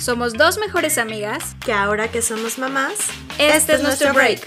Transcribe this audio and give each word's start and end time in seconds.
Somos 0.00 0.32
dos 0.32 0.58
mejores 0.58 0.96
amigas 0.96 1.54
que 1.64 1.72
ahora 1.72 2.10
que 2.10 2.22
somos 2.22 2.58
mamás, 2.58 2.94
este, 3.38 3.74
es 3.74 3.82
nuestro 3.82 4.14
break, 4.14 4.40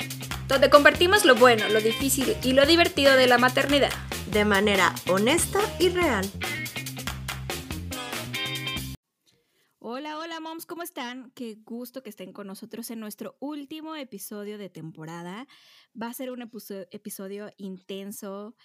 donde 0.47 0.69
compartimos 0.69 1.25
lo 1.25 1.35
bueno, 1.35 1.69
lo 1.69 1.79
difícil 1.79 2.35
y 2.43 2.53
lo 2.53 2.65
divertido 2.65 3.15
de 3.15 3.27
la 3.27 3.37
maternidad. 3.37 3.91
De 4.31 4.45
manera 4.45 4.95
honesta 5.07 5.59
y 5.79 5.89
real. 5.89 6.27
Hola, 9.77 10.17
hola 10.17 10.39
moms, 10.39 10.65
¿cómo 10.65 10.81
están? 10.81 11.31
Qué 11.35 11.59
gusto 11.63 12.01
que 12.01 12.09
estén 12.09 12.33
con 12.33 12.47
nosotros 12.47 12.89
en 12.89 12.99
nuestro 12.99 13.37
último 13.39 13.95
episodio 13.95 14.57
de 14.57 14.69
temporada. 14.69 15.47
Va 16.01 16.07
a 16.07 16.13
ser 16.13 16.31
un 16.31 16.41
episodio 16.41 17.51
intenso, 17.57 18.55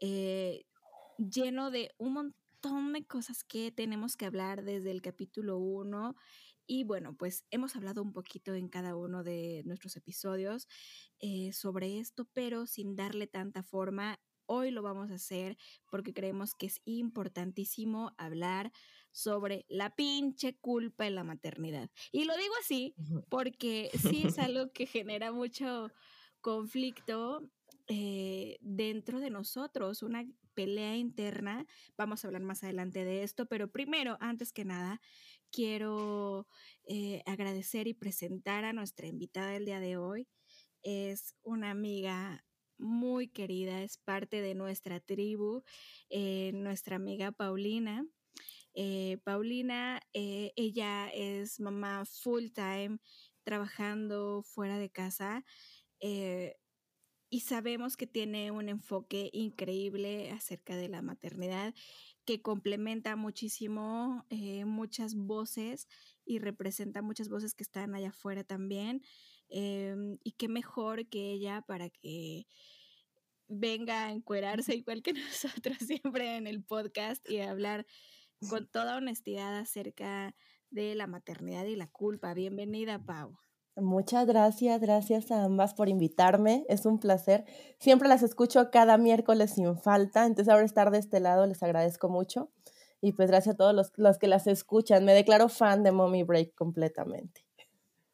eh, 0.00 0.64
lleno 1.18 1.72
de 1.72 1.92
un 1.98 2.12
montón 2.12 2.45
de 2.62 3.06
cosas 3.06 3.44
que 3.44 3.70
tenemos 3.70 4.16
que 4.16 4.26
hablar 4.26 4.64
desde 4.64 4.90
el 4.90 5.02
capítulo 5.02 5.58
1 5.58 6.16
y 6.66 6.84
bueno, 6.84 7.16
pues 7.16 7.44
hemos 7.50 7.76
hablado 7.76 8.02
un 8.02 8.12
poquito 8.12 8.54
en 8.54 8.68
cada 8.68 8.96
uno 8.96 9.22
de 9.22 9.62
nuestros 9.64 9.96
episodios 9.96 10.66
eh, 11.20 11.52
sobre 11.52 11.98
esto, 12.00 12.26
pero 12.32 12.66
sin 12.66 12.96
darle 12.96 13.26
tanta 13.26 13.62
forma. 13.62 14.18
Hoy 14.46 14.70
lo 14.70 14.82
vamos 14.82 15.10
a 15.10 15.14
hacer 15.14 15.56
porque 15.90 16.12
creemos 16.12 16.54
que 16.54 16.66
es 16.66 16.80
importantísimo 16.84 18.14
hablar 18.16 18.72
sobre 19.12 19.64
la 19.68 19.94
pinche 19.94 20.56
culpa 20.58 21.06
en 21.06 21.14
la 21.14 21.24
maternidad. 21.24 21.90
Y 22.10 22.24
lo 22.24 22.36
digo 22.36 22.54
así 22.60 22.94
porque 23.28 23.90
sí 24.22 24.24
es 24.26 24.38
algo 24.38 24.72
que 24.72 24.86
genera 24.86 25.30
mucho 25.32 25.90
conflicto 26.40 27.48
eh, 27.88 28.58
dentro 28.60 29.20
de 29.20 29.30
nosotros, 29.30 30.02
una 30.02 30.24
pelea 30.56 30.96
interna. 30.96 31.66
Vamos 31.98 32.24
a 32.24 32.28
hablar 32.28 32.42
más 32.42 32.64
adelante 32.64 33.04
de 33.04 33.22
esto, 33.22 33.46
pero 33.46 33.70
primero, 33.70 34.16
antes 34.20 34.52
que 34.52 34.64
nada, 34.64 35.00
quiero 35.52 36.48
eh, 36.88 37.22
agradecer 37.26 37.86
y 37.86 37.94
presentar 37.94 38.64
a 38.64 38.72
nuestra 38.72 39.06
invitada 39.06 39.50
del 39.50 39.66
día 39.66 39.78
de 39.80 39.98
hoy. 39.98 40.26
Es 40.82 41.36
una 41.42 41.70
amiga 41.70 42.44
muy 42.78 43.28
querida, 43.28 43.82
es 43.82 43.98
parte 43.98 44.40
de 44.40 44.54
nuestra 44.54 44.98
tribu, 45.00 45.62
eh, 46.08 46.52
nuestra 46.54 46.96
amiga 46.96 47.32
Paulina. 47.32 48.06
Eh, 48.74 49.18
Paulina, 49.24 50.00
ella 50.12 51.08
es 51.08 51.60
mamá 51.60 52.04
full 52.06 52.48
time, 52.54 52.98
trabajando 53.44 54.42
fuera 54.42 54.78
de 54.78 54.90
casa 54.90 55.44
y 57.28 57.40
sabemos 57.40 57.96
que 57.96 58.06
tiene 58.06 58.50
un 58.50 58.68
enfoque 58.68 59.30
increíble 59.32 60.30
acerca 60.30 60.76
de 60.76 60.88
la 60.88 61.02
maternidad 61.02 61.74
que 62.24 62.42
complementa 62.42 63.16
muchísimo 63.16 64.24
eh, 64.30 64.64
muchas 64.64 65.14
voces 65.14 65.88
y 66.24 66.38
representa 66.38 67.02
muchas 67.02 67.28
voces 67.28 67.54
que 67.54 67.62
están 67.62 67.94
allá 67.94 68.08
afuera 68.08 68.44
también. 68.44 69.02
Em, 69.48 70.18
y 70.24 70.32
qué 70.32 70.48
mejor 70.48 71.08
que 71.08 71.30
ella 71.32 71.62
para 71.62 71.88
que 71.88 72.46
venga 73.48 74.06
a 74.06 74.12
encuerarse 74.12 74.74
igual 74.74 75.02
que 75.02 75.12
nosotros 75.64 75.78
siempre 75.78 76.36
en 76.36 76.46
el 76.46 76.64
podcast 76.64 77.28
y 77.30 77.40
hablar 77.40 77.86
con 78.50 78.68
toda 78.68 78.96
honestidad 78.96 79.56
acerca 79.56 80.34
de 80.70 80.94
la 80.94 81.06
maternidad 81.06 81.64
y 81.64 81.76
la 81.76 81.86
culpa. 81.86 82.34
Bienvenida, 82.34 82.98
Pau. 82.98 83.38
Muchas 83.76 84.26
gracias, 84.26 84.80
gracias 84.80 85.30
a 85.30 85.44
ambas 85.44 85.74
por 85.74 85.90
invitarme, 85.90 86.64
es 86.70 86.86
un 86.86 86.98
placer. 86.98 87.44
Siempre 87.78 88.08
las 88.08 88.22
escucho 88.22 88.70
cada 88.70 88.96
miércoles 88.96 89.50
sin 89.50 89.76
falta, 89.76 90.24
entonces 90.24 90.50
ahora 90.50 90.64
estar 90.64 90.90
de 90.90 90.98
este 90.98 91.20
lado 91.20 91.46
les 91.46 91.62
agradezco 91.62 92.08
mucho. 92.08 92.50
Y 93.02 93.12
pues 93.12 93.28
gracias 93.28 93.54
a 93.54 93.58
todos 93.58 93.74
los, 93.74 93.92
los 93.96 94.16
que 94.16 94.28
las 94.28 94.46
escuchan. 94.46 95.04
Me 95.04 95.12
declaro 95.12 95.50
fan 95.50 95.82
de 95.82 95.92
Mommy 95.92 96.22
Break 96.22 96.54
completamente. 96.54 97.44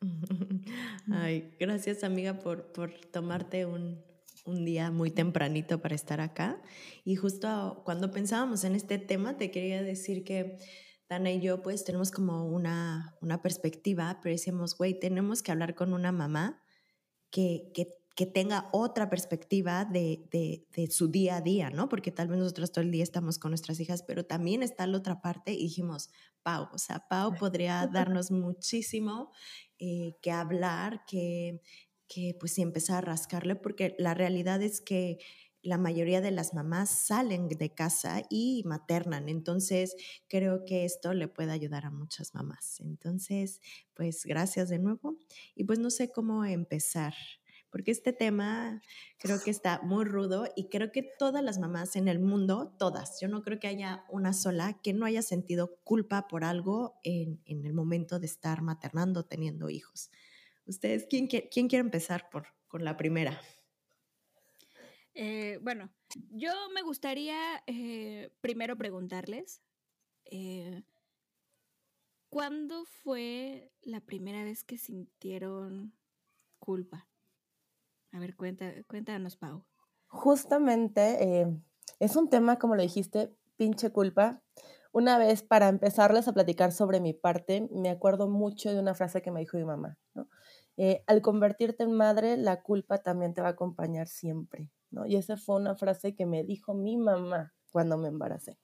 Ay, 1.13 1.55
gracias 1.61 2.03
amiga 2.03 2.41
por, 2.41 2.73
por 2.73 2.93
tomarte 3.13 3.65
un, 3.65 4.03
un 4.45 4.65
día 4.65 4.91
muy 4.91 5.11
tempranito 5.11 5.81
para 5.81 5.95
estar 5.95 6.21
acá. 6.21 6.61
Y 7.05 7.17
justo 7.17 7.83
cuando 7.85 8.11
pensábamos 8.11 8.65
en 8.65 8.75
este 8.75 8.99
tema, 8.99 9.37
te 9.37 9.51
quería 9.51 9.83
decir 9.83 10.25
que 10.25 10.59
Dana 11.13 11.31
y 11.31 11.41
yo 11.41 11.61
pues 11.61 11.85
tenemos 11.85 12.11
como 12.11 12.47
una, 12.47 13.17
una 13.21 13.43
perspectiva, 13.43 14.19
pero 14.23 14.33
decimos, 14.33 14.77
güey, 14.77 14.99
tenemos 14.99 15.43
que 15.43 15.53
hablar 15.53 15.75
con 15.75 15.93
una 15.93 16.11
mamá 16.11 16.63
que, 17.31 17.71
que, 17.75 17.99
que 18.17 18.25
tenga 18.25 18.71
otra 18.73 19.11
perspectiva 19.11 19.85
de, 19.85 20.27
de, 20.31 20.67
de, 20.75 20.91
su 20.91 21.09
día 21.09 21.37
a 21.37 21.41
día, 21.43 21.69
¿no? 21.69 21.91
Porque 21.91 22.13
tal 22.13 22.29
vez 22.29 22.39
nosotros 22.39 22.73
todo 22.73 22.83
el 22.83 22.91
día 22.91 23.03
estamos 23.03 23.39
con 23.39 23.51
nuestras 23.51 23.79
hijas, 23.79 24.03
pero 24.03 24.25
también 24.25 24.63
está 24.63 24.87
la 24.87 24.97
otra 24.97 25.21
parte 25.21 25.53
y 25.53 25.65
dijimos, 25.65 26.09
Pau, 26.43 26.69
o 26.73 26.79
sea, 26.79 27.07
Pau 27.09 27.35
podría 27.35 27.87
darnos 27.87 28.31
muchísimo 28.31 29.33
eh, 29.79 30.17
que 30.23 30.31
hablar, 30.31 31.05
que, 31.07 31.61
que 32.09 32.35
pues 32.41 32.59
empezar 32.59 32.99
a 32.99 33.13
rascarle, 33.13 33.55
porque 33.55 33.95
la 33.99 34.15
realidad 34.15 34.63
es 34.63 34.81
que 34.81 35.19
la 35.63 35.79
mayoría 35.79 36.21
de 36.21 36.33
las 36.33 36.55
mamás 36.55 36.91
salen 36.91 37.49
de 37.49 37.73
casa 37.73 38.23
y 38.29 38.63
maternan. 38.67 39.29
Entonces, 39.29 39.95
creo 40.29 40.65
que 40.65 40.85
esto 40.85 41.15
le 41.15 41.29
puede 41.29 41.53
ayudar 41.53 41.87
a 41.87 41.91
muchas 41.91 42.35
mamás. 42.35 42.81
Entonces, 42.81 43.61
pues 43.95 44.25
gracias 44.25 44.69
de 44.69 44.79
nuevo. 44.79 45.17
Y 45.55 45.65
pues 45.65 45.79
no 45.79 45.91
sé 45.91 46.11
cómo 46.11 46.45
empezar, 46.45 47.15
porque 47.73 47.91
este 47.91 48.13
tema 48.13 48.83
creo 49.19 49.41
que 49.43 49.51
está 49.51 49.81
muy 49.83 50.05
rudo 50.05 50.47
y 50.55 50.69
creo 50.69 50.93
que 50.93 51.03
todas 51.19 51.43
las 51.43 51.59
mamás 51.59 51.97
en 51.97 52.07
el 52.07 52.19
mundo, 52.19 52.77
todas, 52.79 53.19
yo 53.19 53.29
no 53.29 53.43
creo 53.43 53.59
que 53.59 53.67
haya 53.67 54.05
una 54.11 54.35
sola 54.35 54.79
que 54.83 54.93
no 54.93 55.07
haya 55.07 55.23
sentido 55.23 55.79
culpa 55.83 56.29
por 56.29 56.45
algo 56.45 57.01
en, 57.03 57.41
el 57.47 57.73
momento 57.73 58.19
de 58.19 58.27
estar 58.27 58.61
maternando, 58.61 59.25
teniendo 59.25 59.71
hijos. 59.71 60.11
Ustedes, 60.67 61.07
¿quién, 61.09 61.29
quiere 61.29 61.79
empezar 61.79 62.29
por, 62.31 62.49
con 62.69 62.85
la 62.85 62.99
primera? 62.99 63.41
Eh, 65.15 65.59
bueno, 65.61 65.91
yo 66.31 66.51
me 66.75 66.83
gustaría 66.83 67.37
eh, 67.67 68.31
primero 68.41 68.77
preguntarles, 68.77 69.63
eh, 70.25 70.83
¿cuándo 72.31 72.85
fue 72.85 73.71
la 73.83 74.01
primera 74.01 74.43
vez 74.43 74.65
que 74.65 74.79
sintieron 74.79 75.93
culpa? 76.59 77.09
A 78.13 78.19
ver, 78.19 78.37
cuenta, 78.37 78.73
cuéntanos, 78.87 79.37
Pau. 79.37 79.65
Justamente 80.07 81.47
es 81.99 82.17
un 82.17 82.29
tema, 82.29 82.59
como 82.59 82.77
lo 82.77 82.83
dijiste, 82.83 83.35
pinche 83.57 83.91
culpa. 83.91 84.43
Una 84.93 85.17
vez, 85.17 85.43
para 85.43 85.69
empezarles 85.69 86.29
a 86.29 86.35
platicar 86.35 86.73
sobre 86.73 87.01
mi 87.01 87.15
parte, 87.15 87.69
me 87.71 87.89
acuerdo 87.89 88.29
mucho 88.29 88.71
de 88.73 88.79
una 88.79 88.95
frase 88.95 89.23
que 89.23 89.31
me 89.31 89.41
dijo 89.41 89.57
mi 89.57 89.65
mamá, 89.65 89.99
¿no? 90.15 90.29
al 91.07 91.23
convertirte 91.23 91.85
en 91.85 91.93
madre, 91.93 92.37
la 92.37 92.63
culpa 92.63 92.99
también 92.99 93.35
te 93.35 93.41
va 93.41 93.49
a 93.49 93.53
acompañar 93.53 94.09
siempre. 94.09 94.71
Y 95.07 95.17
esa 95.17 95.37
fue 95.37 95.57
una 95.57 95.75
frase 95.75 96.15
que 96.15 96.27
me 96.27 96.45
dijo 96.45 96.75
mi 96.75 96.97
mamá 96.97 97.55
cuando 97.71 97.97
me 97.97 98.09
embaracé, 98.09 98.59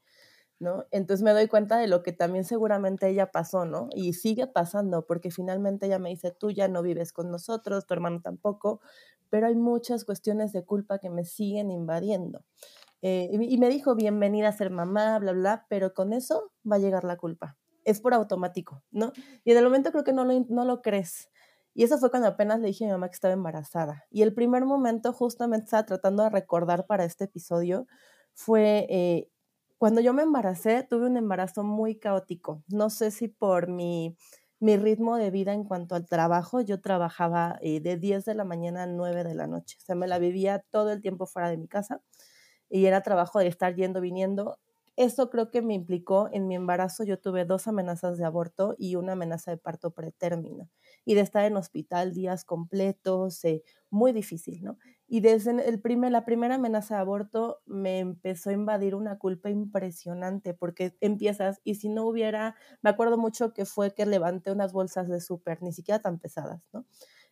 ¿no? 0.58 0.84
Entonces 0.90 1.24
me 1.24 1.32
doy 1.32 1.48
cuenta 1.48 1.78
de 1.78 1.88
lo 1.88 2.02
que 2.02 2.12
también 2.12 2.44
seguramente 2.44 3.08
ella 3.08 3.30
pasó, 3.30 3.64
¿no? 3.64 3.88
Y 3.94 4.12
sigue 4.12 4.46
pasando, 4.46 5.06
porque 5.06 5.30
finalmente 5.30 5.86
ella 5.86 5.98
me 5.98 6.10
dice, 6.10 6.30
tú 6.30 6.50
ya 6.50 6.68
no 6.68 6.82
vives 6.82 7.12
con 7.12 7.30
nosotros, 7.30 7.86
tu 7.86 7.94
hermano 7.94 8.20
tampoco, 8.22 8.80
pero 9.30 9.46
hay 9.46 9.56
muchas 9.56 10.04
cuestiones 10.04 10.52
de 10.52 10.64
culpa 10.64 10.98
que 10.98 11.10
me 11.10 11.24
siguen 11.24 11.70
invadiendo. 11.70 12.44
Eh, 13.00 13.28
y, 13.32 13.58
me 13.58 13.68
dijo, 13.68 13.94
bienvenida 13.94 14.48
a 14.48 14.52
ser 14.52 14.70
mamá, 14.70 15.18
bla, 15.18 15.32
bla, 15.32 15.66
pero 15.68 15.94
con 15.94 16.12
eso 16.12 16.52
va 16.70 16.76
a 16.76 16.80
llegar 16.80 17.04
la 17.04 17.16
culpa. 17.16 17.56
Es 17.84 18.00
por 18.00 18.12
automático, 18.12 18.82
¿no? 18.90 19.12
Y 19.44 19.52
en 19.52 19.58
el 19.58 19.64
momento 19.64 19.92
creo 19.92 20.04
que 20.04 20.12
no 20.12 20.24
lo, 20.24 20.44
no 20.48 20.64
lo 20.64 20.82
crees. 20.82 21.30
Y 21.78 21.84
eso 21.84 21.96
fue 21.98 22.10
cuando 22.10 22.26
apenas 22.26 22.58
le 22.58 22.66
dije 22.66 22.84
a 22.84 22.88
mi 22.88 22.92
mamá 22.94 23.08
que 23.08 23.14
estaba 23.14 23.34
embarazada. 23.34 24.04
Y 24.10 24.22
el 24.22 24.34
primer 24.34 24.64
momento, 24.64 25.12
justamente 25.12 25.66
estaba 25.66 25.86
tratando 25.86 26.24
de 26.24 26.30
recordar 26.30 26.86
para 26.86 27.04
este 27.04 27.26
episodio, 27.26 27.86
fue 28.34 28.88
eh, 28.90 29.30
cuando 29.76 30.00
yo 30.00 30.12
me 30.12 30.24
embaracé, 30.24 30.82
tuve 30.82 31.06
un 31.06 31.16
embarazo 31.16 31.62
muy 31.62 31.94
caótico. 31.96 32.64
No 32.66 32.90
sé 32.90 33.12
si 33.12 33.28
por 33.28 33.68
mi, 33.68 34.16
mi 34.58 34.76
ritmo 34.76 35.18
de 35.18 35.30
vida 35.30 35.52
en 35.52 35.62
cuanto 35.62 35.94
al 35.94 36.06
trabajo, 36.08 36.60
yo 36.62 36.80
trabajaba 36.80 37.60
eh, 37.62 37.78
de 37.78 37.96
10 37.96 38.24
de 38.24 38.34
la 38.34 38.42
mañana 38.42 38.82
a 38.82 38.86
9 38.88 39.22
de 39.22 39.36
la 39.36 39.46
noche. 39.46 39.76
O 39.80 39.84
sea, 39.84 39.94
me 39.94 40.08
la 40.08 40.18
vivía 40.18 40.64
todo 40.70 40.90
el 40.90 41.00
tiempo 41.00 41.26
fuera 41.26 41.48
de 41.48 41.58
mi 41.58 41.68
casa 41.68 42.02
y 42.68 42.86
era 42.86 43.02
trabajo 43.02 43.38
de 43.38 43.46
estar 43.46 43.76
yendo, 43.76 44.00
viniendo. 44.00 44.58
Eso 44.96 45.30
creo 45.30 45.52
que 45.52 45.62
me 45.62 45.74
implicó 45.74 46.28
en 46.32 46.48
mi 46.48 46.56
embarazo. 46.56 47.04
Yo 47.04 47.20
tuve 47.20 47.44
dos 47.44 47.68
amenazas 47.68 48.18
de 48.18 48.24
aborto 48.24 48.74
y 48.78 48.96
una 48.96 49.12
amenaza 49.12 49.52
de 49.52 49.58
parto 49.58 49.92
pretérmino 49.92 50.68
y 51.08 51.14
de 51.14 51.22
estar 51.22 51.44
en 51.46 51.56
hospital 51.56 52.12
días 52.12 52.44
completos, 52.44 53.42
eh, 53.46 53.62
muy 53.90 54.12
difícil, 54.12 54.62
¿no? 54.62 54.76
Y 55.06 55.20
desde 55.20 55.66
el 55.66 55.80
primer, 55.80 56.12
la 56.12 56.26
primera 56.26 56.56
amenaza 56.56 56.96
de 56.96 57.00
aborto 57.00 57.60
me 57.64 57.98
empezó 57.98 58.50
a 58.50 58.52
invadir 58.52 58.94
una 58.94 59.16
culpa 59.18 59.48
impresionante 59.48 60.52
porque 60.52 60.94
empiezas 61.00 61.60
y 61.64 61.76
si 61.76 61.88
no 61.88 62.04
hubiera, 62.06 62.56
me 62.82 62.90
acuerdo 62.90 63.16
mucho 63.16 63.54
que 63.54 63.64
fue 63.64 63.94
que 63.94 64.04
levanté 64.04 64.52
unas 64.52 64.74
bolsas 64.74 65.08
de 65.08 65.22
súper, 65.22 65.62
ni 65.62 65.72
siquiera 65.72 66.00
tan 66.02 66.18
pesadas, 66.18 66.60
¿no? 66.74 66.84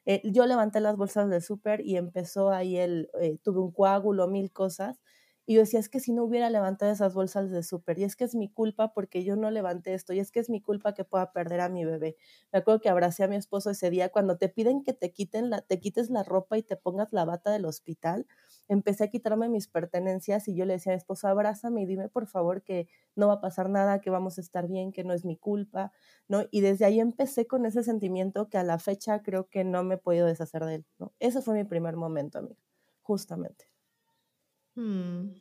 Eh, 0.06 0.22
yo 0.24 0.46
levanté 0.46 0.80
las 0.80 0.96
bolsas 0.96 1.28
de 1.28 1.40
súper 1.42 1.80
y 1.84 1.96
empezó 1.96 2.50
ahí 2.50 2.78
el, 2.78 3.10
eh, 3.20 3.38
tuve 3.42 3.60
un 3.60 3.72
coágulo, 3.72 4.26
mil 4.28 4.52
cosas 4.52 5.00
Y 5.46 5.54
yo 5.54 5.60
decía, 5.60 5.78
es 5.78 5.88
que 5.88 6.00
si 6.00 6.12
no 6.12 6.24
hubiera 6.24 6.50
levantado 6.50 6.90
esas 6.90 7.14
bolsas 7.14 7.50
de 7.50 7.62
súper, 7.62 7.98
y 8.00 8.04
es 8.04 8.16
que 8.16 8.24
es 8.24 8.34
mi 8.34 8.48
culpa 8.50 8.92
porque 8.92 9.22
yo 9.24 9.36
no 9.36 9.50
levanté 9.50 9.94
esto, 9.94 10.12
y 10.12 10.18
es 10.18 10.32
que 10.32 10.40
es 10.40 10.50
mi 10.50 10.60
culpa 10.60 10.92
que 10.92 11.04
pueda 11.04 11.32
perder 11.32 11.60
a 11.60 11.68
mi 11.68 11.84
bebé. 11.84 12.16
Me 12.52 12.58
acuerdo 12.58 12.80
que 12.80 12.88
abracé 12.88 13.22
a 13.24 13.28
mi 13.28 13.36
esposo 13.36 13.70
ese 13.70 13.88
día, 13.90 14.10
cuando 14.10 14.38
te 14.38 14.48
piden 14.48 14.82
que 14.82 14.92
te, 14.92 15.12
quiten 15.12 15.48
la, 15.50 15.62
te 15.62 15.78
quites 15.78 16.10
la 16.10 16.24
ropa 16.24 16.58
y 16.58 16.62
te 16.64 16.76
pongas 16.76 17.12
la 17.12 17.24
bata 17.24 17.52
del 17.52 17.64
hospital, 17.64 18.26
empecé 18.68 19.04
a 19.04 19.08
quitarme 19.08 19.48
mis 19.48 19.68
pertenencias 19.68 20.48
y 20.48 20.56
yo 20.56 20.64
le 20.64 20.74
decía 20.74 20.92
a 20.92 20.96
mi 20.96 20.98
esposo, 20.98 21.28
abrázame 21.28 21.82
y 21.82 21.86
dime 21.86 22.08
por 22.08 22.26
favor 22.26 22.62
que 22.62 22.88
no 23.14 23.28
va 23.28 23.34
a 23.34 23.40
pasar 23.40 23.70
nada, 23.70 24.00
que 24.00 24.10
vamos 24.10 24.38
a 24.38 24.40
estar 24.40 24.66
bien, 24.68 24.92
que 24.92 25.04
no 25.04 25.14
es 25.14 25.24
mi 25.24 25.36
culpa, 25.36 25.92
¿no? 26.28 26.44
Y 26.50 26.60
desde 26.60 26.84
ahí 26.84 27.00
empecé 27.00 27.46
con 27.46 27.66
ese 27.66 27.82
sentimiento 27.84 28.48
que 28.48 28.58
a 28.58 28.64
la 28.64 28.78
fecha 28.78 29.22
creo 29.22 29.48
que 29.48 29.64
no 29.64 29.84
me 29.84 29.94
he 29.96 29.98
podido 29.98 30.26
deshacer 30.26 30.64
de 30.64 30.76
él, 30.76 30.86
¿no? 30.98 31.12
Ese 31.20 31.40
fue 31.42 31.54
mi 31.54 31.64
primer 31.64 31.96
momento, 31.96 32.38
amiga, 32.38 32.60
justamente. 33.02 33.75
Mm. 34.76 35.34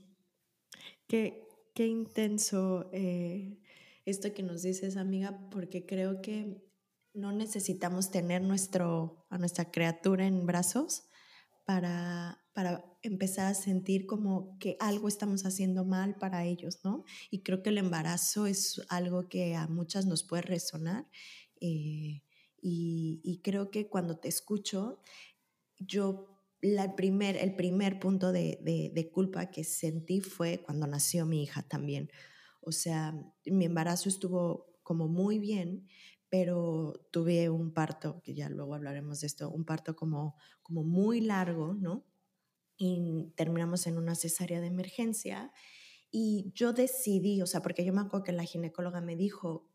Qué, 1.08 1.48
qué, 1.76 1.88
intenso 1.88 2.90
eh, 2.94 3.60
esto 4.06 4.34
que 4.34 4.44
nos 4.44 4.64
dices, 4.64 4.98
amiga, 4.98 5.40
porque 5.52 5.86
creo 5.86 6.22
que 6.22 6.64
no 7.14 7.32
necesitamos 7.32 8.12
tener 8.12 8.42
nuestro, 8.42 9.26
a 9.30 9.38
nuestra 9.38 9.72
criatura 9.72 10.26
en 10.26 10.46
brazos 10.46 11.04
para, 11.66 12.46
para 12.54 12.86
empezar 13.02 13.48
a 13.48 13.56
sentir 13.56 14.06
como 14.06 14.58
que 14.58 14.78
algo 14.80 15.08
estamos 15.08 15.46
haciendo 15.46 15.84
mal 15.86 16.16
para 16.16 16.46
ellos, 16.46 16.80
¿no? 16.84 17.04
Y 17.30 17.44
creo 17.44 17.62
que 17.62 17.70
el 17.70 17.78
embarazo 17.78 18.48
es 18.48 18.82
algo 18.90 19.28
que 19.28 19.56
a 19.56 19.68
muchas 19.68 20.06
nos 20.06 20.24
puede 20.24 20.44
resonar. 20.44 21.08
Eh, 21.60 22.24
y, 22.62 23.22
y, 23.24 23.42
creo 23.44 23.70
que 23.70 23.88
cuando 23.90 24.18
te 24.18 24.28
escucho, 24.28 25.00
yo 25.78 26.35
la 26.66 26.96
primer, 26.96 27.38
el 27.38 27.56
primer 27.56 28.00
punto 28.00 28.32
de, 28.32 28.60
de, 28.62 29.12
culpa 29.12 29.52
que 29.52 29.64
sentí 29.64 30.22
fue 30.22 30.64
cuando 30.64 30.88
nació 30.88 31.26
mi 31.26 31.44
hija 31.44 31.62
también. 31.62 32.10
O 32.62 32.72
sea, 32.72 33.14
mi 33.46 33.66
embarazo 33.66 34.10
estuvo 34.10 34.80
como 34.82 35.08
muy 35.08 35.38
bien, 35.38 35.88
pero 36.30 37.08
tuve 37.12 37.50
un 37.50 37.72
parto, 37.72 38.22
que 38.24 38.34
ya 38.34 38.50
luego 38.50 38.74
hablaremos 38.74 39.22
de 39.22 39.28
esto, 39.28 39.50
un 39.50 39.64
parto 39.64 39.96
como, 39.96 40.36
como 40.64 40.84
muy 40.84 41.22
largo, 41.22 41.76
¿no? 41.76 42.04
Y 42.78 43.32
terminamos 43.36 43.86
en 43.86 43.98
una 43.98 44.16
cesárea 44.16 44.60
de 44.60 44.68
emergencia. 44.68 45.52
Y 46.10 46.52
yo 46.56 46.74
decidí, 46.74 47.42
o 47.42 47.46
sea, 47.48 47.62
porque 47.62 47.86
yo 47.86 47.94
me 47.94 48.02
acuerdo 48.02 48.24
que 48.24 48.32
la 48.32 48.44
ginecóloga 48.44 49.02
me 49.02 49.16
dijo, 49.16 49.70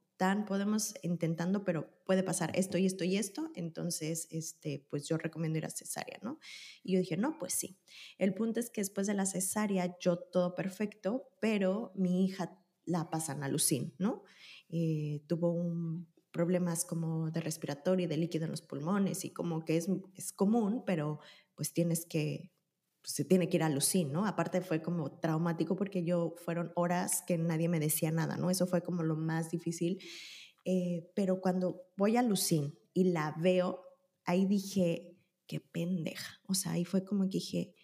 podemos 0.46 0.94
intentando, 1.02 1.64
pero 1.64 1.90
puede 2.04 2.22
pasar 2.22 2.52
esto 2.54 2.76
y 2.78 2.86
esto 2.86 3.04
y 3.04 3.16
esto, 3.16 3.50
entonces, 3.54 4.28
este, 4.30 4.86
pues 4.90 5.08
yo 5.08 5.16
recomiendo 5.16 5.58
ir 5.58 5.66
a 5.66 5.70
cesárea, 5.70 6.18
¿no? 6.22 6.38
Y 6.82 6.94
yo 6.94 6.98
dije, 7.00 7.16
no, 7.16 7.38
pues 7.38 7.54
sí. 7.54 7.78
El 8.18 8.34
punto 8.34 8.60
es 8.60 8.70
que 8.70 8.82
después 8.82 9.06
de 9.06 9.14
la 9.14 9.26
cesárea, 9.26 9.96
yo 9.98 10.18
todo 10.18 10.54
perfecto, 10.54 11.28
pero 11.40 11.92
mi 11.94 12.24
hija 12.24 12.58
la 12.84 13.08
pasan 13.10 13.42
a 13.42 13.48
Lucín, 13.48 13.94
¿no? 13.98 14.24
Eh, 14.68 15.22
tuvo 15.26 15.52
un, 15.52 16.06
problemas 16.32 16.84
como 16.84 17.30
de 17.30 17.40
respiratorio 17.40 18.04
y 18.04 18.08
de 18.08 18.16
líquido 18.16 18.44
en 18.44 18.50
los 18.50 18.62
pulmones 18.62 19.24
y 19.24 19.30
como 19.30 19.64
que 19.64 19.76
es, 19.76 19.88
es 20.14 20.32
común, 20.32 20.84
pero 20.86 21.20
pues 21.54 21.72
tienes 21.72 22.06
que 22.06 22.52
pues, 23.02 23.14
se 23.14 23.24
tiene 23.24 23.48
que 23.48 23.56
ir 23.56 23.62
a 23.62 23.68
Lucín, 23.68 24.12
¿no? 24.12 24.26
Aparte 24.26 24.60
fue 24.60 24.82
como 24.82 25.18
traumático 25.18 25.76
porque 25.76 26.04
yo 26.04 26.34
fueron 26.44 26.72
horas 26.74 27.22
que 27.26 27.38
nadie 27.38 27.68
me 27.68 27.80
decía 27.80 28.10
nada, 28.10 28.36
¿no? 28.36 28.50
Eso 28.50 28.66
fue 28.66 28.82
como 28.82 29.02
lo 29.02 29.16
más 29.16 29.50
difícil. 29.50 29.98
Eh, 30.64 31.10
pero 31.14 31.40
cuando 31.40 31.82
voy 31.96 32.16
a 32.16 32.22
Lucín 32.22 32.78
y 32.92 33.04
la 33.12 33.34
veo, 33.38 33.82
ahí 34.24 34.46
dije, 34.46 35.16
qué 35.46 35.60
pendeja. 35.60 36.40
O 36.46 36.54
sea, 36.54 36.72
ahí 36.72 36.84
fue 36.84 37.04
como 37.04 37.24
que 37.24 37.38
dije, 37.38 37.74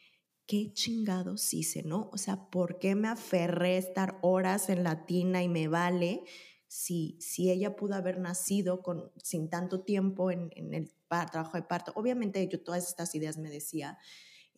qué 0.47 0.73
chingados 0.73 1.53
hice, 1.55 1.83
¿no? 1.83 2.11
O 2.13 2.19
sea, 2.19 2.51
¿por 2.51 2.79
qué 2.79 2.95
me 2.95 3.09
aferré 3.09 3.77
a 3.77 3.79
estar 3.79 4.19
horas 4.23 4.69
en 4.69 4.85
la 4.85 5.07
tina 5.07 5.43
y 5.43 5.49
me 5.49 5.67
vale? 5.69 6.23
Si, 6.69 7.17
si 7.21 7.51
ella 7.51 7.75
pudo 7.75 7.95
haber 7.95 8.19
nacido 8.19 8.83
con, 8.83 9.11
sin 9.17 9.49
tanto 9.49 9.83
tiempo 9.83 10.31
en, 10.31 10.51
en 10.57 10.75
el 10.75 10.93
trabajo 11.09 11.57
de 11.57 11.63
parto. 11.63 11.93
Obviamente 11.95 12.47
yo 12.49 12.63
todas 12.63 12.89
estas 12.89 13.15
ideas 13.15 13.39
me 13.39 13.51
decía, 13.51 13.99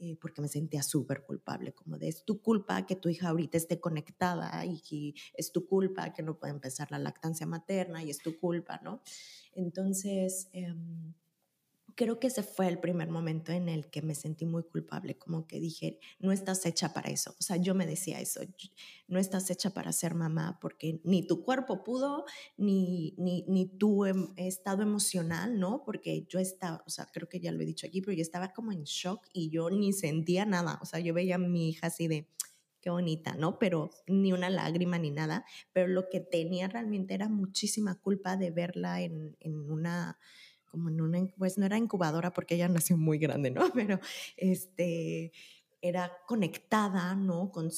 eh, 0.01 0.17
porque 0.21 0.41
me 0.41 0.49
sentía 0.49 0.83
súper 0.83 1.25
culpable, 1.25 1.73
como 1.73 1.99
de 1.99 2.09
es 2.09 2.25
tu 2.25 2.41
culpa 2.41 2.87
que 2.87 2.97
tu 2.97 3.09
hija 3.09 3.29
ahorita 3.29 3.57
esté 3.57 3.81
conectada 3.81 4.65
y, 4.65 5.15
es 5.35 5.53
tu 5.53 5.67
culpa 5.67 6.13
que 6.13 6.23
no 6.23 6.39
pueda 6.39 6.53
empezar 6.53 6.91
la 6.91 6.99
lactancia 6.99 7.47
materna 7.47 8.03
y 8.03 8.11
es 8.11 8.19
tu 8.19 8.39
culpa, 8.39 8.81
¿no? 8.83 9.03
Entonces, 9.53 10.49
em, 10.53 11.15
creo 11.99 12.21
que 12.21 12.29
ese 12.29 12.45
fue 12.45 12.69
el 12.69 12.79
primer 12.79 13.11
momento 13.11 13.51
en 13.51 13.69
el 13.69 13.91
que 13.91 14.03
me 14.03 14.15
sentí 14.15 14.47
muy 14.47 14.63
culpable, 14.63 15.19
como 15.19 15.49
que 15.49 15.59
dije, 15.59 15.99
no 16.21 16.31
estás 16.31 16.65
hecha 16.65 16.95
para 16.95 17.11
eso. 17.11 17.35
O 17.41 17.43
sea, 17.43 17.57
yo 17.57 17.75
me 17.75 17.87
decía 17.87 18.21
eso, 18.21 18.41
no 19.09 19.19
estás 19.19 19.51
hecha 19.51 19.71
para 19.71 19.91
ser 19.91 20.15
mamá 20.15 20.61
porque 20.61 21.01
ni 21.03 21.27
tu 21.27 21.43
cuerpo 21.43 21.83
pudo, 21.83 22.25
ni, 22.57 23.17
ni, 23.19 23.45
ni 23.49 23.67
tu 23.67 24.07
em, 24.07 24.33
estado 24.37 24.85
emocional, 24.85 25.59
¿no? 25.59 25.83
Porque 25.85 26.25
yo 26.29 26.39
estaba, 26.39 26.85
o 26.87 26.91
sea, 26.91 27.07
creo 27.13 27.29
que 27.29 27.41
ya 27.41 27.51
lo 27.51 27.63
he 27.63 27.67
dicho 27.67 27.89
aquí, 27.89 28.01
pero 28.01 28.13
yo 28.13 28.23
estaba 28.23 28.53
como 28.53 28.71
en 28.71 28.85
shock 28.85 29.27
y 29.33 29.51
yo 29.51 29.69
ni 29.69 29.93
sentía 29.93 30.47
nada. 30.47 30.79
O 30.81 30.87
sea, 30.87 31.01
yo 31.01 31.13
veía 31.13 31.35
a 31.35 31.39
mi 31.39 31.69
hija 31.69 31.89
así 31.89 32.07
de, 32.07 32.29
qué 32.81 32.91
bonita, 32.91 33.35
¿no? 33.35 33.59
Pero 33.59 33.91
ni 34.07 34.33
una 34.33 34.51
lágrima 34.51 34.99
ni 34.99 35.11
nada. 35.11 35.45
Pero 35.73 35.89
lo 35.89 36.09
que 36.09 36.21
tenía 36.21 36.69
realmente 36.69 37.15
era 37.15 37.29
muchísima 37.29 37.97
culpa 38.01 38.37
de 38.37 38.53
verla 38.53 39.03
en, 39.03 39.37
en 39.41 39.69
una 39.69 40.17
como 40.69 40.89
en 40.89 41.01
una, 41.01 41.27
pues 41.37 41.59
no 41.59 41.67
era 41.67 41.77
incubadora 41.77 42.33
porque 42.33 42.55
ella 42.55 42.69
nació 42.69 42.97
muy 42.97 43.19
grande, 43.19 43.51
¿no? 43.51 43.61
Pero 43.75 44.01
este, 44.37 45.33
era 45.81 46.13
conectada, 46.27 47.15
¿no? 47.15 47.51
Con 47.51 47.71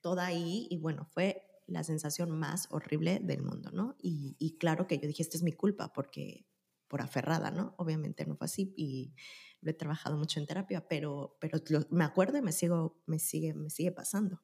toda 0.00 0.26
ahí 0.26 0.66
y 0.70 0.78
bueno, 0.78 1.06
fue 1.10 1.44
la 1.66 1.84
sensación 1.84 2.30
más 2.30 2.68
horrible 2.70 3.20
del 3.20 3.42
mundo, 3.42 3.70
¿no? 3.72 3.96
Y, 4.00 4.36
y 4.38 4.56
claro 4.58 4.86
que 4.86 4.98
yo 4.98 5.06
dije, 5.06 5.22
esta 5.22 5.36
es 5.36 5.42
mi 5.42 5.52
culpa 5.52 5.92
porque 5.92 6.46
por 6.88 7.02
aferrada, 7.02 7.50
¿no? 7.50 7.74
Obviamente 7.76 8.26
no 8.26 8.34
fue 8.34 8.46
así 8.46 8.72
y 8.76 9.14
lo 9.60 9.70
he 9.70 9.74
trabajado 9.74 10.16
mucho 10.16 10.40
en 10.40 10.46
terapia, 10.46 10.86
pero, 10.88 11.36
pero 11.40 11.58
me 11.90 12.04
acuerdo 12.04 12.38
y 12.38 12.42
me, 12.42 12.52
sigo, 12.52 13.00
me, 13.06 13.18
sigue, 13.18 13.54
me 13.54 13.70
sigue 13.70 13.92
pasando. 13.92 14.40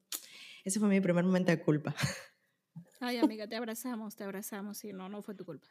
Ese 0.63 0.79
fue 0.79 0.87
mi 0.87 1.01
primer 1.01 1.25
momento 1.25 1.51
de 1.51 1.61
culpa. 1.61 1.95
Ay, 2.99 3.17
amiga, 3.17 3.47
te 3.47 3.55
abrazamos, 3.55 4.15
te 4.15 4.23
abrazamos 4.23 4.83
y 4.83 4.93
no, 4.93 5.09
no 5.09 5.21
fue 5.21 5.35
tu 5.35 5.45
culpa. 5.45 5.67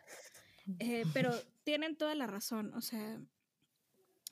Eh, 0.79 1.05
pero 1.13 1.31
tienen 1.65 1.97
toda 1.97 2.15
la 2.15 2.27
razón, 2.27 2.73
o 2.75 2.81
sea, 2.81 3.21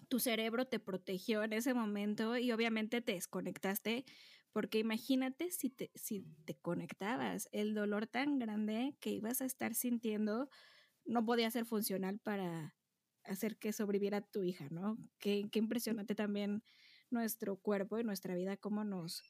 tu 0.09 0.19
cerebro 0.19 0.67
te 0.67 0.79
protegió 0.79 1.43
en 1.43 1.53
ese 1.53 1.75
momento 1.75 2.37
y 2.37 2.53
obviamente 2.53 3.01
te 3.01 3.13
desconectaste, 3.13 4.05
porque 4.53 4.79
imagínate 4.79 5.51
si 5.51 5.71
te, 5.71 5.91
si 5.95 6.27
te 6.45 6.55
conectabas, 6.55 7.49
el 7.53 7.75
dolor 7.75 8.07
tan 8.07 8.39
grande 8.39 8.95
que 9.01 9.11
ibas 9.11 9.41
a 9.41 9.47
estar 9.47 9.75
sintiendo 9.75 10.49
no 11.05 11.25
podía 11.25 11.51
ser 11.51 11.65
funcional 11.65 12.19
para 12.19 12.77
hacer 13.25 13.57
que 13.57 13.73
sobreviviera 13.73 14.21
tu 14.21 14.43
hija, 14.43 14.69
¿no? 14.71 14.99
Qué, 15.19 15.49
qué 15.51 15.59
impresionante 15.59 16.15
también 16.15 16.63
nuestro 17.11 17.57
cuerpo 17.57 17.99
y 17.99 18.05
nuestra 18.05 18.35
vida, 18.35 18.57
cómo 18.57 18.85
nos, 18.85 19.23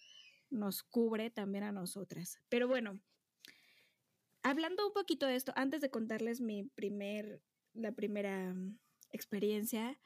nos 0.51 0.83
cubre 0.83 1.31
también 1.31 1.65
a 1.65 1.73
nosotras. 1.73 2.39
Pero 2.49 2.69
bueno, 2.69 3.01
hablando 4.43 4.87
un 4.87 4.93
poquito 4.93 5.27
de 5.27 5.37
esto, 5.37 5.53
antes 5.57 5.81
de 5.81 5.91
contarles 5.91 6.41
mi 6.41 6.65
primer, 6.65 7.43
la 7.75 7.93
primera 7.93 8.55
experiencia, 9.11 9.99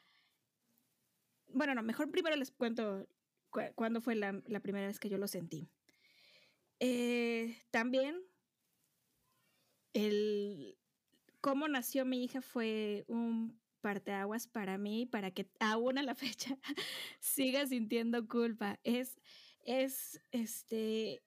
bueno, 1.49 1.75
no, 1.75 1.83
mejor 1.83 2.11
primero 2.11 2.37
les 2.37 2.50
cuento 2.50 3.09
cuándo 3.75 4.00
fue 4.00 4.14
la, 4.14 4.43
primera 4.61 4.87
vez 4.87 4.99
que 4.99 5.09
yo 5.09 5.19
lo 5.19 5.28
sentí. 5.28 5.69
Eh, 6.81 7.57
también, 7.71 8.21
el 9.93 10.76
cómo 11.40 11.69
nació 11.69 12.05
mi 12.05 12.25
hija 12.25 12.43
fue 12.43 13.05
un 13.09 13.59
parteaguas 13.81 14.49
para 14.49 14.78
mí, 14.78 15.07
para 15.07 15.31
que 15.31 15.49
aún 15.61 15.97
a 15.97 16.02
la 16.02 16.14
fecha 16.35 16.59
siga 17.21 17.66
sintiendo 17.66 18.26
culpa. 18.28 18.78
Es, 18.83 19.19
es, 19.64 20.21
este, 20.33 21.23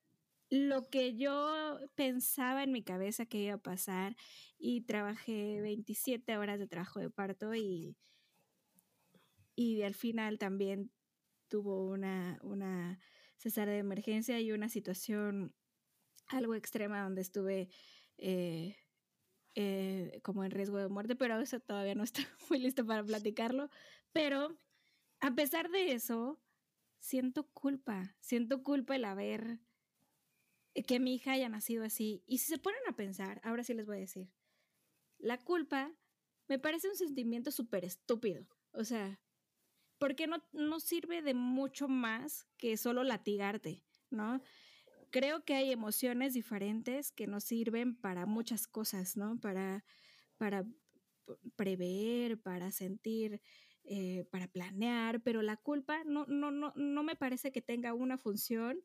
lo 0.50 0.89
que 0.89 1.15
yo 1.15 1.79
pensaba 1.96 2.63
en 2.63 2.72
mi 2.72 2.84
cabeza 2.84 3.25
que 3.25 3.38
iba 3.38 3.56
a 3.56 3.62
pasar 3.62 4.15
y 4.58 4.82
trabajé 4.82 5.62
27 5.62 6.38
horas 6.38 6.60
de 6.60 6.68
trabajo 6.68 7.00
de 7.00 7.10
parto 7.10 7.53
y, 7.53 7.96
y 9.56 9.84
al 9.84 9.94
final 9.94 10.39
también 10.39 10.91
tuvo 11.50 11.88
una, 11.89 12.39
una 12.41 13.00
cesárea 13.38 13.74
de 13.74 13.79
emergencia 13.79 14.39
y 14.39 14.51
una 14.51 14.70
situación 14.70 15.53
algo 16.27 16.56
extrema 16.56 17.03
donde 17.03 17.22
estuve 17.22 17.70
eh, 18.18 18.75
eh, 19.56 20.20
como 20.24 20.44
en 20.44 20.51
riesgo 20.51 20.77
de 20.77 20.89
muerte, 20.89 21.15
pero 21.15 21.39
eso 21.39 21.60
todavía 21.60 21.96
no 21.96 22.03
estoy 22.03 22.25
muy 22.50 22.60
listo 22.60 22.86
para 22.86 23.03
platicarlo. 23.03 23.70
Pero 24.13 24.58
a 25.20 25.32
pesar 25.32 25.70
de 25.70 25.94
eso, 25.94 26.39
siento 27.00 27.48
culpa, 27.51 28.15
siento 28.20 28.63
culpa 28.63 28.96
el 28.96 29.06
haber 29.06 29.60
que 30.73 30.99
mi 30.99 31.15
hija 31.15 31.33
haya 31.33 31.49
nacido 31.49 31.83
así. 31.83 32.23
Y 32.27 32.39
si 32.39 32.47
se 32.47 32.57
ponen 32.57 32.81
a 32.88 32.95
pensar, 32.95 33.41
ahora 33.43 33.63
sí 33.63 33.73
les 33.73 33.85
voy 33.85 33.97
a 33.97 34.01
decir, 34.01 34.29
la 35.17 35.38
culpa 35.38 35.91
me 36.47 36.59
parece 36.59 36.89
un 36.89 36.95
sentimiento 36.95 37.51
súper 37.51 37.85
estúpido. 37.85 38.47
O 38.71 38.83
sea, 38.83 39.19
porque 39.97 40.27
no, 40.27 40.43
no 40.51 40.79
sirve 40.79 41.21
de 41.21 41.33
mucho 41.33 41.88
más 41.88 42.47
que 42.57 42.77
solo 42.77 43.03
latigarte. 43.03 43.83
¿no? 44.11 44.41
Creo 45.11 45.43
que 45.43 45.55
hay 45.55 45.71
emociones 45.71 46.33
diferentes 46.33 47.11
que 47.11 47.27
nos 47.27 47.43
sirven 47.43 47.95
para 47.95 48.25
muchas 48.25 48.67
cosas, 48.67 49.17
¿no? 49.17 49.39
Para, 49.39 49.83
para 50.38 50.65
prever, 51.55 52.39
para 52.41 52.71
sentir, 52.71 53.41
eh, 53.83 54.25
para 54.31 54.47
planear, 54.47 55.21
pero 55.21 55.41
la 55.41 55.57
culpa 55.57 56.03
no, 56.05 56.25
no, 56.27 56.51
no, 56.51 56.73
no 56.75 57.03
me 57.03 57.15
parece 57.15 57.51
que 57.51 57.61
tenga 57.61 57.93
una 57.93 58.17
función 58.17 58.83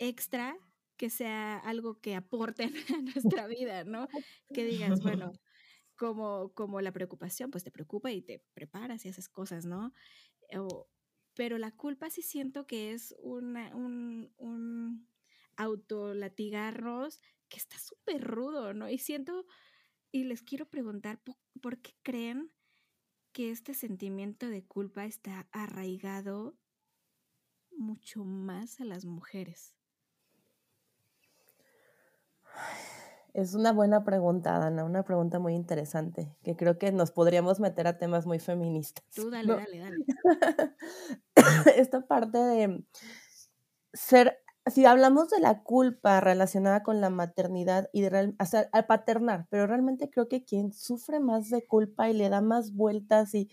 extra 0.00 0.58
que 0.96 1.08
sea 1.08 1.58
algo 1.58 2.00
que 2.00 2.16
aporte 2.16 2.64
a 2.98 3.00
nuestra 3.00 3.46
vida, 3.46 3.84
¿no? 3.84 4.08
Que 4.52 4.64
digas, 4.64 5.00
bueno, 5.02 5.32
como, 5.96 6.52
como 6.54 6.80
la 6.80 6.92
preocupación, 6.92 7.50
pues 7.50 7.62
te 7.62 7.70
preocupa 7.70 8.10
y 8.10 8.22
te 8.22 8.42
preparas 8.54 9.06
y 9.06 9.10
haces 9.10 9.28
cosas, 9.28 9.64
¿no? 9.64 9.92
pero 11.34 11.58
la 11.58 11.70
culpa 11.70 12.10
sí 12.10 12.22
siento 12.22 12.66
que 12.66 12.92
es 12.92 13.14
una, 13.20 13.74
un, 13.74 14.32
un 14.36 15.06
autolatigarnos 15.56 17.20
que 17.48 17.56
está 17.56 17.78
súper 17.78 18.22
rudo, 18.22 18.74
¿no? 18.74 18.90
Y 18.90 18.98
siento, 18.98 19.46
y 20.10 20.24
les 20.24 20.42
quiero 20.42 20.68
preguntar, 20.68 21.22
¿por 21.62 21.80
qué 21.80 21.94
creen 22.02 22.50
que 23.32 23.50
este 23.50 23.74
sentimiento 23.74 24.48
de 24.48 24.64
culpa 24.64 25.06
está 25.06 25.48
arraigado 25.52 26.58
mucho 27.70 28.24
más 28.24 28.80
a 28.80 28.84
las 28.84 29.04
mujeres? 29.04 29.79
Es 33.32 33.54
una 33.54 33.72
buena 33.72 34.02
pregunta, 34.02 34.58
Dana, 34.58 34.84
una 34.84 35.04
pregunta 35.04 35.38
muy 35.38 35.54
interesante, 35.54 36.34
que 36.42 36.56
creo 36.56 36.78
que 36.78 36.90
nos 36.90 37.12
podríamos 37.12 37.60
meter 37.60 37.86
a 37.86 37.96
temas 37.96 38.26
muy 38.26 38.40
feministas. 38.40 39.04
Tú 39.14 39.30
dale, 39.30 39.54
dale, 39.54 39.78
dale. 39.78 40.04
Esta 41.76 42.00
parte 42.06 42.38
de 42.38 42.84
ser, 43.92 44.38
si 44.66 44.84
hablamos 44.84 45.30
de 45.30 45.38
la 45.38 45.62
culpa 45.62 46.20
relacionada 46.20 46.82
con 46.82 47.00
la 47.00 47.10
maternidad 47.10 47.88
y 47.92 48.00
de 48.00 48.34
al 48.72 48.86
paternar, 48.86 49.46
pero 49.48 49.66
realmente 49.66 50.10
creo 50.10 50.28
que 50.28 50.44
quien 50.44 50.72
sufre 50.72 51.20
más 51.20 51.50
de 51.50 51.64
culpa 51.64 52.10
y 52.10 52.14
le 52.14 52.28
da 52.30 52.40
más 52.40 52.74
vueltas 52.74 53.32
y, 53.34 53.48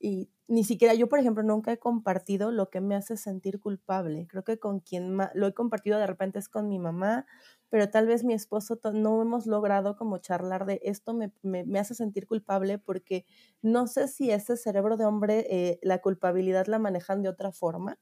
y 0.00 0.28
ni 0.48 0.64
siquiera 0.64 0.94
yo, 0.94 1.08
por 1.08 1.20
ejemplo, 1.20 1.44
nunca 1.44 1.70
he 1.70 1.78
compartido 1.78 2.50
lo 2.50 2.70
que 2.70 2.80
me 2.80 2.96
hace 2.96 3.16
sentir 3.16 3.60
culpable. 3.60 4.26
Creo 4.26 4.42
que 4.42 4.58
con 4.58 4.80
quien 4.80 5.16
lo 5.34 5.46
he 5.46 5.54
compartido 5.54 5.96
de 5.98 6.08
repente 6.08 6.40
es 6.40 6.48
con 6.48 6.68
mi 6.68 6.80
mamá, 6.80 7.24
pero 7.70 7.88
tal 7.90 8.06
vez 8.06 8.24
mi 8.24 8.34
esposo 8.34 8.78
no 8.92 9.22
hemos 9.22 9.46
logrado 9.46 9.96
como 9.96 10.18
charlar 10.18 10.66
de 10.66 10.80
esto 10.84 11.14
me, 11.14 11.32
me, 11.42 11.78
hace 11.78 11.94
sentir 11.94 12.26
culpable 12.26 12.78
porque 12.78 13.24
no 13.62 13.86
sé 13.86 14.08
si 14.08 14.30
ese 14.30 14.56
cerebro 14.56 14.96
de 14.96 15.06
hombre 15.06 15.46
eh, 15.50 15.78
la 15.82 15.98
culpabilidad 15.98 16.66
la 16.66 16.78
manejan 16.78 17.22
de 17.22 17.30
otra 17.30 17.52
forma 17.52 17.98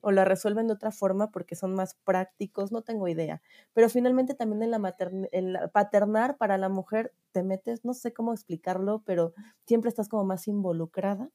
o 0.00 0.12
la 0.12 0.24
resuelven 0.24 0.66
de 0.68 0.74
otra 0.74 0.90
forma 0.92 1.30
porque 1.30 1.56
son 1.56 1.74
más 1.74 1.94
prácticos, 2.04 2.72
no 2.72 2.82
tengo 2.82 3.08
idea. 3.08 3.42
Pero 3.74 3.88
finalmente 3.88 4.34
también 4.34 4.62
en 4.62 4.70
la, 4.70 4.96
en 5.32 5.52
la 5.52 5.68
paternar 5.68 6.36
para 6.36 6.58
la 6.58 6.68
mujer 6.68 7.14
te 7.32 7.42
metes, 7.42 7.84
no 7.84 7.94
sé 7.94 8.12
cómo 8.12 8.32
explicarlo, 8.32 9.02
pero 9.04 9.34
siempre 9.66 9.88
estás 9.88 10.08
como 10.08 10.24
más 10.24 10.48
involucrada, 10.48 11.30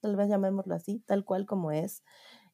tal 0.00 0.16
vez 0.16 0.28
llamémoslo 0.28 0.74
así, 0.74 1.00
tal 1.06 1.24
cual 1.24 1.46
como 1.46 1.72
es. 1.72 2.04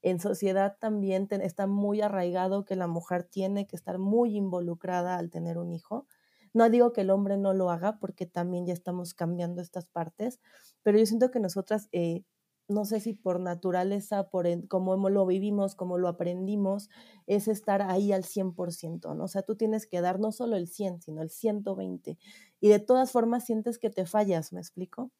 En 0.03 0.21
sociedad 0.21 0.77
también 0.81 1.29
está 1.31 1.67
muy 1.67 2.01
arraigado 2.01 2.65
que 2.65 2.77
la 2.77 2.87
mujer 2.87 3.25
tiene 3.25 3.67
que 3.67 3.77
estar 3.77 3.99
muy 3.99 4.37
involucrada 4.37 5.17
al 5.19 5.31
tener 5.31 5.59
un 5.59 5.73
hijo. 5.73 6.07
No 6.53 6.69
digo 6.71 6.93
que 6.93 7.03
el 7.03 7.11
hombre 7.11 7.37
no 7.37 7.53
lo 7.55 7.71
haga 7.71 7.99
porque 7.99 8.27
también 8.27 8.67
ya 8.67 8.73
estamos 8.73 9.15
cambiando 9.15 9.61
estas 9.63 9.87
partes, 9.87 10.41
pero 10.83 10.99
yo 10.99 11.07
siento 11.07 11.31
que 11.31 11.39
nosotras, 11.41 11.89
eh, 11.93 12.25
no 12.69 12.85
sé 12.85 13.01
si 13.01 13.15
por 13.15 13.41
naturaleza, 13.41 14.31
por 14.31 14.47
cómo 14.69 15.09
lo 15.11 15.27
vivimos, 15.27 15.75
cómo 15.75 15.99
lo 15.99 16.09
aprendimos, 16.09 16.89
es 17.27 17.49
estar 17.49 17.83
ahí 17.83 18.13
al 18.13 18.25
100%, 18.25 19.15
¿no? 19.15 19.25
O 19.25 19.29
sea, 19.29 19.43
tú 19.43 19.57
tienes 19.57 19.87
que 19.87 20.01
dar 20.01 20.21
no 20.21 20.33
solo 20.33 20.57
el 20.57 20.69
100, 20.69 21.01
sino 21.03 21.23
el 21.23 21.31
120. 21.31 22.19
Y 22.61 22.69
de 22.69 22.79
todas 22.79 23.13
formas 23.13 23.45
sientes 23.45 23.79
que 23.79 23.91
te 23.91 24.07
fallas, 24.07 24.53
¿me 24.53 24.61
explico? 24.61 25.11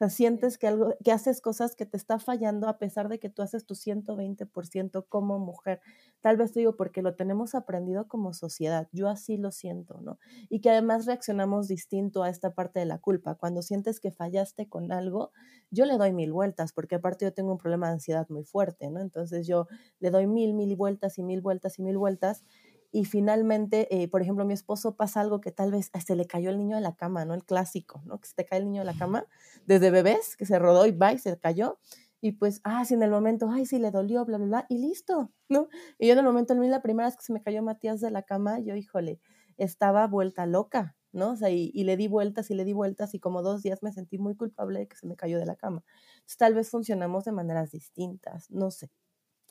sea, 0.00 0.08
sientes 0.08 0.56
que, 0.56 0.66
algo, 0.66 0.94
que 1.04 1.12
haces 1.12 1.40
cosas 1.40 1.76
que 1.76 1.84
te 1.84 1.96
está 1.96 2.18
fallando 2.18 2.68
a 2.68 2.78
pesar 2.78 3.08
de 3.08 3.18
que 3.18 3.28
tú 3.28 3.42
haces 3.42 3.66
tu 3.66 3.74
120% 3.74 5.04
como 5.08 5.38
mujer. 5.38 5.80
Tal 6.20 6.36
vez 6.38 6.52
te 6.52 6.60
digo 6.60 6.76
porque 6.76 7.02
lo 7.02 7.14
tenemos 7.14 7.54
aprendido 7.54 8.08
como 8.08 8.32
sociedad. 8.32 8.88
Yo 8.92 9.08
así 9.08 9.36
lo 9.36 9.52
siento, 9.52 10.00
¿no? 10.00 10.18
Y 10.48 10.60
que 10.60 10.70
además 10.70 11.06
reaccionamos 11.06 11.68
distinto 11.68 12.22
a 12.22 12.30
esta 12.30 12.54
parte 12.54 12.80
de 12.80 12.86
la 12.86 12.98
culpa. 12.98 13.34
Cuando 13.34 13.62
sientes 13.62 14.00
que 14.00 14.10
fallaste 14.10 14.68
con 14.68 14.90
algo, 14.90 15.32
yo 15.70 15.84
le 15.84 15.98
doy 15.98 16.12
mil 16.12 16.32
vueltas 16.32 16.72
porque 16.72 16.96
aparte 16.96 17.26
yo 17.26 17.32
tengo 17.34 17.52
un 17.52 17.58
problema 17.58 17.88
de 17.88 17.94
ansiedad 17.94 18.26
muy 18.30 18.44
fuerte, 18.44 18.90
¿no? 18.90 19.00
Entonces 19.00 19.46
yo 19.46 19.66
le 19.98 20.10
doy 20.10 20.26
mil, 20.26 20.54
mil 20.54 20.76
vueltas 20.76 21.18
y 21.18 21.22
mil 21.22 21.42
vueltas 21.42 21.78
y 21.78 21.82
mil 21.82 21.98
vueltas 21.98 22.44
y 22.69 22.69
finalmente, 23.04 24.02
eh, 24.02 24.08
por 24.08 24.20
ejemplo, 24.20 24.44
mi 24.44 24.52
esposo 24.52 24.96
pasa 24.96 25.20
algo 25.20 25.40
que 25.40 25.52
tal 25.52 25.70
vez 25.70 25.90
se 26.04 26.16
le 26.16 26.26
cayó 26.26 26.50
el 26.50 26.58
niño 26.58 26.76
de 26.76 26.82
la 26.82 26.96
cama, 26.96 27.24
¿no? 27.24 27.34
El 27.34 27.44
clásico, 27.44 28.02
¿no? 28.04 28.20
Que 28.20 28.28
se 28.28 28.34
te 28.34 28.44
cae 28.44 28.58
el 28.58 28.66
niño 28.66 28.80
de 28.80 28.86
la 28.86 28.98
cama 28.98 29.26
desde 29.66 29.90
bebés, 29.90 30.36
que 30.36 30.44
se 30.44 30.58
rodó 30.58 30.86
y 30.86 30.92
va 30.92 31.12
y 31.12 31.18
se 31.18 31.38
cayó. 31.38 31.78
Y 32.20 32.32
pues, 32.32 32.60
ah, 32.64 32.84
sí, 32.84 32.94
en 32.94 33.02
el 33.02 33.10
momento, 33.10 33.48
ay, 33.50 33.64
sí, 33.64 33.78
le 33.78 33.90
dolió, 33.90 34.24
bla, 34.24 34.38
bla, 34.38 34.46
bla, 34.46 34.66
y 34.68 34.78
listo, 34.78 35.32
¿no? 35.48 35.68
Y 35.98 36.08
yo 36.08 36.12
en 36.12 36.18
el 36.18 36.24
momento, 36.24 36.54
la 36.54 36.82
primera 36.82 37.08
vez 37.08 37.16
que 37.16 37.24
se 37.24 37.32
me 37.32 37.42
cayó 37.42 37.62
Matías 37.62 38.00
de 38.00 38.10
la 38.10 38.22
cama, 38.22 38.58
yo, 38.60 38.74
híjole, 38.74 39.20
estaba 39.56 40.06
vuelta 40.06 40.44
loca, 40.46 40.96
¿no? 41.12 41.30
O 41.32 41.36
sea, 41.36 41.50
y, 41.50 41.70
y, 41.74 41.84
le 41.84 41.96
di 41.96 42.08
vueltas 42.08 42.50
y 42.50 42.54
le 42.54 42.64
di 42.64 42.72
vueltas 42.72 43.14
y 43.14 43.20
como 43.20 43.42
dos 43.42 43.62
días 43.62 43.82
me 43.82 43.92
sentí 43.92 44.18
muy 44.18 44.36
culpable 44.36 44.80
de 44.80 44.88
que 44.88 44.96
se 44.96 45.06
me 45.06 45.16
cayó 45.16 45.38
de 45.38 45.46
la 45.46 45.56
cama. 45.56 45.84
Entonces, 46.14 46.36
tal 46.36 46.54
vez 46.54 46.70
funcionamos 46.70 47.24
de 47.24 47.32
maneras 47.32 47.70
distintas, 47.70 48.50
no 48.50 48.70
sé. 48.70 48.90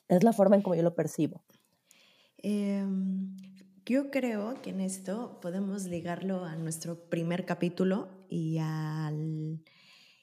Es 0.08 0.24
la 0.24 0.32
forma 0.32 0.56
en 0.56 0.62
como 0.62 0.74
yo 0.76 0.82
lo 0.82 0.94
percibo. 0.94 1.44
Em, 2.42 3.36
yo 3.84 4.10
creo 4.10 4.60
que 4.62 4.70
en 4.70 4.80
esto 4.80 5.40
podemos 5.40 5.84
ligarlo 5.84 6.44
a 6.44 6.56
nuestro 6.56 7.08
primer 7.08 7.44
capítulo 7.44 8.08
y 8.28 8.58
al, 8.58 9.62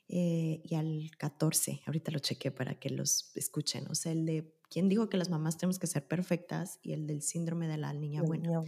eh, 0.07 0.62
y 0.63 0.75
al 0.75 1.12
14. 1.17 1.81
Ahorita 1.86 2.12
lo 2.12 2.19
chequé 2.19 2.51
para 2.51 2.79
que 2.79 2.89
los 2.89 3.31
escuchen. 3.36 3.88
O 3.89 3.95
sea, 3.95 4.12
el 4.12 4.25
de 4.25 4.55
quién 4.69 4.89
dijo 4.89 5.09
que 5.09 5.17
las 5.17 5.29
mamás 5.29 5.57
tenemos 5.57 5.79
que 5.79 5.88
ser 5.88 6.07
perfectas 6.07 6.79
y 6.81 6.93
el 6.93 7.07
del 7.07 7.21
síndrome 7.21 7.67
de 7.67 7.77
la 7.77 7.93
niña 7.93 8.24
buena. 8.24 8.63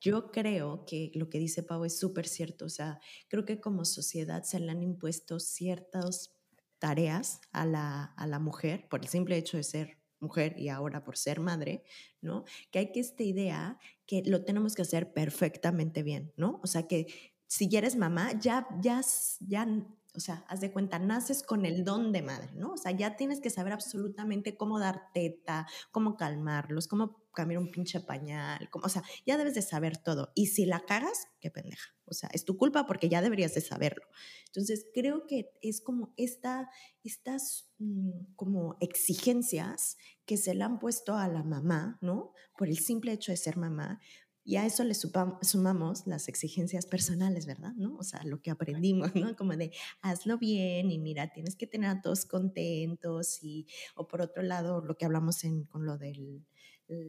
Yo 0.00 0.30
creo 0.30 0.84
que 0.86 1.10
lo 1.14 1.28
que 1.28 1.38
dice 1.38 1.62
Pau 1.62 1.84
es 1.84 1.98
súper 1.98 2.26
cierto. 2.26 2.66
O 2.66 2.70
sea, 2.70 3.00
creo 3.28 3.44
que 3.44 3.60
como 3.60 3.84
sociedad 3.84 4.42
se 4.44 4.60
le 4.60 4.70
han 4.70 4.82
impuesto 4.82 5.40
ciertas 5.40 6.32
tareas 6.78 7.40
a 7.52 7.66
la, 7.66 8.04
a 8.04 8.26
la 8.26 8.38
mujer 8.38 8.86
por 8.88 9.00
el 9.00 9.08
simple 9.08 9.36
hecho 9.36 9.56
de 9.56 9.64
ser 9.64 10.05
mujer 10.20 10.58
y 10.58 10.68
ahora 10.68 11.04
por 11.04 11.16
ser 11.16 11.40
madre, 11.40 11.84
¿no? 12.20 12.44
Que 12.70 12.80
hay 12.80 12.92
que 12.92 13.00
esta 13.00 13.22
idea 13.22 13.78
que 14.06 14.22
lo 14.24 14.44
tenemos 14.44 14.74
que 14.74 14.82
hacer 14.82 15.12
perfectamente 15.12 16.02
bien, 16.02 16.32
¿no? 16.36 16.60
O 16.62 16.66
sea, 16.66 16.86
que 16.86 17.06
si 17.46 17.68
ya 17.68 17.78
eres 17.78 17.96
mamá, 17.96 18.32
ya, 18.38 18.66
ya, 18.80 19.00
ya, 19.40 19.66
o 20.14 20.20
sea, 20.20 20.44
haz 20.48 20.60
de 20.60 20.72
cuenta, 20.72 20.98
naces 20.98 21.42
con 21.42 21.66
el 21.66 21.84
don 21.84 22.12
de 22.12 22.22
madre, 22.22 22.50
¿no? 22.54 22.72
O 22.72 22.76
sea, 22.76 22.92
ya 22.92 23.16
tienes 23.16 23.40
que 23.40 23.50
saber 23.50 23.72
absolutamente 23.72 24.56
cómo 24.56 24.78
dar 24.78 25.12
teta, 25.12 25.66
cómo 25.90 26.16
calmarlos, 26.16 26.88
cómo 26.88 27.25
cambiar 27.36 27.60
un 27.60 27.70
pinche 27.70 28.00
pañal, 28.00 28.68
cómo, 28.70 28.86
o 28.86 28.88
sea, 28.88 29.04
ya 29.26 29.36
debes 29.36 29.54
de 29.54 29.62
saber 29.62 29.98
todo. 29.98 30.32
Y 30.34 30.46
si 30.46 30.64
la 30.64 30.80
cagas, 30.80 31.28
qué 31.38 31.50
pendeja. 31.50 31.94
O 32.06 32.14
sea, 32.14 32.30
es 32.32 32.44
tu 32.44 32.56
culpa 32.56 32.86
porque 32.86 33.08
ya 33.08 33.20
deberías 33.20 33.54
de 33.54 33.60
saberlo. 33.60 34.04
Entonces, 34.46 34.86
creo 34.94 35.26
que 35.26 35.50
es 35.60 35.80
como 35.82 36.14
esta, 36.16 36.70
estas 37.04 37.70
mm, 37.78 38.34
como 38.34 38.76
exigencias 38.80 39.98
que 40.24 40.36
se 40.36 40.54
le 40.54 40.64
han 40.64 40.78
puesto 40.78 41.14
a 41.14 41.28
la 41.28 41.44
mamá, 41.44 41.98
¿no? 42.00 42.32
Por 42.56 42.68
el 42.68 42.78
simple 42.78 43.12
hecho 43.12 43.32
de 43.32 43.36
ser 43.36 43.56
mamá, 43.56 44.00
y 44.46 44.54
a 44.56 44.64
eso 44.64 44.84
le 44.84 44.94
sumamos 44.94 46.06
las 46.06 46.28
exigencias 46.28 46.86
personales, 46.86 47.46
¿verdad? 47.46 47.72
¿No? 47.76 47.96
O 47.96 48.04
sea, 48.04 48.22
lo 48.22 48.40
que 48.40 48.52
aprendimos, 48.52 49.12
¿no? 49.16 49.34
Como 49.34 49.56
de 49.56 49.72
hazlo 50.02 50.38
bien 50.38 50.92
y 50.92 51.00
mira, 51.00 51.32
tienes 51.32 51.56
que 51.56 51.66
tener 51.66 51.90
a 51.90 52.00
todos 52.00 52.26
contentos 52.26 53.42
y, 53.42 53.66
o 53.96 54.06
por 54.06 54.20
otro 54.20 54.44
lado, 54.44 54.80
lo 54.82 54.96
que 54.96 55.04
hablamos 55.04 55.42
en, 55.42 55.64
con 55.64 55.84
lo 55.84 55.98
del 55.98 56.46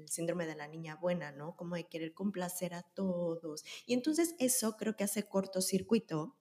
síndrome 0.05 0.45
de 0.45 0.55
la 0.55 0.67
niña 0.67 0.95
buena, 0.95 1.31
¿no? 1.31 1.55
Como 1.55 1.75
de 1.75 1.87
querer 1.87 2.13
complacer 2.13 2.73
a 2.73 2.83
todos. 2.83 3.63
Y 3.85 3.93
entonces 3.93 4.35
eso 4.39 4.77
creo 4.77 4.95
que 4.95 5.03
hace 5.03 5.23
cortocircuito 5.23 6.35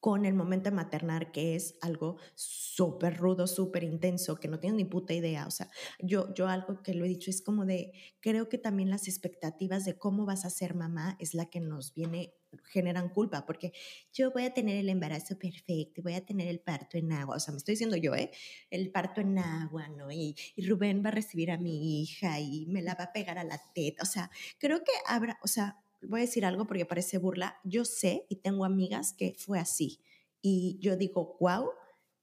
con 0.00 0.24
el 0.24 0.34
momento 0.34 0.70
de 0.70 0.76
maternar, 0.76 1.32
que 1.32 1.56
es 1.56 1.76
algo 1.80 2.18
súper 2.34 3.16
rudo, 3.16 3.46
súper 3.46 3.82
intenso, 3.82 4.36
que 4.36 4.48
no 4.48 4.60
tienes 4.60 4.76
ni 4.76 4.84
puta 4.84 5.12
idea. 5.12 5.46
O 5.46 5.50
sea, 5.50 5.68
yo, 5.98 6.32
yo 6.34 6.48
algo 6.48 6.82
que 6.82 6.94
lo 6.94 7.04
he 7.04 7.08
dicho 7.08 7.30
es 7.30 7.42
como 7.42 7.64
de, 7.64 7.92
creo 8.20 8.48
que 8.48 8.58
también 8.58 8.90
las 8.90 9.08
expectativas 9.08 9.84
de 9.84 9.98
cómo 9.98 10.24
vas 10.24 10.44
a 10.44 10.50
ser 10.50 10.74
mamá 10.74 11.16
es 11.18 11.34
la 11.34 11.46
que 11.46 11.60
nos 11.60 11.94
viene, 11.94 12.34
generan 12.64 13.08
culpa, 13.08 13.44
porque 13.44 13.72
yo 14.12 14.30
voy 14.30 14.44
a 14.44 14.54
tener 14.54 14.76
el 14.76 14.88
embarazo 14.88 15.38
perfecto, 15.38 16.02
voy 16.02 16.14
a 16.14 16.24
tener 16.24 16.46
el 16.48 16.60
parto 16.60 16.96
en 16.96 17.12
agua, 17.12 17.36
o 17.36 17.40
sea, 17.40 17.52
me 17.52 17.58
estoy 17.58 17.72
diciendo 17.72 17.96
yo, 17.96 18.14
¿eh? 18.14 18.30
El 18.70 18.90
parto 18.90 19.20
en 19.20 19.38
agua, 19.38 19.88
¿no? 19.88 20.10
Y, 20.10 20.36
y 20.54 20.66
Rubén 20.66 21.02
va 21.04 21.08
a 21.08 21.12
recibir 21.12 21.50
a 21.50 21.58
mi 21.58 22.02
hija 22.02 22.40
y 22.40 22.66
me 22.66 22.82
la 22.82 22.94
va 22.94 23.04
a 23.04 23.12
pegar 23.12 23.38
a 23.38 23.44
la 23.44 23.60
teta, 23.74 24.02
o 24.02 24.06
sea, 24.06 24.30
creo 24.58 24.78
que 24.78 24.92
habrá, 25.06 25.38
o 25.42 25.48
sea, 25.48 25.82
voy 26.02 26.20
a 26.20 26.24
decir 26.24 26.44
algo 26.44 26.66
porque 26.66 26.86
parece 26.86 27.18
burla, 27.18 27.58
yo 27.64 27.84
sé 27.84 28.26
y 28.28 28.36
tengo 28.36 28.64
amigas 28.64 29.12
que 29.12 29.34
fue 29.38 29.58
así. 29.58 30.00
Y 30.40 30.78
yo 30.80 30.96
digo, 30.96 31.36
wow, 31.40 31.70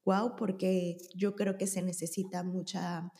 wow, 0.04 0.36
porque 0.36 0.96
yo 1.14 1.34
creo 1.34 1.58
que 1.58 1.66
se 1.66 1.82
necesita 1.82 2.42
mucha, 2.42 3.12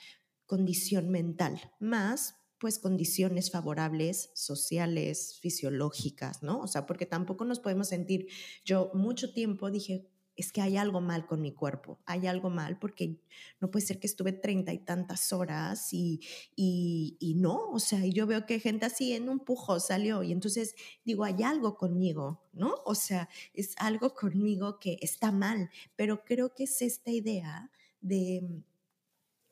condición 0.47 1.11
mental, 1.11 1.61
más 1.79 2.37
pues 2.59 2.79
condiciones 2.79 3.51
favorables 3.51 4.31
sociales, 4.33 5.39
fisiológicas, 5.43 6.43
¿no? 6.43 6.61
O 6.61 6.67
sea, 6.67 6.87
porque 6.87 7.05
tampoco 7.05 7.45
nos 7.45 7.61
podemos 7.61 7.89
sentir, 7.89 8.29
yo 8.65 8.91
mucho 8.95 9.35
tiempo 9.35 9.71
dije, 9.71 10.09
es 10.37 10.53
que 10.53 10.61
hay 10.61 10.77
algo 10.77 11.01
mal 11.01 11.27
con 11.27 11.41
mi 11.41 11.53
cuerpo, 11.53 11.99
hay 12.05 12.27
algo 12.27 12.51
mal 12.51 12.79
porque 12.79 13.19
no 13.61 13.71
puede 13.71 13.87
ser 13.87 13.99
que 13.99 14.07
estuve 14.07 14.33
treinta 14.33 14.73
y 14.73 14.79
tantas 14.79 15.33
horas 15.33 15.93
y, 15.93 16.21
y, 16.55 17.35
no, 17.37 17.71
o 17.71 17.79
sea, 17.79 18.05
yo 18.05 18.27
veo 18.27 18.47
que 18.47 18.61
gente 18.61 18.87
así 18.87 19.15
en 19.15 19.29
un 19.29 19.41
pujo 19.41 19.81
salió 19.81 20.23
y 20.23 20.33
entonces 20.33 20.75
digo, 21.05 21.25
hay 21.25 21.43
algo 21.43 21.77
conmigo, 21.77 22.45
¿no? 22.53 22.75
O 22.85 22.95
sea, 22.95 23.29
es 23.55 23.75
algo 23.79 24.15
conmigo 24.15 24.79
que 24.79 24.99
está 25.01 25.33
mal, 25.33 25.71
pero 25.97 26.25
creo 26.25 26.55
que 26.55 26.65
es 26.65 26.83
esta 26.83 27.11
idea 27.11 27.71
de, 28.01 28.63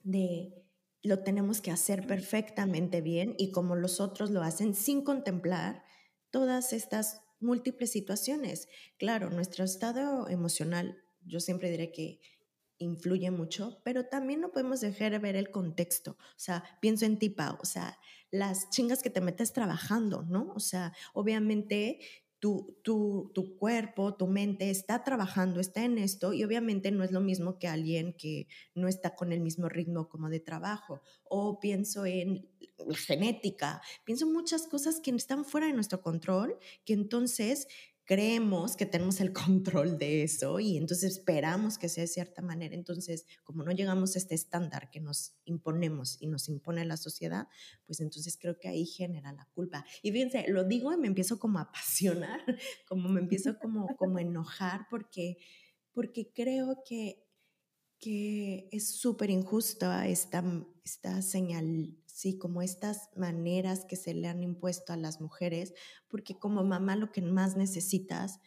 de 0.02 0.64
lo 1.02 1.22
tenemos 1.22 1.60
que 1.60 1.70
hacer 1.70 2.06
perfectamente 2.06 3.00
bien 3.00 3.34
y 3.38 3.50
como 3.50 3.74
los 3.74 4.00
otros 4.00 4.30
lo 4.30 4.42
hacen 4.42 4.74
sin 4.74 5.02
contemplar 5.02 5.84
todas 6.30 6.72
estas 6.72 7.23
múltiples 7.44 7.92
situaciones. 7.92 8.68
Claro, 8.98 9.30
nuestro 9.30 9.64
estado 9.64 10.28
emocional, 10.28 10.98
yo 11.24 11.40
siempre 11.40 11.70
diré 11.70 11.92
que 11.92 12.20
influye 12.78 13.30
mucho, 13.30 13.80
pero 13.84 14.06
también 14.06 14.40
no 14.40 14.50
podemos 14.50 14.80
dejar 14.80 15.12
de 15.12 15.18
ver 15.18 15.36
el 15.36 15.50
contexto. 15.50 16.12
O 16.12 16.38
sea, 16.38 16.64
pienso 16.80 17.04
en 17.04 17.18
ti, 17.18 17.30
Pau, 17.30 17.56
o 17.60 17.64
sea, 17.64 17.98
las 18.30 18.68
chingas 18.70 19.02
que 19.02 19.10
te 19.10 19.20
metes 19.20 19.52
trabajando, 19.52 20.22
¿no? 20.22 20.52
O 20.54 20.60
sea, 20.60 20.92
obviamente 21.12 22.00
tu, 22.82 23.30
tu, 23.32 23.56
cuerpo, 23.56 24.16
tu 24.16 24.26
mente 24.26 24.68
está 24.68 25.02
trabajando, 25.02 25.60
está 25.60 25.82
en 25.82 25.96
esto 25.96 26.34
y 26.34 26.44
obviamente 26.44 26.90
no 26.90 27.02
es 27.02 27.10
lo 27.10 27.22
mismo 27.22 27.58
que 27.58 27.68
alguien 27.68 28.12
que 28.12 28.48
no 28.74 28.86
está 28.86 29.14
con 29.14 29.32
el 29.32 29.40
mismo 29.40 29.70
ritmo 29.70 30.10
como 30.10 30.28
de 30.28 30.40
trabajo. 30.40 31.00
O 31.24 31.58
pienso 31.58 32.04
en 32.04 32.46
genética, 32.96 33.80
pienso 34.04 34.26
en 34.26 34.34
muchas 34.34 34.66
cosas 34.66 35.00
que 35.00 35.10
están 35.12 35.46
fuera 35.46 35.68
de 35.68 35.72
nuestro 35.72 36.02
control, 36.02 36.58
que 36.84 36.92
entonces 36.92 37.66
creemos 38.04 38.76
que 38.76 38.87
tenemos 38.87 39.20
el 39.20 39.32
control 39.49 39.99
de 39.99 40.23
eso 40.23 40.61
y 40.61 40.76
entonces 40.76 41.18
esperamos 41.18 41.78
que 41.78 41.88
sea 41.88 42.02
de 42.02 42.08
cierta 42.08 42.42
manera. 42.42 42.75
Entonces, 42.75 43.26
como 43.42 43.62
no 43.64 43.73
llegamos 43.73 44.14
a 44.14 44.18
este 44.18 44.34
estándar 44.34 44.90
que 44.90 45.00
nos 45.00 45.34
imponemos 45.44 46.16
y 46.20 46.26
nos 46.26 46.49
impone 46.49 46.84
la 46.84 46.96
sociedad, 46.96 47.49
pues 47.87 48.00
entonces 48.00 48.37
creo 48.40 48.58
que 48.58 48.68
ahí 48.68 48.87
genera 48.87 49.32
la 49.32 49.49
culpa. 49.54 49.84
Y 50.02 50.12
fíjense, 50.12 50.46
lo 50.49 50.64
digo 50.64 50.92
y 50.92 50.96
me 50.96 51.06
empiezo 51.06 51.38
como 51.38 51.58
a 51.58 51.62
apasionar, 51.62 52.40
como 52.88 53.08
me 53.08 53.20
empiezo 53.20 53.58
como, 53.58 53.87
como 53.96 54.18
a 54.18 54.23
enojar 54.23 54.87
porque, 54.90 55.38
porque 55.92 56.32
creo 56.32 56.82
que, 56.87 57.25
que 57.99 58.68
es 58.70 58.96
súper 58.99 59.30
injusta 59.30 60.06
esta, 60.08 60.44
esta 60.84 61.23
señal 61.23 61.96
¿sí? 62.14 62.38
Como 62.38 62.62
estas 62.62 63.11
maneras 63.16 63.85
que 63.85 63.97
se 63.97 64.14
le 64.14 64.28
han 64.28 64.42
impuesto 64.44 64.92
a 64.92 64.97
las 64.97 65.21
mujeres, 65.21 65.75
porque 66.06 66.38
como 66.38 66.62
mamá 66.62 66.94
lo 66.94 67.11
que 67.11 67.21
más 67.21 67.56
necesitas 67.56 68.38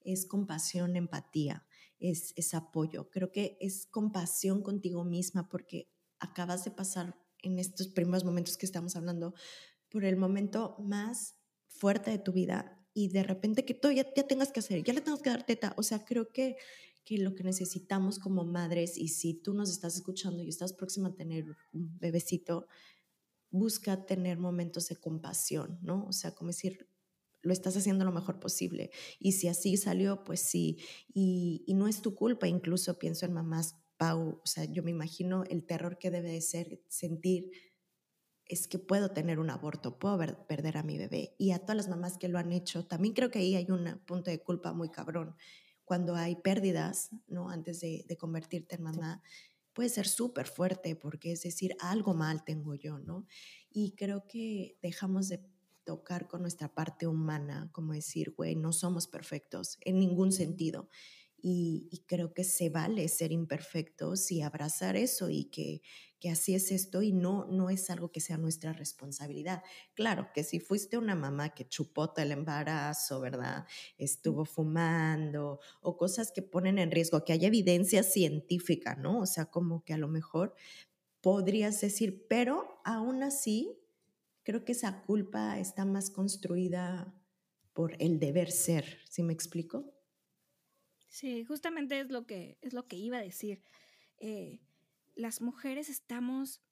es 0.00 0.26
compasión, 0.26 0.94
empatía, 0.94 1.66
es, 1.98 2.32
es 2.36 2.54
apoyo. 2.54 3.10
Creo 3.10 3.32
que 3.32 3.58
es 3.60 3.86
compasión 3.86 4.62
contigo 4.62 5.04
misma 5.04 5.48
porque 5.48 5.90
acabas 6.20 6.64
de 6.64 6.70
pasar 6.70 7.18
en 7.42 7.58
estos 7.58 7.88
primeros 7.88 8.24
momentos 8.24 8.56
que 8.56 8.64
estamos 8.64 8.94
hablando 8.94 9.34
por 9.90 10.04
el 10.04 10.16
momento 10.16 10.76
más 10.78 11.34
fuerte 11.66 12.12
de 12.12 12.18
tu 12.20 12.32
vida 12.32 12.80
y 12.94 13.08
de 13.08 13.24
repente 13.24 13.64
que 13.64 13.74
todo 13.74 13.90
ya, 13.90 14.06
ya 14.14 14.26
tengas 14.28 14.52
que 14.52 14.60
hacer, 14.60 14.84
ya 14.84 14.92
le 14.92 15.00
tengas 15.00 15.20
que 15.20 15.30
dar 15.30 15.44
teta. 15.44 15.74
O 15.76 15.82
sea, 15.82 16.04
creo 16.04 16.28
que, 16.28 16.56
que 17.04 17.18
lo 17.18 17.34
que 17.34 17.42
necesitamos 17.42 18.20
como 18.20 18.44
madres, 18.44 18.96
y 18.96 19.08
si 19.08 19.34
tú 19.34 19.52
nos 19.52 19.68
estás 19.68 19.96
escuchando 19.96 20.44
y 20.44 20.48
estás 20.48 20.72
próxima 20.72 21.08
a 21.08 21.14
tener 21.16 21.44
un 21.72 21.98
bebecito, 21.98 22.68
busca 23.58 24.06
tener 24.06 24.38
momentos 24.38 24.88
de 24.88 24.96
compasión, 24.96 25.78
¿no? 25.82 26.06
O 26.06 26.12
sea, 26.12 26.34
como 26.34 26.48
decir, 26.48 26.88
lo 27.46 27.52
estás 27.52 27.76
haciendo 27.76 28.04
lo 28.04 28.12
mejor 28.12 28.40
posible. 28.40 28.90
Y 29.18 29.32
si 29.32 29.48
así 29.48 29.76
salió, 29.76 30.24
pues 30.24 30.40
sí. 30.40 30.78
Y, 31.14 31.64
no 31.74 31.86
es 31.86 32.02
tu 32.02 32.14
culpa, 32.14 32.48
incluso 32.48 32.98
pienso 32.98 33.24
en 33.24 33.32
mamás, 33.32 33.76
Pau, 33.98 34.40
o 34.42 34.46
sea, 34.46 34.64
yo 34.64 34.82
me 34.82 34.90
imagino 34.90 35.44
el 35.44 35.64
terror 35.64 35.96
que 35.96 36.10
debe 36.10 36.30
de 36.30 36.42
ser 36.42 36.82
sentir 36.88 37.50
es 38.44 38.68
que 38.68 38.78
puedo 38.78 39.10
tener 39.10 39.38
un 39.38 39.48
aborto, 39.48 39.98
puedo 39.98 40.18
perder 40.46 40.76
a 40.76 40.82
mi 40.82 40.98
bebé. 40.98 41.34
Y 41.38 41.52
a 41.52 41.60
todas 41.60 41.76
las 41.76 41.88
mamás 41.88 42.18
que 42.18 42.28
lo 42.28 42.38
han 42.38 42.52
hecho, 42.52 42.86
también 42.86 43.14
creo 43.14 43.30
que 43.30 43.38
ahí 43.38 43.54
hay 43.54 43.70
un 43.70 44.02
punto 44.06 44.30
de 44.30 44.42
culpa 44.42 44.72
muy 44.72 44.90
cabrón. 44.90 45.34
Cuando 45.84 46.14
hay 46.14 46.36
pérdidas, 46.36 47.10
¿no? 47.26 47.48
Antes 47.48 47.80
de, 47.80 48.04
de 48.06 48.16
convertirte 48.16 48.76
en 48.76 48.82
mamá 48.82 49.22
puede 49.76 49.90
ser 49.90 50.08
súper 50.08 50.46
fuerte 50.46 50.96
porque 50.96 51.32
es 51.32 51.42
decir, 51.42 51.76
algo 51.80 52.14
mal 52.14 52.44
tengo 52.44 52.74
yo, 52.74 52.98
¿no? 52.98 53.26
Y 53.70 53.94
creo 53.94 54.26
que 54.26 54.78
dejamos 54.82 55.28
de 55.28 55.44
tocar 55.84 56.26
con 56.26 56.40
nuestra 56.40 56.74
parte 56.74 57.06
humana, 57.06 57.68
como 57.72 57.92
decir, 57.92 58.32
güey, 58.34 58.56
no 58.56 58.72
somos 58.72 59.06
perfectos 59.06 59.76
en 59.82 59.98
ningún 59.98 60.32
sentido. 60.32 60.88
Y, 61.42 62.02
creo 62.06 62.32
que 62.32 62.42
se 62.42 62.70
vale 62.70 63.06
ser 63.08 63.30
imperfectos 63.30 64.32
y 64.32 64.40
abrazar 64.40 64.96
eso 64.96 65.28
y 65.28 65.44
que, 65.44 65.82
que, 66.20 66.30
así 66.30 66.54
es 66.54 66.70
esto 66.72 67.02
y 67.02 67.12
no, 67.12 67.46
no 67.46 67.70
es 67.70 67.90
algo 67.90 68.10
que 68.10 68.20
sea 68.20 68.38
nuestra 68.38 68.72
responsabilidad. 68.72 69.62
Claro 69.94 70.30
que 70.34 70.44
si 70.44 70.60
fuiste 70.60 70.98
una 70.98 71.14
mamá 71.14 71.54
que 71.54 71.68
chupó 71.68 72.12
el 72.16 72.32
embarazo, 72.32 73.20
¿verdad? 73.20 73.66
Estuvo 73.98 74.44
fumando 74.44 75.60
o 75.80 75.96
cosas 75.96 76.32
que 76.32 76.42
ponen 76.42 76.78
en 76.78 76.90
riesgo, 76.90 77.24
que 77.24 77.32
haya 77.32 77.48
evidencia 77.48 78.02
científica, 78.02 78.96
¿no? 78.96 79.20
O 79.20 79.26
sea, 79.26 79.46
como 79.46 79.84
que 79.84 79.94
a 79.94 79.98
lo 79.98 80.08
mejor 80.08 80.54
podrías 81.20 81.80
decir, 81.80 82.26
pero 82.28 82.80
aún 82.84 83.22
así, 83.22 83.78
creo 84.42 84.64
que 84.64 84.72
esa 84.72 85.02
culpa 85.02 85.58
está 85.58 85.84
más 85.84 86.10
construida 86.10 87.14
por 87.72 87.96
el 88.00 88.18
deber 88.18 88.50
ser, 88.50 88.98
¿sí 89.10 89.22
me 89.22 89.32
explico? 89.32 89.92
Sí, 91.08 91.44
justamente 91.44 92.00
es 92.00 92.10
lo 92.10 92.26
que, 92.26 92.58
es 92.62 92.72
lo 92.72 92.86
que 92.86 92.96
iba 92.96 93.18
a 93.18 93.22
decir. 93.22 93.62
Eh, 94.18 94.60
las 95.16 95.40
mujeres 95.40 95.88
estamos 95.88 96.62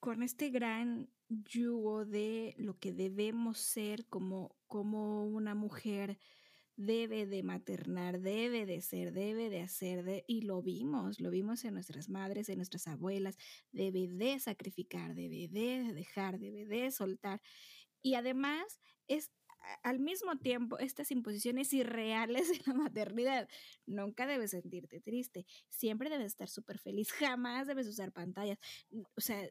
con 0.00 0.22
este 0.22 0.50
gran 0.50 1.10
yugo 1.28 2.04
de 2.04 2.54
lo 2.58 2.78
que 2.78 2.92
debemos 2.92 3.58
ser 3.58 4.06
como, 4.06 4.56
como 4.66 5.26
una 5.26 5.54
mujer 5.54 6.18
debe 6.76 7.26
de 7.26 7.42
maternar, 7.42 8.20
debe 8.20 8.64
de 8.64 8.80
ser, 8.82 9.12
debe 9.12 9.50
de 9.50 9.62
hacer, 9.62 10.24
y 10.28 10.42
lo 10.42 10.62
vimos, 10.62 11.20
lo 11.20 11.30
vimos 11.30 11.64
en 11.64 11.74
nuestras 11.74 12.08
madres, 12.08 12.48
en 12.48 12.58
nuestras 12.58 12.86
abuelas, 12.86 13.36
debe 13.72 14.06
de 14.06 14.38
sacrificar, 14.38 15.16
debe 15.16 15.48
de 15.48 15.92
dejar, 15.92 16.38
debe 16.38 16.66
de 16.66 16.92
soltar. 16.92 17.42
Y 18.00 18.14
además 18.14 18.80
es 19.08 19.32
al 19.82 19.98
mismo 19.98 20.36
tiempo 20.36 20.78
estas 20.78 21.10
imposiciones 21.10 21.72
irreales 21.72 22.48
de 22.48 22.60
la 22.66 22.74
maternidad. 22.74 23.48
Nunca 23.86 24.26
debes 24.26 24.52
sentirte 24.52 25.00
triste, 25.00 25.46
siempre 25.68 26.10
debes 26.10 26.26
estar 26.26 26.48
súper 26.48 26.78
feliz, 26.78 27.12
jamás 27.12 27.66
debes 27.66 27.86
usar 27.86 28.12
pantallas, 28.12 28.58
o 29.16 29.20
sea, 29.20 29.48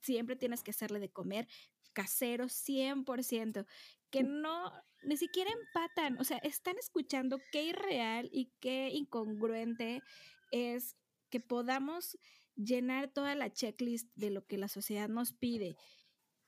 siempre 0.00 0.36
tienes 0.36 0.62
que 0.62 0.70
hacerle 0.70 0.98
de 0.98 1.10
comer 1.10 1.46
casero 1.92 2.46
100%, 2.48 3.66
que 4.10 4.22
no, 4.22 4.72
ni 5.02 5.16
siquiera 5.16 5.50
empatan, 5.50 6.18
o 6.18 6.24
sea, 6.24 6.38
están 6.38 6.76
escuchando 6.78 7.38
qué 7.52 7.64
irreal 7.64 8.28
y 8.32 8.52
qué 8.60 8.90
incongruente 8.92 10.02
es 10.50 10.96
que 11.30 11.40
podamos 11.40 12.18
llenar 12.56 13.12
toda 13.12 13.34
la 13.34 13.52
checklist 13.52 14.08
de 14.14 14.30
lo 14.30 14.46
que 14.46 14.58
la 14.58 14.68
sociedad 14.68 15.08
nos 15.08 15.32
pide 15.32 15.76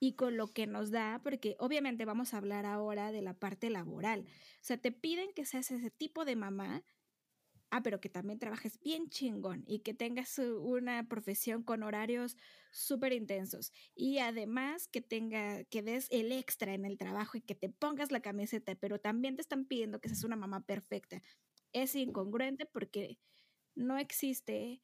y 0.01 0.15
con 0.15 0.37
lo 0.37 0.53
que 0.53 0.67
nos 0.67 0.91
da, 0.91 1.21
porque 1.23 1.57
obviamente 1.59 2.05
vamos 2.05 2.35
a 2.35 2.39
hablar 2.39 2.67
ahora 2.67 3.13
de 3.13 3.23
la 3.23 3.35
parte 3.35 3.71
laboral. 3.71 4.27
O 4.27 4.59
sea, 4.61 4.77
te 4.79 4.93
piden 4.93 5.33
que 5.35 5.45
seas 5.47 5.71
ese 5.71 5.91
tipo 5.91 6.25
de 6.25 6.37
mamá, 6.37 6.85
ah, 7.71 7.83
pero 7.83 8.01
que 8.01 8.09
también 8.09 8.39
trabajes 8.39 8.79
bien 8.81 9.09
chingón 9.11 9.65
y 9.67 9.81
que 9.81 9.95
tengas 9.95 10.39
una 10.39 11.09
profesión 11.09 11.63
con 11.63 11.83
horarios 11.83 12.37
súper 12.71 13.13
intensos 13.13 13.73
y 13.95 14.19
además 14.19 14.89
que 14.89 15.01
tenga, 15.03 15.65
que 15.65 15.83
des 15.83 16.09
el 16.11 16.33
extra 16.33 16.75
en 16.75 16.85
el 16.85 16.99
trabajo 16.99 17.37
y 17.39 17.43
que 17.43 17.55
te 17.55 17.69
pongas 17.71 18.13
la 18.13 18.21
camiseta, 18.21 18.75
pero 18.77 18.99
también 19.01 19.37
te 19.37 19.43
están 19.43 19.67
pidiendo 19.67 20.01
que 20.01 20.09
seas 20.09 20.25
una 20.25 20.37
mamá 20.37 20.65
perfecta. 20.65 21.23
Es 21.73 21.95
incongruente 21.97 22.67
porque 22.67 23.19
no 23.75 23.99
existe 23.99 24.83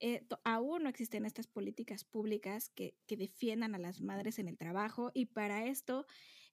eh, 0.00 0.26
aún 0.44 0.82
no 0.82 0.88
existen 0.88 1.26
estas 1.26 1.46
políticas 1.46 2.04
públicas 2.04 2.70
que, 2.70 2.96
defiendan 3.06 3.74
a 3.74 3.78
las 3.78 4.00
madres 4.00 4.38
en 4.38 4.48
el 4.48 4.56
trabajo 4.56 5.10
y 5.12 5.26
para 5.26 5.66
esto, 5.66 6.06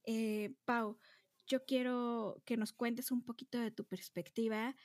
eh, 0.04 0.54
Pau, 0.66 0.98
yo 1.48 1.66
quiero 1.66 2.42
que 2.46 2.58
nos 2.58 2.74
cuentes 2.74 3.10
un 3.10 3.24
poquito 3.24 3.58
de 3.58 3.72
tu 3.72 3.86
perspectiva. 3.86 4.76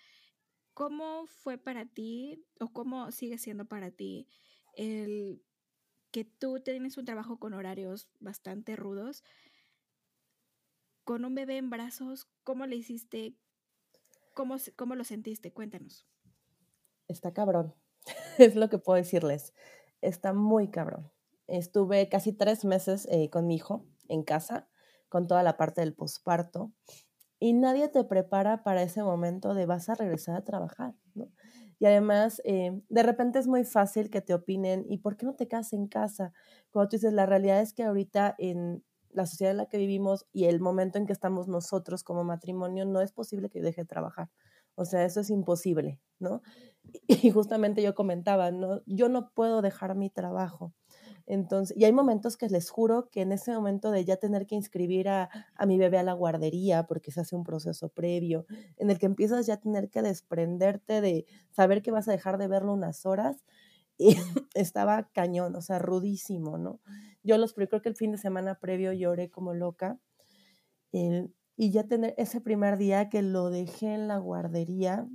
¿Cómo 0.74 1.26
fue 1.26 1.58
para 1.58 1.86
ti 1.86 2.46
o 2.60 2.72
cómo 2.72 3.10
sigue 3.10 3.36
siendo 3.36 3.66
para 3.66 3.90
ti 3.90 4.28
el 4.74 5.42
que 6.12 6.24
tú 6.24 6.60
tienes 6.60 6.96
un 6.96 7.04
trabajo 7.04 7.40
con 7.40 7.54
horarios 7.54 8.08
bastante 8.20 8.76
rudos, 8.76 9.24
con 11.02 11.24
un 11.24 11.34
bebé 11.34 11.56
en 11.56 11.68
brazos? 11.68 12.28
¿Cómo 12.44 12.66
le 12.66 12.76
hiciste? 12.76 13.36
¿Cómo, 14.34 14.56
cómo 14.76 14.94
lo 14.94 15.02
sentiste? 15.02 15.52
Cuéntanos. 15.52 16.06
Está 17.08 17.32
cabrón. 17.32 17.74
es 18.38 18.56
lo 18.56 18.68
que 18.68 18.78
puedo 18.78 18.96
decirles. 18.96 19.52
está 20.00 20.32
muy 20.32 20.68
cabrón. 20.68 21.10
Estuve 21.46 22.08
casi 22.08 22.32
tres 22.32 22.64
meses 22.64 23.06
eh, 23.10 23.30
con 23.30 23.46
mi 23.46 23.56
hijo 23.56 23.84
en 24.08 24.22
casa, 24.22 24.68
con 25.08 25.26
toda 25.26 25.42
la 25.42 25.56
parte 25.56 25.80
del 25.80 25.94
posparto, 25.94 26.72
y 27.40 27.54
nadie 27.54 27.88
te 27.88 28.04
prepara 28.04 28.62
para 28.64 28.82
ese 28.82 29.02
momento 29.02 29.54
de 29.54 29.66
vas 29.66 29.88
a 29.88 29.94
regresar 29.96 30.36
a 30.36 30.44
trabajar, 30.44 30.94
¿no? 31.14 31.28
Y 31.80 31.86
además, 31.86 32.40
eh, 32.44 32.80
de 32.88 33.02
repente 33.02 33.40
es 33.40 33.48
muy 33.48 33.64
fácil 33.64 34.10
que 34.10 34.20
te 34.20 34.34
opinen, 34.34 34.86
¿y 34.88 34.98
por 34.98 35.16
qué 35.16 35.26
no 35.26 35.34
te 35.34 35.48
quedas 35.48 35.72
en 35.72 35.88
casa? 35.88 36.32
Cuando 36.70 36.90
tú 36.90 36.96
dices, 36.96 37.12
la 37.12 37.26
realidad 37.26 37.60
es 37.60 37.74
que 37.74 37.82
ahorita 37.84 38.36
en 38.38 38.84
la 39.10 39.26
sociedad 39.26 39.50
en 39.50 39.58
la 39.58 39.66
que 39.66 39.78
vivimos 39.78 40.26
y 40.32 40.44
el 40.44 40.60
momento 40.60 40.98
en 40.98 41.06
que 41.06 41.12
estamos 41.12 41.48
nosotros 41.48 42.04
como 42.04 42.24
matrimonio, 42.24 42.86
no 42.86 43.00
es 43.00 43.12
posible 43.12 43.50
que 43.50 43.58
yo 43.58 43.64
deje 43.64 43.82
de 43.82 43.88
trabajar. 43.88 44.30
O 44.74 44.84
sea, 44.84 45.04
eso 45.04 45.20
es 45.20 45.30
imposible, 45.30 46.00
¿no? 46.18 46.42
Y 47.08 47.30
justamente 47.30 47.82
yo 47.82 47.94
comentaba, 47.94 48.50
¿no? 48.50 48.82
Yo 48.86 49.08
no 49.08 49.30
puedo 49.30 49.62
dejar 49.62 49.94
mi 49.94 50.10
trabajo. 50.10 50.74
Entonces, 51.26 51.76
y 51.76 51.84
hay 51.84 51.92
momentos 51.92 52.36
que 52.36 52.48
les 52.48 52.70
juro 52.70 53.08
que 53.10 53.22
en 53.22 53.32
ese 53.32 53.52
momento 53.52 53.90
de 53.90 54.04
ya 54.04 54.16
tener 54.16 54.46
que 54.46 54.56
inscribir 54.56 55.08
a, 55.08 55.30
a, 55.54 55.66
mi 55.66 55.78
bebé 55.78 55.98
a 55.98 56.02
la 56.02 56.12
guardería, 56.12 56.86
porque 56.86 57.12
se 57.12 57.20
hace 57.20 57.36
un 57.36 57.44
proceso 57.44 57.88
previo, 57.88 58.46
en 58.76 58.90
el 58.90 58.98
que 58.98 59.06
empiezas 59.06 59.46
ya 59.46 59.54
a 59.54 59.60
tener 59.60 59.88
que 59.88 60.02
desprenderte 60.02 61.00
de 61.00 61.26
saber 61.52 61.82
que 61.82 61.92
vas 61.92 62.08
a 62.08 62.12
dejar 62.12 62.38
de 62.38 62.48
verlo 62.48 62.72
unas 62.72 63.06
horas, 63.06 63.44
y 63.98 64.16
estaba 64.54 65.08
cañón, 65.12 65.54
o 65.54 65.62
sea, 65.62 65.78
rudísimo, 65.78 66.58
¿no? 66.58 66.80
Yo 67.22 67.38
los 67.38 67.54
creo 67.54 67.68
que 67.68 67.88
el 67.88 67.96
fin 67.96 68.12
de 68.12 68.18
semana 68.18 68.58
previo 68.58 68.92
lloré 68.92 69.30
como 69.30 69.54
loca. 69.54 69.98
Y 71.56 71.70
ya 71.72 71.84
tener 71.84 72.14
ese 72.18 72.40
primer 72.40 72.78
día 72.78 73.08
que 73.10 73.22
lo 73.22 73.50
dejé 73.50 73.94
en 73.94 74.08
la 74.08 74.18
guardería, 74.18 75.08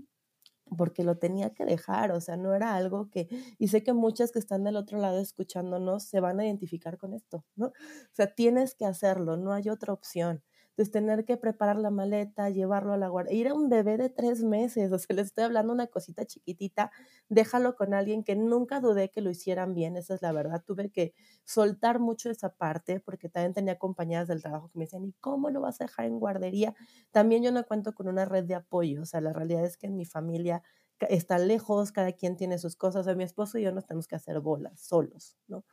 porque 0.78 1.04
lo 1.04 1.18
tenía 1.18 1.52
que 1.54 1.66
dejar, 1.66 2.12
o 2.12 2.20
sea, 2.22 2.36
no 2.38 2.54
era 2.54 2.76
algo 2.76 3.10
que, 3.10 3.28
y 3.58 3.70
sé 3.70 3.84
que 3.84 3.94
muchas 3.94 4.32
que 4.32 4.40
están 4.40 4.64
del 4.66 4.76
otro 4.76 5.00
lado 5.00 5.20
escuchándonos 5.20 6.04
se 6.06 6.20
van 6.20 6.40
a 6.40 6.46
identificar 6.46 6.98
con 6.98 7.14
esto, 7.14 7.46
¿no? 7.56 7.68
O 7.68 7.74
sea, 8.14 8.34
tienes 8.36 8.76
que 8.76 8.86
hacerlo, 8.86 9.38
no 9.38 9.54
hay 9.54 9.70
otra 9.70 9.94
opción. 9.94 10.44
Entonces, 10.78 10.92
tener 10.92 11.26
que 11.26 11.38
preparar 11.38 11.78
la 11.78 11.90
maleta, 11.90 12.50
llevarlo 12.52 12.94
a 12.94 12.98
la 12.98 13.08
guardia, 13.10 13.34
ir 13.34 13.48
a 13.48 13.56
un 13.56 13.68
bebé 13.68 13.98
de 13.98 14.10
tres 14.10 14.44
meses, 14.44 14.92
o 14.92 15.00
sea, 15.00 15.16
les 15.16 15.28
estoy 15.28 15.46
hablando 15.46 15.74
una 15.74 15.88
cosita 15.88 16.24
chiquitita, 16.26 16.92
déjalo 17.30 17.76
con 17.76 17.94
alguien 17.96 18.24
que 18.24 18.36
nunca 18.36 18.80
dudé 18.80 19.10
que 19.10 19.22
lo 19.22 19.32
hicieran 19.32 19.74
bien, 19.74 19.98
esa 19.98 20.14
es 20.16 20.22
la 20.22 20.32
verdad. 20.32 20.64
Tuve 20.66 20.92
que 20.92 21.14
soltar 21.46 22.00
mucho 22.00 22.30
esa 22.30 22.50
parte, 22.54 23.00
porque 23.00 23.28
también 23.30 23.54
tenía 23.54 23.78
compañeras 23.80 24.28
del 24.28 24.42
trabajo 24.42 24.70
que 24.70 24.78
me 24.80 24.86
decían, 24.86 25.06
¿y 25.06 25.14
cómo 25.20 25.50
lo 25.50 25.62
vas 25.62 25.82
a 25.82 25.86
dejar 25.86 26.06
en 26.06 26.20
guardería? 26.20 26.76
También 27.12 27.44
yo 27.44 27.52
no 27.52 27.64
cuento 27.66 27.94
con 27.94 28.08
una 28.08 28.26
red 28.26 28.44
de 28.46 28.56
apoyo, 28.56 29.02
o 29.02 29.06
sea, 29.06 29.22
la 29.22 29.34
realidad 29.34 29.66
es 29.66 29.78
que 29.78 29.88
en 29.88 29.96
mi 29.98 30.06
familia 30.06 30.62
están 31.10 31.48
lejos, 31.48 31.92
cada 31.92 32.12
quien 32.12 32.36
tiene 32.36 32.58
sus 32.58 32.76
cosas, 32.76 33.08
o 33.08 33.16
mi 33.16 33.24
esposo 33.24 33.58
y 33.58 33.64
yo 33.64 33.72
nos 33.72 33.86
tenemos 33.86 34.08
que 34.08 34.16
hacer 34.16 34.40
bolas 34.40 34.80
solos, 34.80 35.38
¿no? 35.48 35.64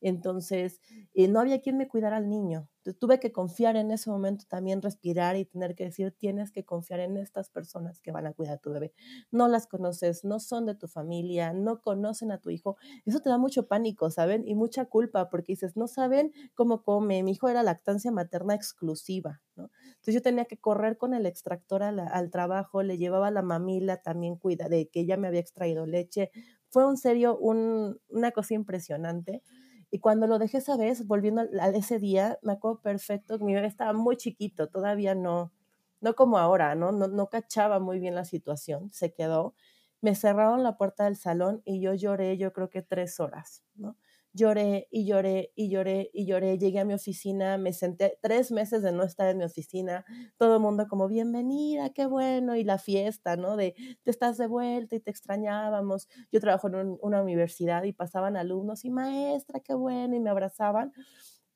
Entonces, 0.00 0.80
eh, 1.14 1.28
no 1.28 1.40
había 1.40 1.60
quien 1.60 1.76
me 1.76 1.88
cuidara 1.88 2.16
al 2.16 2.28
niño. 2.28 2.68
Tuve 2.98 3.20
que 3.20 3.30
confiar 3.30 3.76
en 3.76 3.92
ese 3.92 4.10
momento 4.10 4.44
también, 4.48 4.82
respirar 4.82 5.36
y 5.36 5.44
tener 5.44 5.76
que 5.76 5.84
decir, 5.84 6.12
tienes 6.18 6.50
que 6.50 6.64
confiar 6.64 6.98
en 6.98 7.16
estas 7.16 7.48
personas 7.48 8.00
que 8.00 8.10
van 8.10 8.26
a 8.26 8.32
cuidar 8.32 8.54
a 8.54 8.58
tu 8.58 8.72
bebé. 8.72 8.92
No 9.30 9.46
las 9.46 9.68
conoces, 9.68 10.24
no 10.24 10.40
son 10.40 10.66
de 10.66 10.74
tu 10.74 10.88
familia, 10.88 11.52
no 11.52 11.80
conocen 11.80 12.32
a 12.32 12.38
tu 12.38 12.50
hijo. 12.50 12.76
Eso 13.04 13.20
te 13.20 13.30
da 13.30 13.38
mucho 13.38 13.68
pánico, 13.68 14.10
¿saben? 14.10 14.42
Y 14.48 14.56
mucha 14.56 14.86
culpa 14.86 15.30
porque 15.30 15.52
dices, 15.52 15.76
no 15.76 15.86
saben 15.86 16.32
cómo 16.54 16.82
come. 16.82 17.22
Mi 17.22 17.32
hijo 17.32 17.48
era 17.48 17.62
lactancia 17.62 18.10
materna 18.10 18.54
exclusiva, 18.54 19.42
¿no? 19.54 19.70
Entonces 19.86 20.14
yo 20.14 20.22
tenía 20.22 20.46
que 20.46 20.58
correr 20.58 20.98
con 20.98 21.14
el 21.14 21.26
extractor 21.26 21.84
al, 21.84 22.00
al 22.00 22.30
trabajo, 22.30 22.82
le 22.82 22.98
llevaba 22.98 23.30
la 23.30 23.42
mamila 23.42 23.98
también 23.98 24.36
cuida 24.36 24.68
de 24.76 24.88
que 24.88 25.00
ella 25.00 25.16
me 25.16 25.28
había 25.28 25.40
extraído 25.40 25.86
leche. 25.86 26.30
Fue 26.70 26.86
un 26.86 26.96
serio, 26.96 27.38
un, 27.38 28.00
una 28.08 28.32
cosa 28.32 28.54
impresionante. 28.54 29.42
Y 29.90 30.00
cuando 30.00 30.26
lo 30.26 30.38
dejé 30.38 30.58
esa 30.58 30.76
vez, 30.76 31.06
volviendo 31.06 31.42
a, 31.60 31.68
ese 31.68 31.98
día, 31.98 32.38
me 32.42 32.52
acuerdo 32.54 32.80
perfecto 32.80 33.38
mi 33.38 33.54
bebé 33.54 33.66
estaba 33.66 33.92
muy 33.92 34.16
chiquito, 34.16 34.68
todavía 34.68 35.14
no, 35.14 35.52
no 36.00 36.14
como 36.14 36.38
ahora, 36.38 36.74
¿no? 36.74 36.92
¿no? 36.92 37.08
No 37.08 37.28
cachaba 37.28 37.78
muy 37.78 37.98
bien 38.00 38.14
la 38.14 38.24
situación, 38.24 38.90
se 38.92 39.12
quedó. 39.12 39.54
Me 40.00 40.14
cerraron 40.14 40.62
la 40.64 40.76
puerta 40.78 41.04
del 41.04 41.16
salón 41.16 41.62
y 41.64 41.80
yo 41.80 41.94
lloré, 41.94 42.38
yo 42.38 42.52
creo 42.52 42.70
que 42.70 42.82
tres 42.82 43.20
horas, 43.20 43.64
¿no? 43.74 43.96
Lloré 44.32 44.88
y 44.90 45.04
lloré 45.06 45.52
y 45.54 45.68
lloré 45.68 46.10
y 46.12 46.26
lloré. 46.26 46.58
Llegué 46.58 46.80
a 46.80 46.84
mi 46.84 46.94
oficina, 46.94 47.58
me 47.58 47.72
senté 47.72 48.18
tres 48.20 48.50
meses 48.50 48.82
de 48.82 48.92
no 48.92 49.02
estar 49.04 49.28
en 49.28 49.38
mi 49.38 49.44
oficina, 49.44 50.04
todo 50.36 50.56
el 50.56 50.60
mundo 50.60 50.86
como, 50.88 51.08
bienvenida, 51.08 51.90
qué 51.90 52.06
bueno, 52.06 52.56
y 52.56 52.64
la 52.64 52.78
fiesta, 52.78 53.36
¿no? 53.36 53.56
De, 53.56 53.74
te 54.02 54.10
estás 54.10 54.38
de 54.38 54.46
vuelta 54.46 54.96
y 54.96 55.00
te 55.00 55.10
extrañábamos. 55.10 56.08
Yo 56.30 56.40
trabajo 56.40 56.68
en 56.68 56.98
una 57.00 57.22
universidad 57.22 57.84
y 57.84 57.92
pasaban 57.92 58.36
alumnos 58.36 58.84
y 58.84 58.90
maestra, 58.90 59.60
qué 59.60 59.74
bueno, 59.74 60.16
y 60.16 60.20
me 60.20 60.30
abrazaban. 60.30 60.92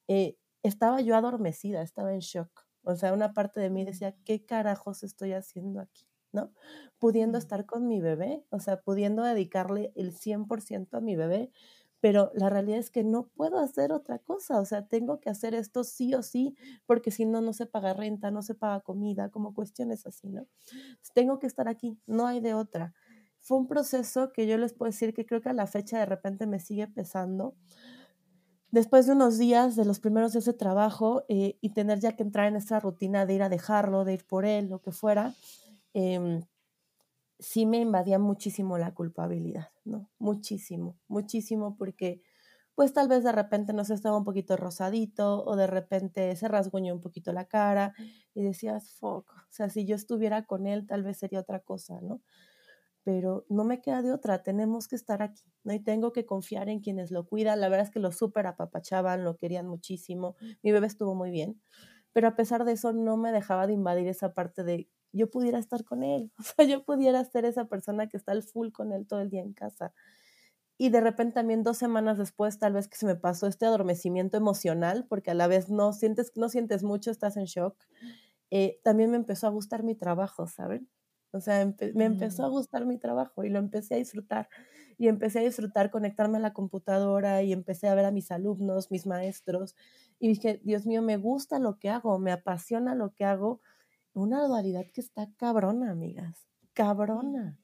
Eh, 0.08 0.36
estaba 0.62 1.00
yo 1.00 1.16
adormecida, 1.16 1.82
estaba 1.82 2.12
en 2.12 2.20
shock. 2.20 2.66
O 2.84 2.94
sea, 2.96 3.12
una 3.12 3.32
parte 3.32 3.60
de 3.60 3.70
mí 3.70 3.84
decía, 3.84 4.14
¿qué 4.24 4.44
carajos 4.44 5.02
estoy 5.02 5.32
haciendo 5.32 5.80
aquí? 5.80 6.06
¿no? 6.32 6.52
Pudiendo 6.98 7.38
estar 7.38 7.66
con 7.66 7.88
mi 7.88 8.00
bebé, 8.00 8.44
o 8.50 8.60
sea, 8.60 8.80
pudiendo 8.82 9.22
dedicarle 9.22 9.92
el 9.96 10.12
100% 10.12 10.98
a 10.98 11.00
mi 11.00 11.16
bebé, 11.16 11.50
pero 12.06 12.30
la 12.34 12.48
realidad 12.48 12.78
es 12.78 12.92
que 12.92 13.02
no 13.02 13.26
puedo 13.26 13.58
hacer 13.58 13.90
otra 13.90 14.20
cosa, 14.20 14.60
o 14.60 14.64
sea, 14.64 14.86
tengo 14.86 15.18
que 15.18 15.28
hacer 15.28 15.56
esto 15.56 15.82
sí 15.82 16.14
o 16.14 16.22
sí, 16.22 16.54
porque 16.86 17.10
si 17.10 17.24
no, 17.24 17.40
no 17.40 17.52
se 17.52 17.66
paga 17.66 17.94
renta, 17.94 18.30
no 18.30 18.42
se 18.42 18.54
paga 18.54 18.78
comida, 18.78 19.28
como 19.30 19.54
cuestiones 19.54 20.06
así, 20.06 20.28
¿no? 20.28 20.46
Tengo 21.14 21.40
que 21.40 21.48
estar 21.48 21.66
aquí, 21.66 21.98
no 22.06 22.28
hay 22.28 22.38
de 22.38 22.54
otra. 22.54 22.94
Fue 23.40 23.58
un 23.58 23.66
proceso 23.66 24.32
que 24.32 24.46
yo 24.46 24.56
les 24.56 24.72
puedo 24.72 24.88
decir 24.88 25.14
que 25.14 25.26
creo 25.26 25.40
que 25.40 25.48
a 25.48 25.52
la 25.52 25.66
fecha 25.66 25.98
de 25.98 26.06
repente 26.06 26.46
me 26.46 26.60
sigue 26.60 26.86
pesando. 26.86 27.56
Después 28.70 29.06
de 29.06 29.14
unos 29.14 29.36
días, 29.36 29.74
de 29.74 29.84
los 29.84 29.98
primeros 29.98 30.32
días 30.32 30.44
de 30.44 30.52
trabajo 30.52 31.24
eh, 31.28 31.58
y 31.60 31.70
tener 31.70 31.98
ya 31.98 32.14
que 32.14 32.22
entrar 32.22 32.46
en 32.46 32.54
esta 32.54 32.78
rutina 32.78 33.26
de 33.26 33.34
ir 33.34 33.42
a 33.42 33.48
dejarlo, 33.48 34.04
de 34.04 34.14
ir 34.14 34.24
por 34.28 34.44
él, 34.44 34.68
lo 34.68 34.80
que 34.80 34.92
fuera, 34.92 35.34
eh, 35.92 36.40
sí 37.38 37.66
me 37.66 37.78
invadía 37.78 38.18
muchísimo 38.18 38.78
la 38.78 38.94
culpabilidad, 38.94 39.68
¿no? 39.84 40.10
Muchísimo, 40.18 40.98
muchísimo 41.08 41.76
porque 41.76 42.22
pues 42.74 42.92
tal 42.92 43.08
vez 43.08 43.24
de 43.24 43.32
repente 43.32 43.72
no 43.72 43.84
se 43.84 43.94
estaba 43.94 44.18
un 44.18 44.24
poquito 44.24 44.56
rosadito 44.56 45.44
o 45.44 45.56
de 45.56 45.66
repente 45.66 46.36
se 46.36 46.48
rasguñó 46.48 46.94
un 46.94 47.00
poquito 47.00 47.32
la 47.32 47.46
cara 47.46 47.94
y 48.34 48.42
decías, 48.42 48.92
fuck, 48.92 49.30
o 49.32 49.46
sea, 49.50 49.70
si 49.70 49.86
yo 49.86 49.96
estuviera 49.96 50.44
con 50.46 50.66
él 50.66 50.86
tal 50.86 51.02
vez 51.02 51.18
sería 51.18 51.40
otra 51.40 51.60
cosa, 51.60 52.00
¿no? 52.02 52.22
Pero 53.04 53.46
no 53.48 53.64
me 53.64 53.80
queda 53.80 54.02
de 54.02 54.12
otra, 54.12 54.42
tenemos 54.42 54.88
que 54.88 54.96
estar 54.96 55.22
aquí, 55.22 55.44
¿no? 55.64 55.72
Y 55.72 55.80
tengo 55.80 56.12
que 56.12 56.26
confiar 56.26 56.68
en 56.68 56.80
quienes 56.80 57.12
lo 57.12 57.26
cuidan, 57.26 57.60
la 57.60 57.68
verdad 57.68 57.86
es 57.86 57.92
que 57.92 58.00
lo 58.00 58.12
súper 58.12 58.46
apapachaban, 58.48 59.24
lo 59.24 59.36
querían 59.36 59.68
muchísimo, 59.68 60.36
mi 60.62 60.72
bebé 60.72 60.88
estuvo 60.88 61.14
muy 61.14 61.30
bien, 61.30 61.62
pero 62.12 62.28
a 62.28 62.36
pesar 62.36 62.64
de 62.64 62.72
eso 62.72 62.92
no 62.92 63.16
me 63.16 63.32
dejaba 63.32 63.66
de 63.66 63.74
invadir 63.74 64.08
esa 64.08 64.34
parte 64.34 64.64
de 64.64 64.88
yo 65.12 65.30
pudiera 65.30 65.58
estar 65.58 65.84
con 65.84 66.02
él, 66.02 66.32
o 66.38 66.42
sea, 66.42 66.64
yo 66.66 66.84
pudiera 66.84 67.24
ser 67.24 67.44
esa 67.44 67.66
persona 67.66 68.08
que 68.08 68.16
está 68.16 68.32
al 68.32 68.42
full 68.42 68.70
con 68.70 68.92
él 68.92 69.06
todo 69.06 69.20
el 69.20 69.30
día 69.30 69.42
en 69.42 69.52
casa. 69.52 69.92
Y 70.78 70.90
de 70.90 71.00
repente 71.00 71.34
también 71.34 71.62
dos 71.62 71.78
semanas 71.78 72.18
después 72.18 72.58
tal 72.58 72.74
vez 72.74 72.86
que 72.86 72.96
se 72.96 73.06
me 73.06 73.16
pasó 73.16 73.46
este 73.46 73.64
adormecimiento 73.64 74.36
emocional, 74.36 75.06
porque 75.08 75.30
a 75.30 75.34
la 75.34 75.46
vez 75.46 75.70
no 75.70 75.92
sientes, 75.94 76.32
no 76.36 76.50
sientes 76.50 76.82
mucho, 76.82 77.10
estás 77.10 77.38
en 77.38 77.46
shock, 77.46 77.76
eh, 78.50 78.78
también 78.84 79.10
me 79.10 79.16
empezó 79.16 79.46
a 79.46 79.50
gustar 79.50 79.82
mi 79.82 79.94
trabajo, 79.94 80.46
¿saben? 80.46 80.88
O 81.32 81.40
sea, 81.40 81.70
me 81.94 82.04
empezó 82.04 82.44
a 82.44 82.48
mm. 82.48 82.52
gustar 82.52 82.86
mi 82.86 82.98
trabajo 82.98 83.44
y 83.44 83.50
lo 83.50 83.58
empecé 83.58 83.94
a 83.94 83.98
disfrutar. 83.98 84.48
Y 84.98 85.08
empecé 85.08 85.40
a 85.40 85.42
disfrutar 85.42 85.90
conectarme 85.90 86.38
a 86.38 86.40
la 86.40 86.54
computadora 86.54 87.42
y 87.42 87.52
empecé 87.52 87.88
a 87.88 87.94
ver 87.94 88.06
a 88.06 88.10
mis 88.10 88.30
alumnos, 88.30 88.90
mis 88.90 89.06
maestros. 89.06 89.76
Y 90.18 90.28
dije, 90.28 90.60
Dios 90.64 90.86
mío, 90.86 91.02
me 91.02 91.18
gusta 91.18 91.58
lo 91.58 91.78
que 91.78 91.90
hago, 91.90 92.18
me 92.18 92.32
apasiona 92.32 92.94
lo 92.94 93.12
que 93.12 93.24
hago 93.24 93.60
una 94.16 94.46
dualidad 94.46 94.86
que 94.92 95.00
está 95.00 95.30
cabrona, 95.36 95.90
amigas, 95.90 96.48
cabrona, 96.72 97.58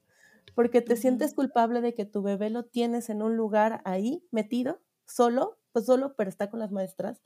porque 0.54 0.82
te 0.82 0.96
sientes 0.96 1.34
culpable 1.34 1.80
de 1.80 1.94
que 1.94 2.04
tu 2.04 2.22
bebé 2.22 2.50
lo 2.50 2.64
tienes 2.64 3.08
en 3.08 3.22
un 3.22 3.36
lugar 3.36 3.80
ahí 3.84 4.26
metido, 4.30 4.80
solo, 5.06 5.58
pues 5.72 5.86
solo, 5.86 6.14
pero 6.14 6.28
está 6.28 6.50
con 6.50 6.60
las 6.60 6.70
maestras, 6.70 7.22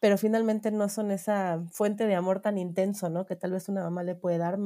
pero 0.00 0.18
finalmente 0.18 0.72
no 0.72 0.88
son 0.88 1.10
esa 1.10 1.62
fuente 1.70 2.06
de 2.06 2.14
amor 2.14 2.40
tan 2.40 2.58
intenso, 2.58 3.10
¿no? 3.10 3.26
Que 3.26 3.36
tal 3.36 3.52
vez 3.52 3.68
una 3.68 3.82
mamá 3.82 4.02
le 4.02 4.14
puede 4.14 4.38
dar. 4.38 4.58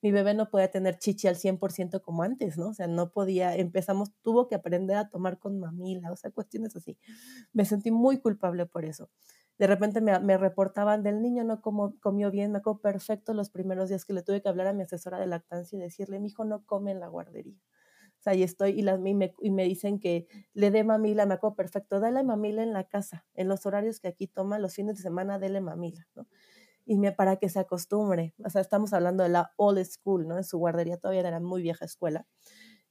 Mi 0.00 0.10
bebé 0.10 0.32
no 0.32 0.48
podía 0.48 0.70
tener 0.70 0.98
chichi 0.98 1.28
al 1.28 1.36
100% 1.36 2.00
como 2.00 2.22
antes, 2.22 2.56
¿no? 2.56 2.68
O 2.68 2.74
sea, 2.74 2.86
no 2.86 3.12
podía, 3.12 3.54
empezamos, 3.54 4.10
tuvo 4.22 4.48
que 4.48 4.54
aprender 4.54 4.96
a 4.96 5.10
tomar 5.10 5.38
con 5.38 5.60
mamila, 5.60 6.10
o 6.10 6.16
sea, 6.16 6.30
cuestiones 6.30 6.74
así. 6.76 6.98
Me 7.52 7.66
sentí 7.66 7.90
muy 7.90 8.18
culpable 8.20 8.64
por 8.66 8.86
eso 8.86 9.10
de 9.60 9.66
repente 9.66 10.00
me, 10.00 10.38
reportaban 10.38 11.02
del 11.02 11.20
niño 11.20 11.44
no 11.44 11.60
como, 11.60 11.94
comió 12.00 12.30
bien, 12.30 12.50
me 12.50 12.58
acuerdo 12.58 12.80
perfecto 12.80 13.34
los 13.34 13.50
primeros 13.50 13.90
días 13.90 14.06
que 14.06 14.14
le 14.14 14.22
tuve 14.22 14.40
que 14.40 14.48
hablar 14.48 14.66
a 14.68 14.72
mi 14.72 14.84
asesora 14.84 15.18
de 15.20 15.26
lactancia 15.26 15.76
y 15.78 15.82
decirle, 15.82 16.18
mi 16.18 16.28
hijo 16.28 16.46
no 16.46 16.64
come 16.64 16.92
en 16.92 16.98
la 16.98 17.08
guardería. 17.08 17.58
O 18.18 18.22
sea, 18.22 18.34
y 18.34 18.42
estoy, 18.42 18.70
y, 18.70 18.80
las, 18.80 18.98
y, 19.04 19.12
me, 19.12 19.34
y 19.38 19.50
me 19.50 19.64
dicen 19.64 20.00
que 20.00 20.26
le 20.54 20.70
dé 20.70 20.82
mamila, 20.82 21.26
me 21.26 21.34
acuerdo 21.34 21.56
perfecto, 21.56 22.00
dale 22.00 22.22
mamila 22.22 22.62
en 22.62 22.72
la 22.72 22.84
casa, 22.84 23.26
en 23.34 23.48
los 23.48 23.66
horarios 23.66 24.00
que 24.00 24.08
aquí 24.08 24.26
toma, 24.28 24.58
los 24.58 24.74
fines 24.74 24.96
de 24.96 25.02
semana, 25.02 25.38
dele 25.38 25.60
mamila. 25.60 26.08
Y 26.86 26.96
me, 26.96 27.12
para 27.12 27.36
que 27.36 27.50
se 27.50 27.58
acostumbre, 27.58 28.32
o 28.42 28.48
sea, 28.48 28.62
estamos 28.62 28.94
hablando 28.94 29.24
de 29.24 29.28
la 29.28 29.52
old 29.56 29.84
school, 29.84 30.26
¿no? 30.26 30.38
En 30.38 30.44
su 30.44 30.56
guardería 30.56 30.96
todavía 30.96 31.20
era 31.20 31.38
muy 31.38 31.60
vieja 31.60 31.84
escuela. 31.84 32.26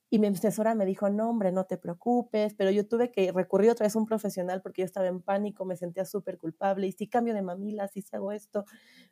Y 0.10 0.20
mi 0.20 0.28
asesora 0.28 0.74
me 0.74 0.86
dijo, 0.86 1.10
no, 1.10 1.30
hombre, 1.30 1.52
no 1.52 1.66
te 1.66 1.78
preocupes, 1.78 2.56
pero 2.56 2.72
yo 2.72 2.88
tuve 2.88 3.12
que 3.12 3.32
recurrir 3.32 3.70
otra 3.70 3.86
vez 3.86 3.96
a 3.96 4.00
un 4.00 4.06
profesional 4.06 4.62
porque 4.62 4.82
yo 4.82 4.86
estaba 4.86 5.08
en 5.08 5.22
pánico, 5.22 5.66
me 5.66 5.76
sentía 5.76 6.06
súper 6.06 6.38
culpable, 6.38 6.88
y 6.88 6.92
si 6.92 7.08
cambio 7.08 7.34
de 7.34 7.44
mamilas, 7.44 7.96
y 7.96 8.02
si 8.02 8.16
hago 8.16 8.32
esto, 8.32 8.66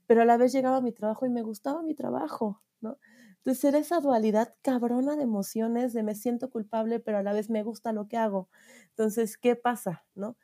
pero 0.07 0.23
a 0.23 0.25
la 0.25 0.37
vez 0.37 0.53
llegaba 0.53 0.77
a 0.77 0.81
mi 0.81 0.91
trabajo 0.91 1.25
y 1.25 1.29
me 1.29 1.43
gustaba 1.43 1.83
mi 1.83 1.93
trabajo, 1.93 2.63
¿no? 2.81 2.97
Entonces 3.37 3.63
era 3.63 3.77
esa 3.77 4.01
dualidad 4.01 4.55
cabrona 4.61 5.15
de 5.15 5.23
emociones, 5.23 5.93
de 5.93 6.03
me 6.03 6.15
siento 6.15 6.49
culpable, 6.49 6.99
pero 6.99 7.19
a 7.19 7.23
la 7.23 7.31
vez 7.31 7.49
me 7.49 7.63
gusta 7.63 7.93
lo 7.93 8.07
que 8.07 8.17
hago. 8.17 8.49
Entonces, 8.89 9.37
¿qué 9.37 9.55
pasa, 9.55 10.05
no? 10.15 10.35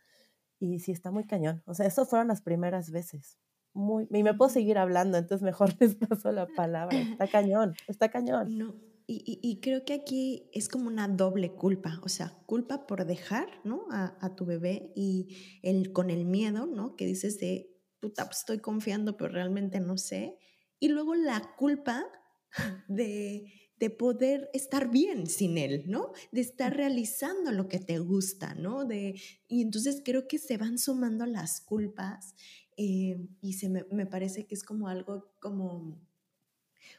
Y 0.59 0.79
sí, 0.79 0.93
está 0.93 1.11
muy 1.11 1.25
cañón. 1.25 1.63
O 1.65 1.73
sea, 1.73 1.85
eso 1.85 2.05
fueron 2.05 2.29
las 2.29 2.41
primeras 2.41 2.91
veces. 2.91 3.37
Muy, 3.73 4.07
y 4.09 4.23
me 4.23 4.33
puedo 4.35 4.49
seguir 4.49 4.77
hablando, 4.77 5.17
entonces 5.17 5.43
mejor 5.43 5.73
les 5.81 5.95
paso 5.95 6.31
la 6.31 6.47
palabra. 6.47 6.97
Está 6.97 7.27
cañón, 7.27 7.73
está 7.87 8.09
cañón. 8.09 8.57
No, 8.57 8.73
y, 9.05 9.59
creo 9.61 9.83
que 9.85 9.93
aquí 9.93 10.49
es 10.53 10.69
como 10.69 10.87
una 10.87 11.07
doble 11.07 11.53
culpa, 11.53 11.99
o 12.03 12.09
sea, 12.09 12.29
culpa 12.45 12.87
por 12.87 13.05
dejar, 13.05 13.47
¿no? 13.63 13.85
A, 13.91 14.35
tu 14.35 14.45
bebé 14.45 14.91
y 14.95 15.59
el, 15.61 15.91
con 15.91 16.09
el 16.09 16.25
miedo, 16.25 16.65
¿no? 16.65 16.95
Que 16.95 17.05
dices 17.05 17.39
de, 17.39 17.75
puta, 17.99 18.25
pues 18.25 18.39
estoy 18.39 18.59
confiando, 18.59 19.17
pero 19.17 19.31
realmente 19.31 19.79
no 19.79 19.97
sé. 19.97 20.37
Y 20.79 20.89
luego 20.89 21.15
la 21.15 21.53
culpa 21.57 22.05
de, 22.87 23.51
de 23.77 23.89
poder 23.89 24.49
estar 24.53 24.89
bien 24.89 25.27
sin 25.27 25.57
él, 25.57 25.83
¿no? 25.87 26.13
De 26.31 26.41
estar 26.41 26.75
realizando 26.75 27.51
lo 27.51 27.67
que 27.67 27.79
te 27.79 27.99
gusta, 27.99 28.55
¿no? 28.55 28.85
De, 28.85 29.19
y 29.47 29.61
entonces 29.61 30.01
creo 30.05 30.27
que 30.27 30.39
se 30.39 30.57
van 30.57 30.77
sumando 30.77 31.25
las 31.25 31.59
culpas 31.59 32.35
eh, 32.77 33.27
y 33.41 33.53
se 33.53 33.69
me, 33.69 33.85
me 33.91 34.05
parece 34.05 34.47
que 34.47 34.55
es 34.55 34.63
como 34.63 34.87
algo 34.87 35.33
como 35.39 36.01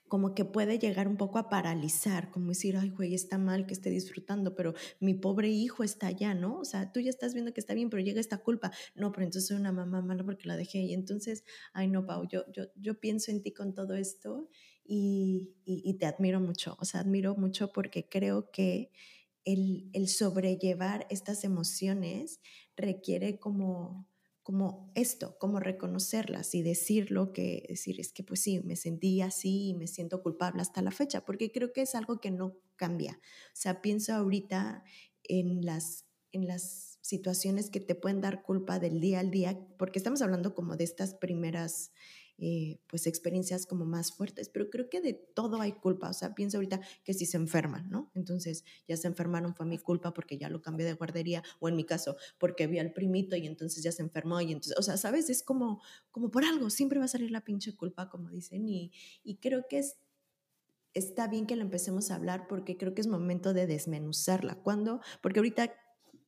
como 0.09 0.35
que 0.35 0.44
puede 0.44 0.78
llegar 0.78 1.09
un 1.09 1.16
poco 1.16 1.38
a 1.38 1.48
paralizar, 1.48 2.30
como 2.30 2.48
decir, 2.48 2.76
ay, 2.76 2.90
güey, 2.90 3.14
está 3.14 3.38
mal 3.38 3.66
que 3.66 3.74
esté 3.74 3.90
disfrutando, 3.90 4.54
pero 4.54 4.74
mi 5.00 5.14
pobre 5.14 5.48
hijo 5.48 5.83
está 5.85 6.09
allá, 6.09 6.35
¿no? 6.35 6.59
O 6.59 6.64
sea, 6.64 6.92
tú 6.92 7.00
ya 7.00 7.11
estás 7.11 7.35
viendo 7.35 7.52
que 7.52 7.61
está 7.61 7.74
bien, 7.74 7.90
pero 7.90 8.02
llega 8.02 8.20
esta 8.20 8.38
culpa. 8.38 8.72
No, 8.94 9.12
pero 9.12 9.24
entonces 9.24 9.48
soy 9.48 9.57
una 9.57 9.72
mamá 9.72 10.02
mala 10.02 10.24
porque 10.24 10.48
la 10.48 10.57
dejé. 10.57 10.78
Y 10.80 10.94
entonces, 10.94 11.44
ay, 11.72 11.88
no, 11.88 12.07
Pau, 12.07 12.26
yo, 12.28 12.44
yo, 12.52 12.64
yo 12.76 13.00
pienso 13.00 13.30
en 13.30 13.42
ti 13.42 13.52
con 13.52 13.74
todo 13.74 13.94
esto 13.94 14.48
y, 14.85 15.54
y, 15.64 15.94
te 15.94 16.07
admiro 16.07 16.40
mucho. 16.40 16.76
O 16.80 16.85
sea, 16.85 17.00
admiro 17.00 17.37
mucho 17.37 17.72
porque 17.72 18.09
creo 18.09 18.50
que 18.50 18.90
el, 19.44 19.88
el 19.92 20.09
sobrellevar 20.09 21.07
estas 21.11 21.44
emociones 21.44 22.40
requiere 22.76 23.38
como 23.38 24.07
como 24.44 24.92
esto, 24.94 25.37
como 25.38 25.59
reconocerlas 25.59 26.54
y 26.54 26.62
decirlo, 26.62 27.33
que 27.33 27.64
decir 27.66 27.98
es 27.98 28.12
que 28.12 28.22
pues 28.22 28.40
sí, 28.40 28.61
me 28.61 28.76
sentí 28.76 29.22
así 29.22 29.70
y 29.70 29.74
me 29.74 29.87
siento 29.87 30.22
culpable 30.22 30.61
hasta 30.61 30.83
la 30.83 30.90
fecha, 30.90 31.24
porque 31.24 31.50
creo 31.50 31.72
que 31.72 31.80
es 31.80 31.94
algo 31.94 32.20
que 32.20 32.30
no 32.30 32.59
cambia. 32.76 33.18
O 33.18 33.57
sea, 33.57 33.80
pienso 33.80 34.12
ahorita 34.12 34.85
en 35.22 35.64
las, 35.64 36.04
en 36.30 36.46
las 36.46 36.98
situaciones 37.00 37.70
que 37.70 37.80
te 37.80 37.94
pueden 37.94 38.20
dar 38.20 38.42
culpa 38.42 38.78
del 38.78 39.00
día 39.00 39.20
al 39.20 39.30
día, 39.30 39.59
porque 39.78 39.98
estamos 39.98 40.20
hablando 40.20 40.54
como 40.54 40.76
de 40.76 40.85
estas 40.85 41.14
primeras 41.14 41.92
eh, 42.38 42.81
pues 42.88 43.07
experiencias 43.07 43.66
como 43.66 43.85
más 43.85 44.12
fuertes, 44.12 44.49
pero 44.49 44.68
creo 44.68 44.88
que 44.88 45.01
de 45.01 45.14
todo 45.14 45.61
hay 45.61 45.73
culpa, 45.73 46.11
o 46.11 46.12
sea, 46.12 46.35
pienso 46.35 46.57
ahorita 46.57 46.81
que 47.05 47.14
si 47.14 47.27
se 47.27 47.37
enferman, 47.37 47.88
¿no? 47.88 48.11
Entonces 48.14 48.64
ya 48.88 48.97
se 48.97 49.07
enfermaron, 49.07 49.55
fue 49.55 49.66
mi 49.66 49.79
culpa 49.79 50.12
porque 50.12 50.37
ya 50.37 50.49
lo 50.49 50.61
cambié 50.61 50.87
de 50.87 50.94
guardería, 50.94 51.42
o 51.61 51.68
en 51.68 51.77
mi 51.77 51.85
caso, 51.85 52.16
porque 52.38 52.66
vi 52.66 52.79
al 52.79 52.92
primito 52.92 53.37
y 53.37 53.47
entonces 53.47 53.83
ya 53.83 53.92
se 53.92 54.03
enfermó 54.03 54.40
y 54.40 54.53
entonces, 54.53 54.77
o 54.79 54.83
sea, 54.83 54.97
¿sabes? 54.97 55.31
Es 55.31 55.42
como, 55.42 55.81
como 56.11 56.31
por 56.31 56.44
algo, 56.44 56.70
siempre 56.70 56.99
va 56.99 57.05
a 57.05 57.09
salir 57.09 57.31
la 57.31 57.44
pinche 57.44 57.77
culpa, 57.77 58.09
como 58.09 58.31
dicen, 58.31 58.68
y, 58.68 58.92
y 59.23 59.37
creo 59.37 59.66
que 59.68 59.79
es 59.79 59.97
está 60.94 61.27
bien 61.27 61.47
que 61.47 61.57
lo 61.57 61.62
empecemos 61.62 62.11
a 62.11 62.14
hablar 62.14 62.47
porque 62.49 62.77
creo 62.77 62.94
que 62.94 63.01
es 63.01 63.09
momento 63.09 63.53
de 63.53 63.66
desmenuzarla. 63.66 64.55
¿Cuándo? 64.62 65.01
Porque 65.23 65.40
ahorita 65.40 65.75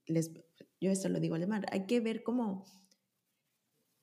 les, 0.07 0.33
yo 0.81 0.91
esto 0.91 1.09
lo 1.09 1.21
digo 1.21 1.37
alemán, 1.37 1.65
hay 1.71 1.87
que 1.87 2.01
ver 2.01 2.23
cómo 2.23 2.65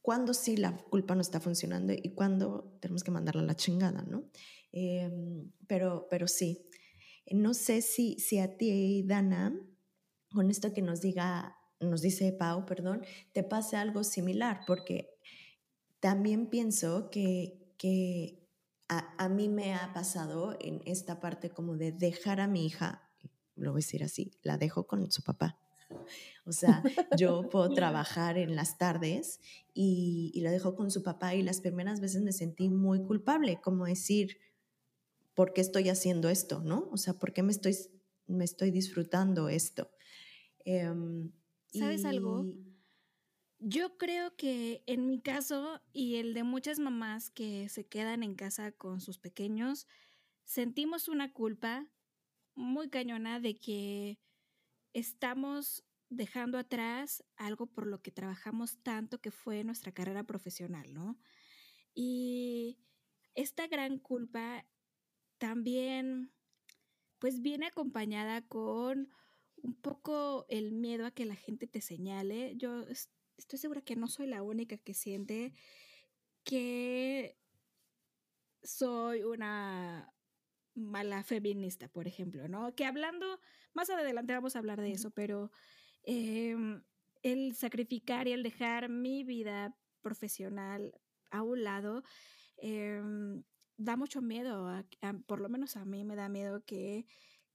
cuándo 0.04 0.34
sí 0.34 0.58
la 0.58 0.78
culpa 0.78 1.16
no 1.16 1.22
está 1.22 1.39
funcionando 1.39 1.94
y 1.94 2.13
cuándo 2.13 2.78
tenemos 2.82 3.04
que 3.04 3.10
mandarla 3.10 3.42
a 3.42 3.46
la 3.46 3.56
chingada, 3.56 4.04
¿no? 4.04 4.30
Em, 4.74 5.50
pero, 5.66 6.08
pero 6.10 6.28
sí, 6.28 6.68
no 7.32 7.54
sé 7.54 7.82
si, 7.82 8.20
si 8.20 8.38
a 8.38 8.58
ti, 8.58 9.04
Dana, 9.08 9.58
con 10.32 10.52
esto 10.52 10.74
que 10.74 10.82
nos 10.82 11.00
diga, 11.00 11.56
nos 11.80 12.02
dice 12.02 12.34
Pau, 12.34 12.66
perdón, 12.66 13.06
te 13.32 13.44
pase 13.44 13.78
algo 13.78 14.04
similar, 14.04 14.62
porque 14.68 15.10
también 16.02 16.50
pienso 16.50 17.10
que, 17.10 17.74
que 17.78 18.46
a, 18.89 19.16
a 19.24 19.30
mí 19.30 19.48
me 19.48 19.74
ha 19.74 19.94
pasado 19.94 20.58
en 20.60 20.82
esta 20.86 21.22
parte 21.22 21.50
como 21.50 21.78
de 21.78 21.94
dejar 21.94 22.42
a 22.42 22.48
mi 22.48 22.66
hija, 22.66 23.10
lo 23.56 23.72
voy 23.72 23.80
a 23.80 23.86
decir 23.86 24.04
así, 24.04 24.38
la 24.44 24.58
dejo 24.58 24.86
con 24.86 25.10
su 25.12 25.24
papá 25.24 25.62
o 26.46 26.52
sea, 26.52 26.84
yo 27.18 27.50
puedo 27.50 27.70
trabajar 27.74 28.38
en 28.38 28.56
las 28.56 28.78
tardes 28.78 29.40
y, 29.74 30.32
y, 30.34 30.42
lo 30.42 30.52
dejo 30.52 30.76
con 30.76 30.92
su 30.92 31.04
papá 31.04 31.36
y 31.36 31.44
las 31.44 31.62
primeras 31.62 32.00
veces 32.00 32.22
me 32.22 32.32
sentí 32.32 32.70
muy 32.70 33.04
culpable, 33.04 33.60
como 33.62 33.86
decir, 33.86 34.38
¿por 35.34 35.54
qué 35.54 35.62
estoy 35.62 35.90
haciendo 35.90 36.30
esto? 36.30 36.62
¿No? 36.62 36.90
O 36.92 36.98
sea, 36.98 37.14
¿por 37.14 37.34
qué 37.34 37.44
me 37.44 37.52
estoy, 37.52 37.76
me 38.28 38.46
estoy 38.46 38.72
disfrutando 38.72 39.50
esto? 39.50 39.90
Em, 40.66 41.32
¿Sabes 41.68 42.06
algo? 42.06 42.46
Yo 43.60 43.98
creo 43.98 44.36
que 44.36 44.84
en 44.88 45.08
mi 45.08 45.22
caso 45.22 45.80
y 45.94 46.16
el 46.16 46.34
de 46.34 46.44
muchas 46.44 46.80
mamás 46.80 47.30
que 47.30 47.70
se 47.70 47.86
quedan 47.86 48.22
en 48.22 48.36
casa 48.36 48.74
con 48.74 49.00
sus 49.00 49.18
pequeños, 49.18 49.88
sentimos 50.44 51.08
una 51.08 51.32
culpa 51.32 51.88
muy 52.56 52.90
cañona 52.90 53.40
de 53.40 53.58
que 53.58 54.20
estamos 54.94 55.84
dejando 56.10 56.58
atrás 56.58 57.24
algo 57.36 57.66
por 57.66 57.88
lo 57.88 58.02
que 58.02 58.12
trabajamos 58.12 58.78
tanto 58.84 59.20
que 59.20 59.32
fue 59.32 59.64
nuestra 59.64 59.92
carrera 59.92 60.24
profesional, 60.24 60.94
¿no? 60.94 61.20
Y 61.96 62.80
esta 63.36 63.68
gran 63.68 64.00
culpa 64.00 64.66
también 65.38 66.32
pues 67.20 67.42
viene 67.42 67.68
acompañada 67.68 68.42
con 68.48 69.10
un 69.62 69.76
poco 69.76 70.46
el 70.50 70.72
miedo 70.72 71.06
a 71.06 71.12
que 71.12 71.26
la 71.26 71.36
gente 71.36 71.68
te 71.68 71.82
señale. 71.82 72.56
Yo 72.58 72.86
estoy 73.38 73.60
segura 73.60 73.82
que 73.82 73.96
no 73.96 74.08
soy 74.08 74.28
la 74.28 74.44
única 74.44 74.78
que 74.78 74.94
siente 74.94 75.54
que 76.44 77.38
soy 78.62 79.24
una 79.24 80.12
mala 80.76 81.24
feminista, 81.24 81.88
por 81.88 82.08
ejemplo, 82.08 82.48
¿no? 82.48 82.74
Que 82.76 82.86
hablando, 82.86 83.40
más 83.74 83.90
adelante 83.90 84.34
vamos 84.34 84.56
a 84.56 84.60
hablar 84.60 84.82
de 84.82 84.92
eso, 84.92 85.12
pero 85.12 85.52
em, 86.04 86.84
el 87.22 87.56
sacrificar 87.56 88.28
y 88.28 88.34
el 88.34 88.44
dejar 88.44 88.90
mi 88.90 89.24
vida 89.24 89.76
profesional 90.02 90.94
a 91.32 91.42
un 91.42 91.64
lado 91.64 92.04
em, 92.58 93.44
da 93.78 93.96
mucho 93.98 94.22
miedo, 94.22 94.70
por 95.26 95.42
lo 95.42 95.50
menos 95.50 95.76
a 95.78 95.86
mí 95.86 96.04
me 96.04 96.16
da 96.16 96.30
miedo 96.30 96.64
que, 96.66 97.06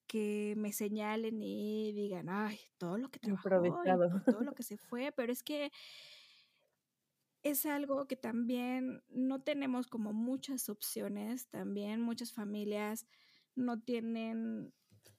que 0.07 0.54
me 0.57 0.72
señalen 0.72 1.42
y 1.42 1.92
digan, 1.92 2.28
ay, 2.28 2.59
todo 2.78 2.98
lo 2.98 3.11
que 3.11 3.20
trabajó, 3.20 3.50
todo 4.26 4.40
lo 4.42 4.52
que 4.57 4.62
se 4.62 4.76
fue, 4.76 5.12
pero 5.12 5.33
es 5.33 5.42
que 5.42 5.70
es 7.42 7.66
algo 7.66 8.07
que 8.07 8.16
también 8.16 9.03
no 9.09 9.42
tenemos 9.42 9.87
como 9.87 10.12
muchas 10.12 10.68
opciones, 10.68 11.48
también 11.48 12.01
muchas 12.01 12.33
familias 12.33 13.07
no 13.55 13.81
tienen 13.81 14.72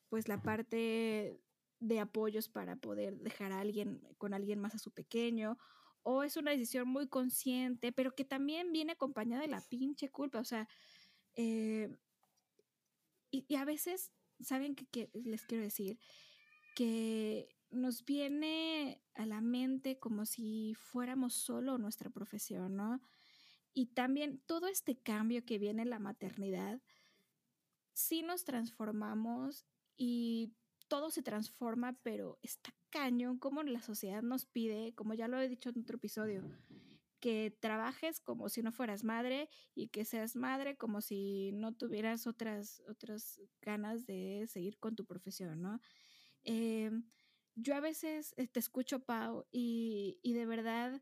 pues 0.09 0.27
la 0.27 0.41
parte 0.41 1.41
de 1.79 1.99
apoyos 1.99 2.49
para 2.49 2.75
poder 2.75 3.17
dejar 3.19 3.51
a 3.51 3.59
alguien 3.59 4.01
con 4.17 4.33
alguien 4.33 4.59
más 4.59 4.75
a 4.75 4.79
su 4.79 4.91
pequeño 4.91 5.57
o 6.03 6.23
es 6.23 6.37
una 6.37 6.51
decisión 6.51 6.87
muy 6.87 7.07
consciente, 7.07 7.91
pero 7.91 8.15
que 8.15 8.25
también 8.25 8.71
viene 8.71 8.93
acompañada 8.93 9.41
de 9.41 9.49
la 9.49 9.61
pinche 9.61 10.09
culpa, 10.09 10.39
o 10.39 10.45
sea, 10.45 10.67
eh, 11.35 11.89
y, 13.31 13.55
a 13.55 13.63
veces, 13.63 14.11
¿saben 14.39 14.75
qué 14.75 15.09
les 15.13 15.45
quiero 15.45 15.63
decir? 15.63 15.99
Que 16.75 17.47
nos 17.71 18.05
viene 18.05 19.01
a 19.15 19.25
la 19.25 19.41
mente 19.41 19.99
como 19.99 20.25
si 20.25 20.73
fuéramos 20.75 21.33
solo 21.33 21.77
nuestra 21.77 22.09
profesión, 22.09 22.75
¿no? 22.75 23.01
Y 23.73 23.87
también 23.87 24.41
todo 24.45 24.67
este 24.67 24.97
cambio 24.97 25.45
que 25.45 25.59
viene 25.59 25.83
en 25.83 25.89
la 25.89 25.99
maternidad, 25.99 26.81
sí 27.93 28.21
nos 28.23 28.43
transformamos 28.43 29.65
y 29.97 30.53
todo 30.87 31.11
se 31.11 31.21
transforma, 31.21 31.97
pero 32.01 32.39
está 32.41 32.73
cañón 32.89 33.37
como 33.37 33.61
la 33.63 33.81
sociedad 33.81 34.21
nos 34.23 34.45
pide, 34.45 34.93
como 34.95 35.13
ya 35.13 35.27
lo 35.27 35.39
he 35.39 35.47
dicho 35.47 35.69
en 35.69 35.81
otro 35.81 35.97
episodio, 35.97 36.43
que 37.19 37.55
trabajes 37.59 38.19
como 38.19 38.49
si 38.49 38.61
no 38.63 38.71
fueras 38.71 39.03
madre 39.03 39.49
y 39.75 39.89
que 39.89 40.05
seas 40.05 40.35
madre 40.35 40.77
como 40.77 41.01
si 41.01 41.51
no 41.53 41.73
tuvieras 41.73 42.25
otras, 42.25 42.81
otras 42.89 43.39
ganas 43.61 44.05
de 44.05 44.45
seguir 44.47 44.79
con 44.79 44.95
tu 44.95 45.05
profesión, 45.05 45.61
¿no? 45.61 45.79
Eh, 46.43 46.91
yo 47.61 47.75
a 47.75 47.79
veces 47.79 48.35
te 48.51 48.59
escucho, 48.59 48.99
Pau, 48.99 49.45
y, 49.51 50.19
de 50.23 50.45
verdad 50.45 51.01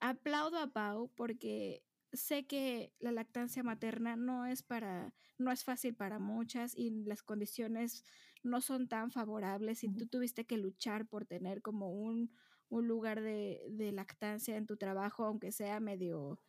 aplaudo 0.00 0.58
a 0.58 0.72
Pau 0.72 1.10
porque 1.14 1.82
sé 2.12 2.46
que 2.46 2.94
la 3.00 3.12
lactancia 3.12 3.62
materna 3.62 4.16
no 4.16 4.46
es 4.46 4.62
para, 4.62 5.14
no 5.38 5.52
es 5.52 5.62
fácil 5.64 5.94
para 5.94 6.18
muchas 6.18 6.74
y 6.76 6.90
las 7.04 7.22
condiciones 7.22 8.04
no 8.42 8.60
son 8.62 8.88
tan 8.88 9.10
favorables 9.10 9.84
y 9.84 9.92
tú 9.92 10.06
tuviste 10.06 10.46
que 10.46 10.56
luchar 10.56 11.06
por 11.06 11.26
tener 11.26 11.60
como 11.60 11.92
un, 11.92 12.32
un 12.70 12.88
lugar 12.88 13.20
de, 13.20 13.60
de, 13.70 13.92
lactancia 13.92 14.56
en 14.56 14.66
tu 14.66 14.78
trabajo, 14.78 15.24
aunque 15.24 15.52
sea 15.52 15.80
medio, 15.80 16.40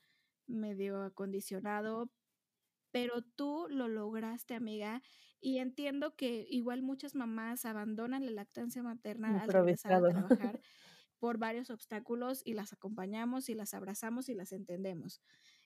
medio 0.47 1.03
acondicionado, 1.03 2.09
pero 2.91 3.21
tú 3.21 3.67
lo 3.69 3.87
lograste, 3.87 4.53
amiga, 4.55 5.01
y 5.39 5.57
entiendo 5.57 6.15
que 6.15 6.45
igual 6.49 6.83
muchas 6.83 7.15
mamás 7.15 7.65
abandonan 7.65 8.25
la 8.25 8.31
lactancia 8.31 8.83
materna 8.83 9.41
al 9.41 9.49
regresar 9.51 9.93
a 9.93 10.01
trabajar 10.09 10.61
por 11.19 11.37
varios 11.37 11.69
obstáculos 11.69 12.41
y 12.45 12.53
las 12.53 12.73
acompañamos 12.73 13.49
y 13.49 13.55
las 13.55 13.73
abrazamos 13.73 14.29
y 14.29 14.33
las 14.33 14.51
entendemos. 14.51 15.21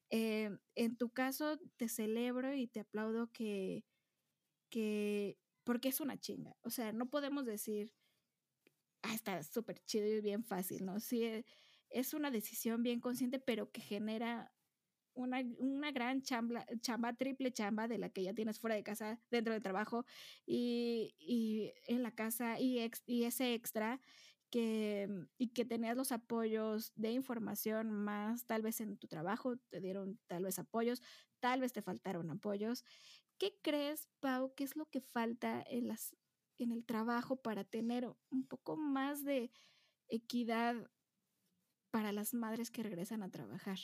Eh, 0.09 0.49
en 0.75 0.97
tu 0.97 1.09
caso, 1.11 1.57
te 1.77 1.89
celebro 1.89 2.53
y 2.53 2.67
te 2.67 2.81
aplaudo 2.81 3.31
que, 3.31 3.85
que, 4.69 5.37
porque 5.63 5.89
es 5.89 5.99
una 6.01 6.17
chinga. 6.19 6.55
O 6.61 6.69
sea, 6.69 6.93
no 6.93 7.09
podemos 7.09 7.45
decir, 7.45 7.93
ah, 9.03 9.13
está 9.13 9.41
súper 9.43 9.79
chido 9.85 10.07
y 10.07 10.21
bien 10.21 10.43
fácil, 10.43 10.85
¿no? 10.85 10.99
Sí, 10.99 11.23
eh, 11.23 11.45
es 11.89 12.13
una 12.13 12.31
decisión 12.31 12.83
bien 12.83 12.99
consciente, 12.99 13.39
pero 13.39 13.71
que 13.71 13.81
genera 13.81 14.53
una, 15.15 15.41
una 15.57 15.91
gran 15.91 16.21
chamba, 16.21 16.65
chamba, 16.81 17.13
triple 17.13 17.51
chamba 17.51 17.87
de 17.87 17.97
la 17.97 18.09
que 18.09 18.23
ya 18.23 18.33
tienes 18.33 18.59
fuera 18.59 18.75
de 18.75 18.83
casa, 18.83 19.19
dentro 19.31 19.53
del 19.53 19.63
trabajo 19.63 20.05
y, 20.45 21.15
y 21.19 21.73
en 21.87 22.03
la 22.03 22.11
casa 22.11 22.59
y, 22.59 22.79
ex, 22.79 23.01
y 23.05 23.23
ese 23.23 23.53
extra 23.53 24.01
que, 24.49 25.09
y 25.37 25.49
que 25.49 25.65
tenías 25.65 25.97
los 25.97 26.11
apoyos 26.11 26.93
de 26.95 27.11
información 27.11 27.91
más, 27.91 28.45
tal 28.45 28.61
vez 28.61 28.79
en 28.81 28.97
tu 28.97 29.07
trabajo 29.07 29.57
te 29.69 29.81
dieron 29.81 30.19
tal 30.27 30.43
vez 30.43 30.59
apoyos, 30.59 31.01
tal 31.39 31.61
vez 31.61 31.73
te 31.73 31.81
faltaron 31.81 32.29
apoyos. 32.29 32.83
¿Qué 33.37 33.57
crees, 33.61 34.07
Pau, 34.21 34.53
qué 34.55 34.63
es 34.63 34.75
lo 34.75 34.85
que 34.85 35.01
falta 35.01 35.63
en, 35.67 35.87
las, 35.87 36.15
en 36.57 36.71
el 36.71 36.85
trabajo 36.85 37.35
para 37.41 37.63
tener 37.65 38.07
un 38.29 38.47
poco 38.47 38.77
más 38.77 39.23
de 39.23 39.51
equidad 40.07 40.89
para 41.91 42.11
las 42.11 42.33
madres 42.33 42.71
que 42.71 42.83
regresan 42.83 43.23
a 43.23 43.31
trabajar? 43.31 43.79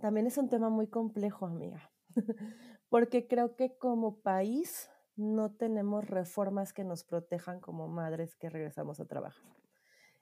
También 0.00 0.26
es 0.26 0.38
un 0.38 0.48
tema 0.48 0.68
muy 0.70 0.86
complejo, 0.88 1.46
amiga, 1.46 1.90
porque 2.88 3.26
creo 3.26 3.56
que 3.56 3.76
como 3.78 4.20
país 4.20 4.90
no 5.16 5.52
tenemos 5.52 6.08
reformas 6.08 6.72
que 6.72 6.84
nos 6.84 7.04
protejan 7.04 7.60
como 7.60 7.88
madres 7.88 8.34
que 8.36 8.50
regresamos 8.50 9.00
a 9.00 9.06
trabajar. 9.06 9.44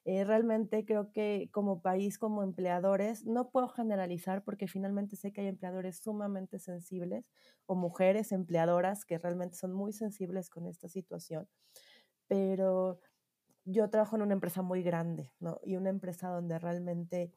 Eh, 0.04 0.24
realmente 0.24 0.84
creo 0.84 1.12
que 1.12 1.48
como 1.52 1.80
país, 1.80 2.18
como 2.18 2.42
empleadores, 2.42 3.24
no 3.24 3.50
puedo 3.50 3.68
generalizar 3.68 4.42
porque 4.42 4.66
finalmente 4.66 5.14
sé 5.14 5.32
que 5.32 5.42
hay 5.42 5.46
empleadores 5.46 5.98
sumamente 5.98 6.58
sensibles 6.58 7.24
o 7.66 7.76
mujeres 7.76 8.32
empleadoras 8.32 9.04
que 9.04 9.18
realmente 9.18 9.56
son 9.56 9.72
muy 9.72 9.92
sensibles 9.92 10.50
con 10.50 10.66
esta 10.66 10.88
situación, 10.88 11.48
pero 12.26 12.98
yo 13.64 13.88
trabajo 13.90 14.16
en 14.16 14.22
una 14.22 14.34
empresa 14.34 14.62
muy 14.62 14.82
grande, 14.82 15.32
¿no? 15.40 15.60
Y 15.64 15.76
una 15.76 15.90
empresa 15.90 16.28
donde 16.28 16.58
realmente 16.58 17.32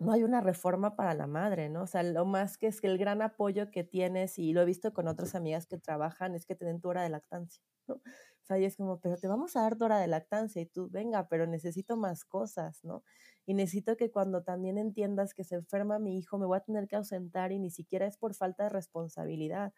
no 0.00 0.12
hay 0.12 0.24
una 0.24 0.40
reforma 0.40 0.96
para 0.96 1.14
la 1.14 1.26
madre, 1.28 1.68
¿no? 1.70 1.82
O 1.82 1.86
sea, 1.86 2.02
lo 2.02 2.24
más 2.26 2.58
que 2.58 2.66
es 2.68 2.80
que 2.80 2.88
el 2.88 2.98
gran 2.98 3.22
apoyo 3.22 3.70
que 3.70 3.84
tienes, 3.84 4.38
y 4.38 4.52
lo 4.54 4.62
he 4.62 4.64
visto 4.64 4.92
con 4.94 5.08
otras 5.08 5.34
amigas 5.36 5.66
que 5.66 5.78
trabajan, 5.78 6.34
es 6.34 6.46
que 6.46 6.56
te 6.56 6.64
den 6.64 6.80
tu 6.80 6.88
hora 6.88 7.02
de 7.02 7.10
lactancia, 7.10 7.62
¿no? 7.88 7.96
O 7.96 8.02
sea, 8.44 8.58
y 8.58 8.64
es 8.64 8.76
como, 8.76 9.00
pero 9.00 9.18
te 9.18 9.28
vamos 9.28 9.56
a 9.56 9.62
dar 9.62 9.76
tu 9.76 9.84
hora 9.84 9.98
de 10.00 10.08
lactancia, 10.08 10.62
y 10.62 10.66
tú, 10.66 10.88
venga, 10.90 11.28
pero 11.28 11.46
necesito 11.46 11.96
más 11.96 12.24
cosas, 12.24 12.82
¿no? 12.84 13.04
Y 13.46 13.54
necesito 13.54 13.96
que 13.96 14.10
cuando 14.10 14.42
también 14.42 14.78
entiendas 14.78 15.34
que 15.34 15.44
se 15.44 15.56
enferma 15.56 15.98
mi 15.98 16.18
hijo, 16.18 16.38
me 16.38 16.46
voy 16.46 16.56
a 16.58 16.60
tener 16.60 16.88
que 16.88 16.96
ausentar 16.96 17.52
y 17.52 17.58
ni 17.58 17.70
siquiera 17.70 18.06
es 18.06 18.16
por 18.16 18.34
falta 18.34 18.64
de 18.64 18.70
responsabilidad, 18.70 19.72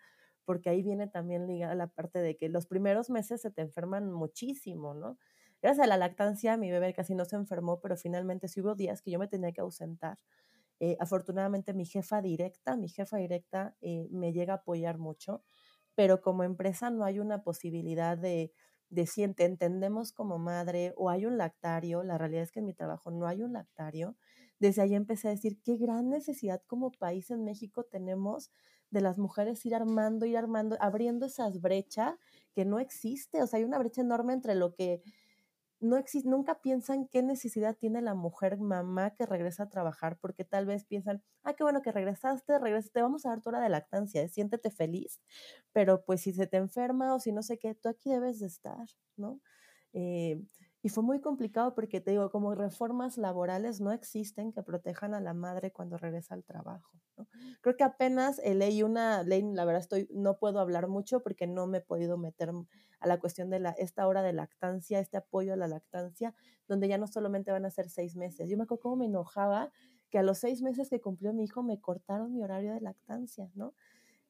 porque 0.44 0.70
ahí 0.70 0.82
viene 0.82 1.06
también 1.08 1.46
ligada 1.46 1.74
la 1.74 1.88
parte 1.88 2.18
de 2.20 2.36
que 2.36 2.48
los 2.48 2.66
primeros 2.66 3.10
meses 3.10 3.40
se 3.42 3.50
te 3.50 3.62
enferman 3.62 4.10
muchísimo, 4.12 4.94
¿no? 4.94 5.18
Gracias 5.62 5.84
a 5.84 5.88
la 5.88 5.96
lactancia, 5.96 6.56
mi 6.56 6.70
bebé 6.72 6.92
casi 6.92 7.14
no 7.14 7.24
se 7.24 7.36
enfermó, 7.36 7.80
pero 7.80 7.96
finalmente 7.96 8.48
sí 8.48 8.60
hubo 8.60 8.74
días 8.74 9.00
que 9.00 9.12
yo 9.12 9.18
me 9.20 9.28
tenía 9.28 9.52
que 9.52 9.60
ausentar. 9.60 10.18
Eh, 10.80 10.96
afortunadamente 10.98 11.72
mi 11.74 11.86
jefa 11.86 12.20
directa, 12.20 12.76
mi 12.76 12.88
jefa 12.88 13.18
directa 13.18 13.76
eh, 13.80 14.08
me 14.10 14.32
llega 14.32 14.54
a 14.54 14.56
apoyar 14.56 14.98
mucho, 14.98 15.44
pero 15.94 16.20
como 16.20 16.42
empresa 16.42 16.90
no 16.90 17.04
hay 17.04 17.20
una 17.20 17.44
posibilidad 17.44 18.18
de, 18.18 18.52
de 18.90 19.06
si 19.06 19.22
entendemos 19.22 20.12
como 20.12 20.38
madre 20.38 20.94
o 20.96 21.10
hay 21.10 21.26
un 21.26 21.38
lactario, 21.38 22.02
la 22.02 22.18
realidad 22.18 22.42
es 22.42 22.50
que 22.52 22.58
en 22.60 22.66
mi 22.66 22.74
trabajo 22.74 23.12
no 23.12 23.28
hay 23.28 23.42
un 23.42 23.52
lactario. 23.52 24.16
Desde 24.58 24.82
ahí 24.82 24.94
empecé 24.94 25.28
a 25.28 25.30
decir 25.32 25.60
qué 25.62 25.76
gran 25.76 26.08
necesidad 26.10 26.60
como 26.66 26.90
país 26.90 27.30
en 27.30 27.44
México 27.44 27.84
tenemos 27.84 28.50
de 28.90 29.00
las 29.00 29.16
mujeres 29.18 29.64
ir 29.64 29.74
armando, 29.74 30.26
ir 30.26 30.36
armando, 30.36 30.76
abriendo 30.80 31.26
esas 31.26 31.60
brechas 31.60 32.14
que 32.54 32.64
no 32.64 32.78
existe. 32.78 33.42
O 33.42 33.46
sea, 33.46 33.58
hay 33.58 33.64
una 33.64 33.78
brecha 33.78 34.02
enorme 34.02 34.34
entre 34.34 34.54
lo 34.54 34.74
que 34.74 35.02
no 35.82 35.96
existe, 35.96 36.28
nunca 36.28 36.60
piensan 36.60 37.08
qué 37.08 37.22
necesidad 37.22 37.76
tiene 37.76 38.02
la 38.02 38.14
mujer 38.14 38.58
mamá 38.58 39.14
que 39.14 39.26
regresa 39.26 39.64
a 39.64 39.68
trabajar, 39.68 40.18
porque 40.20 40.44
tal 40.44 40.66
vez 40.66 40.84
piensan, 40.84 41.22
ah, 41.42 41.54
qué 41.54 41.64
bueno 41.64 41.82
que 41.82 41.92
regresaste, 41.92 42.58
regresaste, 42.58 42.92
te 42.92 43.02
vamos 43.02 43.26
a 43.26 43.30
dar 43.30 43.42
tu 43.42 43.50
hora 43.50 43.60
de 43.60 43.68
lactancia, 43.68 44.22
¿eh? 44.22 44.28
siéntete 44.28 44.70
feliz, 44.70 45.20
pero 45.72 46.04
pues 46.04 46.22
si 46.22 46.32
se 46.32 46.46
te 46.46 46.56
enferma 46.56 47.14
o 47.14 47.20
si 47.20 47.32
no 47.32 47.42
sé 47.42 47.58
qué, 47.58 47.74
tú 47.74 47.88
aquí 47.88 48.10
debes 48.10 48.40
de 48.40 48.46
estar, 48.46 48.86
¿no? 49.16 49.40
Eh, 49.92 50.40
y 50.82 50.88
fue 50.88 51.04
muy 51.04 51.20
complicado 51.20 51.74
porque 51.74 52.00
te 52.00 52.10
digo, 52.12 52.30
como 52.30 52.54
reformas 52.54 53.16
laborales 53.16 53.80
no 53.80 53.92
existen 53.92 54.52
que 54.52 54.62
protejan 54.62 55.14
a 55.14 55.20
la 55.20 55.32
madre 55.34 55.72
cuando 55.72 55.96
regresa 55.96 56.34
al 56.34 56.44
trabajo. 56.44 56.98
Creo 57.60 57.76
que 57.76 57.84
apenas 57.84 58.40
leí 58.44 58.82
una 58.82 59.22
ley, 59.22 59.42
la 59.42 59.64
verdad 59.64 59.82
estoy, 59.82 60.08
no 60.12 60.38
puedo 60.38 60.58
hablar 60.58 60.88
mucho 60.88 61.22
porque 61.22 61.46
no 61.46 61.66
me 61.68 61.78
he 61.78 61.80
podido 61.82 62.18
meter 62.18 62.52
a 63.02 63.08
la 63.08 63.18
cuestión 63.18 63.50
de 63.50 63.60
la, 63.60 63.70
esta 63.70 64.06
hora 64.06 64.22
de 64.22 64.32
lactancia, 64.32 65.00
este 65.00 65.16
apoyo 65.16 65.52
a 65.52 65.56
la 65.56 65.68
lactancia, 65.68 66.34
donde 66.68 66.88
ya 66.88 66.98
no 66.98 67.06
solamente 67.06 67.50
van 67.50 67.64
a 67.64 67.70
ser 67.70 67.88
seis 67.88 68.16
meses. 68.16 68.48
Yo 68.48 68.56
me 68.56 68.64
acuerdo 68.64 68.82
cómo 68.82 68.96
me 68.96 69.06
enojaba 69.06 69.72
que 70.10 70.18
a 70.18 70.22
los 70.22 70.38
seis 70.38 70.62
meses 70.62 70.90
que 70.90 71.00
cumplió 71.00 71.32
mi 71.32 71.44
hijo 71.44 71.62
me 71.62 71.80
cortaron 71.80 72.32
mi 72.32 72.42
horario 72.42 72.74
de 72.74 72.80
lactancia, 72.80 73.50
¿no? 73.54 73.74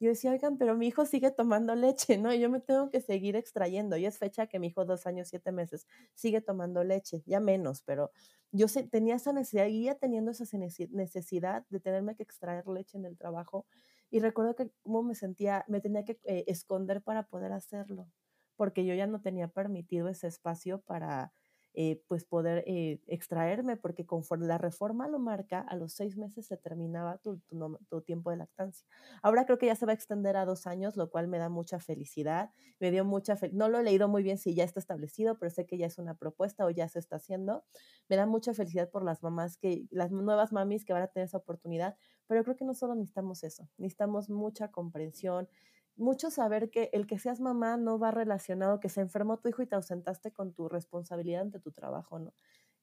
yo 0.02 0.08
decía, 0.08 0.32
oigan, 0.32 0.58
pero 0.58 0.76
mi 0.76 0.88
hijo 0.88 1.06
sigue 1.06 1.30
tomando 1.30 1.76
leche, 1.76 2.18
¿no? 2.18 2.34
Y 2.34 2.40
yo 2.40 2.50
me 2.50 2.58
tengo 2.58 2.90
que 2.90 3.00
seguir 3.00 3.36
extrayendo. 3.36 3.96
Y 3.96 4.04
es 4.04 4.18
fecha 4.18 4.48
que 4.48 4.58
mi 4.58 4.66
hijo, 4.66 4.84
dos 4.84 5.06
años, 5.06 5.28
siete 5.28 5.52
meses, 5.52 5.86
sigue 6.14 6.40
tomando 6.40 6.82
leche, 6.82 7.22
ya 7.24 7.38
menos, 7.38 7.82
pero 7.82 8.10
yo 8.50 8.66
tenía 8.90 9.14
esa 9.14 9.32
necesidad, 9.32 9.64
seguía 9.64 9.94
teniendo 9.94 10.32
esa 10.32 10.44
necesidad 10.90 11.64
de 11.70 11.78
tenerme 11.78 12.16
que 12.16 12.24
extraer 12.24 12.66
leche 12.66 12.98
en 12.98 13.04
el 13.04 13.16
trabajo. 13.16 13.64
Y 14.10 14.18
recuerdo 14.18 14.56
que 14.56 14.70
como 14.82 15.04
me 15.04 15.14
sentía, 15.14 15.64
me 15.68 15.80
tenía 15.80 16.04
que 16.04 16.18
eh, 16.24 16.44
esconder 16.48 17.00
para 17.00 17.22
poder 17.28 17.52
hacerlo, 17.52 18.08
porque 18.56 18.84
yo 18.84 18.94
ya 18.94 19.06
no 19.06 19.20
tenía 19.20 19.48
permitido 19.48 20.08
ese 20.08 20.26
espacio 20.28 20.80
para 20.80 21.32
eh, 21.74 22.02
pues 22.06 22.26
poder 22.26 22.64
eh, 22.66 23.00
extraerme, 23.06 23.78
porque 23.78 24.04
conforme 24.04 24.46
la 24.46 24.58
reforma 24.58 25.08
lo 25.08 25.18
marca, 25.18 25.60
a 25.60 25.74
los 25.74 25.94
seis 25.94 26.18
meses 26.18 26.46
se 26.46 26.58
terminaba 26.58 27.16
tu, 27.16 27.40
tu, 27.88 28.02
tiempo 28.02 28.30
de 28.30 28.36
lactancia. 28.36 28.86
Ahora 29.22 29.46
creo 29.46 29.56
que 29.56 29.66
ya 29.66 29.74
se 29.74 29.86
va 29.86 29.92
a 29.92 29.94
extender 29.94 30.36
a 30.36 30.44
dos 30.44 30.66
años, 30.66 30.98
lo 30.98 31.08
cual 31.08 31.28
me 31.28 31.38
da 31.38 31.48
mucha 31.48 31.80
felicidad, 31.80 32.50
me 32.78 32.90
dio 32.90 33.06
mucha 33.06 33.38
no 33.52 33.70
lo 33.70 33.78
he 33.78 33.82
leído 33.82 34.06
muy 34.06 34.22
bien 34.22 34.36
si 34.36 34.54
ya 34.54 34.64
está 34.64 34.80
establecido, 34.80 35.38
pero 35.38 35.48
sé 35.48 35.64
que 35.64 35.78
ya 35.78 35.86
es 35.86 35.96
una 35.96 36.14
propuesta 36.14 36.66
o 36.66 36.70
ya 36.70 36.88
se 36.88 36.98
está 36.98 37.16
haciendo. 37.16 37.64
Me 38.06 38.16
da 38.16 38.26
mucha 38.26 38.52
felicidad 38.52 38.90
por 38.90 39.02
las 39.02 39.22
mamás 39.22 39.56
que, 39.56 39.86
las 39.90 40.10
nuevas 40.10 40.52
mamis 40.52 40.84
que 40.84 40.92
van 40.92 41.02
a 41.02 41.06
tener 41.08 41.26
esa 41.26 41.38
oportunidad, 41.38 41.96
pero 42.26 42.44
creo 42.44 42.56
que 42.56 42.66
no 42.66 42.74
solo 42.74 42.94
necesitamos 42.94 43.44
eso, 43.44 43.66
necesitamos 43.78 44.28
mucha 44.28 44.68
comprensión, 44.70 45.48
mucho 45.96 46.30
saber 46.30 46.70
que 46.70 46.90
el 46.92 47.06
que 47.06 47.18
seas 47.18 47.40
mamá 47.40 47.76
no 47.76 47.98
va 47.98 48.10
relacionado, 48.10 48.80
que 48.80 48.88
se 48.88 49.00
enfermó 49.00 49.38
tu 49.38 49.48
hijo 49.48 49.62
y 49.62 49.66
te 49.66 49.76
ausentaste 49.76 50.32
con 50.32 50.52
tu 50.52 50.68
responsabilidad 50.68 51.42
ante 51.42 51.60
tu 51.60 51.72
trabajo, 51.72 52.18
¿no? 52.18 52.34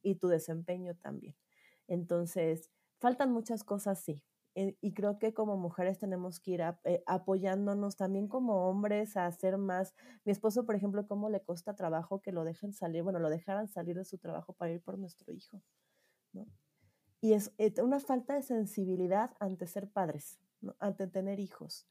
Y 0.02 0.16
tu 0.16 0.28
desempeño 0.28 0.96
también. 0.96 1.36
Entonces, 1.88 2.70
faltan 3.00 3.32
muchas 3.32 3.64
cosas, 3.64 4.00
sí. 4.00 4.24
Eh, 4.56 4.76
y 4.82 4.94
creo 4.94 5.20
que 5.20 5.34
como 5.34 5.58
mujeres 5.58 6.00
tenemos 6.00 6.40
que 6.40 6.52
ir 6.52 6.62
eh, 6.84 7.04
apoyándonos 7.06 7.96
también 7.96 8.28
como 8.28 8.68
hombres 8.68 9.16
a 9.18 9.26
hacer 9.26 9.58
más. 9.58 9.96
Mi 10.26 10.32
esposo, 10.32 10.66
por 10.66 10.76
ejemplo, 10.76 11.08
cómo 11.08 11.30
le 11.30 11.42
cuesta 11.42 11.76
trabajo 11.76 12.22
que 12.22 12.32
lo 12.32 12.44
dejen 12.44 12.74
salir, 12.74 13.04
bueno, 13.04 13.20
lo 13.20 13.30
dejaran 13.30 13.68
salir 13.68 13.96
de 13.96 14.06
su 14.06 14.18
trabajo 14.18 14.54
para 14.54 14.72
ir 14.72 14.82
por 14.82 14.98
nuestro 14.98 15.32
hijo, 15.34 15.62
¿no? 16.34 16.48
Y 17.22 17.34
es 17.34 17.54
eh, 17.58 17.74
una 17.82 18.00
falta 18.00 18.36
de 18.36 18.42
sensibilidad 18.42 19.32
ante 19.40 19.68
ser 19.68 19.90
padres, 19.90 20.40
ante 20.80 21.08
tener 21.08 21.40
hijos. 21.40 21.88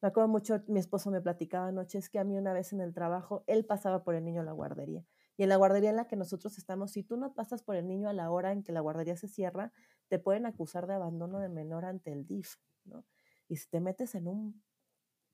Me 0.00 0.08
acuerdo 0.08 0.28
mucho, 0.28 0.62
mi 0.68 0.78
esposo 0.78 1.10
me 1.10 1.20
platicaba 1.20 1.68
anoche, 1.68 1.98
es 1.98 2.08
que 2.08 2.18
a 2.20 2.24
mí 2.24 2.36
una 2.36 2.52
vez 2.52 2.72
en 2.72 2.80
el 2.80 2.94
trabajo, 2.94 3.42
él 3.48 3.64
pasaba 3.64 4.04
por 4.04 4.14
el 4.14 4.24
niño 4.24 4.42
a 4.42 4.44
la 4.44 4.52
guardería. 4.52 5.04
Y 5.36 5.42
en 5.42 5.48
la 5.48 5.56
guardería 5.56 5.90
en 5.90 5.96
la 5.96 6.06
que 6.06 6.16
nosotros 6.16 6.56
estamos, 6.58 6.92
si 6.92 7.02
tú 7.02 7.16
no 7.16 7.34
pasas 7.34 7.62
por 7.62 7.76
el 7.76 7.86
niño 7.88 8.08
a 8.08 8.12
la 8.12 8.30
hora 8.30 8.52
en 8.52 8.62
que 8.62 8.72
la 8.72 8.80
guardería 8.80 9.16
se 9.16 9.28
cierra, 9.28 9.72
te 10.08 10.18
pueden 10.18 10.46
acusar 10.46 10.86
de 10.86 10.94
abandono 10.94 11.40
de 11.40 11.48
menor 11.48 11.84
ante 11.84 12.12
el 12.12 12.26
DIF, 12.26 12.56
¿no? 12.84 13.04
Y 13.48 13.56
si 13.56 13.68
te 13.68 13.80
metes 13.80 14.14
en 14.14 14.28
un 14.28 14.62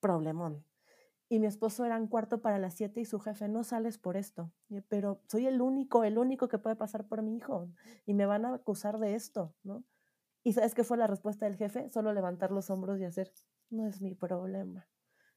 problemón. 0.00 0.64
Y 1.28 1.40
mi 1.40 1.46
esposo 1.46 1.84
era 1.84 1.98
un 1.98 2.08
cuarto 2.08 2.42
para 2.42 2.58
las 2.58 2.74
siete 2.74 3.00
y 3.00 3.04
su 3.04 3.20
jefe, 3.20 3.48
no 3.48 3.64
sales 3.64 3.98
por 3.98 4.16
esto. 4.16 4.52
Pero 4.88 5.22
soy 5.28 5.46
el 5.46 5.60
único, 5.60 6.04
el 6.04 6.18
único 6.18 6.48
que 6.48 6.58
puede 6.58 6.76
pasar 6.76 7.06
por 7.08 7.22
mi 7.22 7.36
hijo. 7.36 7.70
Y 8.06 8.14
me 8.14 8.26
van 8.26 8.44
a 8.44 8.54
acusar 8.54 8.98
de 8.98 9.14
esto, 9.14 9.54
¿no? 9.62 9.84
¿Y 10.44 10.52
sabes 10.52 10.74
qué 10.74 10.84
fue 10.84 10.98
la 10.98 11.06
respuesta 11.06 11.46
del 11.46 11.56
jefe? 11.56 11.90
Solo 11.90 12.12
levantar 12.12 12.52
los 12.52 12.70
hombros 12.70 13.00
y 13.00 13.04
hacer, 13.04 13.32
no 13.70 13.88
es 13.88 14.00
mi 14.00 14.14
problema, 14.14 14.86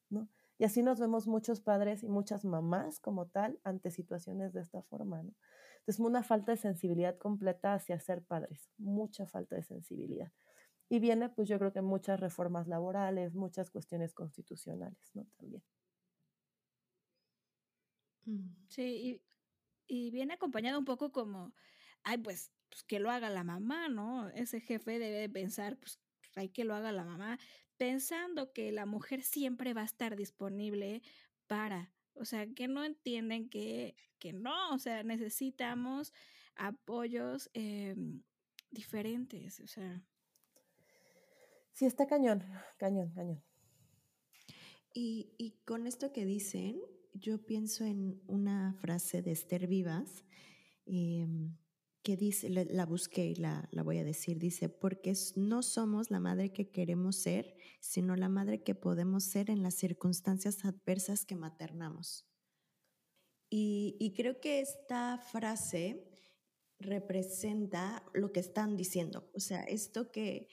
¿no? 0.10 0.30
Y 0.60 0.66
así 0.66 0.84
nos 0.84 1.00
vemos 1.00 1.28
muchos 1.28 1.62
padres 1.62 2.04
y 2.04 2.10
muchas 2.10 2.44
mamás 2.44 3.00
como 3.00 3.28
tal 3.28 3.60
ante 3.64 3.90
situaciones 3.90 4.54
de 4.54 4.62
esta 4.62 4.82
forma, 4.84 5.24
¿no? 5.24 5.34
Entonces, 5.80 6.00
una 6.02 6.22
falta 6.24 6.52
de 6.52 6.58
sensibilidad 6.58 7.18
completa 7.18 7.74
hacia 7.74 7.98
ser 8.00 8.22
padres, 8.22 8.70
mucha 8.78 9.26
falta 9.26 9.56
de 9.56 9.64
sensibilidad. 9.64 10.34
Y 10.90 11.00
viene, 11.00 11.30
pues 11.30 11.48
yo 11.48 11.58
creo 11.60 11.72
que 11.72 11.82
muchas 11.82 12.20
reformas 12.20 12.68
laborales, 12.68 13.36
muchas 13.36 13.70
cuestiones 13.72 14.14
constitucionales, 14.14 15.00
¿no? 15.14 15.26
También. 15.38 15.64
Mm. 18.26 18.50
Sí, 18.68 19.22
y, 19.88 20.12
viene 20.12 20.34
acompañado 20.34 20.78
un 20.80 20.86
poco 20.86 21.12
como, 21.14 21.54
ay, 22.04 22.18
pues, 22.18 22.52
pues, 22.78 22.84
que 22.84 23.00
lo 23.00 23.10
haga 23.10 23.32
la 23.32 23.44
mamá, 23.44 23.90
¿no? 23.90 24.30
Ese 24.30 24.62
jefe 24.62 25.00
debe 25.00 25.28
pensar, 25.30 25.78
pues 25.78 26.00
hay 26.36 26.50
que 26.50 26.64
lo 26.64 26.76
haga 26.76 26.92
la 26.92 27.04
mamá, 27.04 27.40
pensando 27.76 28.54
que 28.54 28.72
la 28.72 28.86
mujer 28.86 29.24
siempre 29.24 29.74
va 29.74 29.82
a 29.82 29.86
estar 29.86 30.16
disponible 30.16 31.02
para, 31.48 31.92
o 32.14 32.24
sea, 32.24 32.46
que 32.46 32.68
no 32.68 32.84
entienden 32.84 33.50
que, 33.50 33.96
que 34.20 34.32
no, 34.32 34.76
o 34.76 34.78
sea, 34.78 35.02
necesitamos 35.02 36.14
apoyos 36.56 37.50
em, 37.56 38.22
diferentes, 38.70 39.60
o 39.60 39.68
sea. 39.68 40.04
Sí, 41.74 41.86
está 41.86 42.06
cañón, 42.06 42.44
cañón, 42.78 43.12
cañón. 43.16 43.44
Y, 44.94 45.34
y 45.40 45.58
con 45.66 45.88
esto 45.88 46.14
que 46.14 46.26
dicen, 46.26 46.80
yo 47.16 47.44
pienso 47.44 47.86
en 47.86 48.22
una 48.28 48.76
frase 48.76 49.24
de 49.24 49.32
Esther 49.32 49.66
Vivas, 49.66 50.24
em, 50.86 51.58
que 52.08 52.16
dice, 52.16 52.48
la, 52.50 52.86
busqué 52.86 53.26
y 53.26 53.36
la, 53.36 53.68
la, 53.74 53.84
voy 53.84 53.98
a 53.98 54.06
decir, 54.06 54.40
dice, 54.40 54.70
porque 54.70 55.12
no 55.36 55.62
somos 55.62 56.10
la 56.10 56.22
madre 56.22 56.54
que 56.54 56.72
queremos 56.72 57.18
ser, 57.18 57.58
sino 57.82 58.16
la 58.16 58.30
madre 58.30 58.64
que 58.64 58.76
podemos 58.76 59.26
ser 59.26 59.50
en 59.50 59.62
las 59.62 59.74
circunstancias 59.74 60.64
adversas 60.64 61.26
que 61.26 61.36
maternamos. 61.36 62.26
Y, 63.50 63.98
y 64.00 64.14
creo 64.14 64.40
que 64.40 64.62
esta 64.62 65.18
frase 65.18 66.08
representa 66.80 68.06
lo 68.14 68.32
que 68.32 68.40
están 68.40 68.78
diciendo, 68.78 69.30
o 69.34 69.42
sea, 69.42 69.64
esto 69.64 70.10
que, 70.10 70.48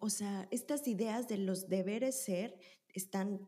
o 0.00 0.10
sea, 0.10 0.48
estas 0.50 0.88
ideas 0.88 1.28
de 1.28 1.38
los 1.38 1.68
deberes 1.68 2.24
ser 2.24 2.58
están 2.92 3.38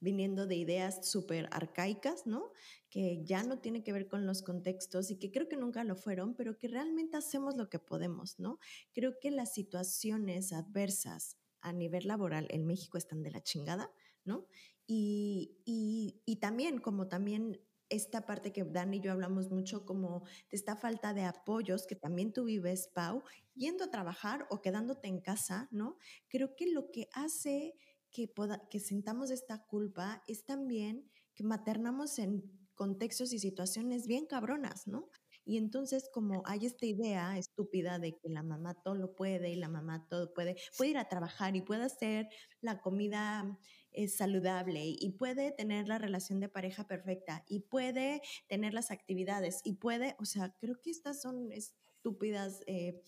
viniendo 0.00 0.46
de 0.46 0.56
ideas 0.56 1.08
súper 1.08 1.48
arcaicas, 1.52 2.26
¿no? 2.26 2.52
Que 2.88 3.22
ya 3.24 3.42
no 3.42 3.60
tiene 3.60 3.84
que 3.84 3.92
ver 3.92 4.08
con 4.08 4.26
los 4.26 4.42
contextos 4.42 5.10
y 5.10 5.18
que 5.18 5.30
creo 5.30 5.48
que 5.48 5.56
nunca 5.56 5.84
lo 5.84 5.96
fueron, 5.96 6.34
pero 6.34 6.58
que 6.58 6.68
realmente 6.68 7.16
hacemos 7.16 7.56
lo 7.56 7.68
que 7.68 7.78
podemos, 7.78 8.38
¿no? 8.38 8.58
Creo 8.92 9.18
que 9.20 9.30
las 9.30 9.52
situaciones 9.52 10.52
adversas 10.52 11.36
a 11.60 11.72
nivel 11.72 12.08
laboral 12.08 12.46
en 12.50 12.66
México 12.66 12.98
están 12.98 13.22
de 13.22 13.30
la 13.30 13.42
chingada, 13.42 13.92
¿no? 14.24 14.46
Y, 14.86 15.58
y, 15.64 16.20
y 16.24 16.36
también, 16.36 16.78
como 16.78 17.08
también 17.08 17.60
esta 17.90 18.24
parte 18.24 18.52
que 18.52 18.64
Dan 18.64 18.94
y 18.94 19.00
yo 19.00 19.12
hablamos 19.12 19.50
mucho 19.50 19.84
como 19.84 20.22
de 20.50 20.56
esta 20.56 20.76
falta 20.76 21.12
de 21.12 21.24
apoyos 21.24 21.86
que 21.86 21.96
también 21.96 22.32
tú 22.32 22.44
vives, 22.44 22.88
Pau, 22.94 23.22
yendo 23.54 23.84
a 23.84 23.90
trabajar 23.90 24.46
o 24.48 24.62
quedándote 24.62 25.08
en 25.08 25.20
casa, 25.20 25.68
¿no? 25.72 25.98
Creo 26.28 26.54
que 26.56 26.70
lo 26.70 26.90
que 26.90 27.08
hace 27.12 27.74
que, 28.10 28.32
que 28.70 28.80
sintamos 28.80 29.30
esta 29.30 29.64
culpa 29.66 30.22
es 30.26 30.44
también 30.44 31.10
que 31.34 31.44
maternamos 31.44 32.18
en 32.18 32.42
contextos 32.74 33.32
y 33.32 33.38
situaciones 33.38 34.06
bien 34.06 34.26
cabronas, 34.26 34.86
¿no? 34.86 35.10
Y 35.44 35.56
entonces 35.56 36.08
como 36.12 36.42
hay 36.46 36.66
esta 36.66 36.86
idea 36.86 37.36
estúpida 37.36 37.98
de 37.98 38.16
que 38.16 38.28
la 38.28 38.42
mamá 38.42 38.74
todo 38.82 38.94
lo 38.94 39.14
puede 39.14 39.50
y 39.50 39.56
la 39.56 39.68
mamá 39.68 40.06
todo 40.08 40.32
puede, 40.32 40.56
puede 40.76 40.90
ir 40.92 40.98
a 40.98 41.08
trabajar 41.08 41.56
y 41.56 41.62
puede 41.62 41.84
hacer 41.84 42.28
la 42.60 42.80
comida 42.80 43.58
eh, 43.92 44.08
saludable 44.08 44.84
y 44.84 45.10
puede 45.18 45.50
tener 45.52 45.88
la 45.88 45.98
relación 45.98 46.40
de 46.40 46.48
pareja 46.48 46.86
perfecta 46.86 47.44
y 47.48 47.60
puede 47.60 48.22
tener 48.48 48.74
las 48.74 48.90
actividades 48.90 49.60
y 49.64 49.74
puede, 49.74 50.14
o 50.20 50.24
sea, 50.24 50.54
creo 50.60 50.80
que 50.80 50.90
estas 50.90 51.20
son 51.20 51.50
estúpidas 51.50 52.62
eh, 52.66 53.02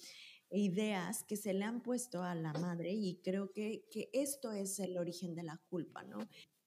ideas 0.53 1.25
que 1.25 1.37
se 1.37 1.55
le 1.55 1.65
han 1.65 1.83
puesto 1.83 2.23
a 2.23 2.35
la 2.35 2.53
madre 2.53 2.93
y 2.93 3.21
creo 3.23 3.53
que, 3.53 3.87
que 3.91 4.11
esto 4.13 4.53
es 4.53 4.79
el 4.81 4.99
origen 4.99 5.35
de 5.35 5.43
la 5.43 5.59
culpa, 5.69 6.03
¿no? 6.05 6.19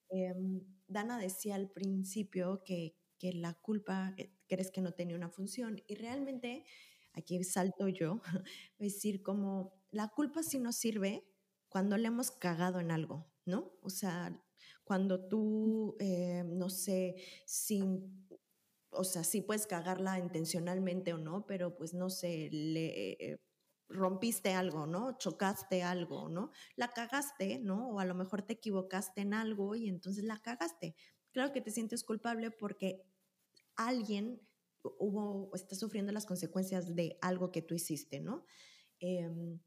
Em, 0.09 0.61
Dana 0.88 1.17
decía 1.17 1.55
al 1.55 1.69
principio 1.69 2.63
que, 2.63 2.95
que 3.19 3.33
la 3.33 3.53
culpa 3.53 4.13
eh, 4.17 4.31
crees 4.47 4.71
que 4.71 4.81
no 4.81 4.93
tenía 4.93 5.15
una 5.15 5.29
función 5.29 5.81
y 5.88 5.95
realmente 5.95 6.65
aquí 7.13 7.43
salto 7.43 7.88
yo, 7.88 8.21
decir 8.79 9.23
como 9.23 9.73
la 9.91 10.09
culpa 10.09 10.43
sí 10.43 10.59
nos 10.59 10.75
sirve 10.75 11.25
cuando 11.69 11.97
le 11.97 12.07
hemos 12.07 12.31
cagado 12.31 12.79
en 12.79 12.91
algo, 12.91 13.27
¿no? 13.45 13.73
O 13.81 13.89
sea, 13.89 14.41
cuando 14.83 15.27
tú, 15.27 15.95
eh, 15.99 16.43
no 16.45 16.69
sé, 16.69 17.15
sin, 17.45 18.27
o 18.91 19.03
sea, 19.03 19.23
sí 19.23 19.41
puedes 19.41 19.67
cagarla 19.67 20.19
intencionalmente 20.19 21.13
o 21.13 21.17
no, 21.17 21.45
pero 21.45 21.75
pues 21.75 21.93
no 21.93 22.09
sé, 22.09 22.49
le 22.51 23.11
eh, 23.13 23.39
rompiste 23.89 24.53
algo, 24.53 24.86
¿no? 24.86 25.17
Chocaste 25.17 25.83
algo, 25.83 26.29
¿no? 26.29 26.51
La 26.75 26.93
cagaste, 26.93 27.59
¿no? 27.59 27.89
O 27.89 27.99
a 27.99 28.05
lo 28.05 28.15
mejor 28.15 28.41
te 28.41 28.53
equivocaste 28.53 29.21
en 29.21 29.33
algo 29.33 29.75
y 29.75 29.89
entonces 29.89 30.23
la 30.23 30.38
cagaste. 30.38 30.95
Claro 31.31 31.51
que 31.51 31.61
te 31.61 31.71
sientes 31.71 32.03
culpable 32.03 32.51
porque 32.51 33.03
alguien 33.75 34.41
hubo, 34.99 35.51
está 35.53 35.75
sufriendo 35.75 36.11
las 36.11 36.25
consecuencias 36.25 36.95
de 36.95 37.17
algo 37.21 37.51
que 37.51 37.61
tú 37.61 37.75
hiciste, 37.75 38.19
¿no? 38.19 38.45
Em, 38.99 39.59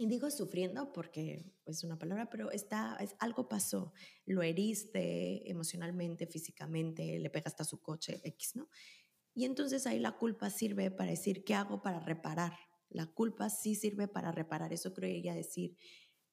y 0.00 0.06
digo 0.06 0.30
sufriendo 0.30 0.92
porque 0.92 1.52
es 1.66 1.82
una 1.82 1.98
palabra, 1.98 2.30
pero 2.30 2.52
está, 2.52 2.96
es, 3.00 3.16
algo 3.18 3.48
pasó. 3.48 3.92
Lo 4.24 4.42
heriste 4.42 5.50
emocionalmente, 5.50 6.26
físicamente, 6.26 7.18
le 7.18 7.30
pegaste 7.30 7.62
a 7.62 7.66
su 7.66 7.82
coche, 7.82 8.20
X, 8.22 8.54
¿no? 8.54 8.68
Y 9.34 9.44
entonces 9.44 9.86
ahí 9.86 9.98
la 9.98 10.16
culpa 10.16 10.50
sirve 10.50 10.90
para 10.90 11.10
decir, 11.10 11.44
¿qué 11.44 11.54
hago 11.54 11.82
para 11.82 12.00
reparar? 12.00 12.52
La 12.90 13.06
culpa 13.06 13.50
sí 13.50 13.74
sirve 13.74 14.08
para 14.08 14.32
reparar, 14.32 14.72
eso 14.72 14.94
creo 14.94 15.10
ella 15.10 15.34
decir, 15.34 15.76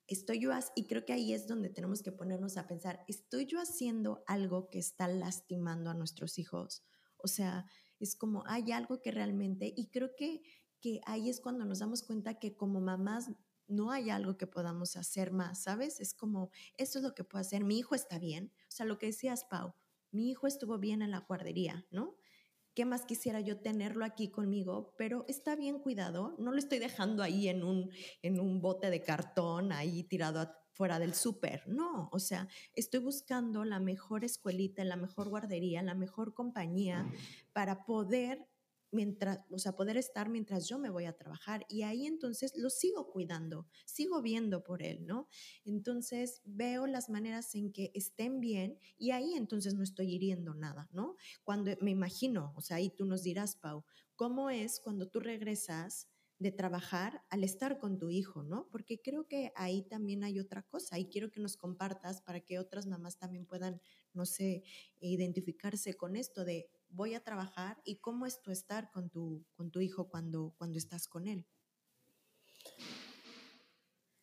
estoy 0.08 0.40
yo, 0.40 0.52
y 0.76 0.86
creo 0.86 1.06
que 1.06 1.14
ahí 1.14 1.34
es 1.34 1.48
donde 1.48 1.70
tenemos 1.70 2.04
que 2.04 2.12
ponernos 2.12 2.58
a 2.58 2.68
pensar, 2.68 3.04
¿estoy 3.08 3.46
yo 3.46 3.60
haciendo 3.60 4.24
algo 4.28 4.70
que 4.70 4.80
está 4.80 5.08
lastimando 5.08 5.90
a 5.90 5.96
nuestros 5.96 6.38
hijos? 6.38 6.84
O 7.18 7.28
sea, 7.28 7.66
es 8.00 8.16
como 8.16 8.44
hay 8.48 8.72
algo 8.72 9.02
que 9.02 9.12
realmente, 9.12 9.74
y 9.76 9.90
creo 9.90 10.16
que, 10.16 10.42
que 10.80 11.02
ahí 11.06 11.30
es 11.30 11.42
cuando 11.42 11.66
nos 11.66 11.80
damos 11.80 12.04
cuenta 12.04 12.40
que 12.40 12.56
como 12.56 12.82
mamás 12.82 13.32
no 13.68 13.92
hay 13.92 14.12
algo 14.12 14.38
que 14.38 14.48
podamos 14.48 14.96
hacer 14.96 15.32
más, 15.32 15.64
¿sabes? 15.64 16.00
Es 16.00 16.14
como, 16.14 16.52
esto 16.78 17.00
es 17.00 17.04
lo 17.04 17.16
que 17.16 17.24
puedo 17.24 17.42
hacer, 17.42 17.64
mi 17.64 17.80
hijo 17.80 17.96
está 17.96 18.20
bien, 18.20 18.52
o 18.68 18.72
sea, 18.72 18.86
lo 18.86 19.00
que 19.00 19.08
decías, 19.08 19.46
Pau, 19.46 19.74
mi 20.12 20.30
hijo 20.30 20.48
estuvo 20.48 20.78
bien 20.78 21.02
en 21.02 21.12
la 21.12 21.20
guardería, 21.20 21.86
¿no? 21.90 22.16
¿Qué 22.76 22.84
más 22.84 23.06
quisiera 23.06 23.40
yo 23.40 23.62
tenerlo 23.62 24.04
aquí 24.04 24.30
conmigo? 24.30 24.94
Pero 24.98 25.24
está 25.30 25.56
bien 25.56 25.80
cuidado, 25.80 26.36
no 26.38 26.52
lo 26.52 26.58
estoy 26.58 26.80
dejando 26.80 27.24
ahí 27.24 27.48
en 27.48 27.64
un, 27.64 27.90
en 28.22 28.40
un 28.40 28.62
bote 28.62 28.90
de 28.90 29.02
cartón, 29.02 29.72
ahí 29.72 30.04
tirado 30.04 30.52
fuera 30.74 31.00
del 31.00 31.14
súper, 31.14 31.64
no, 31.70 32.10
o 32.12 32.20
sea, 32.20 32.50
estoy 32.74 33.00
buscando 33.00 33.64
la 33.64 33.80
mejor 33.80 34.26
escuelita, 34.26 34.84
la 34.84 34.98
mejor 34.98 35.30
guardería, 35.30 35.82
la 35.82 35.96
mejor 35.96 36.34
compañía 36.34 37.10
para 37.54 37.86
poder 37.86 38.46
mientras, 38.96 39.42
o 39.52 39.60
sea, 39.60 39.76
poder 39.76 39.98
estar 39.98 40.30
mientras 40.30 40.68
yo 40.68 40.80
me 40.80 40.90
voy 40.90 41.06
a 41.06 41.16
trabajar 41.16 41.66
y 41.70 41.84
ahí 41.84 42.08
entonces 42.08 42.54
lo 42.58 42.70
sigo 42.72 43.12
cuidando, 43.12 43.68
sigo 43.86 44.22
viendo 44.22 44.64
por 44.64 44.82
él, 44.82 45.06
¿no? 45.06 45.28
Entonces 45.66 46.42
veo 46.46 46.88
las 46.88 47.10
maneras 47.10 47.54
en 47.54 47.72
que 47.72 47.92
estén 47.94 48.40
bien 48.40 48.80
y 48.98 49.12
ahí 49.12 49.34
entonces 49.36 49.76
no 49.76 49.84
estoy 49.84 50.16
hiriendo 50.16 50.56
nada, 50.56 50.90
¿no? 50.92 51.16
Cuando 51.44 51.72
me 51.82 51.92
imagino, 51.92 52.54
o 52.56 52.62
sea, 52.62 52.78
ahí 52.78 52.90
tú 52.90 53.06
nos 53.06 53.22
dirás, 53.22 53.56
Pau, 53.58 53.86
¿cómo 54.16 54.50
es 54.50 54.80
cuando 54.80 55.08
tú 55.08 55.20
regresas? 55.20 56.08
de 56.38 56.52
trabajar 56.52 57.24
al 57.30 57.44
estar 57.44 57.80
con 57.80 57.98
tu 57.98 58.10
hijo, 58.10 58.44
¿no? 58.44 58.68
Porque 58.70 59.02
creo 59.02 59.28
que 59.28 59.54
ahí 59.56 59.84
también 59.84 60.24
hay 60.24 60.40
otra 60.40 60.64
cosa 60.64 61.00
y 61.00 61.06
quiero 61.06 61.32
que 61.32 61.40
nos 61.40 61.56
compartas 61.56 62.22
para 62.22 62.42
que 62.42 62.60
otras 62.60 62.88
mamás 62.88 63.18
también 63.18 63.46
puedan, 63.46 63.82
no 64.14 64.26
sé, 64.26 64.64
identificarse 65.00 65.94
con 65.94 66.16
esto 66.18 66.44
de 66.44 66.70
voy 66.96 67.14
a 67.14 67.24
trabajar 67.24 67.82
y 67.84 67.98
cómo 67.98 68.26
es 68.26 68.42
tu 68.42 68.52
estar 68.52 68.90
con 68.92 69.10
tu, 69.10 69.46
con 69.54 69.70
tu 69.70 69.82
hijo 69.82 70.08
cuando, 70.08 70.54
cuando 70.58 70.78
estás 70.78 71.08
con 71.08 71.28
él. 71.28 71.46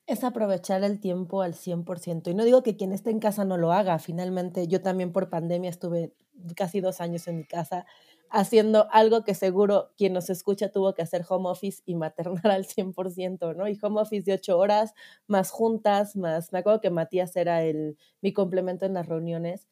Es 0.07 0.25
aprovechar 0.25 0.83
el 0.83 0.99
tiempo 0.99 1.43
al 1.43 1.55
100%. 1.55 2.31
Y 2.31 2.35
no 2.35 2.45
digo 2.45 2.63
que 2.63 2.77
quien 2.77 2.93
esté 2.93 3.11
en 3.11 3.21
casa 3.21 3.45
no 3.45 3.57
lo 3.57 3.73
haga. 3.73 3.99
Finalmente, 3.99 4.67
yo 4.67 4.83
también 4.83 5.13
por 5.13 5.31
pandemia 5.31 5.71
estuve 5.71 6.15
casi 6.57 6.81
dos 6.81 7.01
años 7.01 7.29
en 7.29 7.37
mi 7.37 7.45
casa 7.45 7.87
haciendo 8.33 8.89
algo 8.91 9.25
que 9.25 9.35
seguro 9.35 9.93
quien 9.97 10.15
nos 10.15 10.31
escucha 10.31 10.71
tuvo 10.71 10.95
que 10.95 11.03
hacer 11.03 11.25
home 11.29 11.51
office 11.51 11.83
y 11.85 11.95
maternar 11.95 12.47
al 12.51 12.65
100%, 12.65 13.55
¿no? 13.55 13.69
Y 13.69 13.79
home 13.81 14.01
office 14.01 14.25
de 14.25 14.33
ocho 14.33 14.59
horas, 14.59 14.95
más 15.27 15.51
juntas, 15.51 16.17
más... 16.17 16.53
Me 16.53 16.61
acuerdo 16.61 16.81
que 16.81 16.91
Matías 16.91 17.37
era 17.37 17.63
el, 17.63 17.99
mi 18.23 18.33
complemento 18.33 18.87
en 18.87 18.95
las 18.95 19.07
reuniones 19.07 19.69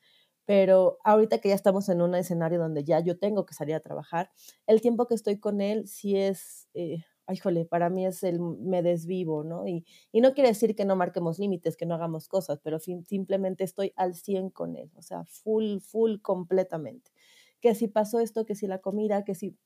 pero 0.51 0.99
ahorita 1.05 1.39
que 1.39 1.51
ya 1.51 1.55
estamos 1.55 1.89
en 1.91 2.03
un 2.03 2.17
escenario 2.17 2.59
donde 2.59 2.83
ya 2.83 2.99
yo 2.99 3.17
tengo 3.17 3.47
que 3.47 3.55
salir 3.55 3.77
a 3.77 3.79
trabajar, 3.79 4.33
el 4.67 4.81
tiempo 4.81 5.07
que 5.07 5.15
estoy 5.15 5.39
con 5.39 5.61
él 5.61 5.87
sí 5.87 6.17
es, 6.17 6.69
eh, 6.75 7.05
híjole, 7.33 7.67
para 7.67 7.89
mí 7.89 8.05
es 8.05 8.25
el 8.25 8.41
me 8.41 8.83
desvivo, 8.83 9.45
¿no? 9.45 9.69
Y, 9.69 9.87
y 10.11 10.21
no 10.21 10.35
quiere 10.35 10.49
decir 10.49 10.75
que 10.75 10.85
no 10.85 10.97
marquemos 10.97 11.39
límites, 11.39 11.77
que 11.77 11.87
no 11.87 11.95
hagamos 11.95 12.27
cosas, 12.27 12.59
pero 12.65 12.81
simplemente 12.81 13.63
estoy 13.63 13.93
al 13.95 14.17
100 14.17 14.51
con 14.51 14.75
él, 14.75 14.91
o 14.97 15.03
sea, 15.03 15.25
full, 15.25 15.79
full 15.79 16.17
completamente. 16.21 17.13
Que 17.61 17.77
si 17.77 17.87
pasó 17.87 18.19
esto, 18.19 18.45
que 18.45 18.57
si 18.57 18.67
la 18.67 18.81
comida, 18.81 19.23
que 19.23 19.37
si 19.37 19.57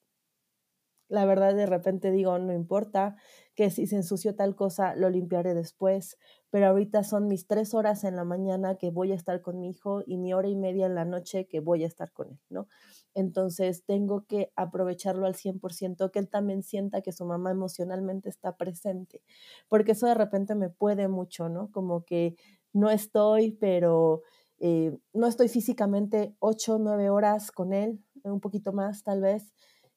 la 1.09 1.25
verdad 1.27 1.55
de 1.55 1.67
repente 1.67 2.11
digo, 2.11 2.39
no 2.39 2.53
importa, 2.53 3.17
que 3.55 3.71
si 3.71 3.87
se 3.87 3.97
ensució 3.97 4.35
tal 4.35 4.57
cosa, 4.57 4.97
lo 4.97 5.11
limpiaré 5.11 5.55
después, 5.55 6.19
pero 6.51 6.67
ahorita 6.67 7.05
son 7.05 7.29
mis 7.29 7.47
tres 7.47 7.73
horas 7.75 8.05
en 8.05 8.17
la 8.17 8.25
mañana 8.25 8.77
que 8.77 8.91
voy 8.91 9.13
a 9.13 9.15
estar 9.15 9.43
con 9.43 9.61
mi 9.61 9.71
hijo 9.71 10.03
y 10.07 10.17
mi 10.17 10.35
hora 10.35 10.49
y 10.49 10.57
media 10.57 10.87
en 10.87 10.95
la 10.95 11.05
noche 11.05 11.47
que 11.47 11.61
voy 11.61 11.85
a 11.85 11.87
estar 11.87 12.13
con 12.13 12.31
él, 12.31 12.41
¿no? 12.49 12.67
Entonces 13.15 13.85
tengo 13.85 14.25
que 14.27 14.53
aprovecharlo 14.57 15.27
al 15.27 15.35
100%, 15.35 16.11
que 16.11 16.19
él 16.19 16.29
también 16.29 16.63
sienta 16.63 17.01
que 17.01 17.13
su 17.13 17.25
mamá 17.25 17.53
emocionalmente 17.53 18.29
está 18.29 18.57
presente, 18.57 19.23
porque 19.69 19.93
eso 19.93 20.07
de 20.07 20.15
repente 20.15 20.55
me 20.55 20.69
puede 20.71 21.09
mucho, 21.09 21.49
¿no? 21.49 21.71
Como 21.71 22.05
que 22.05 22.37
no 22.73 22.91
estoy, 22.91 23.53
pero 23.53 24.23
eh, 24.59 24.97
no 25.13 25.27
estoy 25.29 25.49
físicamente 25.49 26.35
ocho, 26.41 26.79
nueve 26.79 27.11
horas 27.11 27.53
con 27.53 27.73
él, 27.73 28.03
un 28.25 28.41
poquito 28.41 28.73
más 28.73 29.05
tal 29.05 29.21
vez, 29.21 29.53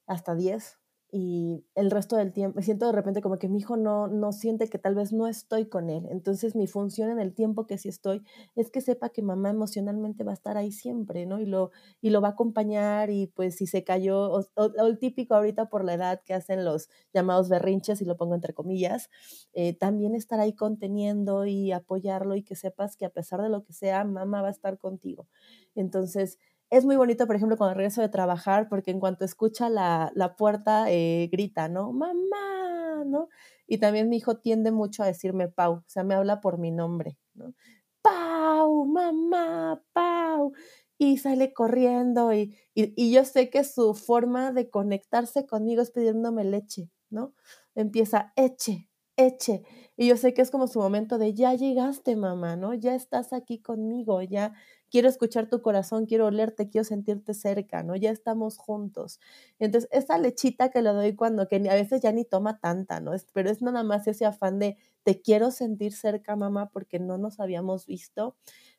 hasta 0.05 0.36
diez, 0.36 0.78
y 1.10 1.66
el 1.76 1.89
resto 1.89 2.18
del 2.18 2.34
tiempo, 2.34 2.58
me 2.58 2.64
siento 2.64 2.86
de 2.88 2.91
repente 2.91 3.22
como 3.22 3.39
que 3.39 3.47
mi 3.47 3.60
hijo 3.60 3.78
no, 3.78 4.08
no 4.08 4.34
siente 4.34 4.68
que 4.68 4.78
tal 4.78 4.93
vez 4.93 5.14
no 5.14 5.28
estoy 5.28 5.68
con 5.68 5.89
él. 5.89 6.05
Entonces 6.10 6.53
mi 6.55 6.68
función 6.68 7.10
en 7.10 7.20
el 7.20 7.34
tiempo 7.34 7.66
que 7.66 7.78
sí 7.78 7.88
estoy 7.88 8.24
es 8.55 8.72
que 8.72 8.82
sepa 8.82 9.10
que 9.10 9.22
mamá 9.22 9.49
emocionalmente 9.49 10.26
va 10.26 10.32
a 10.32 10.34
estar 10.34 10.58
ahí 10.58 10.72
siempre, 10.72 11.26
¿no? 11.26 11.39
Y 11.39 11.45
lo, 11.45 11.72
y 12.01 12.10
lo 12.10 12.20
va 12.20 12.30
a 12.30 12.32
acompañar 12.32 13.10
y 13.10 13.28
pues 13.28 13.55
si 13.55 13.68
se 13.68 13.86
cayó, 13.86 14.32
o, 14.32 14.45
el 14.86 14.99
típico 14.99 15.36
ahorita 15.36 15.70
por 15.70 15.86
la 15.86 15.93
edad 15.93 16.22
que 16.26 16.34
hacen 16.34 16.66
los 16.66 16.89
llamados 17.14 17.47
berrinches, 17.47 18.01
y 18.01 18.05
lo 18.05 18.18
pongo 18.18 18.36
entre 18.36 18.53
comillas, 18.53 19.10
eh, 19.53 19.74
también 19.74 20.14
estar 20.14 20.39
ahí 20.41 20.53
conteniendo 20.53 21.45
y 21.45 21.72
apoyarlo 21.72 22.36
y 22.36 22.43
que 22.43 22.55
sepas 22.55 22.97
que 22.97 23.05
a 23.05 23.10
pesar 23.10 23.41
de 23.41 23.49
lo 23.49 23.64
que 23.64 23.74
sea, 23.74 24.03
mamá 24.03 24.41
va 24.41 24.49
a 24.49 24.51
estar 24.51 24.78
contigo. 24.78 25.28
Entonces, 25.76 26.38
es 26.70 26.86
muy 26.86 26.95
bonito, 26.97 27.28
por 27.28 27.36
ejemplo, 27.36 27.57
cuando 27.57 27.76
regreso 27.76 28.01
de 28.01 28.09
trabajar, 28.09 28.68
porque 28.70 28.91
en 28.91 28.99
cuanto 28.99 29.26
escucha 29.26 29.70
la, 29.70 30.11
la 30.15 30.36
puerta, 30.36 30.86
eh, 30.91 31.30
grita, 31.32 31.70
¿no? 31.70 31.91
Mamá, 31.93 33.03
¿no? 33.05 33.30
Y 33.68 33.78
también 33.80 34.09
mi 34.09 34.18
hijo 34.18 34.38
tiende 34.38 34.72
mucho 34.72 35.03
a 35.03 35.07
decirme 35.07 35.47
Pau, 35.49 35.74
o 35.76 35.84
sea, 35.88 36.03
me 36.03 36.15
habla 36.15 36.41
por 36.41 36.57
mi 36.57 36.72
nombre, 36.72 37.18
¿no? 37.34 37.53
Pau, 38.01 38.86
mamá, 38.86 39.84
Pau. 39.93 40.53
Y 40.97 41.18
sale 41.18 41.53
corriendo 41.53 42.34
y, 42.34 42.55
y, 42.74 42.93
y 42.95 43.11
yo 43.13 43.24
sé 43.26 43.49
que 43.49 43.63
su 43.63 43.93
forma 43.93 44.51
de 44.51 44.70
conectarse 44.70 45.45
conmigo 45.45 45.82
es 45.82 45.91
pidiéndome 45.91 46.43
leche, 46.43 46.89
¿no? 47.09 47.34
Empieza, 47.76 48.34
eche, 48.36 48.89
eche. 49.15 49.63
Y 49.95 50.07
yo 50.07 50.18
sé 50.18 50.34
que 50.34 50.41
es 50.41 50.49
como 50.51 50.68
su 50.68 50.80
momento 50.80 51.18
de, 51.20 51.34
ya 51.36 51.53
llegaste, 51.53 52.15
mamá, 52.15 52.55
¿no? 52.55 52.74
Ya 52.74 52.95
estás 52.95 53.32
aquí 53.34 53.61
conmigo, 53.61 54.22
ya, 54.24 54.53
quiero 54.91 55.09
escuchar 55.09 55.49
tu 55.49 55.61
corazón, 55.61 56.05
quiero 56.05 56.27
olerte, 56.27 56.69
quiero 56.69 56.83
sentirte 56.85 57.33
cerca, 57.33 57.83
¿no? 57.83 57.95
Ya 57.95 58.11
estamos 58.11 58.57
juntos. 58.57 59.19
Entonces, 59.59 59.89
esa 59.91 60.17
lechita 60.17 60.69
que 60.69 60.81
le 60.81 60.89
doy 60.89 61.15
cuando, 61.15 61.47
que 61.47 61.57
a 61.57 61.73
veces 61.75 62.01
ya 62.01 62.11
ni 62.11 62.25
toma 62.25 62.59
tanta, 62.59 62.99
¿no? 62.99 63.11
Pero 63.33 63.49
es 63.49 63.61
nada 63.61 63.83
más 63.83 64.07
ese 64.07 64.25
afán 64.25 64.59
de, 64.59 64.77
te 65.03 65.21
quiero 65.21 65.51
sentir 65.51 65.93
cerca, 65.93 66.35
mamá, 66.35 66.69
porque 66.71 66.99
no 66.99 67.17
nos 67.17 67.39
habíamos 67.39 67.85
visto, 67.88 68.35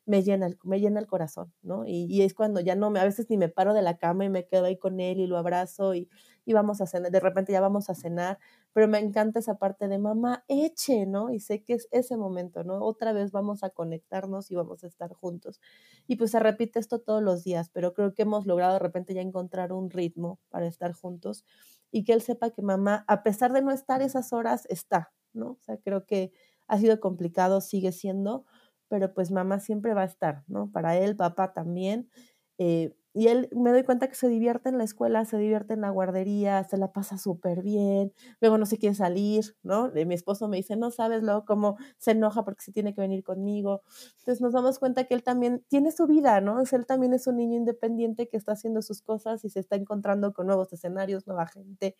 me 0.09 0.23
llena 0.23 0.49
me 0.63 0.79
llena 0.79 0.99
el 0.99 1.07
corazón, 1.07 1.53
¿no? 1.61 1.85
Y, 1.85 2.05
y 2.09 2.23
es 2.23 2.33
cuando 2.33 2.59
ya 2.61 2.75
no, 2.75 2.89
me, 2.89 2.99
a 2.99 3.03
veces 3.05 3.27
ni 3.29 3.37
me 3.37 3.49
paro 3.49 3.73
de 3.73 3.81
la 3.83 3.97
cama 3.97 4.25
y 4.25 4.29
me 4.29 4.45
quedo 4.47 4.65
ahí 4.65 4.77
con 4.77 4.99
él 4.99 5.19
y 5.19 5.27
lo 5.27 5.37
abrazo 5.37 5.93
y, 5.95 6.09
y 6.45 6.53
vamos 6.53 6.81
a 6.81 6.87
cenar, 6.87 7.11
de 7.11 7.19
repente 7.19 7.51
ya 7.53 7.61
vamos 7.61 7.89
a 7.89 7.95
cenar, 7.95 8.39
pero 8.73 8.87
me 8.87 8.99
encanta 8.99 9.39
esa 9.39 9.57
parte 9.59 9.87
de 9.87 9.99
mamá, 9.99 10.43
eche, 10.47 11.05
¿no? 11.05 11.31
Y 11.31 11.39
sé 11.39 11.63
que 11.63 11.73
es 11.73 11.87
ese 11.91 12.17
momento, 12.17 12.63
¿no? 12.63 12.79
Otra 12.83 13.13
vez 13.13 13.31
vamos 13.31 13.63
a 13.63 13.69
conectarnos 13.69 14.49
y 14.51 14.55
vamos 14.55 14.83
a 14.83 14.87
estar 14.87 15.13
juntos. 15.13 15.59
Y 16.07 16.15
pues 16.15 16.31
se 16.31 16.39
repite 16.39 16.79
esto 16.79 16.99
todos 16.99 17.21
los 17.23 17.43
días, 17.43 17.69
pero 17.71 17.93
creo 17.93 18.13
que 18.13 18.23
hemos 18.23 18.45
logrado 18.47 18.73
de 18.73 18.79
repente 18.79 19.13
ya 19.13 19.21
encontrar 19.21 19.71
un 19.73 19.89
ritmo 19.91 20.39
para 20.49 20.67
estar 20.67 20.93
juntos 20.93 21.45
y 21.91 22.03
que 22.03 22.13
él 22.13 22.21
sepa 22.21 22.51
que 22.51 22.61
mamá, 22.61 23.03
a 23.07 23.23
pesar 23.23 23.53
de 23.53 23.61
no 23.61 23.71
estar 23.71 24.01
esas 24.01 24.33
horas, 24.33 24.65
está, 24.69 25.11
¿no? 25.33 25.51
O 25.51 25.57
sea, 25.61 25.77
creo 25.77 26.05
que 26.05 26.31
ha 26.67 26.77
sido 26.79 26.99
complicado, 26.99 27.61
sigue 27.61 27.91
siendo, 27.91 28.45
pero 28.89 29.13
pues 29.13 29.31
mamá 29.31 29.59
siempre 29.59 29.93
va 29.93 30.01
a 30.03 30.05
estar, 30.05 30.43
¿no? 30.47 30.71
Para 30.71 30.97
él, 30.97 31.15
papá 31.15 31.53
también. 31.53 32.09
Eh, 32.57 32.93
y 33.13 33.27
él 33.27 33.49
me 33.53 33.71
doy 33.71 33.83
cuenta 33.83 34.07
que 34.07 34.15
se 34.15 34.27
divierte 34.29 34.69
en 34.69 34.77
la 34.77 34.83
escuela, 34.83 35.25
se 35.25 35.37
divierte 35.37 35.73
en 35.73 35.81
la 35.81 35.89
guardería, 35.89 36.63
se 36.63 36.77
la 36.77 36.91
pasa 36.93 37.17
súper 37.17 37.63
bien, 37.63 38.13
luego 38.39 38.57
no 38.59 38.65
se 38.67 38.77
quiere 38.77 38.93
salir, 38.95 39.55
¿no? 39.63 39.91
mi 39.91 40.13
esposo 40.13 40.47
me 40.47 40.57
dice, 40.57 40.75
no 40.75 40.91
sabes 40.91 41.23
luego 41.23 41.43
cómo 41.43 41.77
se 41.97 42.11
enoja 42.11 42.45
porque 42.45 42.61
se 42.61 42.71
tiene 42.71 42.93
que 42.93 43.01
venir 43.01 43.23
conmigo. 43.23 43.81
Entonces 44.19 44.41
nos 44.41 44.53
damos 44.53 44.77
cuenta 44.77 45.05
que 45.05 45.15
él 45.15 45.23
también 45.23 45.65
tiene 45.69 45.91
su 45.91 46.05
vida, 46.05 46.39
¿no? 46.39 46.61
él 46.61 46.85
también 46.85 47.13
es 47.13 47.25
un 47.25 47.37
niño 47.37 47.57
independiente 47.57 48.29
que 48.29 48.37
está 48.37 48.51
haciendo 48.51 48.81
sus 48.83 49.01
cosas 49.01 49.43
y 49.43 49.49
se 49.49 49.59
está 49.59 49.75
encontrando 49.75 50.31
con 50.31 50.45
nuevos 50.45 50.71
escenarios, 50.71 51.25
nueva 51.25 51.47
gente. 51.47 51.95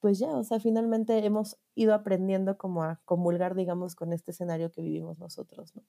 Pues 0.00 0.18
ya, 0.18 0.28
o 0.28 0.44
sea, 0.44 0.60
finalmente 0.60 1.16
hemos 1.24 1.58
ido 1.74 1.94
aprendiendo 1.94 2.56
como 2.56 2.82
a 2.82 3.00
comulgar, 3.04 3.54
digamos, 3.54 3.94
con 3.94 4.12
este 4.12 4.30
escenario 4.30 4.72
que 4.72 4.82
vivimos 4.82 5.18
nosotros, 5.18 5.74
¿no? 5.76 5.84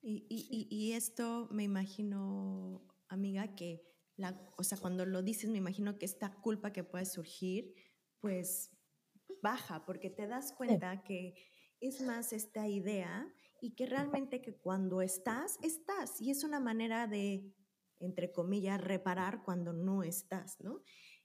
Y, 0.00 0.26
y, 0.28 0.66
y 0.70 0.92
esto 0.92 1.48
me 1.52 1.62
imagino 1.62 2.82
amiga, 3.12 3.54
que 3.54 3.82
la, 4.16 4.40
o 4.56 4.64
sea, 4.64 4.78
cuando 4.78 5.06
lo 5.06 5.22
dices, 5.22 5.50
me 5.50 5.58
imagino 5.58 5.98
que 5.98 6.06
esta 6.06 6.32
culpa 6.40 6.72
que 6.72 6.84
puede 6.84 7.04
surgir, 7.04 7.74
pues 8.20 8.70
baja, 9.42 9.84
porque 9.84 10.10
te 10.10 10.26
das 10.26 10.52
cuenta 10.52 11.02
que 11.02 11.34
es 11.80 12.00
más 12.02 12.32
esta 12.32 12.68
idea 12.68 13.32
y 13.60 13.74
que 13.74 13.86
realmente 13.86 14.40
que 14.40 14.56
cuando 14.56 15.02
estás, 15.02 15.58
estás. 15.62 16.20
Y 16.20 16.30
es 16.30 16.44
una 16.44 16.60
manera 16.60 17.06
de, 17.06 17.52
entre 17.98 18.32
comillas, 18.32 18.80
reparar 18.80 19.42
cuando 19.44 19.72
no 19.72 20.02
estás, 20.02 20.60
¿no? 20.60 20.82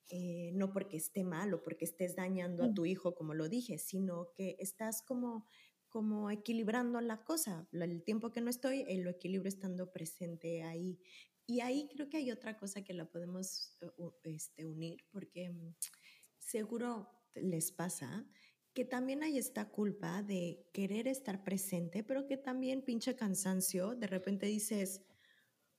Eh, 0.09 0.51
no 0.53 0.71
porque 0.71 0.95
esté 0.95 1.25
mal 1.25 1.53
o 1.53 1.61
porque 1.61 1.83
estés 1.83 2.15
dañando 2.15 2.63
a 2.63 2.73
tu 2.73 2.85
hijo, 2.85 3.13
como 3.13 3.33
lo 3.33 3.49
dije, 3.49 3.77
sino 3.77 4.31
que 4.33 4.55
estás 4.59 5.01
como, 5.01 5.45
como 5.89 6.31
equilibrando 6.31 7.01
la 7.01 7.25
cosa. 7.25 7.67
El 7.73 8.03
tiempo 8.03 8.31
que 8.31 8.39
no 8.39 8.49
estoy, 8.49 8.85
lo 9.03 9.09
equilibro 9.09 9.49
estando 9.49 9.91
presente 9.91 10.63
ahí. 10.63 10.97
Y 11.45 11.59
ahí 11.59 11.89
creo 11.91 12.09
que 12.09 12.17
hay 12.17 12.31
otra 12.31 12.57
cosa 12.57 12.83
que 12.83 12.93
la 12.93 13.05
podemos 13.09 13.77
eh, 13.81 13.87
este, 14.23 14.65
unir, 14.65 15.03
porque 15.11 15.49
mm, 15.49 15.75
seguro 16.37 17.09
les 17.35 17.71
pasa 17.71 18.25
que 18.73 18.85
también 18.85 19.23
hay 19.23 19.39
esta 19.39 19.69
culpa 19.69 20.21
de 20.21 20.69
querer 20.71 21.07
estar 21.07 21.43
presente, 21.43 22.03
pero 22.03 22.27
que 22.27 22.37
también 22.37 22.83
pinche 22.83 23.15
cansancio, 23.15 23.95
de 23.95 24.05
repente 24.05 24.45
dices, 24.45 25.01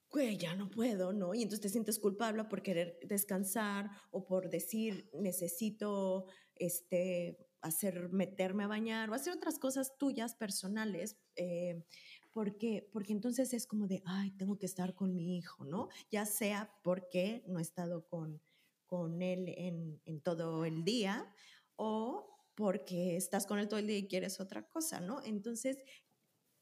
güey, 0.09 0.37
ya 0.37 0.55
no 0.55 0.69
puedo, 0.69 1.13
¿no? 1.13 1.33
Y 1.33 1.43
entonces 1.43 1.61
te 1.61 1.69
sientes 1.69 1.99
culpable 1.99 2.43
por 2.45 2.61
querer 2.61 2.99
descansar 3.03 3.89
o 4.11 4.25
por 4.25 4.49
decir, 4.49 5.09
necesito, 5.13 6.25
este, 6.55 7.37
hacer, 7.61 8.09
meterme 8.09 8.63
a 8.63 8.67
bañar 8.67 9.09
o 9.09 9.13
hacer 9.13 9.33
otras 9.33 9.59
cosas 9.59 9.97
tuyas 9.97 10.35
personales. 10.35 11.17
Eh, 11.35 11.83
porque, 12.31 12.87
porque 12.93 13.13
entonces 13.13 13.53
es 13.53 13.65
como 13.65 13.87
de, 13.87 14.01
ay, 14.05 14.31
tengo 14.31 14.57
que 14.57 14.65
estar 14.65 14.93
con 14.93 15.15
mi 15.15 15.37
hijo, 15.37 15.65
¿no? 15.65 15.89
Ya 16.11 16.25
sea 16.25 16.71
porque 16.83 17.43
no 17.47 17.59
he 17.59 17.61
estado 17.61 18.07
con, 18.07 18.41
con 18.85 19.21
él 19.21 19.53
en, 19.57 20.01
en 20.05 20.21
todo 20.21 20.63
el 20.65 20.83
día 20.83 21.33
o 21.75 22.29
porque 22.55 23.15
estás 23.15 23.45
con 23.45 23.59
él 23.59 23.67
todo 23.67 23.79
el 23.79 23.87
día 23.87 23.97
y 23.97 24.07
quieres 24.07 24.39
otra 24.39 24.67
cosa, 24.67 24.99
¿no? 24.99 25.23
Entonces, 25.23 25.77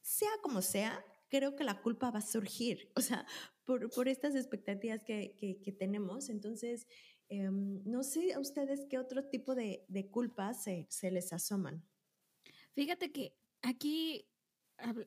sea 0.00 0.30
como 0.42 0.62
sea, 0.62 1.04
creo 1.28 1.56
que 1.56 1.64
la 1.64 1.80
culpa 1.80 2.10
va 2.10 2.18
a 2.20 2.22
surgir, 2.22 2.90
o 2.96 3.00
sea, 3.00 3.26
por, 3.64 3.90
por 3.90 4.08
estas 4.08 4.34
expectativas 4.34 5.02
que, 5.04 5.36
que, 5.62 5.72
tenemos. 5.72 6.28
Entonces, 6.28 6.86
eh, 7.28 7.48
no 7.50 8.02
sé 8.02 8.32
a 8.32 8.40
ustedes 8.40 8.86
qué 8.88 8.98
otro 8.98 9.24
tipo 9.28 9.54
de, 9.54 9.84
de 9.88 10.10
culpas 10.10 10.62
se, 10.62 10.86
se 10.90 11.10
les 11.10 11.32
asoman. 11.32 11.84
Fíjate 12.72 13.12
que 13.12 13.36
aquí 13.62 14.28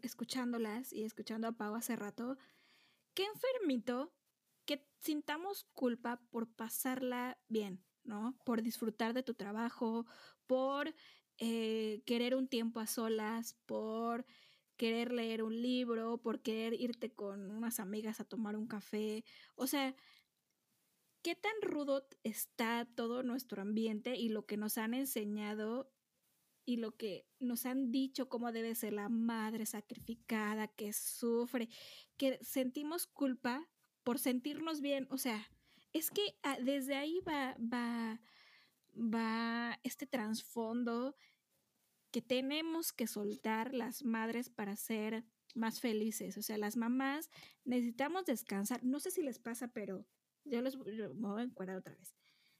escuchándolas 0.01 0.91
y 0.93 1.03
escuchando 1.03 1.47
a 1.47 1.53
Pau 1.53 1.75
hace 1.75 1.95
rato, 1.95 2.37
qué 3.13 3.25
enfermito 3.25 4.13
que 4.65 4.85
sintamos 4.99 5.65
culpa 5.73 6.21
por 6.29 6.53
pasarla 6.53 7.39
bien, 7.47 7.83
¿no? 8.03 8.37
Por 8.45 8.61
disfrutar 8.61 9.13
de 9.13 9.23
tu 9.23 9.33
trabajo, 9.33 10.05
por 10.47 10.93
eh, 11.37 12.03
querer 12.05 12.35
un 12.35 12.47
tiempo 12.47 12.79
a 12.79 12.87
solas, 12.87 13.55
por 13.65 14.25
querer 14.81 15.11
leer 15.11 15.43
un 15.43 15.61
libro, 15.61 16.17
por 16.17 16.41
querer 16.41 16.73
irte 16.73 17.11
con 17.11 17.51
unas 17.51 17.79
amigas 17.79 18.19
a 18.19 18.23
tomar 18.23 18.55
un 18.55 18.65
café. 18.65 19.23
O 19.53 19.67
sea, 19.67 19.95
¿qué 21.21 21.35
tan 21.35 21.53
rudo 21.61 22.07
está 22.23 22.89
todo 22.95 23.21
nuestro 23.21 23.61
ambiente 23.61 24.15
y 24.15 24.29
lo 24.29 24.47
que 24.47 24.57
nos 24.57 24.79
han 24.79 24.95
enseñado 24.95 25.93
y 26.65 26.77
lo 26.77 26.97
que 26.97 27.27
nos 27.39 27.67
han 27.67 27.91
dicho 27.91 28.27
cómo 28.27 28.51
debe 28.51 28.73
ser 28.73 28.93
la 28.93 29.07
madre 29.07 29.67
sacrificada 29.67 30.67
que 30.67 30.93
sufre, 30.93 31.69
que 32.17 32.39
sentimos 32.43 33.05
culpa 33.05 33.69
por 34.01 34.17
sentirnos 34.17 34.81
bien, 34.81 35.05
o 35.11 35.19
sea, 35.19 35.47
es 35.93 36.09
que 36.09 36.23
ah, 36.41 36.57
desde 36.59 36.95
ahí 36.95 37.19
va, 37.19 37.55
va, 37.59 38.19
va 38.95 39.79
este 39.83 40.07
trasfondo 40.07 41.15
que 42.11 42.21
tenemos 42.21 42.91
que 42.91 43.07
soltar 43.07 43.73
las 43.73 44.03
madres 44.03 44.49
para 44.49 44.75
ser 44.75 45.25
más 45.55 45.79
felices. 45.79 46.37
O 46.37 46.41
sea, 46.41 46.57
las 46.57 46.77
mamás 46.77 47.29
necesitamos 47.63 48.25
descansar. 48.25 48.83
No 48.83 48.99
sé 48.99 49.11
si 49.11 49.21
les 49.21 49.39
pasa, 49.39 49.69
pero 49.69 50.05
yo 50.45 50.61
les 50.61 50.77
me 50.77 51.07
voy 51.07 51.41
a 51.41 51.45
encuadrar 51.45 51.77
otra 51.77 51.95
vez. 51.95 52.15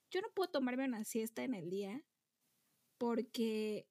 Yo 0.09 0.21
no 0.21 0.29
puedo 0.33 0.49
tomarme 0.49 0.85
una 0.85 1.03
siesta 1.03 1.43
en 1.43 1.53
el 1.53 1.69
día 1.69 2.03
porque 2.97 3.87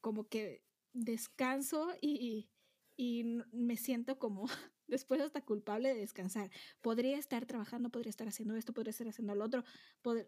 como 0.00 0.28
que 0.28 0.64
descanso 0.92 1.94
y, 2.00 2.50
y 2.96 3.24
me 3.52 3.76
siento 3.76 4.18
como 4.18 4.46
después 4.86 5.20
hasta 5.20 5.44
culpable 5.44 5.88
de 5.88 6.00
descansar. 6.00 6.50
Podría 6.80 7.18
estar 7.18 7.46
trabajando, 7.46 7.90
podría 7.90 8.10
estar 8.10 8.28
haciendo 8.28 8.56
esto, 8.56 8.72
podría 8.72 8.90
estar 8.90 9.08
haciendo 9.08 9.34
lo 9.34 9.44
otro. 9.44 9.64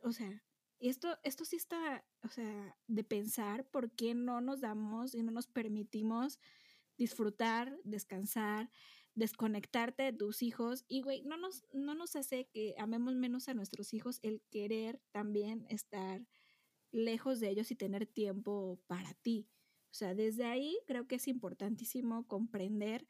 o 0.03 0.13
sea, 0.13 0.43
esto, 0.81 1.19
esto 1.23 1.45
sí 1.45 1.57
está, 1.57 2.05
o 2.23 2.29
sea, 2.29 2.77
de 2.87 3.05
pensar 3.05 3.67
por 3.67 3.91
qué 3.93 4.15
no 4.15 4.41
nos 4.41 4.61
damos 4.61 5.15
y 5.15 5.23
no 5.23 5.33
nos 5.33 5.47
permitimos 5.47 6.39
disfrutar, 6.97 7.79
descansar, 7.85 8.71
desconectarte 9.15 10.05
de 10.05 10.13
tus 10.13 10.43
hijos. 10.43 10.85
Y, 10.89 11.03
güey, 11.03 11.23
no 11.23 11.37
nos, 11.37 11.65
no 11.73 11.95
nos 11.95 12.17
hace 12.17 12.49
que 12.53 12.75
amemos 12.79 13.15
menos 13.15 13.49
a 13.49 13.55
nuestros 13.55 13.95
hijos 13.95 14.19
el 14.23 14.43
querer 14.51 15.01
también 15.13 15.67
estar 15.69 16.27
lejos 16.93 17.41
de 17.41 17.51
ellos 17.51 17.71
y 17.71 17.77
tener 17.77 18.07
tiempo 18.07 18.81
para 18.87 19.15
ti. 19.15 19.49
O 19.91 19.95
sea, 19.95 20.15
desde 20.15 20.45
ahí 20.45 20.79
creo 20.87 21.07
que 21.07 21.17
es 21.17 21.29
importantísimo 21.29 22.27
comprender 22.27 23.07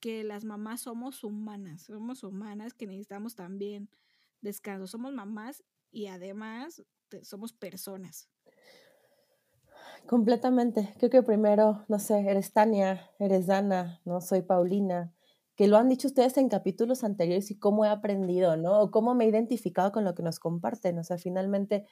que 0.00 0.22
las 0.24 0.44
mamás 0.44 0.82
somos 0.82 1.24
humanas, 1.24 1.82
somos 1.82 2.22
humanas 2.22 2.74
que 2.74 2.86
necesitamos 2.86 3.34
también 3.34 3.90
descanso, 4.40 4.86
somos 4.86 5.12
mamás 5.12 5.64
y 5.90 6.06
además 6.06 6.84
somos 7.22 7.52
personas. 7.52 8.28
Completamente. 10.06 10.94
Creo 10.98 11.10
que 11.10 11.22
primero, 11.22 11.84
no 11.88 11.98
sé, 11.98 12.20
eres 12.30 12.52
Tania, 12.52 13.10
eres 13.18 13.46
Dana, 13.46 14.00
¿no? 14.06 14.22
Soy 14.22 14.40
Paulina, 14.40 15.12
que 15.54 15.68
lo 15.68 15.76
han 15.76 15.88
dicho 15.88 16.08
ustedes 16.08 16.38
en 16.38 16.48
capítulos 16.48 17.04
anteriores 17.04 17.50
y 17.50 17.58
cómo 17.58 17.84
he 17.84 17.88
aprendido, 17.88 18.56
¿no? 18.56 18.80
O 18.80 18.90
cómo 18.90 19.14
me 19.14 19.24
he 19.24 19.28
identificado 19.28 19.92
con 19.92 20.04
lo 20.04 20.14
que 20.14 20.22
nos 20.22 20.38
comparten. 20.38 20.98
O 20.98 21.04
sea, 21.04 21.18
finalmente, 21.18 21.84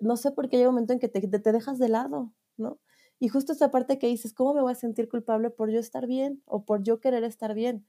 no 0.00 0.16
sé 0.16 0.30
por 0.30 0.48
qué 0.48 0.58
llega 0.58 0.68
un 0.68 0.76
momento 0.76 0.92
en 0.92 1.00
que 1.00 1.08
te, 1.08 1.20
te, 1.20 1.52
dejas 1.52 1.78
de 1.78 1.88
lado, 1.88 2.32
¿no? 2.56 2.78
Y 3.18 3.28
justo 3.28 3.52
esa 3.52 3.70
parte 3.70 3.98
que 3.98 4.06
dices, 4.06 4.34
¿cómo 4.34 4.54
me 4.54 4.62
voy 4.62 4.72
a 4.72 4.76
sentir 4.76 5.08
culpable 5.08 5.50
por 5.50 5.70
yo 5.70 5.80
estar 5.80 6.06
bien 6.06 6.42
o 6.44 6.64
por 6.64 6.82
yo 6.82 7.00
querer 7.00 7.24
estar 7.24 7.54
bien? 7.54 7.88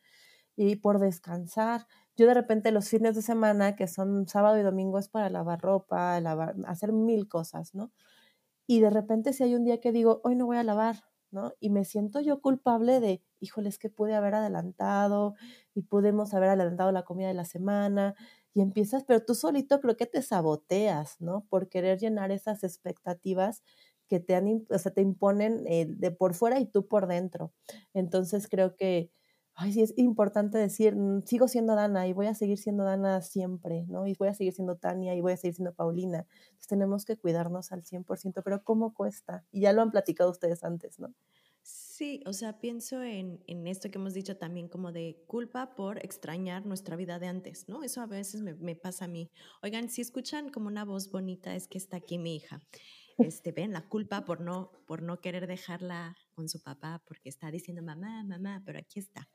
Y 0.56 0.78
por 0.78 1.00
descansar. 1.00 1.86
Yo 2.20 2.28
de 2.28 2.34
repente 2.34 2.74
los 2.74 2.90
fines 2.90 3.16
de 3.16 3.22
semana, 3.22 3.78
que 3.78 3.88
son 3.88 4.28
sábado 4.28 4.60
y 4.60 4.62
domingo, 4.62 5.00
es 5.00 5.08
para 5.08 5.30
lavar 5.30 5.62
ropa, 5.62 6.18
hacer 6.68 6.92
mil 6.92 7.30
cosas, 7.30 7.74
¿no? 7.74 7.94
Y 8.68 8.82
de 8.82 8.90
repente 8.90 9.32
si 9.32 9.44
hay 9.44 9.56
un 9.56 9.64
día 9.64 9.80
que 9.80 9.94
digo, 9.94 10.20
hoy 10.26 10.36
no 10.36 10.46
voy 10.46 10.58
a 10.58 10.64
lavar, 10.64 10.98
¿no? 11.32 11.54
Y 11.62 11.70
me 11.70 11.86
siento 11.86 12.20
yo 12.20 12.42
culpable 12.42 13.00
de, 13.00 13.24
híjoles, 13.40 13.80
que 13.80 13.90
pude 13.90 14.16
haber 14.16 14.36
adelantado 14.36 15.36
y 15.74 15.84
pudimos 15.84 16.34
haber 16.34 16.50
adelantado 16.50 16.92
la 16.92 17.06
comida 17.06 17.30
de 17.30 17.36
la 17.36 17.46
semana 17.46 18.16
y 18.54 18.60
empiezas, 18.60 19.06
pero 19.06 19.24
tú 19.24 19.34
solito 19.34 19.80
creo 19.80 19.96
que 19.96 20.06
te 20.06 20.22
saboteas, 20.22 21.22
¿no? 21.22 21.46
Por 21.50 21.70
querer 21.70 22.00
llenar 22.00 22.32
esas 22.32 22.66
expectativas 22.66 23.64
que 24.10 24.20
te, 24.20 24.36
han, 24.36 24.66
o 24.70 24.78
sea, 24.78 24.92
te 24.94 25.02
imponen 25.02 25.64
eh, 25.68 25.86
de 25.88 26.12
por 26.12 26.34
fuera 26.34 26.60
y 26.60 26.66
tú 26.66 26.86
por 26.86 27.08
dentro. 27.08 27.54
Entonces 27.94 28.50
creo 28.50 28.76
que, 28.76 29.10
ay, 29.60 29.74
sí 29.74 29.82
es 29.82 29.94
importante 29.98 30.58
decir, 30.58 30.96
mm, 30.96 31.24
sigo 31.26 31.48
siendo 31.48 31.76
Dana 31.76 32.08
y 32.08 32.14
voy 32.14 32.28
a 32.28 32.34
seguir 32.34 32.58
siendo 32.58 32.86
Dana 32.86 33.22
siempre, 33.22 33.86
¿no? 33.88 34.08
Y 34.08 34.16
voy 34.16 34.30
a 34.30 34.34
seguir 34.34 34.54
siendo 34.54 34.78
Tania 34.78 35.14
y 35.16 35.22
voy 35.22 35.34
a 35.34 35.38
seguir 35.38 35.56
siendo 35.56 35.74
Paulina. 35.74 36.26
Entonces 36.44 36.68
tenemos 36.68 37.06
que 37.06 37.18
cuidarnos 37.18 37.72
al 37.74 37.84
100%, 37.84 38.42
pero 38.44 38.64
¿cómo 38.64 38.94
cuesta? 38.94 39.46
Y 39.52 39.62
ya 39.62 39.74
lo 39.74 39.82
han 39.82 39.92
platicado 39.92 40.32
ustedes 40.32 40.64
antes, 40.64 41.00
¿no? 41.00 41.14
Sí, 41.62 42.24
o 42.26 42.32
sea, 42.32 42.60
pienso 42.62 43.04
en, 43.04 43.44
en, 43.48 43.68
esto 43.68 43.92
que 43.92 43.98
hemos 43.98 44.14
dicho 44.14 44.38
también 44.38 44.70
como 44.70 44.94
de 44.94 45.22
culpa 45.28 45.76
por 45.76 46.04
extrañar 46.04 46.66
nuestra 46.66 46.96
vida 46.96 47.20
de 47.20 47.28
antes, 47.28 47.68
¿no? 47.68 47.84
Eso 47.84 48.02
a 48.02 48.06
veces 48.06 48.42
me, 48.42 48.56
me 48.56 48.78
pasa 48.78 49.06
a 49.06 49.08
mí. 49.10 49.30
Oigan, 49.62 49.90
si 49.90 50.02
escuchan 50.02 50.50
como 50.50 50.68
una 50.68 50.86
voz 50.86 51.12
bonita, 51.12 51.54
es 51.54 51.68
que 51.68 51.78
está 51.78 51.98
aquí 51.98 52.18
mi 52.18 52.38
hija 52.38 52.62
este, 53.20 53.52
ven 53.52 53.74
la 53.74 53.88
culpa 53.88 54.24
por 54.26 54.42
no, 54.42 54.72
por 54.86 55.02
no 55.02 55.20
querer 55.20 55.48
dejarla 55.48 56.16
con 56.40 56.48
su 56.48 56.62
papá 56.62 57.04
porque 57.06 57.28
está 57.28 57.52
diciendo 57.52 57.84
mamá, 57.84 58.24
mamá, 58.24 58.64
pero 58.66 58.80
aquí 58.80 59.00
está. 59.00 59.30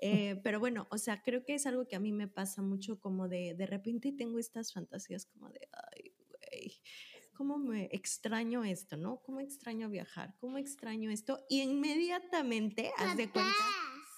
Eh, 0.00 0.40
pero 0.42 0.58
bueno, 0.58 0.88
o 0.90 0.98
sea, 0.98 1.22
creo 1.22 1.44
que 1.44 1.54
es 1.54 1.68
algo 1.68 1.86
que 1.86 1.94
a 1.94 2.00
mí 2.00 2.10
me 2.10 2.26
pasa 2.26 2.62
mucho 2.62 2.98
como 2.98 3.28
de, 3.28 3.54
de 3.54 3.64
repente 3.64 4.10
tengo 4.10 4.40
estas 4.40 4.72
fantasías 4.72 5.26
como 5.26 5.50
de, 5.50 5.68
ay, 5.72 6.12
güey, 6.28 6.72
cómo 7.32 7.58
me 7.58 7.84
extraño 7.92 8.64
esto, 8.64 8.96
¿no? 8.96 9.22
¿Cómo 9.22 9.38
extraño 9.38 9.88
viajar? 9.88 10.34
¿Cómo 10.40 10.58
extraño 10.58 11.12
esto? 11.12 11.38
Y 11.48 11.62
inmediatamente, 11.62 12.90
haz 12.96 13.16
de 13.16 13.30
cuenta, 13.30 13.52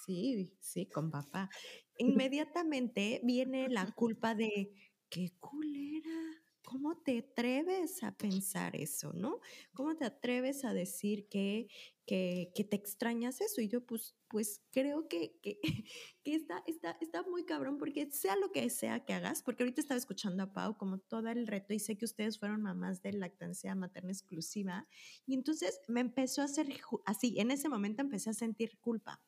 sí, 0.06 0.56
sí, 0.60 0.86
con 0.86 1.10
papá, 1.10 1.50
inmediatamente 1.98 3.20
viene 3.22 3.68
la 3.68 3.84
culpa 3.94 4.34
de, 4.34 4.72
qué 5.10 5.34
culera 5.40 6.40
¿cómo 6.70 6.96
te 6.98 7.18
atreves 7.18 8.04
a 8.04 8.16
pensar 8.16 8.76
eso, 8.76 9.12
no? 9.12 9.40
¿Cómo 9.72 9.96
te 9.96 10.04
atreves 10.04 10.64
a 10.64 10.72
decir 10.72 11.26
que, 11.28 11.68
que, 12.06 12.52
te 12.70 12.76
extrañas 12.76 13.40
eso? 13.40 13.60
Y 13.60 13.68
yo, 13.68 13.84
pues, 13.84 14.14
pues 14.28 14.62
creo 14.70 15.08
que, 15.08 15.36
que, 15.42 15.58
que 16.24 16.34
está, 16.36 16.62
está, 16.68 16.96
está 17.00 17.24
muy 17.24 17.44
cabrón, 17.44 17.76
porque 17.76 18.08
sea 18.12 18.36
lo 18.36 18.52
que 18.52 18.70
sea 18.70 19.04
que 19.04 19.14
hagas, 19.14 19.42
porque 19.42 19.64
ahorita 19.64 19.80
estaba 19.80 19.98
escuchando 19.98 20.44
a 20.44 20.52
Pau 20.52 20.76
como 20.76 20.98
todo 20.98 21.28
el 21.30 21.48
reto 21.48 21.74
y 21.74 21.80
sé 21.80 21.98
que 21.98 22.04
ustedes 22.04 22.38
fueron 22.38 22.62
mamás 22.62 23.02
de 23.02 23.14
lactancia 23.14 23.74
materna 23.74 24.12
exclusiva, 24.12 24.86
y 25.26 25.34
entonces 25.34 25.80
me 25.88 26.00
empezó 26.00 26.40
a 26.40 26.44
hacer 26.44 26.68
así, 27.04 27.34
en 27.40 27.50
ese 27.50 27.68
momento 27.68 28.02
empecé 28.02 28.30
a 28.30 28.34
sentir 28.34 28.78
culpa 28.78 29.20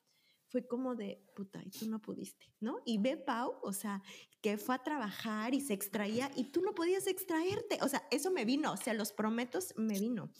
fue 0.53 0.67
como 0.67 0.93
de, 0.93 1.19
puta, 1.35 1.63
y 1.65 1.71
tú 1.71 1.89
no 1.89 1.99
pudiste, 1.99 2.45
¿no? 2.59 2.83
Y 2.85 2.99
ve 2.99 3.17
Pau, 3.17 3.55
o 3.63 3.73
sea, 3.73 4.03
que 4.39 4.59
fue 4.59 4.75
a 4.75 4.83
trabajar 4.83 5.55
y 5.55 5.61
se 5.61 5.73
extraía 5.73 6.29
y 6.35 6.51
tú 6.51 6.61
no 6.61 6.75
podías 6.75 7.07
extraerte, 7.07 7.79
o 7.81 7.87
sea, 7.89 8.03
eso 8.11 8.29
me 8.29 8.45
vino, 8.45 8.71
o 8.71 8.77
sea, 8.77 8.93
los 8.93 9.11
prometos 9.13 9.73
me 9.77 9.99
vino. 9.99 10.31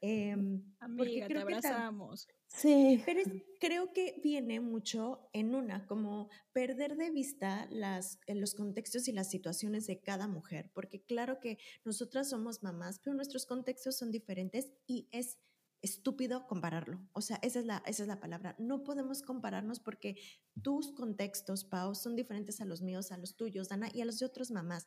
Eh, 0.00 0.34
Amiga, 0.80 1.28
te 1.28 1.38
abrazamos. 1.38 2.26
sí. 2.48 3.00
Pero 3.06 3.22
creo 3.60 3.92
que 3.92 4.20
viene 4.20 4.58
mucho 4.58 5.30
en 5.32 5.54
una, 5.54 5.86
como 5.86 6.28
perder 6.52 6.96
de 6.96 7.10
vista 7.10 7.68
las, 7.70 8.18
los 8.26 8.56
contextos 8.56 9.06
y 9.06 9.12
las 9.12 9.30
situaciones 9.30 9.86
de 9.86 10.00
cada 10.00 10.26
mujer, 10.26 10.72
porque 10.74 11.04
claro 11.04 11.38
que 11.38 11.58
nosotras 11.84 12.30
somos 12.30 12.64
mamás, 12.64 12.98
pero 12.98 13.14
nuestros 13.14 13.46
contextos 13.46 13.96
son 13.96 14.10
diferentes 14.10 14.72
y 14.88 15.06
es 15.12 15.38
estúpido 15.82 16.46
compararlo. 16.46 17.00
O 17.12 17.20
sea, 17.20 17.38
esa 17.42 17.58
es, 17.58 17.66
la, 17.66 17.82
esa 17.86 18.02
es 18.02 18.08
la 18.08 18.20
palabra. 18.20 18.54
No 18.58 18.84
podemos 18.84 19.22
compararnos 19.22 19.80
porque 19.80 20.16
tus 20.62 20.92
contextos, 20.92 21.64
Pau, 21.64 21.94
son 21.94 22.16
diferentes 22.16 22.60
a 22.60 22.64
los 22.64 22.82
míos, 22.82 23.12
a 23.12 23.18
los 23.18 23.36
tuyos, 23.36 23.68
Dana, 23.68 23.88
y 23.92 24.00
a 24.00 24.04
los 24.04 24.18
de 24.18 24.26
otras 24.26 24.50
mamás. 24.50 24.86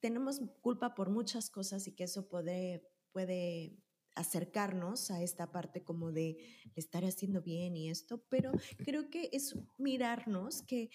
Tenemos 0.00 0.40
culpa 0.62 0.94
por 0.94 1.10
muchas 1.10 1.50
cosas 1.50 1.86
y 1.86 1.92
que 1.92 2.04
eso 2.04 2.28
puede, 2.28 2.82
puede 3.12 3.76
acercarnos 4.14 5.10
a 5.10 5.22
esta 5.22 5.52
parte 5.52 5.84
como 5.84 6.10
de 6.10 6.38
estar 6.74 7.04
haciendo 7.04 7.42
bien 7.42 7.76
y 7.76 7.90
esto, 7.90 8.24
pero 8.28 8.52
creo 8.84 9.10
que 9.10 9.28
es 9.32 9.54
mirarnos 9.78 10.62
que 10.62 10.90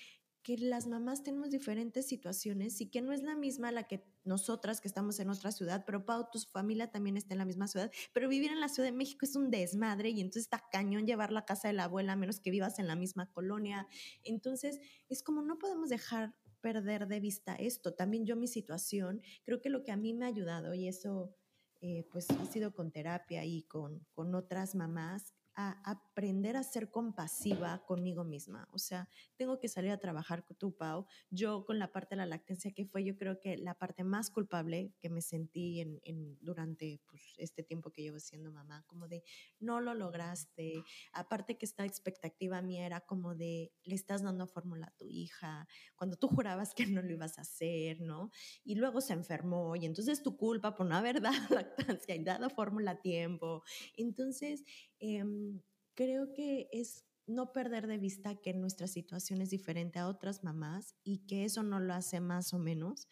que 0.46 0.60
las 0.60 0.86
mamás 0.86 1.24
tenemos 1.24 1.50
diferentes 1.50 2.08
situaciones 2.08 2.80
y 2.80 2.86
que 2.92 3.02
no 3.02 3.14
es 3.14 3.24
la 3.24 3.36
misma 3.36 3.72
la 3.72 3.88
que 3.88 4.06
nosotras 4.24 4.80
que 4.80 4.88
estamos 4.88 5.20
en 5.20 5.32
otra 5.32 5.52
ciudad, 5.52 5.84
pero 5.88 6.06
Pau, 6.06 6.30
tu 6.32 6.38
familia 6.38 6.92
también 6.92 7.18
está 7.18 7.34
en 7.34 7.40
la 7.40 7.46
misma 7.46 7.68
ciudad, 7.68 7.92
pero 8.14 8.30
vivir 8.30 8.52
en 8.52 8.60
la 8.60 8.70
Ciudad 8.70 8.90
de 8.90 8.96
México 8.96 9.26
es 9.26 9.36
un 9.36 9.50
desmadre 9.50 10.12
y 10.12 10.22
entonces 10.22 10.44
está 10.44 10.64
cañón 10.72 11.08
llevar 11.08 11.32
la 11.32 11.46
casa 11.46 11.68
de 11.68 11.74
la 11.74 11.86
abuela 11.86 12.14
a 12.14 12.16
menos 12.16 12.40
que 12.40 12.52
vivas 12.52 12.78
en 12.78 12.86
la 12.86 12.96
misma 12.96 13.32
colonia. 13.32 13.88
Entonces, 14.24 14.80
es 15.10 15.24
como 15.24 15.42
no 15.42 15.58
podemos 15.58 15.90
dejar 15.90 16.36
perder 16.62 17.08
de 17.08 17.20
vista 17.20 17.56
esto. 17.56 17.96
También 17.96 18.28
yo 18.28 18.36
mi 18.36 18.48
situación, 18.48 19.24
creo 19.46 19.62
que 19.62 19.72
lo 19.72 19.84
que 19.84 19.92
a 19.92 19.98
mí 19.98 20.14
me 20.14 20.26
ha 20.26 20.28
ayudado 20.28 20.76
y 20.76 20.88
eso 20.88 21.36
eh, 21.82 22.08
pues 22.12 22.30
ha 22.30 22.46
sido 22.46 22.72
con 22.72 22.92
terapia 22.92 23.44
y 23.46 23.64
con, 23.64 24.06
con 24.14 24.36
otras 24.36 24.76
mamás, 24.76 25.34
a 25.56 25.80
aprender 25.90 26.58
a 26.58 26.64
ser 26.64 26.92
compasiva 26.92 27.84
conmigo 27.86 28.24
misma. 28.24 28.68
O 28.72 28.78
sea, 28.78 29.10
tengo 29.38 29.60
que 29.60 29.70
salir 29.70 29.92
a 29.92 29.98
trabajar 29.98 30.46
con 30.46 30.58
tu 30.58 30.76
Pau. 30.76 31.06
Yo 31.30 31.66
con 31.66 31.80
la 31.80 31.92
parte 31.92 32.16
de 32.16 32.18
la 32.18 32.26
lactancia, 32.26 32.72
que 32.74 32.86
fue 32.86 33.04
yo 33.04 33.18
creo 33.18 33.40
que 33.40 33.58
la 33.58 33.78
parte 33.78 34.04
más 34.04 34.30
culpable 34.30 34.94
que 35.00 35.10
me 35.10 35.22
sentí 35.22 35.80
en, 35.80 36.00
en 36.04 36.38
durante 36.42 37.02
pues, 37.10 37.22
este 37.38 37.64
tiempo 37.64 37.92
que 37.92 38.02
llevo 38.02 38.20
siendo 38.20 38.52
mamá, 38.52 38.84
como 38.88 39.08
de 39.08 39.24
no 39.60 39.80
lo 39.80 39.94
lograste. 39.94 40.84
Aparte 41.14 41.58
que 41.58 41.66
esta 41.66 41.86
expectativa 41.86 42.62
mía 42.62 42.86
era 42.86 43.02
como 43.02 43.36
de 43.36 43.72
le 43.84 43.96
estás 43.96 44.24
dando 44.24 44.48
fórmula 44.48 44.88
a 44.88 44.98
tu 44.98 45.08
hija, 45.08 45.68
cuando 45.96 46.18
tú 46.18 46.28
jurabas 46.28 46.74
que 46.74 46.86
no 46.86 47.02
lo 47.02 47.14
ibas 47.14 47.38
a 47.38 47.42
hacer, 47.42 48.02
¿no? 48.02 48.30
Y 48.64 48.76
luego 48.76 49.00
se 49.00 49.14
enfermó 49.14 49.76
y 49.76 49.86
entonces 49.86 50.22
tu 50.22 50.36
culpa 50.36 50.76
por 50.76 50.86
no 50.86 50.96
haber 50.96 51.22
dado 51.22 51.56
lactancia 51.56 52.16
y 52.16 52.24
dado 52.24 52.50
fórmula 52.50 52.92
a 52.92 53.02
tiempo. 53.02 53.64
Entonces, 53.96 54.66
Em, 55.00 55.45
creo 55.96 56.34
que 56.34 56.68
es 56.72 57.06
no 57.28 57.52
perder 57.54 57.88
de 57.88 57.98
vista 57.98 58.36
que 58.36 58.54
nuestra 58.54 58.88
situación 58.88 59.42
es 59.42 59.50
diferente 59.50 60.00
a 60.00 60.08
otras 60.08 60.44
mamás 60.44 60.96
y 61.04 61.26
que 61.26 61.44
eso 61.44 61.64
no 61.64 61.80
lo 61.80 61.94
hace 61.94 62.20
más 62.20 62.54
o 62.54 62.60
menos 62.60 63.08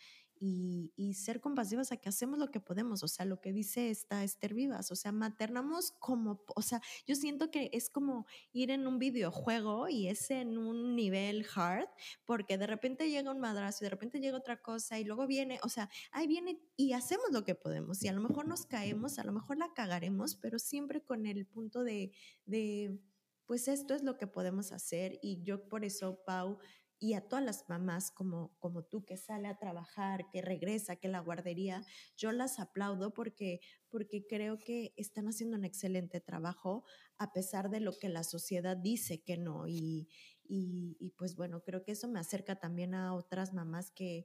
y, 0.45 1.13
ser 1.13 1.39
compasivas 1.39 1.91
a 1.91 1.97
que 1.97 2.09
hacemos 2.09 2.37
lo 2.37 2.51
que 2.51 2.59
podemos, 2.59 3.03
o 3.03 3.07
sea, 3.07 3.25
lo 3.25 3.39
que 3.39 3.53
dice 3.53 3.89
esta 3.89 4.23
Esther 4.23 4.53
Vivas, 4.53 4.91
o 4.91 4.95
sea, 4.95 5.11
maternamos 5.11 5.91
como, 5.99 6.43
o 6.55 6.61
sea, 6.61 6.81
yo 7.07 7.15
siento 7.15 7.49
que 7.49 7.69
es 7.71 7.89
como 7.89 8.25
ir 8.51 8.71
en 8.71 8.87
un 8.87 8.99
videojuego 8.99 9.87
y 9.87 10.07
es 10.07 10.31
en 10.31 10.57
un 10.57 10.95
nivel 10.95 11.45
hard, 11.55 11.87
porque 12.25 12.57
de 12.57 12.67
repente 12.67 13.09
llega 13.09 13.31
un 13.31 13.39
madrazo 13.39 13.83
y 13.83 13.85
de 13.85 13.91
repente 13.91 14.19
llega 14.19 14.37
otra 14.37 14.61
cosa 14.61 14.99
y 14.99 15.05
luego 15.05 15.27
viene, 15.27 15.59
o 15.63 15.69
sea, 15.69 15.89
ahí 16.11 16.27
viene 16.27 16.59
y 16.75 16.93
hacemos 16.93 17.27
lo 17.31 17.45
que 17.45 17.55
podemos 17.55 18.03
y 18.03 18.09
a 18.09 18.13
lo 18.13 18.21
mejor 18.21 18.45
nos 18.47 18.65
caemos, 18.65 19.19
a 19.19 19.23
lo 19.23 19.31
mejor 19.31 19.57
la 19.57 19.71
cagaremos, 19.73 20.35
pero 20.35 20.59
siempre 20.59 21.01
con 21.01 21.25
el 21.25 21.45
punto 21.45 21.83
de, 21.83 22.11
de 22.45 22.99
pues 23.45 23.67
esto 23.67 23.93
es 23.93 24.03
lo 24.03 24.17
que 24.17 24.27
podemos 24.27 24.71
hacer 24.71 25.19
y 25.21 25.41
yo 25.43 25.69
por 25.69 25.85
eso, 25.85 26.21
Pau, 26.25 26.57
y 27.03 27.15
a 27.15 27.27
todas 27.27 27.43
las 27.43 27.67
mamás 27.67 28.11
como, 28.11 28.55
como 28.59 28.85
tú 28.85 29.03
que 29.03 29.17
sale 29.17 29.49
a 29.49 29.57
trabajar, 29.57 30.29
que 30.31 30.41
regresa, 30.41 30.95
que 30.95 31.09
la 31.09 31.19
guardería, 31.19 31.85
yo 32.15 32.31
las 32.31 32.61
aplaudo 32.61 33.13
porque, 33.13 33.59
porque 33.89 34.25
creo 34.25 34.57
que 34.57 34.93
están 34.95 35.27
haciendo 35.27 35.57
un 35.57 35.65
excelente 35.65 36.21
trabajo 36.21 36.85
a 37.17 37.33
pesar 37.33 37.69
de 37.69 37.81
lo 37.81 37.91
que 37.91 38.07
la 38.07 38.23
sociedad 38.23 38.77
dice 38.77 39.21
que 39.21 39.35
no. 39.35 39.67
Y, 39.67 40.07
y, 40.47 41.13
pues 41.17 41.35
bueno, 41.35 41.61
creo 41.61 41.83
que 41.83 41.91
eso 41.91 42.07
me 42.07 42.21
acerca 42.21 42.55
también 42.55 42.93
a 42.93 43.13
otras 43.13 43.53
mamás 43.53 43.91
que, 43.91 44.23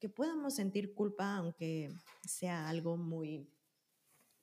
que 0.00 0.08
podamos 0.08 0.56
sentir 0.56 0.94
culpa 0.94 1.36
aunque 1.36 1.92
sea 2.26 2.68
algo 2.68 2.96
muy 2.96 3.48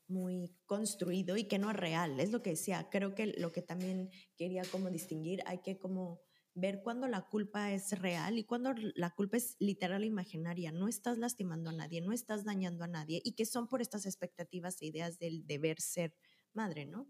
muy 0.08 0.56
construido 0.66 1.36
y 1.36 1.46
que 1.46 1.60
no 1.60 1.72
es 1.72 1.76
real, 1.76 2.20
es 2.20 2.32
lo 2.32 2.42
que 2.42 2.52
decía, 2.52 2.88
creo 2.90 3.16
que 3.16 3.28
lo 3.38 3.52
que 3.52 3.62
también 3.62 4.10
quería 4.38 4.64
como 4.72 4.90
distinguir, 4.90 5.42
hay 5.46 5.60
que 5.60 5.80
como 5.80 6.22
ver 6.56 6.82
cuándo 6.84 7.08
la 7.08 7.22
culpa 7.22 7.72
es 7.72 8.00
real 8.00 8.38
y 8.38 8.44
cuándo 8.44 8.74
la 8.96 9.10
culpa 9.12 9.38
es 9.38 9.56
literal 9.60 10.04
imaginaria. 10.04 10.72
No 10.72 10.88
estás 10.88 11.18
lastimando 11.18 11.72
a 11.72 11.74
nadie, 11.74 12.02
no 12.02 12.14
estás 12.14 12.44
dañando 12.44 12.84
a 12.84 12.88
nadie 12.88 13.22
y 13.24 13.34
que 13.34 13.46
son 13.46 13.68
por 13.68 13.82
estas 13.82 14.06
expectativas 14.06 14.82
e 14.82 14.86
ideas 14.86 15.18
del 15.18 15.46
deber 15.48 15.82
ser 15.82 16.16
madre, 16.54 16.86
¿no? 16.86 17.08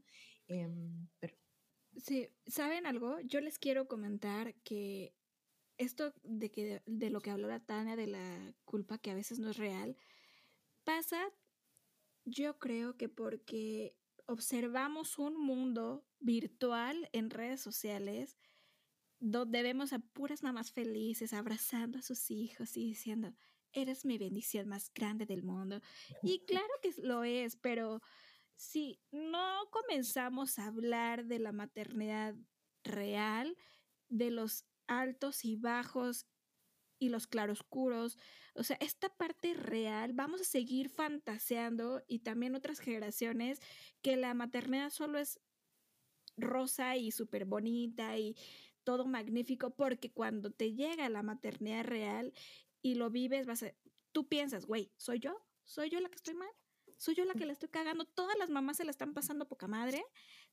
Em, 0.47 1.07
pero... 1.19 1.35
Sí, 1.97 2.29
¿saben 2.47 2.87
algo? 2.87 3.19
Yo 3.21 3.39
les 3.41 3.59
quiero 3.59 3.87
comentar 3.87 4.55
que 4.63 5.13
esto 5.77 6.13
de, 6.23 6.49
que, 6.49 6.81
de 6.85 7.09
lo 7.09 7.21
que 7.21 7.29
habló 7.29 7.47
la 7.47 7.59
Tania, 7.59 7.95
de 7.95 8.07
la 8.07 8.55
culpa 8.65 8.97
que 8.97 9.11
a 9.11 9.15
veces 9.15 9.39
no 9.39 9.49
es 9.49 9.57
real, 9.57 9.97
pasa, 10.83 11.21
yo 12.25 12.57
creo 12.57 12.97
que 12.97 13.09
porque 13.09 13.95
observamos 14.25 15.19
un 15.19 15.39
mundo 15.39 16.05
virtual 16.19 17.09
en 17.11 17.29
redes 17.29 17.61
sociales 17.61 18.37
donde 19.25 19.63
vemos 19.63 19.93
a 19.93 19.99
puras 19.99 20.43
mamás 20.43 20.73
felices 20.73 21.31
abrazando 21.31 21.97
a 21.97 22.01
sus 22.01 22.29
hijos 22.29 22.75
y 22.75 22.83
diciendo, 22.83 23.33
eres 23.71 24.03
mi 24.03 24.17
bendición 24.17 24.67
más 24.67 24.91
grande 24.93 25.25
del 25.25 25.43
mundo. 25.43 25.79
Y 26.21 26.43
claro 26.45 26.67
que 26.81 26.93
lo 27.01 27.23
es, 27.23 27.55
pero 27.55 28.01
si 28.57 28.99
no 29.11 29.69
comenzamos 29.71 30.59
a 30.59 30.67
hablar 30.67 31.25
de 31.25 31.39
la 31.39 31.53
maternidad 31.53 32.35
real, 32.83 33.55
de 34.09 34.29
los 34.29 34.65
altos 34.87 35.45
y 35.45 35.55
bajos 35.55 36.27
y 36.99 37.07
los 37.07 37.25
claroscuros, 37.25 38.17
o 38.55 38.63
sea, 38.63 38.75
esta 38.81 39.07
parte 39.07 39.53
real, 39.53 40.11
vamos 40.11 40.41
a 40.41 40.45
seguir 40.45 40.89
fantaseando 40.89 42.03
y 42.09 42.19
también 42.19 42.55
otras 42.55 42.79
generaciones 42.79 43.61
que 44.01 44.17
la 44.17 44.33
maternidad 44.33 44.89
solo 44.89 45.17
es 45.17 45.39
rosa 46.35 46.97
y 46.97 47.11
súper 47.11 47.45
bonita 47.45 48.17
y 48.17 48.35
todo 48.83 49.05
magnífico 49.05 49.71
porque 49.75 50.11
cuando 50.11 50.51
te 50.51 50.73
llega 50.73 51.09
la 51.09 51.23
maternidad 51.23 51.83
real 51.83 52.33
y 52.81 52.95
lo 52.95 53.09
vives, 53.09 53.45
vas 53.45 53.63
a, 53.63 53.73
tú 54.11 54.27
piensas, 54.27 54.65
güey, 54.65 54.91
¿soy 54.97 55.19
yo? 55.19 55.45
¿Soy 55.63 55.89
yo 55.89 55.99
la 55.99 56.09
que 56.09 56.15
estoy 56.15 56.35
mal? 56.35 56.49
¿Soy 56.97 57.15
yo 57.15 57.25
la 57.25 57.33
que 57.33 57.45
la 57.45 57.53
estoy 57.53 57.69
cagando? 57.69 58.05
Todas 58.05 58.37
las 58.37 58.49
mamás 58.49 58.77
se 58.77 58.85
la 58.85 58.91
están 58.91 59.13
pasando 59.13 59.47
poca 59.47 59.67
madre. 59.67 60.03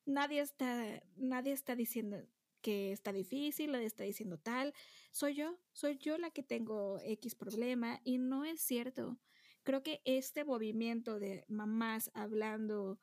Nadie 0.05 0.41
está, 0.41 1.03
nadie 1.17 1.53
está 1.53 1.77
diciendo 1.77 2.27
que 2.61 2.93
está 2.93 3.13
difícil, 3.13 3.73
nadie 3.73 3.87
está 3.87 4.05
diciendo 4.05 4.39
tal. 4.39 4.75
Soy 5.13 5.35
yo, 5.35 5.59
soy 5.73 5.99
yo 5.99 6.19
la 6.19 6.31
que 6.31 6.43
tengo 6.43 6.99
X 7.01 7.35
problema 7.35 8.01
y 8.05 8.19
no 8.19 8.45
es 8.45 8.61
cierto. 8.61 9.19
Creo 9.63 9.83
que 9.83 10.01
este 10.05 10.45
movimiento 10.45 11.19
de 11.19 11.45
mamás 11.49 12.11
hablando 12.15 12.99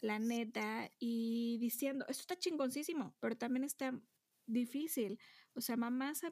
la 0.00 0.18
neta 0.18 0.90
y 0.98 1.58
diciendo, 1.58 2.04
esto 2.08 2.22
está 2.22 2.36
chingoncísimo, 2.36 3.14
pero 3.20 3.36
también 3.36 3.64
está 3.64 3.98
difícil. 4.46 5.18
O 5.54 5.60
sea, 5.60 5.76
mamás 5.76 6.22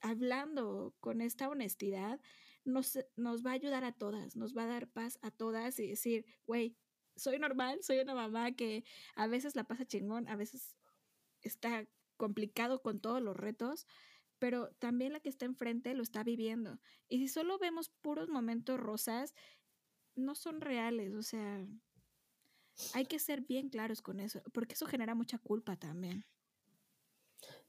hablando 0.00 0.94
con 1.00 1.20
esta 1.20 1.48
honestidad 1.48 2.20
nos, 2.64 2.98
nos 3.16 3.44
va 3.44 3.50
a 3.50 3.54
ayudar 3.54 3.84
a 3.84 3.92
todas, 3.92 4.36
nos 4.36 4.56
va 4.56 4.64
a 4.64 4.66
dar 4.66 4.88
paz 4.88 5.18
a 5.22 5.30
todas 5.30 5.78
y 5.80 5.88
decir, 5.88 6.26
güey, 6.46 6.76
soy 7.16 7.38
normal, 7.38 7.80
soy 7.82 7.98
una 7.98 8.14
mamá 8.14 8.52
que 8.52 8.84
a 9.14 9.26
veces 9.26 9.56
la 9.56 9.64
pasa 9.64 9.86
chingón, 9.86 10.28
a 10.28 10.36
veces 10.36 10.76
está 11.42 11.86
complicado 12.16 12.82
con 12.82 13.00
todos 13.00 13.22
los 13.22 13.36
retos, 13.36 13.86
pero 14.38 14.70
también 14.78 15.12
la 15.12 15.20
que 15.20 15.28
está 15.28 15.46
enfrente 15.46 15.94
lo 15.94 16.02
está 16.02 16.22
viviendo. 16.22 16.80
Y 17.08 17.18
si 17.18 17.28
solo 17.28 17.58
vemos 17.58 17.88
puros 17.88 18.28
momentos 18.28 18.78
rosas, 18.78 19.34
no 20.14 20.34
son 20.34 20.60
reales, 20.60 21.14
o 21.14 21.22
sea, 21.22 21.66
hay 22.94 23.06
que 23.06 23.18
ser 23.18 23.42
bien 23.42 23.68
claros 23.68 24.02
con 24.02 24.20
eso, 24.20 24.42
porque 24.52 24.74
eso 24.74 24.86
genera 24.86 25.14
mucha 25.14 25.38
culpa 25.38 25.76
también. 25.76 26.24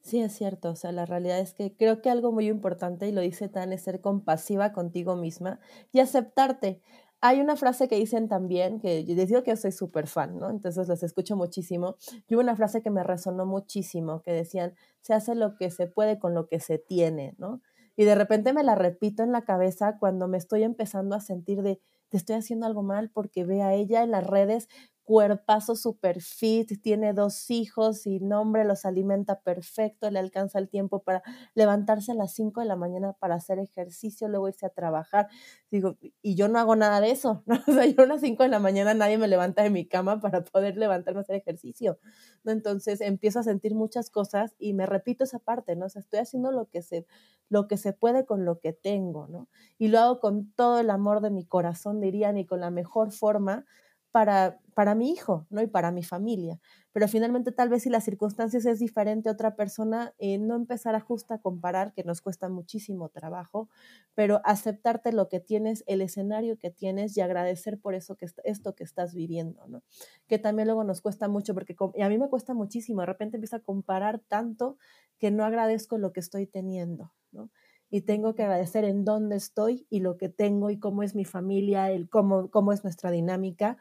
Sí, 0.02 0.22
es 0.22 0.34
cierto. 0.34 0.70
O 0.72 0.76
sea, 0.76 0.92
la 0.92 1.06
realidad 1.06 1.40
es 1.40 1.54
que 1.54 1.76
creo 1.76 2.02
que 2.02 2.10
algo 2.10 2.32
muy 2.32 2.48
importante, 2.48 3.08
y 3.08 3.12
lo 3.12 3.22
dice 3.22 3.50
Tan, 3.50 3.74
es 3.74 3.84
ser 3.84 4.02
compasiva 4.02 4.72
contigo 4.74 5.16
misma 5.16 5.60
y 5.92 6.00
aceptarte. 6.00 6.82
Hay 7.22 7.42
una 7.42 7.58
frase 7.58 7.90
que 7.90 7.98
dicen 7.98 8.30
también, 8.30 8.80
que 8.80 9.04
yo 9.04 9.14
les 9.14 9.28
digo 9.28 9.44
que 9.44 9.52
yo 9.52 9.58
soy 9.58 9.74
súper 9.74 10.08
fan, 10.08 10.40
¿no? 10.40 10.50
Entonces 10.50 10.88
las 10.88 11.04
escucho 11.04 11.36
muchísimo. 11.36 11.96
Y 12.28 12.36
hubo 12.36 12.42
una 12.42 12.56
frase 12.56 12.82
que 12.82 12.90
me 12.92 13.04
resonó 13.04 13.46
muchísimo, 13.46 14.22
que 14.22 14.32
decían, 14.32 14.74
se 15.02 15.14
hace 15.14 15.36
lo 15.36 15.56
que 15.58 15.70
se 15.70 15.88
puede 15.88 16.18
con 16.18 16.34
lo 16.34 16.48
que 16.48 16.60
se 16.62 16.78
tiene, 16.80 17.36
¿no? 17.38 17.62
Y 17.98 18.06
de 18.06 18.16
repente 18.16 18.54
me 18.54 18.64
la 18.64 18.76
repito 18.76 19.24
en 19.24 19.34
la 19.34 19.42
cabeza 19.44 19.98
cuando 20.00 20.30
me 20.30 20.38
estoy 20.38 20.64
empezando 20.64 21.16
a 21.16 21.20
sentir 21.20 21.62
de, 21.62 21.82
te 22.08 22.16
estoy 22.16 22.38
haciendo 22.38 22.66
algo 22.66 22.82
mal 22.84 23.12
porque 23.12 23.44
ve 23.44 23.62
a 23.62 23.74
ella 23.74 24.02
en 24.04 24.12
las 24.12 24.26
redes 24.26 24.70
cuerpazo 25.10 25.76
super 25.76 26.22
fit, 26.22 26.80
tiene 26.84 27.14
dos 27.14 27.50
hijos 27.50 28.06
y 28.06 28.20
nombre, 28.20 28.64
los 28.64 28.86
alimenta 28.86 29.40
perfecto, 29.42 30.12
le 30.12 30.20
alcanza 30.20 30.60
el 30.60 30.70
tiempo 30.70 31.02
para 31.02 31.24
levantarse 31.56 32.12
a 32.12 32.14
las 32.16 32.32
5 32.36 32.62
de 32.62 32.68
la 32.68 32.76
mañana 32.76 33.14
para 33.14 33.34
hacer 33.34 33.58
ejercicio, 33.58 34.28
luego 34.28 34.50
irse 34.50 34.68
a 34.68 34.70
trabajar. 34.70 35.28
Digo, 35.72 35.98
y 36.22 36.36
yo 36.36 36.48
no 36.48 36.60
hago 36.60 36.76
nada 36.76 37.02
de 37.02 37.10
eso, 37.10 37.42
¿no? 37.48 37.56
O 37.68 37.72
sea, 37.74 37.88
yo 37.88 38.04
a 38.04 38.06
las 38.06 38.22
5 38.22 38.44
de 38.44 38.50
la 38.50 38.60
mañana 38.60 38.94
nadie 38.94 39.18
me 39.18 39.28
levanta 39.28 39.64
de 39.64 39.72
mi 39.72 39.88
cama 39.88 40.20
para 40.22 40.44
poder 40.44 40.78
levantarme 40.78 41.22
a 41.22 41.24
hacer 41.24 41.38
ejercicio. 41.38 41.98
Entonces 42.46 43.02
empiezo 43.02 43.40
a 43.40 43.44
sentir 43.44 43.74
muchas 43.74 44.12
cosas 44.12 44.54
y 44.60 44.74
me 44.74 44.86
repito 44.86 45.24
esa 45.24 45.40
parte, 45.40 45.76
¿no? 45.76 45.88
O 45.88 45.90
sea, 45.90 46.02
estoy 46.02 46.20
haciendo 46.20 46.52
lo 46.52 46.70
que 46.70 46.84
se, 46.84 47.08
lo 47.50 47.68
que 47.68 47.78
se 47.78 47.94
puede 47.94 48.28
con 48.28 48.46
lo 48.46 48.60
que 48.60 48.74
tengo, 48.74 49.28
¿no? 49.28 49.50
Y 49.80 49.88
lo 49.88 49.98
hago 50.02 50.20
con 50.20 50.52
todo 50.54 50.78
el 50.80 50.92
amor 50.92 51.22
de 51.22 51.32
mi 51.32 51.46
corazón, 51.48 52.00
dirían, 52.00 52.38
y 52.38 52.46
con 52.46 52.60
la 52.60 52.70
mejor 52.70 53.12
forma, 53.12 53.66
para, 54.12 54.60
para 54.74 54.96
mi 54.96 55.12
hijo, 55.12 55.46
¿no? 55.50 55.62
Y 55.62 55.68
para 55.68 55.92
mi 55.92 56.04
familia. 56.04 56.60
Pero 56.92 57.08
finalmente 57.08 57.52
tal 57.52 57.70
vez 57.70 57.84
si 57.84 57.90
las 57.90 58.04
circunstancias 58.04 58.66
es 58.66 58.80
diferente 58.80 59.30
a 59.30 59.34
otra 59.34 59.56
persona, 59.56 60.14
eh, 60.18 60.38
no 60.38 60.56
empezar 60.56 60.96
a 60.96 61.00
justo 61.00 61.34
a 61.34 61.42
comparar, 61.42 61.94
que 61.94 62.04
nos 62.04 62.22
cuesta 62.22 62.50
muchísimo 62.50 63.10
trabajo, 63.10 63.70
pero 64.16 64.42
aceptarte 64.44 65.12
lo 65.14 65.30
que 65.30 65.40
tienes, 65.40 65.84
el 65.88 66.02
escenario 66.02 66.58
que 66.58 66.72
tienes 66.72 67.16
y 67.18 67.22
agradecer 67.22 67.80
por 67.80 67.94
eso 67.94 68.16
que 68.16 68.28
esto 68.44 68.74
que 68.76 68.84
estás 68.84 69.14
viviendo, 69.14 69.68
¿no? 69.68 69.84
Que 70.28 70.40
también 70.40 70.68
luego 70.68 70.84
nos 70.84 71.02
cuesta 71.02 71.28
mucho, 71.28 71.54
porque 71.54 71.76
a 72.02 72.10
mí 72.10 72.18
me 72.18 72.30
cuesta 72.30 72.54
muchísimo, 72.54 73.02
de 73.02 73.08
repente 73.08 73.38
empiezo 73.38 73.58
a 73.58 73.62
comparar 73.62 74.20
tanto 74.20 74.78
que 75.20 75.32
no 75.32 75.46
agradezco 75.46 75.98
lo 75.98 76.14
que 76.14 76.20
estoy 76.22 76.48
teniendo, 76.48 77.14
¿no? 77.32 77.50
y 77.92 78.02
tengo 78.02 78.36
que 78.36 78.44
agradecer 78.44 78.86
en 78.86 79.04
dónde 79.04 79.36
estoy 79.36 79.88
y 79.90 80.02
lo 80.02 80.16
que 80.16 80.30
tengo 80.30 80.70
y 80.70 80.78
cómo 80.78 81.02
es 81.02 81.16
mi 81.16 81.26
familia, 81.26 81.90
el 81.92 82.08
cómo, 82.08 82.52
cómo 82.52 82.72
es 82.72 82.84
nuestra 82.84 83.10
dinámica 83.10 83.78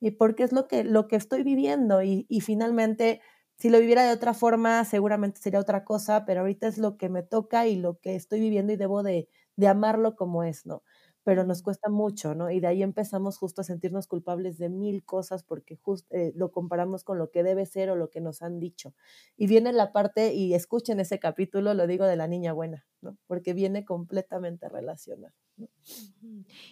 y 0.00 0.12
porque 0.12 0.44
es 0.44 0.52
lo 0.52 0.68
que, 0.68 0.84
lo 0.84 1.08
que 1.08 1.16
estoy 1.16 1.42
viviendo 1.42 2.02
y, 2.02 2.26
y 2.28 2.40
finalmente 2.40 3.20
si 3.58 3.70
lo 3.70 3.80
viviera 3.80 4.04
de 4.04 4.12
otra 4.12 4.34
forma 4.34 4.84
seguramente 4.84 5.40
sería 5.40 5.60
otra 5.60 5.84
cosa, 5.84 6.24
pero 6.24 6.40
ahorita 6.40 6.68
es 6.68 6.78
lo 6.78 6.96
que 6.96 7.08
me 7.08 7.22
toca 7.22 7.66
y 7.66 7.76
lo 7.76 7.98
que 8.00 8.14
estoy 8.14 8.40
viviendo 8.40 8.72
y 8.72 8.76
debo 8.76 9.02
de, 9.02 9.28
de 9.56 9.68
amarlo 9.68 10.14
como 10.16 10.44
es, 10.44 10.64
¿no? 10.66 10.82
Pero 11.24 11.44
nos 11.44 11.62
cuesta 11.62 11.90
mucho, 11.90 12.34
¿no? 12.34 12.50
Y 12.50 12.60
de 12.60 12.68
ahí 12.68 12.82
empezamos 12.82 13.36
justo 13.38 13.60
a 13.60 13.64
sentirnos 13.64 14.06
culpables 14.06 14.56
de 14.58 14.68
mil 14.70 15.04
cosas 15.04 15.42
porque 15.44 15.76
justo 15.76 16.06
eh, 16.16 16.32
lo 16.36 16.50
comparamos 16.52 17.04
con 17.04 17.18
lo 17.18 17.30
que 17.30 17.42
debe 17.42 17.66
ser 17.66 17.90
o 17.90 17.96
lo 17.96 18.08
que 18.10 18.20
nos 18.20 18.40
han 18.42 18.58
dicho. 18.60 18.94
Y 19.36 19.46
viene 19.46 19.72
la 19.72 19.92
parte, 19.92 20.32
y 20.34 20.54
escuchen 20.54 21.00
ese 21.00 21.18
capítulo, 21.18 21.74
lo 21.74 21.86
digo 21.86 22.06
de 22.06 22.16
la 22.16 22.28
niña 22.28 22.52
buena. 22.54 22.86
¿no? 23.02 23.18
Porque 23.26 23.52
viene 23.52 23.84
completamente 23.84 24.68
relacionado. 24.68 25.34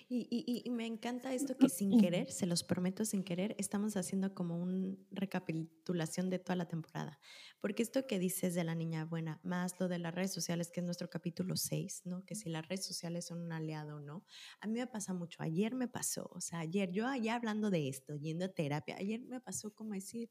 Y, 0.08 0.62
y, 0.64 0.70
me 0.70 0.86
encanta 0.86 1.34
esto 1.34 1.56
que 1.56 1.68
sin 1.68 1.98
querer, 2.00 2.30
se 2.30 2.46
los 2.46 2.62
prometo 2.62 3.04
sin 3.04 3.24
querer, 3.24 3.56
estamos 3.58 3.96
haciendo 3.96 4.34
como 4.34 4.56
una 4.56 4.96
recapitulación 5.10 6.30
de 6.30 6.38
toda 6.38 6.56
la 6.56 6.68
temporada. 6.68 7.18
Porque 7.60 7.82
esto 7.82 8.06
que 8.06 8.18
dices 8.18 8.54
de 8.54 8.64
la 8.64 8.74
niña 8.74 9.04
buena, 9.04 9.40
más 9.42 9.78
lo 9.80 9.88
de 9.88 9.98
las 9.98 10.14
redes 10.14 10.32
sociales, 10.32 10.70
que 10.70 10.80
es 10.80 10.86
nuestro 10.86 11.10
capítulo 11.10 11.56
6, 11.56 12.02
¿no? 12.04 12.24
Que 12.24 12.34
si 12.34 12.48
las 12.48 12.68
redes 12.68 12.86
sociales 12.86 13.26
son 13.26 13.42
un 13.42 13.52
aliado 13.52 13.96
o 13.96 14.00
no. 14.00 14.24
A 14.60 14.66
mí 14.66 14.78
me 14.78 14.86
pasa 14.86 15.12
mucho. 15.12 15.42
Ayer 15.42 15.74
me 15.74 15.88
pasó, 15.88 16.30
o 16.32 16.40
sea, 16.40 16.60
ayer 16.60 16.90
yo 16.92 17.06
allá 17.06 17.34
hablando 17.34 17.70
de 17.70 17.88
esto, 17.88 18.14
yendo 18.14 18.44
a 18.44 18.48
terapia, 18.48 18.96
ayer 18.98 19.20
me 19.22 19.40
pasó 19.40 19.74
como 19.74 19.94
decir, 19.94 20.30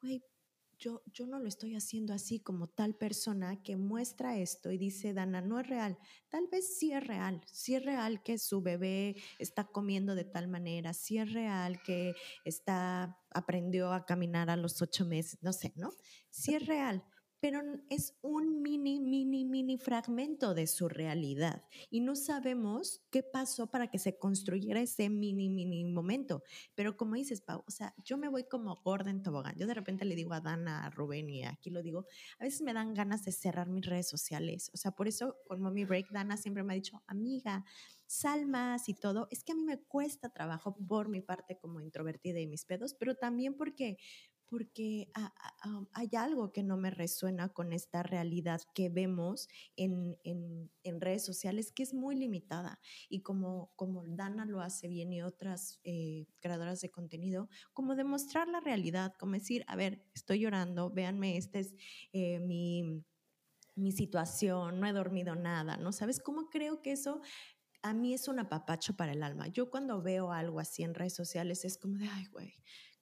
güey, 0.00 0.22
yo, 0.78 1.02
yo 1.12 1.26
no 1.26 1.38
lo 1.38 1.48
estoy 1.48 1.74
haciendo 1.74 2.14
así 2.14 2.40
como 2.40 2.68
tal 2.68 2.94
persona 2.94 3.62
que 3.62 3.76
muestra 3.76 4.36
esto 4.36 4.70
y 4.70 4.78
dice, 4.78 5.12
Dana, 5.12 5.40
no 5.40 5.58
es 5.58 5.66
real. 5.66 5.98
Tal 6.28 6.46
vez 6.50 6.78
sí 6.78 6.92
es 6.92 7.06
real, 7.06 7.40
sí 7.46 7.74
es 7.74 7.84
real 7.84 8.22
que 8.22 8.38
su 8.38 8.62
bebé 8.62 9.16
está 9.38 9.64
comiendo 9.64 10.14
de 10.14 10.24
tal 10.24 10.48
manera, 10.48 10.94
sí 10.94 11.18
es 11.18 11.32
real 11.32 11.82
que 11.82 12.14
está, 12.44 13.18
aprendió 13.30 13.92
a 13.92 14.04
caminar 14.04 14.50
a 14.50 14.56
los 14.56 14.80
ocho 14.80 15.04
meses, 15.04 15.38
no 15.42 15.52
sé, 15.52 15.72
¿no? 15.76 15.92
Sí 16.30 16.54
es 16.54 16.66
real, 16.66 17.04
pero 17.40 17.60
es 17.88 18.16
un 18.22 18.62
mini, 18.62 19.00
mini, 19.00 19.44
mini 19.44 19.78
fragmento 19.78 20.54
de 20.54 20.66
su 20.66 20.88
realidad 20.88 21.64
y 21.90 22.00
no 22.00 22.16
sabemos 22.16 23.02
qué 23.10 23.22
pasó 23.22 23.70
para 23.70 23.88
que 23.88 23.98
se 23.98 24.18
construyera 24.18 24.80
ese 24.80 25.08
mini, 25.08 25.48
mini 25.48 25.84
momento. 25.84 26.42
Pero 26.74 26.96
como 26.96 27.14
dices, 27.14 27.40
Pau, 27.40 27.62
o 27.66 27.70
sea, 27.70 27.94
yo 28.04 28.18
me 28.18 28.28
voy 28.28 28.44
como 28.44 28.76
Gordon 28.82 29.22
Tobogán. 29.22 29.56
Yo 29.56 29.66
de 29.66 29.74
repente 29.74 30.04
le 30.04 30.16
digo 30.16 30.34
a 30.34 30.40
Dana, 30.40 30.84
a 30.84 30.90
Rubén 30.90 31.30
y 31.30 31.44
aquí 31.44 31.70
lo 31.70 31.82
digo, 31.82 32.06
a 32.38 32.44
veces 32.44 32.62
me 32.62 32.72
dan 32.72 32.94
ganas 32.94 33.24
de 33.24 33.32
cerrar 33.32 33.68
mis 33.68 33.86
redes 33.86 34.08
sociales. 34.08 34.70
O 34.74 34.76
sea, 34.76 34.92
por 34.92 35.08
eso 35.08 35.36
con 35.46 35.60
Mommy 35.60 35.84
Break, 35.84 36.10
Dana 36.10 36.36
siempre 36.36 36.64
me 36.64 36.72
ha 36.72 36.76
dicho, 36.76 37.02
amiga, 37.06 37.64
salmas 38.06 38.88
y 38.88 38.94
todo. 38.94 39.28
Es 39.30 39.44
que 39.44 39.52
a 39.52 39.54
mí 39.54 39.62
me 39.62 39.78
cuesta 39.78 40.30
trabajo 40.30 40.76
por 40.88 41.08
mi 41.08 41.20
parte 41.20 41.58
como 41.58 41.80
introvertida 41.80 42.40
y 42.40 42.46
mis 42.46 42.64
pedos, 42.64 42.94
pero 42.94 43.14
también 43.14 43.54
porque 43.54 43.98
porque 44.48 45.10
hay 45.92 46.08
algo 46.16 46.52
que 46.52 46.62
no 46.62 46.76
me 46.76 46.90
resuena 46.90 47.50
con 47.50 47.72
esta 47.72 48.02
realidad 48.02 48.60
que 48.74 48.88
vemos 48.88 49.48
en, 49.76 50.18
redes 51.00 51.24
sociales 51.24 51.70
que 51.70 51.82
es 51.82 51.94
muy 51.94 52.16
limitada 52.16 52.80
y 53.08 53.20
como, 53.20 53.72
como 53.76 54.02
Dana 54.06 54.46
lo 54.46 54.60
hace 54.60 54.88
bien 54.88 55.12
y 55.12 55.22
otras 55.22 55.80
eh, 55.84 56.26
creadoras 56.40 56.80
de 56.80 56.90
contenido, 56.90 57.48
como 57.72 57.94
demostrar 57.94 58.48
la 58.48 58.60
realidad, 58.60 59.14
como 59.18 59.34
decir, 59.34 59.64
a 59.68 59.76
ver, 59.76 60.04
estoy 60.14 60.40
llorando, 60.40 60.90
véanme, 60.90 61.36
esta 61.36 61.58
es 61.58 61.74
eh, 62.12 62.40
mi, 62.40 63.04
mi 63.76 63.92
situación, 63.92 64.80
no 64.80 64.86
he 64.86 64.92
dormido 64.92 65.34
nada, 65.36 65.76
¿no? 65.76 65.92
¿Sabes 65.92 66.20
cómo 66.20 66.48
creo 66.50 66.82
que 66.82 66.92
eso 66.92 67.20
a 67.82 67.92
mí 67.94 68.12
es 68.12 68.26
un 68.28 68.40
apapacho 68.40 68.96
para 68.96 69.12
el 69.12 69.22
alma? 69.22 69.46
Yo 69.48 69.70
cuando 69.70 70.02
veo 70.02 70.32
algo 70.32 70.58
así 70.58 70.82
en 70.82 70.94
redes 70.94 71.14
sociales 71.14 71.64
es 71.64 71.78
como 71.78 71.96
de, 71.96 72.08
ay, 72.08 72.26
güey, 72.26 72.54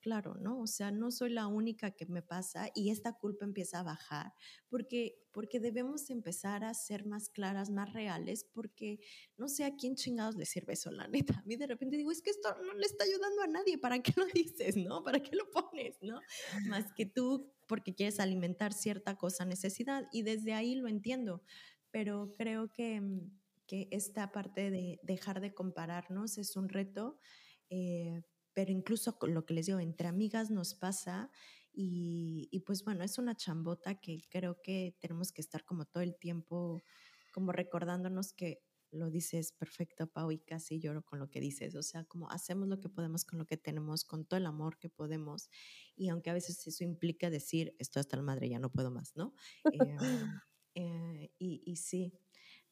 claro, 0.07 0.37
¿no? 0.37 0.61
O 0.61 0.69
sea, 0.69 0.93
no 0.93 1.11
soy 1.11 1.31
la 1.31 1.49
única 1.49 1.91
que 1.91 2.07
me 2.07 2.23
pasa 2.23 2.71
y 2.77 2.91
esta 2.91 3.15
culpa 3.15 3.45
empieza 3.45 3.81
a 3.81 3.83
bajar 3.83 4.33
porque, 4.69 5.19
porque 5.33 5.59
debemos 5.59 6.11
empezar 6.11 6.63
a 6.63 6.73
ser 6.75 7.07
más 7.07 7.29
claras, 7.29 7.71
más 7.71 7.93
reales, 7.93 8.45
porque 8.45 9.01
no 9.37 9.49
sé 9.49 9.65
a 9.65 9.75
quién 9.75 9.97
chingados 9.97 10.37
le 10.37 10.47
sirve 10.47 10.75
eso, 10.75 10.93
la 10.93 11.09
neta. 11.09 11.41
A 11.41 11.43
mí 11.45 11.57
de 11.57 11.67
repente 11.67 11.97
digo, 11.97 12.13
es 12.13 12.23
que 12.23 12.31
esto 12.31 12.55
no 12.63 12.75
le 12.75 12.87
está 12.87 13.03
ayudando 13.03 13.43
a 13.43 13.49
nadie, 13.49 13.79
¿para 13.79 14.01
qué 14.01 14.13
lo 14.15 14.27
dices, 14.33 14.77
no? 14.77 15.03
¿Para 15.03 15.19
qué 15.19 15.35
lo 15.35 15.51
pones, 15.51 15.97
no? 16.03 16.21
Más 16.69 16.93
que 16.93 17.07
tú 17.07 17.53
porque 17.67 17.93
quieres 17.93 18.21
alimentar 18.21 18.73
cierta 18.73 19.17
cosa, 19.17 19.45
necesidad, 19.45 20.07
y 20.13 20.23
desde 20.23 20.55
ahí 20.55 20.77
lo 20.77 20.87
entiendo, 20.87 21.43
pero 21.91 22.33
creo 22.39 22.73
que, 22.73 23.03
que 23.67 23.89
esta 23.91 24.31
parte 24.31 24.71
de 24.71 25.01
dejar 25.03 25.41
de 25.41 25.53
compararnos 25.53 26.39
es 26.39 26.55
un 26.55 26.69
reto. 26.69 27.19
Eh, 27.71 28.23
pero 28.57 28.73
incluso 28.73 29.19
con 29.19 29.35
lo 29.35 29.45
que 29.45 29.53
les 29.53 29.67
digo, 29.67 29.81
entre 29.81 30.09
amigas 30.09 30.51
nos 30.51 30.75
pasa 30.75 31.31
y, 31.75 32.49
y, 32.51 32.61
pues 32.61 32.85
bueno, 32.85 33.05
es 33.05 33.19
una 33.19 33.37
chambota 33.37 34.01
que 34.01 34.23
creo 34.31 34.63
que 34.63 34.97
tenemos 34.99 35.31
que 35.31 35.43
estar 35.43 35.67
como 35.67 35.85
todo 35.85 36.03
el 36.03 36.17
tiempo 36.17 36.83
como 37.35 37.53
recordándonos 37.53 38.33
que 38.33 38.63
lo 38.91 39.11
dices 39.11 39.53
perfecto, 39.53 40.07
Pau, 40.07 40.33
y 40.33 40.39
casi 40.39 40.81
lloro 40.81 41.05
con 41.05 41.19
lo 41.19 41.29
que 41.29 41.39
dices, 41.39 41.75
o 41.75 41.83
sea, 41.83 42.05
como 42.05 42.31
hacemos 42.31 42.67
lo 42.67 42.81
que 42.81 42.89
podemos 42.89 43.27
con 43.27 43.39
lo 43.39 43.45
que 43.45 43.59
tenemos, 43.59 44.07
con 44.07 44.25
todo 44.25 44.39
el 44.39 44.47
amor 44.47 44.79
que 44.79 44.89
podemos, 44.89 45.51
y 45.95 46.09
aunque 46.09 46.31
a 46.31 46.33
veces 46.33 46.67
eso 46.67 46.83
implica 46.83 47.29
decir, 47.29 47.77
esto 47.79 48.01
hasta 48.01 48.17
la 48.17 48.23
madre, 48.23 48.49
ya 48.49 48.59
no 48.59 48.73
puedo 48.73 48.91
más, 48.91 49.15
¿no? 49.17 49.35
Eh, 49.71 49.97
eh, 50.77 51.31
y, 51.39 51.63
y, 51.67 51.77
sí, 51.77 52.15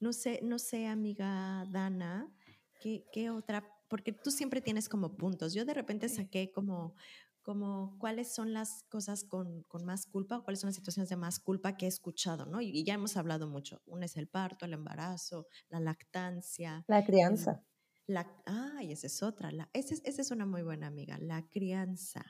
no 0.01 0.15
sé, 0.15 0.41
no 0.43 0.59
sé, 0.59 0.87
amiga 0.87 1.67
Dana, 1.71 2.35
¿qué, 2.81 3.05
qué 3.13 3.29
otra 3.29 3.74
porque 3.95 4.11
tú 4.11 4.33
siempre 4.33 4.61
tienes 4.61 4.89
como 4.89 5.17
puntos. 5.17 5.55
Yo 5.55 5.65
de 5.65 5.73
repente 5.73 6.09
saqué 6.09 6.51
como, 6.51 6.97
como 7.43 7.97
cuáles 8.01 8.35
son 8.35 8.53
las 8.53 8.83
cosas 8.89 9.23
con, 9.23 9.63
con, 9.69 9.85
más 9.85 10.07
culpa 10.07 10.39
o 10.39 10.43
cuáles 10.43 10.59
son 10.59 10.67
las 10.67 10.75
situaciones 10.75 11.11
de 11.11 11.15
más 11.15 11.39
culpa 11.39 11.77
que 11.77 11.85
he 11.85 11.89
escuchado, 11.89 12.45
¿no? 12.45 12.61
Y, 12.61 12.83
ya 12.83 12.95
hemos 12.95 13.17
hablado 13.17 13.47
mucho. 13.47 13.83
Una 13.87 14.07
es 14.07 14.17
el 14.17 14.27
parto, 14.27 14.65
el 14.65 14.73
embarazo, 14.73 15.47
la 15.69 15.79
lactancia. 15.79 16.85
La 16.89 17.05
crianza. 17.05 17.63
la, 18.09 18.29
ay, 18.47 18.91
esa 18.91 19.07
es 19.07 19.23
otra. 19.23 19.53
La, 19.53 19.71
esa, 19.73 19.95
esa 20.03 20.23
es 20.23 20.31
una 20.33 20.45
muy 20.45 20.63
buena 20.63 20.89
amiga, 20.89 21.17
la 21.21 21.49
crianza 21.49 22.25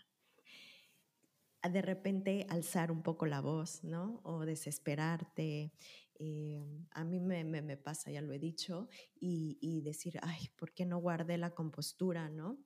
de 1.71 1.81
repente 1.81 2.47
alzar 2.51 2.93
un 2.93 3.03
poco 3.03 3.27
la 3.27 3.41
voz, 3.41 3.83
¿no? 3.85 4.21
O 4.23 4.45
desesperarte, 4.45 5.73
eh, 6.17 6.63
a 6.91 7.05
mí 7.05 7.21
me, 7.21 7.77
pasa, 7.77 8.11
ya 8.11 8.23
lo 8.23 8.33
he 8.33 8.39
dicho, 8.39 8.89
y, 9.21 9.59
y, 9.61 9.83
decir, 9.83 10.19
ay, 10.23 10.49
¿por 10.57 10.73
qué 10.73 10.87
no 10.87 10.99
guardé 10.99 11.39
la 11.39 11.55
compostura, 11.55 12.29
no? 12.29 12.59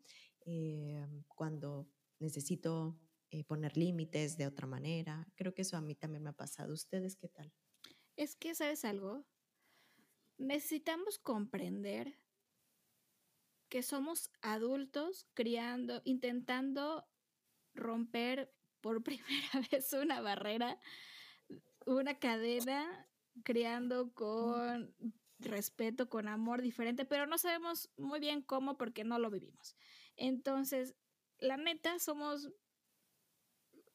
Eh, 0.45 1.07
cuando 1.29 1.89
necesito 2.19 2.99
eh, 3.31 3.45
poner 3.45 3.77
límites 3.77 4.39
de 4.39 4.47
otra 4.47 4.67
manera. 4.67 5.31
Creo 5.35 5.55
que 5.55 5.61
eso 5.61 5.77
a 5.77 5.83
mí 5.83 5.95
también 5.95 6.23
me 6.23 6.31
ha 6.31 6.37
pasado. 6.37 6.73
¿Ustedes 6.73 7.17
qué 7.17 7.29
tal? 7.29 7.53
Es 8.17 8.37
que, 8.37 8.55
¿sabes 8.55 8.87
algo? 8.87 9.27
Necesitamos 10.39 11.19
comprender 11.19 12.19
que 13.69 13.83
somos 13.83 14.31
adultos 14.41 15.29
criando, 15.35 16.01
intentando 16.05 17.07
romper 17.75 18.51
por 18.81 19.03
primera 19.05 19.69
vez 19.71 19.93
una 19.93 20.23
barrera, 20.23 20.81
una 21.85 22.19
cadena 22.19 23.07
criando 23.45 24.13
con 24.15 24.95
respeto, 25.39 26.09
con 26.09 26.29
amor 26.29 26.63
diferente, 26.63 27.05
pero 27.05 27.27
no 27.27 27.39
sabemos 27.39 27.91
muy 27.97 28.21
bien 28.21 28.43
cómo 28.43 28.77
porque 28.77 29.05
no 29.05 29.19
lo 29.19 29.31
vivimos. 29.31 29.77
Entonces, 30.17 30.95
la 31.39 31.57
neta, 31.57 31.99
somos 31.99 32.51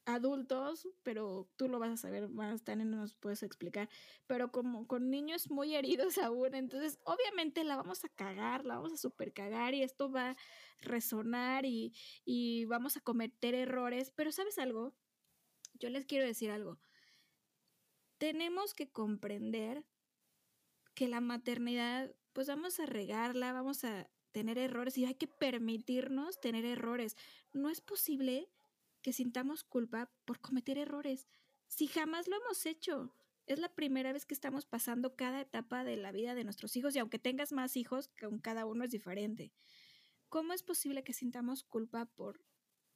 adultos, 0.05 0.87
pero 1.03 1.49
tú 1.55 1.69
lo 1.69 1.79
vas 1.79 1.91
a 1.91 1.97
saber 1.97 2.29
más, 2.29 2.63
Tania 2.63 2.85
nos 2.85 3.15
puedes 3.15 3.41
explicar, 3.43 3.89
pero 4.27 4.51
como 4.51 4.85
con 4.87 5.09
niños 5.09 5.49
muy 5.49 5.75
heridos 5.75 6.17
aún, 6.17 6.55
entonces 6.55 6.99
obviamente 7.03 7.63
la 7.63 7.77
vamos 7.77 8.03
a 8.03 8.09
cagar, 8.09 8.65
la 8.65 8.75
vamos 8.75 8.93
a 8.93 8.97
super 8.97 9.33
cagar 9.33 9.73
y 9.73 9.83
esto 9.83 10.11
va 10.11 10.31
a 10.31 10.37
resonar 10.79 11.65
y, 11.65 11.93
y 12.25 12.65
vamos 12.65 12.97
a 12.97 13.01
cometer 13.01 13.55
errores, 13.55 14.11
pero 14.11 14.31
¿sabes 14.31 14.57
algo? 14.57 14.93
Yo 15.75 15.89
les 15.89 16.05
quiero 16.05 16.25
decir 16.25 16.51
algo 16.51 16.79
tenemos 18.23 18.73
que 18.73 18.89
comprender 18.89 19.83
que 20.95 21.09
la 21.09 21.19
maternidad, 21.19 22.15
pues 22.31 22.47
vamos 22.47 22.79
a 22.79 22.85
regarla, 22.85 23.51
vamos 23.51 23.83
a 23.83 24.09
tener 24.31 24.57
errores 24.57 24.97
y 24.97 25.03
hay 25.03 25.15
que 25.15 25.27
permitirnos 25.27 26.39
tener 26.39 26.63
errores. 26.63 27.17
No 27.51 27.69
es 27.69 27.81
posible 27.81 28.49
que 29.01 29.11
sintamos 29.11 29.65
culpa 29.65 30.09
por 30.23 30.39
cometer 30.39 30.77
errores 30.77 31.27
si 31.67 31.87
jamás 31.87 32.29
lo 32.29 32.37
hemos 32.37 32.65
hecho. 32.65 33.13
Es 33.45 33.59
la 33.59 33.75
primera 33.75 34.13
vez 34.13 34.25
que 34.25 34.35
estamos 34.35 34.65
pasando 34.65 35.17
cada 35.17 35.41
etapa 35.41 35.83
de 35.83 35.97
la 35.97 36.13
vida 36.13 36.33
de 36.33 36.45
nuestros 36.45 36.77
hijos 36.77 36.95
y 36.95 36.99
aunque 36.99 37.19
tengas 37.19 37.51
más 37.51 37.75
hijos, 37.75 38.07
con 38.07 38.39
cada 38.39 38.65
uno 38.65 38.85
es 38.85 38.91
diferente. 38.91 39.51
¿Cómo 40.29 40.53
es 40.53 40.63
posible 40.63 41.03
que 41.03 41.11
sintamos 41.11 41.65
culpa 41.65 42.05
por 42.05 42.41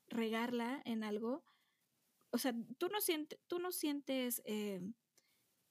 regarla 0.08 0.82
en 0.86 1.04
algo? 1.04 1.44
O 2.30 2.38
sea, 2.38 2.56
tú 2.78 2.88
no, 2.88 3.02
sientes, 3.02 3.38
tú 3.48 3.60
no 3.60 3.74
sientes 3.74 4.42
eh, 4.46 4.80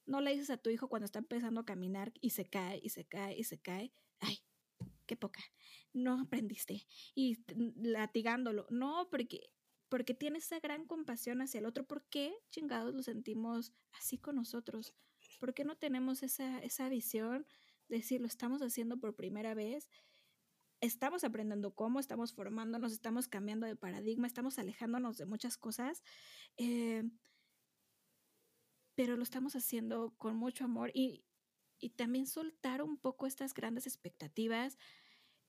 no 0.06 0.20
le 0.20 0.32
dices 0.32 0.50
a 0.50 0.56
tu 0.56 0.70
hijo 0.70 0.88
cuando 0.88 1.04
está 1.04 1.18
empezando 1.18 1.60
a 1.60 1.66
caminar 1.66 2.12
y 2.20 2.30
se 2.30 2.46
cae 2.46 2.80
y 2.82 2.90
se 2.90 3.04
cae 3.04 3.36
y 3.36 3.44
se 3.44 3.58
cae, 3.58 3.92
ay, 4.20 4.38
qué 5.06 5.16
poca, 5.16 5.42
no 5.92 6.20
aprendiste. 6.20 6.86
Y 7.14 7.38
latigándolo, 7.76 8.66
no, 8.70 9.08
porque, 9.10 9.50
porque 9.88 10.14
tiene 10.14 10.38
esa 10.38 10.60
gran 10.60 10.86
compasión 10.86 11.42
hacia 11.42 11.58
el 11.58 11.66
otro. 11.66 11.86
¿Por 11.86 12.04
qué 12.08 12.34
chingados 12.50 12.94
lo 12.94 13.02
sentimos 13.02 13.72
así 13.92 14.18
con 14.18 14.36
nosotros? 14.36 14.94
¿Por 15.40 15.54
qué 15.54 15.64
no 15.64 15.76
tenemos 15.76 16.22
esa, 16.22 16.58
esa 16.60 16.88
visión 16.88 17.46
de 17.88 17.96
decir, 17.96 18.20
lo 18.20 18.26
estamos 18.26 18.62
haciendo 18.62 18.98
por 18.98 19.14
primera 19.14 19.54
vez? 19.54 19.88
Estamos 20.80 21.24
aprendiendo 21.24 21.74
cómo, 21.74 22.00
estamos 22.00 22.34
formándonos, 22.34 22.92
estamos 22.92 23.28
cambiando 23.28 23.66
de 23.66 23.76
paradigma, 23.76 24.26
estamos 24.26 24.58
alejándonos 24.58 25.16
de 25.16 25.26
muchas 25.26 25.56
cosas. 25.56 26.02
Eh, 26.58 27.02
pero 28.96 29.16
lo 29.16 29.22
estamos 29.22 29.54
haciendo 29.54 30.14
con 30.18 30.36
mucho 30.36 30.64
amor 30.64 30.90
y 30.94 31.24
y 31.78 31.90
también 31.90 32.26
soltar 32.26 32.82
un 32.82 32.98
poco 32.98 33.26
estas 33.26 33.54
grandes 33.54 33.86
expectativas 33.86 34.78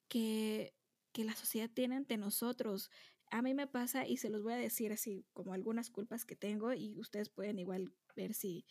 que, 0.08 0.76
que 1.14 1.24
la 1.24 1.36
sociedad 1.36 1.70
tiene 1.70 1.96
ante 1.96 2.18
nosotros. 2.18 2.90
A 3.32 3.42
mí 3.42 3.54
me 3.54 3.68
pasa 3.68 4.08
y 4.08 4.18
se 4.18 4.30
los 4.30 4.44
voy 4.44 4.54
a 4.54 4.58
decir 4.58 4.92
así 4.92 5.26
como 5.34 5.54
algunas 5.54 5.90
culpas 5.90 6.26
que 6.26 6.36
tengo 6.36 6.74
y 6.74 7.00
ustedes 7.00 7.30
pueden 7.30 7.60
igual 7.60 7.94
ver 8.16 8.34
si 8.34 8.66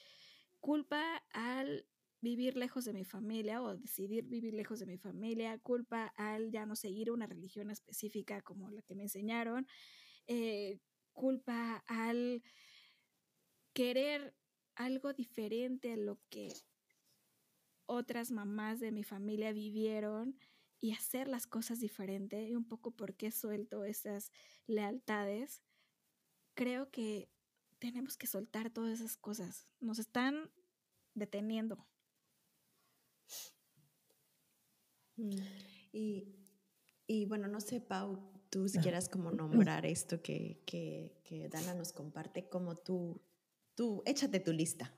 culpa 0.60 1.22
al 1.32 1.86
vivir 2.20 2.56
lejos 2.56 2.84
de 2.84 2.92
mi 2.94 3.04
familia 3.04 3.62
o 3.62 3.76
decidir 3.76 4.24
vivir 4.24 4.54
lejos 4.54 4.80
de 4.80 4.86
mi 4.86 4.98
familia, 4.98 5.58
culpa 5.58 6.12
al 6.16 6.50
ya 6.50 6.66
no 6.66 6.74
seguir 6.74 7.10
una 7.10 7.26
religión 7.26 7.70
específica 7.70 8.40
como 8.42 8.70
la 8.70 8.82
que 8.82 8.94
me 8.94 9.04
enseñaron, 9.04 9.66
eh, 10.26 10.80
culpa 11.12 11.84
al 11.86 12.42
querer 13.74 14.34
algo 14.76 15.12
diferente 15.12 15.92
a 15.92 15.96
lo 15.96 16.18
que 16.30 16.52
otras 17.86 18.30
mamás 18.30 18.80
de 18.80 18.92
mi 18.92 19.04
familia 19.04 19.52
vivieron 19.52 20.38
y 20.80 20.92
hacer 20.92 21.28
las 21.28 21.46
cosas 21.46 21.80
diferente 21.80 22.48
y 22.48 22.54
un 22.54 22.64
poco 22.64 22.90
por 22.90 23.14
qué 23.14 23.30
suelto 23.30 23.84
esas 23.84 24.30
lealtades, 24.66 25.62
creo 26.54 26.90
que 26.90 27.28
tenemos 27.78 28.16
que 28.16 28.26
soltar 28.26 28.70
todas 28.70 29.00
esas 29.00 29.16
cosas. 29.16 29.66
Nos 29.80 29.98
están 29.98 30.50
deteniendo. 31.14 31.86
Mm, 35.16 35.36
y, 35.92 37.24
bueno, 37.26 37.48
no 37.48 37.60
sé, 37.60 37.80
Pau, 37.80 38.18
tú 38.50 38.68
si 38.68 38.78
quieras 38.78 39.08
como 39.08 39.30
nombrar 39.30 39.86
esto 39.86 40.20
que, 40.22 40.62
que, 40.66 41.48
Dana 41.48 41.74
nos 41.74 41.92
comparte, 41.92 42.48
como 42.48 42.76
tú, 42.76 43.22
tú, 43.76 44.02
échate 44.06 44.40
tu 44.40 44.52
lista. 44.52 44.96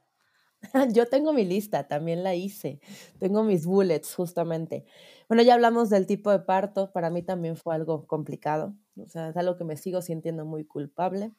Yo 0.93 1.07
tengo 1.07 1.33
mi 1.33 1.45
lista, 1.45 1.87
también 1.87 2.25
la 2.25 2.35
hice. 2.35 2.81
Tengo 3.19 3.45
mis 3.45 3.67
bullets, 3.67 4.15
justamente. 4.15 4.87
Bueno, 5.29 5.43
ya 5.43 5.55
hablamos 5.55 5.91
del 5.91 6.07
tipo 6.07 6.31
de 6.31 6.41
parto. 6.41 6.93
Para 6.93 7.11
mí 7.11 7.23
también 7.23 7.57
fue 7.57 7.75
algo 7.75 8.07
complicado. 8.07 8.75
O 8.97 9.09
sea, 9.09 9.29
es 9.29 9.37
algo 9.37 9.57
que 9.57 9.65
me 9.65 9.77
sigo 9.77 10.03
sintiendo 10.03 10.45
muy 10.45 10.65
culpable. 10.65 11.35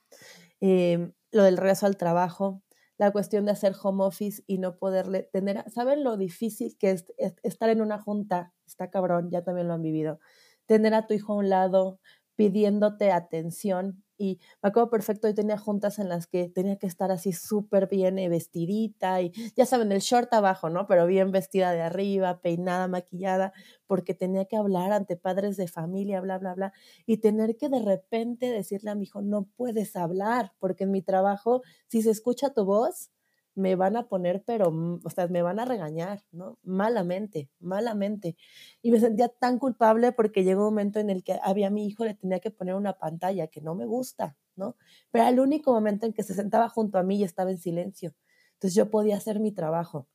Em, 0.61 1.13
lo 1.31 1.43
del 1.43 1.57
regreso 1.57 1.85
al 1.85 1.97
trabajo, 1.97 2.61
la 2.97 3.11
cuestión 3.11 3.45
de 3.45 3.51
hacer 3.51 3.73
home 3.81 4.03
office 4.03 4.43
y 4.45 4.57
no 4.57 4.77
poderle 4.77 5.23
tener, 5.23 5.63
¿saben 5.71 6.03
lo 6.03 6.17
difícil 6.17 6.77
que 6.77 6.91
es, 6.91 7.05
estar 7.43 7.69
en 7.69 7.81
una 7.81 7.99
junta? 7.99 8.53
Está 8.65 8.89
cabrón, 8.89 9.29
ya 9.31 9.43
también 9.43 9.67
lo 9.67 9.73
han 9.73 9.81
vivido. 9.81 10.19
Tener 10.65 10.93
a 10.93 11.07
tu 11.07 11.13
hijo 11.13 11.33
a 11.33 11.37
un 11.37 11.49
lado 11.49 11.99
pidiéndote 12.35 13.11
atención 13.11 14.03
y 14.19 14.39
me 14.61 14.69
acuerdo 14.69 14.89
perfecto, 14.89 15.27
yo 15.27 15.33
tenía 15.33 15.57
juntas 15.57 15.97
en 15.97 16.09
las 16.09 16.27
que 16.27 16.49
tenía 16.49 16.77
que 16.77 16.85
estar 16.87 17.09
así 17.11 17.31
súper 17.31 17.87
bien 17.87 18.19
eh, 18.19 18.29
vestidita 18.29 19.21
y 19.21 19.31
ya 19.55 19.65
saben, 19.65 19.91
el 19.91 20.01
short 20.01 20.31
abajo, 20.33 20.69
¿no? 20.69 20.85
Pero 20.87 21.07
bien 21.07 21.31
vestida 21.31 21.71
de 21.71 21.81
arriba, 21.81 22.41
peinada, 22.41 22.87
maquillada, 22.87 23.53
porque 23.87 24.13
tenía 24.13 24.45
que 24.45 24.57
hablar 24.57 24.91
ante 24.91 25.15
padres 25.15 25.57
de 25.57 25.67
familia, 25.67 26.21
bla, 26.21 26.37
bla, 26.37 26.53
bla, 26.53 26.73
y 27.05 27.17
tener 27.17 27.55
que 27.57 27.69
de 27.69 27.79
repente 27.79 28.51
decirle 28.51 28.91
a 28.91 28.95
mi 28.95 29.05
hijo, 29.05 29.21
no 29.21 29.47
puedes 29.55 29.95
hablar, 29.95 30.53
porque 30.59 30.83
en 30.83 30.91
mi 30.91 31.01
trabajo, 31.01 31.61
si 31.87 32.01
se 32.01 32.11
escucha 32.11 32.53
tu 32.53 32.65
voz, 32.65 33.11
me 33.59 33.75
van 33.75 33.95
a 33.97 34.07
poner, 34.07 34.43
pero, 34.45 34.71
mm, 34.71 35.01
o 35.03 35.09
sea, 35.09 35.27
me 35.27 35.41
van 35.41 35.59
a 35.59 35.65
regañar, 35.65 36.23
¿no? 36.31 36.57
Malamente, 36.63 37.49
malamente. 37.59 38.37
Y 38.81 38.91
me 38.91 38.99
sentía 38.99 39.29
tan 39.29 39.59
culpable 39.59 40.11
porque 40.13 40.43
llegó 40.43 40.61
un 40.61 40.73
momento 40.73 40.99
en 40.99 41.09
el 41.09 41.23
que 41.23 41.39
había 41.43 41.69
mi 41.69 41.85
hijo, 41.87 42.05
le 42.05 42.15
tenía 42.15 42.39
que 42.39 42.51
poner 42.51 42.75
una 42.75 42.93
pantalla 42.97 43.47
que 43.47 43.61
no 43.61 43.75
me 43.75 43.85
gusta, 43.85 44.37
¿no? 44.55 44.75
Pero 45.11 45.23
era 45.25 45.29
el 45.31 45.39
único 45.39 45.71
momento 45.73 46.05
en 46.05 46.13
que 46.13 46.23
se 46.23 46.33
sentaba 46.33 46.69
junto 46.69 46.97
a 46.97 47.03
mí 47.03 47.17
y 47.17 47.23
estaba 47.23 47.51
en 47.51 47.57
silencio. 47.59 48.15
Entonces 48.53 48.75
yo 48.75 48.89
podía 48.89 49.17
hacer 49.17 49.39
mi 49.39 49.51
trabajo. 49.51 50.07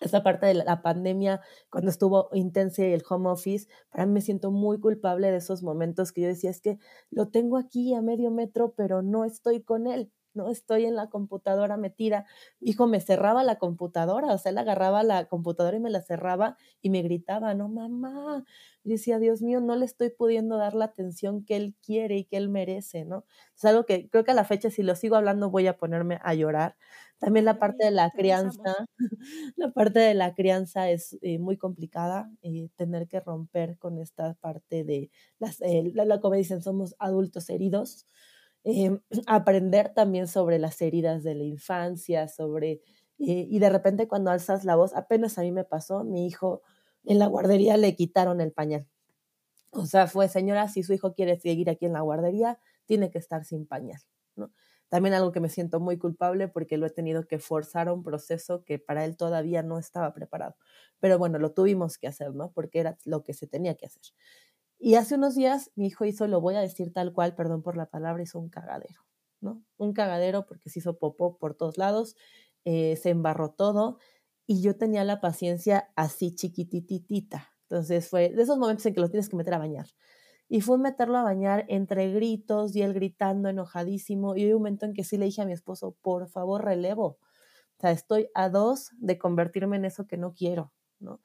Esa 0.00 0.22
parte 0.22 0.46
de 0.46 0.54
la 0.54 0.82
pandemia, 0.82 1.42
cuando 1.70 1.90
estuvo 1.90 2.30
intensa 2.32 2.82
y 2.82 2.92
el 2.92 3.02
home 3.08 3.28
office, 3.28 3.68
para 3.90 4.06
mí 4.06 4.12
me 4.14 4.22
siento 4.22 4.50
muy 4.50 4.80
culpable 4.80 5.30
de 5.30 5.36
esos 5.38 5.62
momentos 5.62 6.12
que 6.12 6.22
yo 6.22 6.28
decía, 6.28 6.50
es 6.50 6.62
que 6.62 6.78
lo 7.10 7.28
tengo 7.28 7.58
aquí 7.58 7.94
a 7.94 8.00
medio 8.00 8.30
metro, 8.30 8.72
pero 8.74 9.02
no 9.02 9.26
estoy 9.26 9.62
con 9.62 9.86
él, 9.86 10.10
¿no? 10.34 10.50
Estoy 10.50 10.84
en 10.86 10.96
la 10.96 11.08
computadora 11.10 11.76
metida. 11.76 12.26
hijo 12.60 12.86
me 12.86 13.00
cerraba 13.00 13.42
la 13.44 13.56
computadora, 13.58 14.32
o 14.34 14.38
sea, 14.38 14.50
él 14.52 14.58
agarraba 14.58 15.02
la 15.02 15.26
computadora 15.26 15.76
y 15.76 15.80
me 15.80 15.90
la 15.90 16.02
cerraba 16.02 16.56
y 16.82 16.90
me 16.90 17.02
gritaba, 17.02 17.54
no, 17.54 17.68
mamá. 17.68 18.44
Y 18.84 18.90
decía, 18.90 19.18
Dios 19.18 19.42
mío, 19.42 19.60
no 19.60 19.76
le 19.76 19.84
estoy 19.84 20.10
pudiendo 20.10 20.56
dar 20.56 20.74
la 20.74 20.86
atención 20.86 21.44
que 21.44 21.56
él 21.56 21.74
quiere 21.84 22.16
y 22.18 22.24
que 22.24 22.36
él 22.36 22.48
merece, 22.48 23.04
¿no? 23.04 23.24
Es 23.56 23.64
algo 23.64 23.84
que 23.84 24.08
creo 24.08 24.24
que 24.24 24.30
a 24.32 24.34
la 24.34 24.44
fecha, 24.44 24.70
si 24.70 24.82
lo 24.82 24.94
sigo 24.96 25.16
hablando, 25.16 25.50
voy 25.50 25.66
a 25.66 25.76
ponerme 25.76 26.18
a 26.22 26.34
llorar. 26.34 26.76
También 27.18 27.44
la 27.44 27.58
parte 27.58 27.84
de 27.84 27.90
la 27.90 28.10
crianza, 28.10 28.62
la 29.56 29.70
parte 29.72 29.98
de 30.00 30.14
la 30.14 30.34
crianza 30.34 30.90
es 30.90 31.18
eh, 31.22 31.38
muy 31.38 31.56
complicada, 31.58 32.30
eh, 32.42 32.70
tener 32.76 33.08
que 33.08 33.20
romper 33.20 33.76
con 33.78 33.98
esta 33.98 34.34
parte 34.40 34.84
de, 34.84 35.10
las, 35.38 35.60
eh, 35.60 35.90
la, 35.94 36.20
como 36.20 36.34
dicen, 36.36 36.62
somos 36.62 36.96
adultos 36.98 37.50
heridos, 37.50 38.06
Em, 38.64 39.00
aprender 39.26 39.92
también 39.94 40.28
sobre 40.28 40.58
las 40.58 40.80
heridas 40.82 41.22
de 41.22 41.34
la 41.34 41.44
infancia, 41.44 42.28
sobre, 42.28 42.72
eh, 43.18 43.46
y 43.48 43.58
de 43.58 43.70
repente 43.70 44.08
cuando 44.08 44.30
alzas 44.30 44.64
la 44.64 44.76
voz, 44.76 44.94
apenas 44.94 45.38
a 45.38 45.42
mí 45.42 45.52
me 45.52 45.64
pasó, 45.64 46.04
mi 46.04 46.26
hijo 46.26 46.62
en 47.04 47.18
la 47.18 47.26
guardería 47.26 47.76
le 47.78 47.94
quitaron 47.96 48.40
el 48.40 48.52
pañal. 48.52 48.86
O 49.72 49.86
sea, 49.86 50.06
fue, 50.08 50.28
señora, 50.28 50.68
si 50.68 50.82
su 50.82 50.92
hijo 50.94 51.14
quiere 51.14 51.38
seguir 51.40 51.70
aquí 51.70 51.86
en 51.86 51.92
la 51.94 52.00
guardería, 52.02 52.58
tiene 52.86 53.10
que 53.10 53.18
estar 53.18 53.44
sin 53.44 53.66
pañal, 53.66 54.00
¿no? 54.36 54.52
También 54.88 55.14
algo 55.14 55.32
que 55.32 55.40
me 55.40 55.48
siento 55.48 55.80
muy 55.80 55.98
culpable 55.98 56.48
porque 56.48 56.76
lo 56.76 56.86
he 56.86 56.90
tenido 56.90 57.26
que 57.28 57.38
forzar 57.38 57.88
a 57.88 57.92
un 57.92 58.02
proceso 58.02 58.64
que 58.64 58.78
para 58.80 59.04
él 59.04 59.16
todavía 59.16 59.62
no 59.62 59.78
estaba 59.78 60.12
preparado. 60.14 60.56
Pero 61.00 61.18
bueno, 61.18 61.38
lo 61.38 61.52
tuvimos 61.52 61.96
que 61.98 62.08
hacer, 62.08 62.34
¿no? 62.34 62.52
Porque 62.52 62.80
era 62.80 62.98
lo 63.04 63.22
que 63.22 63.32
se 63.34 63.46
tenía 63.46 63.76
que 63.76 63.86
hacer. 63.86 64.02
Y 64.80 64.94
hace 64.94 65.16
unos 65.16 65.34
días 65.34 65.70
mi 65.76 65.86
hijo 65.88 66.06
hizo, 66.06 66.26
lo 66.26 66.40
voy 66.40 66.54
a 66.56 66.60
decir 66.60 66.92
tal 66.92 67.12
cual, 67.12 67.34
perdón 67.34 67.62
por 67.62 67.76
la 67.76 67.86
palabra, 67.90 68.22
hizo 68.22 68.38
un 68.38 68.48
cagadero, 68.48 69.02
¿no? 69.40 69.62
Un 69.76 69.92
cagadero 69.92 70.46
porque 70.46 70.70
se 70.70 70.78
hizo 70.78 70.98
popó 70.98 71.36
por 71.36 71.54
todos 71.54 71.76
lados, 71.76 72.16
eh, 72.64 72.96
se 72.96 73.10
embarró 73.10 73.50
todo 73.52 73.98
y 74.46 74.62
yo 74.62 74.76
tenía 74.76 75.04
la 75.04 75.20
paciencia 75.20 75.90
así 75.96 76.34
chiquititita. 76.34 77.50
Entonces 77.68 78.08
fue 78.08 78.30
de 78.30 78.42
esos 78.42 78.58
momentos 78.58 78.86
en 78.86 78.94
que 78.94 79.00
lo 79.00 79.10
tienes 79.10 79.28
que 79.28 79.36
meter 79.36 79.54
a 79.54 79.58
bañar. 79.58 79.86
Y 80.48 80.62
fue 80.62 80.78
meterlo 80.78 81.18
a 81.18 81.22
bañar 81.22 81.64
entre 81.68 82.10
gritos 82.12 82.74
y 82.74 82.82
él 82.82 82.94
gritando, 82.94 83.48
enojadísimo. 83.48 84.34
Y 84.36 84.46
hubo 84.46 84.56
un 84.56 84.62
momento 84.62 84.86
en 84.86 84.94
que 84.94 85.04
sí 85.04 85.16
le 85.18 85.26
dije 85.26 85.42
a 85.42 85.46
mi 85.46 85.52
esposo, 85.52 85.96
por 86.02 86.26
favor, 86.28 86.64
relevo. 86.64 87.18
O 87.78 87.80
sea, 87.80 87.92
estoy 87.92 88.28
a 88.34 88.48
dos 88.48 88.90
de 88.98 89.18
convertirme 89.18 89.76
en 89.76 89.84
eso 89.84 90.06
que 90.06 90.16
no 90.16 90.34
quiero, 90.34 90.72
¿no? 90.98 91.20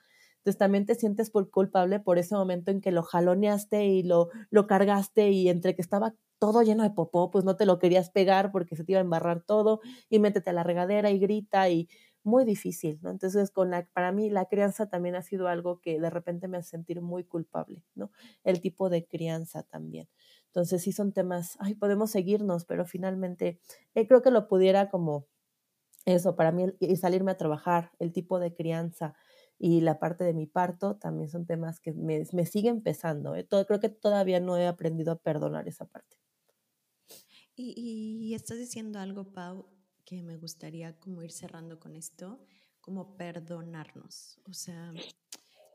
Entonces 0.46 0.60
también 0.60 0.86
te 0.86 0.93
sientes 0.93 1.32
por 1.32 1.50
culpable 1.50 2.00
por 2.00 2.20
ese 2.20 2.36
momento 2.36 2.70
en 2.70 2.80
que 2.80 2.91
lo 2.91 3.02
jaloneaste 3.02 3.86
y 3.88 4.04
lo, 4.04 4.30
lo 4.52 4.68
cargaste 4.68 5.32
y 5.32 5.50
entre 5.50 5.76
que 5.76 5.82
estaba 5.82 6.14
todo 6.38 6.62
lleno 6.62 6.84
de 6.84 6.91
popó, 6.91 7.32
pues 7.32 7.43
no 7.46 7.56
te 7.56 7.66
lo 7.66 7.80
querías 7.80 8.12
pegar 8.12 8.52
porque 8.52 8.76
se 8.76 8.84
te 8.84 8.91
iba 8.91 9.00
a 9.00 9.04
embarrar 9.04 9.41
todo 9.41 9.80
y 10.08 10.20
métete 10.20 10.52
a 10.52 10.54
la 10.54 10.62
regadera 10.64 11.10
y 11.10 11.18
grita 11.18 11.68
y 11.70 11.88
muy 12.24 12.46
difícil, 12.46 13.00
¿no? 13.02 13.10
Entonces, 13.10 13.50
con 13.50 13.72
la, 13.72 13.88
para 13.93 14.12
mí 14.12 14.30
la 14.30 14.46
crianza 14.46 14.88
también 14.88 15.16
ha 15.16 15.24
sido 15.24 15.48
algo 15.48 15.80
que 15.80 16.00
de 16.00 16.10
repente 16.12 16.48
me 16.48 16.58
hace 16.58 16.70
sentir 16.72 17.02
muy 17.02 17.24
culpable, 17.24 17.84
¿no? 17.96 18.12
El 18.43 18.62
tipo 18.62 18.89
de 18.89 19.06
crianza 19.08 19.64
también. 19.64 20.10
Entonces, 20.48 20.84
sí 20.84 20.91
son 20.91 21.12
temas, 21.12 21.56
ay, 21.60 21.74
podemos 21.76 22.12
seguirnos, 22.12 22.66
pero 22.66 22.86
finalmente 22.86 23.60
eh, 23.96 24.08
creo 24.08 24.22
que 24.22 24.32
lo 24.32 24.48
pudiera 24.48 24.89
como 24.89 25.28
eso, 26.06 26.36
para 26.36 26.52
mí, 26.52 26.68
y 26.80 26.96
salirme 26.98 27.32
a 27.32 27.38
trabajar, 27.38 27.91
el 28.00 28.12
tipo 28.12 28.39
de 28.39 28.54
crianza, 28.54 29.16
y 29.58 29.82
la 29.82 29.99
parte 29.99 30.24
de 30.24 30.34
mi 30.34 30.47
parto 30.47 30.97
también 30.97 31.30
son 31.30 31.45
temas 31.45 31.80
que 31.80 31.93
me, 31.93 32.26
siguen 32.45 32.82
pesando. 32.82 33.36
¿eh? 33.36 33.43
Todo, 33.43 33.66
creo 33.66 33.80
que 33.80 33.89
todavía 33.89 34.39
no 34.39 34.58
he 34.58 34.68
aprendido 34.68 35.14
a 35.14 35.20
perdonar 35.20 35.68
esa 35.68 35.86
parte. 35.86 36.18
Y, 37.56 37.74
y, 37.78 38.34
estás 38.34 38.58
diciendo 38.58 38.99
algo, 38.99 39.32
Pau, 39.32 39.70
que 40.06 40.22
me 40.22 40.38
gustaría 40.38 40.99
como 40.99 41.24
ir 41.24 41.32
cerrando 41.32 41.80
con 41.80 41.95
esto, 41.95 42.43
como 42.82 43.16
perdonarnos. 43.16 44.41
O 44.49 44.53
sea, 44.53 44.91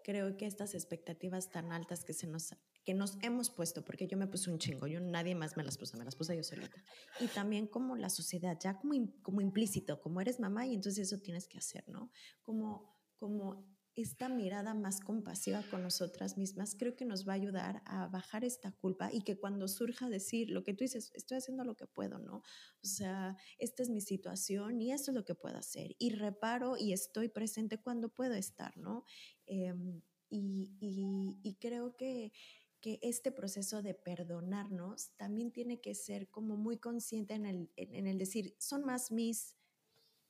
creo 0.05 0.37
que 0.37 0.47
estas 0.47 0.75
expectativas 0.75 1.51
tan 1.51 1.73
altas 1.73 2.05
que 2.05 2.13
se 2.13 2.27
nos 2.27 2.55
que 2.85 2.95
nos 2.95 3.19
hemos 3.23 3.51
puesto, 3.51 3.85
porque 3.85 4.07
yo 4.07 4.17
me 4.17 4.27
puse 4.27 4.51
un 4.51 4.59
chingo, 4.59 4.87
yo 4.87 5.01
nadie 5.01 5.35
más 5.35 5.57
me 5.57 5.63
las 5.63 5.77
puso, 5.77 5.99
me 5.99 6.05
las 6.05 6.17
puse 6.17 6.37
yo 6.37 6.43
solita. 6.43 6.83
Y 7.21 7.27
también 7.27 7.67
como 7.67 7.97
la 7.97 8.09
sociedad, 8.09 8.59
ya 8.59 8.79
como, 8.79 8.95
como 9.23 9.41
implícito, 9.41 10.01
como 10.01 10.21
eres 10.21 10.41
mamá 10.41 10.67
y 10.67 10.75
entonces 10.75 11.07
eso 11.07 11.21
tienes 11.21 11.47
que 11.47 11.59
hacer, 11.59 11.87
¿no? 11.89 12.11
Como 12.43 13.00
como 13.21 13.71
esta 13.95 14.29
mirada 14.29 14.73
más 14.73 15.01
compasiva 15.01 15.63
con 15.71 15.83
nosotras 15.83 16.39
mismas, 16.39 16.75
creo 16.75 16.97
que 16.97 17.05
nos 17.05 17.29
va 17.29 17.33
a 17.33 17.37
ayudar 17.37 17.83
a 17.85 18.07
bajar 18.07 18.45
esta 18.45 18.73
culpa 18.73 19.11
y 19.13 19.23
que 19.23 19.39
cuando 19.39 19.69
surja 19.69 20.09
decir 20.09 20.51
lo 20.51 20.65
que 20.65 20.73
tú 20.73 20.85
dices, 20.85 21.11
estoy 21.15 21.39
haciendo 21.39 21.65
lo 21.65 21.77
que 21.77 21.87
puedo, 21.87 22.19
¿no? 22.19 22.37
O 22.37 22.87
sea, 22.87 23.37
esta 23.59 23.83
es 23.83 23.91
mi 23.91 24.01
situación 24.01 24.81
y 24.81 24.93
esto 24.93 25.11
es 25.11 25.15
lo 25.15 25.25
que 25.25 25.35
puedo 25.35 25.59
hacer. 25.59 25.97
Y 25.99 26.11
reparo 26.11 26.77
y 26.79 26.93
estoy 26.93 27.29
presente 27.29 27.79
cuando 27.83 28.09
puedo 28.09 28.35
estar, 28.35 28.77
¿no? 28.79 29.05
Em, 29.47 30.01
y, 30.31 31.57
creo 31.61 31.97
que, 31.97 32.33
que 32.81 32.99
este 33.03 33.33
proceso 33.33 33.83
de 33.83 33.95
perdonarnos 33.95 35.11
también 35.17 35.53
tiene 35.53 35.81
que 35.81 35.95
ser 35.95 36.31
como 36.31 36.57
muy 36.57 36.79
consciente 36.79 37.35
en 37.35 37.45
el, 37.45 37.71
en 37.77 38.07
el 38.07 38.17
decir, 38.17 38.55
son 38.59 38.85
más 38.85 39.11
mis 39.11 39.60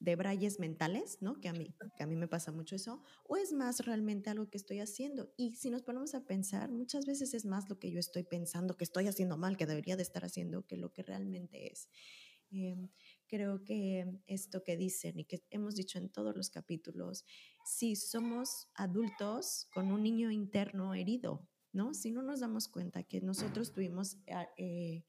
de 0.00 0.16
brayes 0.16 0.58
mentales, 0.58 1.18
¿no? 1.20 1.40
Que 1.40 1.48
a, 1.48 1.52
mí, 1.52 1.74
que 1.96 2.02
a 2.02 2.06
mí 2.06 2.16
me 2.16 2.26
pasa 2.26 2.50
mucho 2.50 2.74
eso, 2.74 3.02
o 3.24 3.36
es 3.36 3.52
más 3.52 3.84
realmente 3.84 4.30
algo 4.30 4.48
que 4.48 4.56
estoy 4.56 4.80
haciendo. 4.80 5.32
Y 5.36 5.54
si 5.54 5.70
nos 5.70 5.82
ponemos 5.82 6.14
a 6.14 6.24
pensar, 6.24 6.70
muchas 6.70 7.04
veces 7.04 7.34
es 7.34 7.44
más 7.44 7.68
lo 7.68 7.78
que 7.78 7.90
yo 7.92 8.00
estoy 8.00 8.24
pensando 8.24 8.76
que 8.76 8.84
estoy 8.84 9.08
haciendo 9.08 9.36
mal, 9.36 9.58
que 9.58 9.66
debería 9.66 9.96
de 9.96 10.02
estar 10.02 10.24
haciendo, 10.24 10.66
que 10.66 10.78
lo 10.78 10.92
que 10.92 11.02
realmente 11.02 11.70
es. 11.70 11.88
Em, 12.50 12.88
creo 13.28 13.62
que 13.62 14.10
esto 14.26 14.64
que 14.64 14.76
dicen 14.76 15.20
y 15.20 15.24
que 15.24 15.44
hemos 15.50 15.76
dicho 15.76 15.98
en 15.98 16.08
todos 16.08 16.34
los 16.34 16.48
capítulos, 16.48 17.24
si 17.64 17.94
somos 17.94 18.68
adultos 18.74 19.68
con 19.74 19.92
un 19.92 20.02
niño 20.02 20.30
interno 20.30 20.94
herido, 20.94 21.46
¿no? 21.72 21.92
Si 21.92 22.10
no 22.10 22.22
nos 22.22 22.40
damos 22.40 22.68
cuenta 22.68 23.02
que 23.02 23.20
nosotros 23.20 23.72
tuvimos... 23.72 24.16
Eh, 24.56 25.04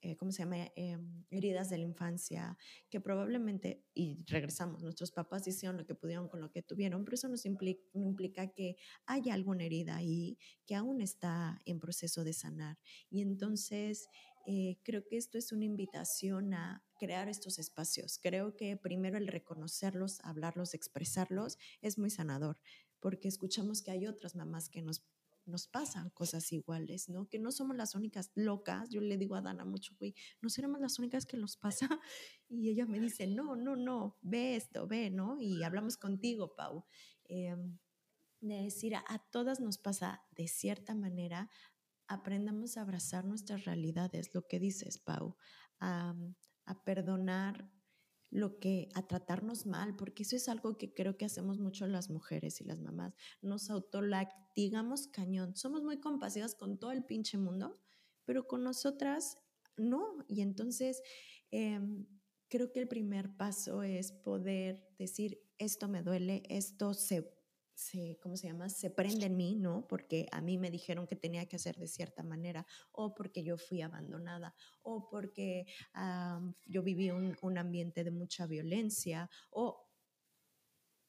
eh, 0.00 0.16
¿cómo 0.16 0.32
se 0.32 0.42
llama? 0.42 0.70
Em, 0.76 1.24
heridas 1.30 1.70
de 1.70 1.78
la 1.78 1.84
infancia, 1.84 2.56
que 2.90 3.00
probablemente, 3.00 3.84
y 3.94 4.24
regresamos, 4.26 4.82
nuestros 4.82 5.12
papás 5.12 5.46
hicieron 5.46 5.76
lo 5.76 5.86
que 5.86 5.94
pudieron 5.94 6.28
con 6.28 6.40
lo 6.40 6.50
que 6.50 6.62
tuvieron, 6.62 7.04
pero 7.04 7.14
eso 7.14 7.28
nos 7.28 7.44
implica, 7.46 7.82
implica 7.94 8.48
que 8.48 8.76
haya 9.06 9.34
alguna 9.34 9.64
herida 9.64 9.96
ahí 9.96 10.38
que 10.66 10.74
aún 10.74 11.00
está 11.00 11.60
en 11.64 11.80
proceso 11.80 12.24
de 12.24 12.32
sanar. 12.32 12.78
Y 13.10 13.20
entonces 13.22 14.08
eh, 14.48 14.78
creo 14.84 15.04
que 15.04 15.16
esto 15.16 15.38
es 15.38 15.50
una 15.50 15.64
invitación 15.64 16.54
a 16.54 16.84
crear 17.00 17.28
estos 17.28 17.58
espacios. 17.58 18.20
Creo 18.22 18.56
que 18.56 18.76
primero 18.76 19.18
el 19.18 19.26
reconocerlos, 19.26 20.20
hablarlos, 20.22 20.72
expresarlos 20.72 21.58
es 21.82 21.98
muy 21.98 22.10
sanador, 22.10 22.60
porque 23.00 23.26
escuchamos 23.26 23.82
que 23.82 23.90
hay 23.90 24.06
otras 24.06 24.36
mamás 24.36 24.68
que 24.68 24.82
nos 24.82 25.04
nos 25.46 25.68
pasan 25.68 26.10
cosas 26.10 26.52
iguales, 26.52 27.08
¿no? 27.08 27.28
Que 27.28 27.38
no 27.38 27.52
somos 27.52 27.76
las 27.76 27.94
únicas 27.94 28.32
locas. 28.34 28.90
Yo 28.90 29.00
le 29.00 29.16
digo 29.16 29.36
a 29.36 29.40
Dana 29.40 29.64
mucho, 29.64 29.94
güey, 29.98 30.14
no 30.40 30.48
seremos 30.48 30.80
las 30.80 30.98
únicas 30.98 31.26
que 31.26 31.36
nos 31.36 31.56
pasa. 31.56 31.88
Y 32.48 32.70
ella 32.70 32.86
me 32.86 33.00
dice, 33.00 33.26
no, 33.26 33.56
no, 33.56 33.74
no, 33.74 34.18
ve 34.22 34.54
esto, 34.54 34.86
ve, 34.86 35.10
¿no? 35.10 35.40
Y 35.40 35.64
hablamos 35.64 35.96
contigo, 35.96 36.54
Pau. 36.54 36.84
Em, 37.24 37.78
de 38.40 38.62
decir, 38.62 38.94
a, 38.94 39.18
todas 39.32 39.58
nos 39.58 39.78
pasa 39.78 40.22
de 40.30 40.46
cierta 40.46 40.94
manera, 40.94 41.50
aprendamos 42.06 42.76
a 42.76 42.82
abrazar 42.82 43.24
nuestras 43.24 43.64
realidades, 43.64 44.32
lo 44.32 44.46
que 44.46 44.60
dices, 44.60 44.98
Pau, 44.98 45.36
a 45.80 46.14
perdonar 46.84 47.68
lo 48.30 48.58
que 48.58 48.88
a 48.94 49.06
tratarnos 49.06 49.66
mal, 49.66 49.96
porque 49.96 50.22
eso 50.24 50.36
es 50.36 50.48
algo 50.48 50.76
que 50.76 50.92
creo 50.92 51.16
que 51.16 51.24
hacemos 51.24 51.58
mucho 51.58 51.86
las 51.86 52.10
mujeres 52.10 52.60
y 52.60 52.64
las 52.64 52.80
mamás. 52.80 53.14
Nos 53.42 53.70
autolactigamos 53.70 55.08
cañón. 55.08 55.56
Somos 55.56 55.82
muy 55.82 56.00
compasivas 56.00 56.54
con 56.54 56.78
todo 56.78 56.92
el 56.92 57.04
pinche 57.04 57.38
mundo, 57.38 57.80
pero 58.24 58.46
con 58.46 58.62
nosotras 58.62 59.38
no. 59.76 60.24
Y 60.28 60.40
entonces 60.40 61.02
em, 61.50 62.06
creo 62.48 62.72
que 62.72 62.80
el 62.80 62.88
primer 62.88 63.36
paso 63.36 63.82
es 63.82 64.12
poder 64.12 64.86
decir, 64.98 65.40
esto 65.58 65.88
me 65.88 66.02
duele, 66.02 66.42
esto 66.48 66.94
se 66.94 67.35
se, 67.76 68.18
¿cómo 68.22 68.36
se 68.36 68.48
llama? 68.48 68.70
Se 68.70 68.90
prende 68.90 69.26
en 69.26 69.36
mí, 69.36 69.54
¿no? 69.54 69.86
Porque 69.86 70.26
a 70.32 70.40
mí 70.40 70.56
me 70.56 70.70
dijeron 70.70 71.06
que 71.06 71.14
tenía 71.14 71.46
que 71.46 71.56
hacer 71.56 71.76
de 71.76 71.86
cierta 71.86 72.22
manera, 72.22 72.66
o 72.90 73.14
porque 73.14 73.44
yo 73.44 73.58
fui 73.58 73.82
abandonada, 73.82 74.54
o 74.82 75.08
porque 75.10 75.66
yo 76.64 76.82
viví 76.82 77.10
un, 77.10 77.36
un 77.42 77.58
ambiente 77.58 78.02
de 78.02 78.10
mucha 78.10 78.46
violencia, 78.46 79.28
o 79.50 79.86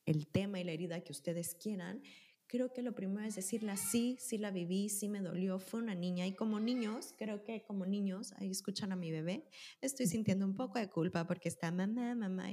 el 0.05 0.27
tema 0.27 0.59
y 0.59 0.65
la 0.65 0.73
herida 0.73 1.01
que 1.01 1.13
ustedes 1.13 1.55
quieran, 1.55 2.01
creo 2.47 2.73
que 2.73 2.81
lo 2.81 2.93
primero 2.93 3.25
es 3.25 3.35
decirla, 3.35 3.77
sí, 3.77 4.17
sí 4.19 4.37
la 4.37 4.51
viví, 4.51 4.89
sí 4.89 5.07
me 5.07 5.21
dolió, 5.21 5.59
fue 5.59 5.81
una 5.81 5.95
niña. 5.95 6.27
Y 6.27 6.33
como 6.33 6.59
niños, 6.59 7.13
creo 7.17 7.43
que 7.43 7.63
como 7.63 7.85
niños, 7.85 8.33
ahí 8.37 8.49
escuchan 8.49 8.91
a 8.91 8.95
mi 8.95 9.11
bebé, 9.11 9.49
estoy 9.81 10.07
sintiendo 10.07 10.45
un 10.45 10.55
poco 10.55 10.79
de 10.79 10.89
culpa 10.89 11.25
porque 11.27 11.49
está 11.49 11.71
mamá, 11.71 12.15
mamá. 12.15 12.49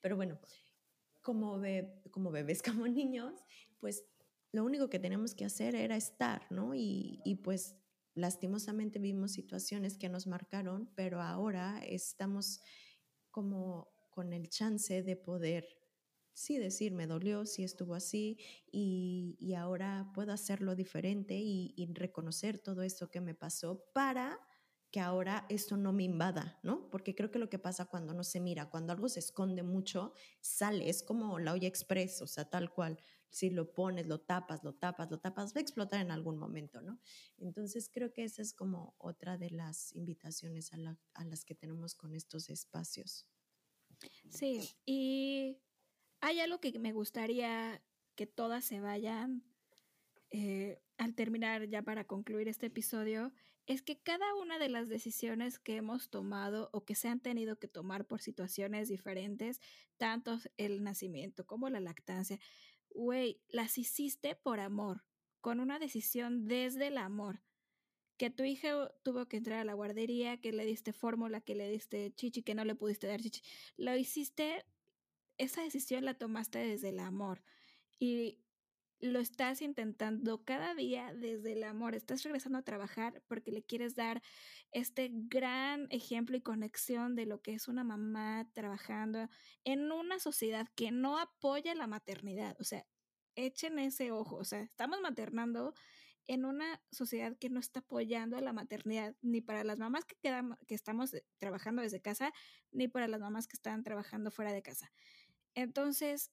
Pero 0.00 0.16
bueno, 0.16 0.38
como, 1.28 1.60
como 2.10 2.30
bebés, 2.30 2.62
como 2.86 2.88
niños, 2.88 3.34
pues 3.80 4.06
lo 4.50 4.64
único 4.64 4.88
que 4.88 4.98
tenemos 4.98 5.34
que 5.34 5.44
hacer 5.44 5.74
era 5.74 5.94
estar, 5.94 6.50
¿no? 6.50 6.74
Y, 6.74 7.20
y 7.22 7.34
pues 7.34 7.76
lastimosamente 8.14 8.98
vimos 8.98 9.32
situaciones 9.32 9.98
que 9.98 10.08
nos 10.08 10.26
marcaron, 10.26 10.90
pero 10.96 11.20
ahora 11.20 11.82
estamos 11.84 12.60
como 13.30 13.92
con 14.10 14.32
el 14.32 14.48
chance 14.48 15.02
de 15.02 15.16
poder, 15.16 15.68
sí 16.32 16.56
decir, 16.56 16.94
me 16.94 17.06
dolió, 17.06 17.44
sí 17.44 17.62
estuvo 17.62 17.94
así, 17.94 18.38
y, 18.72 19.36
y 19.38 19.52
ahora 19.52 20.10
puedo 20.14 20.32
hacerlo 20.32 20.74
diferente 20.74 21.34
y, 21.34 21.74
y 21.76 21.92
reconocer 21.92 22.58
todo 22.58 22.82
eso 22.82 23.10
que 23.10 23.20
me 23.20 23.34
pasó 23.34 23.84
para 23.92 24.40
que 24.90 25.00
ahora 25.00 25.44
esto 25.48 25.76
no 25.76 25.92
me 25.92 26.04
invada, 26.04 26.58
¿no? 26.62 26.88
Porque 26.90 27.14
creo 27.14 27.30
que 27.30 27.38
lo 27.38 27.50
que 27.50 27.58
pasa 27.58 27.86
cuando 27.86 28.14
no 28.14 28.24
se 28.24 28.40
mira, 28.40 28.70
cuando 28.70 28.92
algo 28.92 29.08
se 29.08 29.20
esconde 29.20 29.62
mucho, 29.62 30.14
sale, 30.40 30.88
es 30.88 31.02
como 31.02 31.38
la 31.38 31.52
olla 31.52 31.68
express, 31.68 32.22
o 32.22 32.26
sea, 32.26 32.48
tal 32.48 32.72
cual, 32.72 32.98
si 33.30 33.50
lo 33.50 33.74
pones, 33.74 34.06
lo 34.06 34.20
tapas, 34.20 34.64
lo 34.64 34.74
tapas, 34.74 35.10
lo 35.10 35.20
tapas, 35.20 35.54
va 35.54 35.58
a 35.58 35.62
explotar 35.62 36.00
en 36.00 36.10
algún 36.10 36.38
momento, 36.38 36.80
¿no? 36.80 36.98
Entonces 37.36 37.90
creo 37.92 38.12
que 38.12 38.24
esa 38.24 38.40
es 38.40 38.54
como 38.54 38.94
otra 38.98 39.36
de 39.36 39.50
las 39.50 39.94
invitaciones 39.94 40.72
a, 40.72 41.24
las 41.24 41.44
que 41.44 41.54
tenemos 41.54 41.94
con 41.94 42.14
estos 42.14 42.48
espacios. 42.48 43.28
Sí, 44.30 44.70
y 44.86 45.58
hay 46.20 46.40
algo 46.40 46.60
que 46.60 46.78
me 46.78 46.92
gustaría 46.92 47.82
que 48.14 48.26
todas 48.26 48.64
se 48.64 48.80
vayan 48.80 49.44
eh, 50.30 50.80
al 50.96 51.14
terminar 51.14 51.68
ya 51.68 51.82
para 51.82 52.06
concluir 52.06 52.48
este 52.48 52.66
episodio, 52.66 53.32
es 53.68 53.82
que 53.82 53.98
cada 53.98 54.34
una 54.34 54.58
de 54.58 54.70
las 54.70 54.88
decisiones 54.88 55.58
que 55.58 55.76
hemos 55.76 56.08
tomado 56.08 56.70
o 56.72 56.86
que 56.86 56.94
se 56.94 57.08
han 57.08 57.20
tenido 57.20 57.58
que 57.58 57.68
tomar 57.68 58.06
por 58.06 58.22
situaciones 58.22 58.88
diferentes, 58.88 59.60
tanto 59.98 60.38
el 60.56 60.82
nacimiento 60.82 61.46
como 61.46 61.68
la 61.68 61.78
lactancia, 61.78 62.40
güey, 62.88 63.42
las 63.50 63.76
hiciste 63.76 64.34
por 64.34 64.58
amor, 64.58 65.04
con 65.42 65.60
una 65.60 65.78
decisión 65.78 66.48
desde 66.48 66.86
el 66.86 66.96
amor. 66.96 67.42
Que 68.16 68.30
tu 68.30 68.42
hija 68.42 68.90
tuvo 69.02 69.26
que 69.26 69.36
entrar 69.36 69.60
a 69.60 69.64
la 69.64 69.74
guardería, 69.74 70.40
que 70.40 70.50
le 70.50 70.64
diste 70.64 70.94
fórmula, 70.94 71.42
que 71.42 71.54
le 71.54 71.68
diste 71.70 72.10
chichi, 72.14 72.42
que 72.42 72.54
no 72.54 72.64
le 72.64 72.74
pudiste 72.74 73.06
dar 73.06 73.20
chichi. 73.20 73.42
Lo 73.76 73.94
hiciste, 73.94 74.64
esa 75.36 75.62
decisión 75.62 76.06
la 76.06 76.14
tomaste 76.14 76.58
desde 76.58 76.88
el 76.88 77.00
amor. 77.00 77.42
Y 78.00 78.38
lo 79.00 79.20
estás 79.20 79.62
intentando 79.62 80.44
cada 80.44 80.74
día 80.74 81.12
desde 81.14 81.52
el 81.52 81.64
amor. 81.64 81.94
Estás 81.94 82.22
regresando 82.22 82.58
a 82.58 82.62
trabajar 82.62 83.22
porque 83.28 83.52
le 83.52 83.62
quieres 83.62 83.94
dar 83.94 84.22
este 84.72 85.10
gran 85.12 85.86
ejemplo 85.90 86.36
y 86.36 86.40
conexión 86.40 87.14
de 87.14 87.26
lo 87.26 87.40
que 87.40 87.54
es 87.54 87.68
una 87.68 87.84
mamá 87.84 88.48
trabajando 88.54 89.28
en 89.64 89.92
una 89.92 90.18
sociedad 90.18 90.66
que 90.74 90.90
no 90.90 91.18
apoya 91.18 91.74
la 91.74 91.86
maternidad. 91.86 92.56
O 92.60 92.64
sea, 92.64 92.86
echen 93.36 93.78
ese 93.78 94.10
ojo. 94.10 94.36
O 94.36 94.44
sea, 94.44 94.60
estamos 94.60 95.00
maternando 95.00 95.74
en 96.26 96.44
una 96.44 96.82
sociedad 96.92 97.36
que 97.38 97.48
no 97.48 97.58
está 97.58 97.80
apoyando 97.80 98.38
la 98.40 98.52
maternidad, 98.52 99.16
ni 99.22 99.40
para 99.40 99.64
las 99.64 99.78
mamás 99.78 100.04
que, 100.04 100.16
quedan, 100.16 100.58
que 100.66 100.74
estamos 100.74 101.14
eh, 101.14 101.24
trabajando 101.38 101.80
desde 101.80 102.02
casa, 102.02 102.32
ni 102.70 102.86
para 102.86 103.08
las 103.08 103.20
mamás 103.20 103.48
que 103.48 103.56
están 103.56 103.82
trabajando 103.82 104.30
fuera 104.30 104.52
de 104.52 104.62
casa. 104.62 104.92
Entonces, 105.54 106.30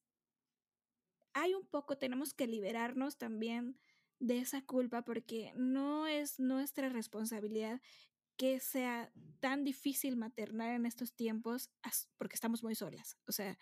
hay 1.36 1.53
un 1.53 1.65
poco, 1.67 1.97
tenemos 1.97 2.33
que 2.33 2.47
liberarnos 2.47 3.17
también 3.17 3.77
de 4.19 4.39
esa 4.39 4.61
culpa 4.61 5.03
porque 5.03 5.51
no 5.55 6.07
es 6.07 6.39
nuestra 6.39 6.88
responsabilidad 6.88 7.81
que 8.38 8.61
sea 8.61 9.11
tan 9.41 9.65
difícil 9.65 10.15
maternar 10.15 10.73
en 10.73 10.86
estos 10.86 11.13
tiempos 11.13 11.69
porque 12.17 12.36
estamos 12.36 12.63
muy 12.63 12.73
solas, 12.73 13.17
o 13.27 13.33
sea, 13.33 13.57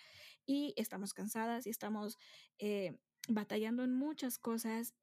y 0.46 0.76
estamos 0.78 1.14
cansadas 1.14 1.66
y 1.66 1.72
estamos 1.72 2.18
eh, 2.60 2.96
batallando 3.28 3.84
en 3.84 3.94
muchas 3.94 4.38
cosas. 4.38 4.94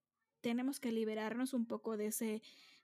Tenemos 0.40 0.78
que 0.78 0.92
liberarnos 0.92 1.54
un 1.54 1.66
poco 1.66 1.96
de, 1.96 2.06
ese, 2.06 2.40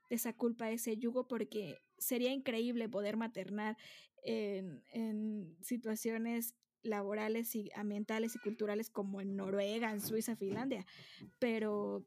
de 0.09 0.15
esa 0.15 0.33
culpa, 0.33 0.65
de 0.65 0.73
ese 0.73 0.97
yugo, 0.97 1.29
porque 1.29 1.79
sería 1.97 2.31
increíble 2.31 2.89
poder 2.89 3.15
maternar 3.15 3.77
en, 4.23 4.83
en 4.91 5.57
situaciones 5.61 6.55
laborales 6.83 7.55
y 7.55 7.71
ambientales 7.75 8.35
y 8.35 8.39
culturales 8.39 8.89
como 8.89 9.21
en 9.21 9.35
Noruega, 9.35 9.91
en 9.91 10.01
Suiza, 10.01 10.35
Finlandia, 10.35 10.85
pero 11.39 12.05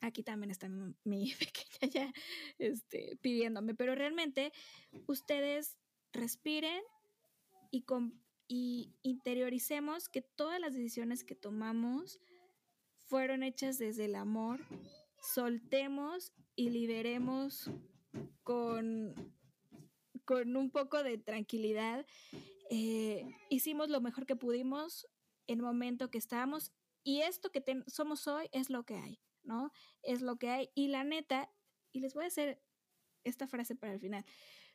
aquí 0.00 0.22
también 0.22 0.50
está 0.50 0.68
mi, 0.68 1.32
pequeña 1.38 1.92
ya 1.92 2.12
este, 2.58 3.16
pidiéndome, 3.20 3.74
pero 3.74 3.94
realmente 3.94 4.52
ustedes 5.06 5.76
respiren 6.12 6.82
y, 7.70 7.82
con, 7.82 8.20
y 8.46 8.94
interioricemos 9.02 10.08
que 10.08 10.22
todas 10.22 10.60
las 10.60 10.74
decisiones 10.74 11.24
que 11.24 11.34
tomamos 11.34 12.20
fueron 13.06 13.42
hechas 13.42 13.78
desde 13.78 14.06
el 14.06 14.14
amor, 14.14 14.60
soltemos 15.20 16.32
y 16.56 16.70
liberemos 16.70 17.70
con, 18.42 19.14
con 20.24 20.56
un 20.56 20.70
poco 20.70 21.02
de 21.02 21.18
tranquilidad 21.18 22.06
eh, 22.70 23.26
hicimos 23.50 23.90
lo 23.90 24.00
mejor 24.00 24.26
que 24.26 24.36
pudimos 24.36 25.06
en 25.46 25.58
el 25.58 25.64
momento 25.64 26.10
que 26.10 26.18
estábamos 26.18 26.72
y 27.02 27.20
esto 27.20 27.50
que 27.50 27.62
somos 27.86 28.26
hoy 28.26 28.48
es 28.52 28.70
lo 28.70 28.84
que 28.84 28.96
hay, 28.96 29.20
¿no? 29.42 29.70
Es 30.02 30.22
lo 30.22 30.36
que 30.36 30.48
hay. 30.48 30.70
Y 30.74 30.88
la 30.88 31.04
neta, 31.04 31.50
y 31.92 32.00
les 32.00 32.14
voy 32.14 32.24
a 32.24 32.28
hacer 32.28 32.62
esta 33.24 33.46
frase 33.46 33.76
para 33.76 33.92
el 33.92 34.00
final, 34.00 34.24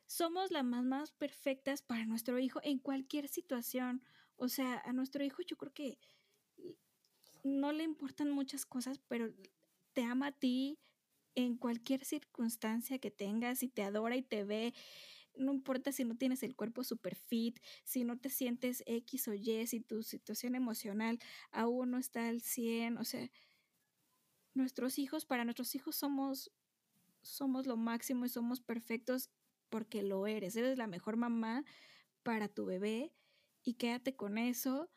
somos 0.06 0.52
las 0.52 0.64
mamás 0.64 1.10
perfectas 1.12 1.82
para 1.82 2.06
nuestro 2.06 2.38
hijo 2.38 2.60
en 2.62 2.78
cualquier 2.78 3.28
situación. 3.28 4.02
O 4.36 4.48
sea, 4.48 4.80
a 4.84 4.92
nuestro 4.92 5.24
hijo 5.24 5.42
yo 5.42 5.56
creo 5.56 5.72
que 5.72 5.98
no 7.42 7.72
le 7.72 7.82
importan 7.82 8.30
muchas 8.30 8.64
cosas, 8.64 9.00
pero 9.08 9.32
te 9.92 10.02
ama 10.02 10.28
a 10.28 10.32
ti 10.32 10.78
en 11.34 11.56
cualquier 11.56 12.04
circunstancia 12.04 12.98
que 12.98 13.10
tengas 13.10 13.62
y 13.62 13.68
te 13.68 13.82
adora 13.82 14.16
y 14.16 14.22
te 14.22 14.44
ve. 14.44 14.72
No 15.36 15.52
importa 15.52 15.92
si 15.92 16.04
no 16.04 16.16
tienes 16.16 16.42
el 16.42 16.54
cuerpo 16.56 16.84
super 16.84 17.14
fit, 17.14 17.58
si 17.84 18.04
no 18.04 18.18
te 18.18 18.30
sientes 18.30 18.82
X 18.86 19.28
o 19.28 19.34
Y, 19.34 19.66
si 19.66 19.80
tu 19.80 20.02
situación 20.02 20.54
emocional 20.54 21.18
aún 21.50 21.90
no 21.92 21.98
está 21.98 22.28
al 22.28 22.40
100, 22.40 22.98
o 22.98 23.04
sea, 23.04 23.30
nuestros 24.54 24.98
hijos, 24.98 25.24
para 25.24 25.44
nuestros 25.44 25.74
hijos 25.74 25.96
somos 25.96 26.50
somos 27.22 27.66
lo 27.66 27.76
máximo 27.76 28.24
y 28.24 28.28
somos 28.28 28.60
perfectos 28.60 29.30
porque 29.68 30.02
lo 30.02 30.26
eres. 30.26 30.56
Eres 30.56 30.78
la 30.78 30.86
mejor 30.86 31.16
mamá 31.16 31.64
para 32.22 32.48
tu 32.48 32.66
bebé 32.66 33.12
y 33.62 33.74
quédate 33.74 34.16
con 34.16 34.38
eso. 34.38 34.90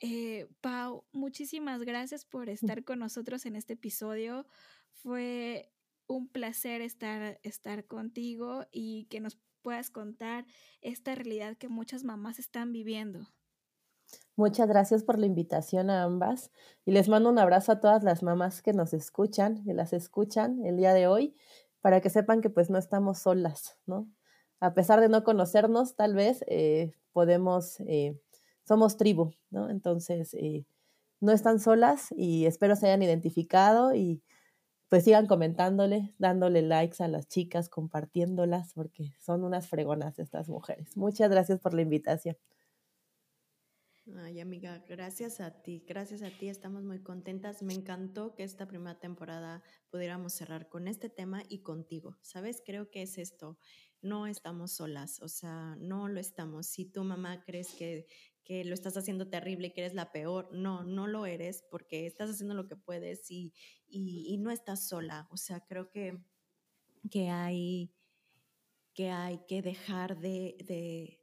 Eh, 0.00 0.48
Pau, 0.60 1.06
muchísimas 1.12 1.82
gracias 1.82 2.24
por 2.24 2.48
mm. 2.48 2.50
estar 2.50 2.84
con 2.84 2.98
nosotros 2.98 3.46
en 3.46 3.56
este 3.56 3.74
episodio. 3.74 4.46
Fue 4.90 5.72
un 6.06 6.28
placer 6.28 6.82
estar, 6.82 7.40
estar 7.42 7.86
contigo 7.86 8.66
y 8.70 9.06
que 9.06 9.20
nos 9.20 9.38
puedas 9.66 9.90
contar 9.90 10.46
esta 10.80 11.16
realidad 11.16 11.56
que 11.56 11.68
muchas 11.68 12.04
mamás 12.04 12.38
están 12.38 12.70
viviendo. 12.70 13.26
Muchas 14.36 14.68
gracias 14.68 15.02
por 15.02 15.18
la 15.18 15.26
invitación 15.26 15.90
a 15.90 16.04
ambas 16.04 16.52
y 16.84 16.92
les 16.92 17.08
mando 17.08 17.30
un 17.30 17.40
abrazo 17.40 17.72
a 17.72 17.80
todas 17.80 18.04
las 18.04 18.22
mamás 18.22 18.62
que 18.62 18.72
nos 18.72 18.92
escuchan, 18.92 19.64
que 19.64 19.74
las 19.74 19.92
escuchan 19.92 20.64
el 20.64 20.76
día 20.76 20.94
de 20.94 21.08
hoy, 21.08 21.34
para 21.80 22.00
que 22.00 22.10
sepan 22.10 22.42
que 22.42 22.48
pues 22.48 22.70
no 22.70 22.78
estamos 22.78 23.18
solas, 23.18 23.76
¿no? 23.86 24.08
A 24.60 24.72
pesar 24.72 25.00
de 25.00 25.08
no 25.08 25.24
conocernos, 25.24 25.96
tal 25.96 26.14
vez 26.14 26.44
eh, 26.46 26.92
podemos 27.12 27.80
eh, 27.88 28.20
somos 28.62 28.96
tribu, 28.96 29.32
¿no? 29.50 29.68
Entonces, 29.68 30.32
eh, 30.34 30.64
no 31.20 31.32
están 31.32 31.58
solas 31.58 32.14
y 32.16 32.46
espero 32.46 32.76
se 32.76 32.86
hayan 32.86 33.02
identificado 33.02 33.96
y 33.96 34.22
pues 34.88 35.04
sigan 35.04 35.26
comentándole, 35.26 36.14
dándole 36.18 36.62
likes 36.62 37.02
a 37.02 37.08
las 37.08 37.28
chicas, 37.28 37.68
compartiéndolas, 37.68 38.72
porque 38.74 39.14
son 39.20 39.44
unas 39.44 39.68
fregonas 39.68 40.18
estas 40.18 40.48
mujeres. 40.48 40.96
Muchas 40.96 41.30
gracias 41.30 41.60
por 41.60 41.74
la 41.74 41.82
invitación. 41.82 42.36
Ay, 44.18 44.38
amiga, 44.38 44.84
gracias 44.88 45.40
a 45.40 45.62
ti, 45.62 45.84
gracias 45.84 46.22
a 46.22 46.30
ti, 46.30 46.48
estamos 46.48 46.84
muy 46.84 47.00
contentas. 47.00 47.64
Me 47.64 47.74
encantó 47.74 48.36
que 48.36 48.44
esta 48.44 48.68
primera 48.68 49.00
temporada 49.00 49.64
pudiéramos 49.90 50.32
cerrar 50.32 50.68
con 50.68 50.86
este 50.86 51.08
tema 51.08 51.42
y 51.48 51.62
contigo. 51.62 52.16
¿Sabes? 52.22 52.62
Creo 52.64 52.88
que 52.88 53.02
es 53.02 53.18
esto, 53.18 53.58
no 54.02 54.28
estamos 54.28 54.70
solas, 54.70 55.20
o 55.22 55.28
sea, 55.28 55.74
no 55.80 56.06
lo 56.06 56.20
estamos. 56.20 56.68
Si 56.68 56.84
tu 56.84 57.02
mamá 57.02 57.42
crees 57.44 57.74
que 57.74 58.06
que 58.46 58.64
lo 58.64 58.74
estás 58.74 58.96
haciendo 58.96 59.28
terrible 59.28 59.66
y 59.66 59.70
que 59.72 59.80
eres 59.80 59.94
la 59.94 60.12
peor. 60.12 60.48
No, 60.52 60.84
no 60.84 61.08
lo 61.08 61.26
eres 61.26 61.64
porque 61.68 62.06
estás 62.06 62.30
haciendo 62.30 62.54
lo 62.54 62.68
que 62.68 62.76
puedes 62.76 63.28
y, 63.28 63.52
y, 63.88 64.38
no 64.38 64.52
estás 64.52 64.88
sola. 64.88 65.26
O 65.32 65.36
sea, 65.36 65.66
creo 65.66 65.90
que, 65.90 66.22
que, 67.10 67.28
hay, 67.28 67.92
que 68.94 69.10
hay 69.10 69.40
que 69.48 69.62
dejar 69.62 70.20
de, 70.20 70.56
de, 70.64 71.20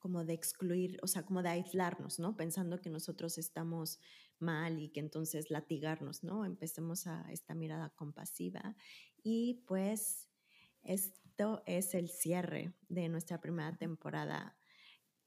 como 0.00 0.24
de 0.24 0.32
excluir, 0.32 0.98
o 1.02 1.06
sea, 1.06 1.22
como 1.26 1.42
de 1.42 1.50
aislarnos, 1.50 2.18
¿no? 2.18 2.34
Pensando 2.34 2.80
que 2.80 2.88
nosotros 2.88 3.36
estamos 3.36 4.00
mal 4.38 4.80
y 4.80 4.88
que 4.88 5.00
entonces 5.00 5.50
latigarnos, 5.50 6.24
¿no? 6.24 6.46
Empecemos 6.46 7.06
a 7.06 7.30
esta 7.30 7.54
mirada 7.54 7.90
compasiva 7.90 8.74
y 9.22 9.64
pues 9.66 10.30
esto 10.82 11.62
es 11.66 11.94
el 11.94 12.08
cierre 12.08 12.72
de 12.88 13.10
nuestra 13.10 13.38
primera 13.38 13.76
temporada. 13.76 14.56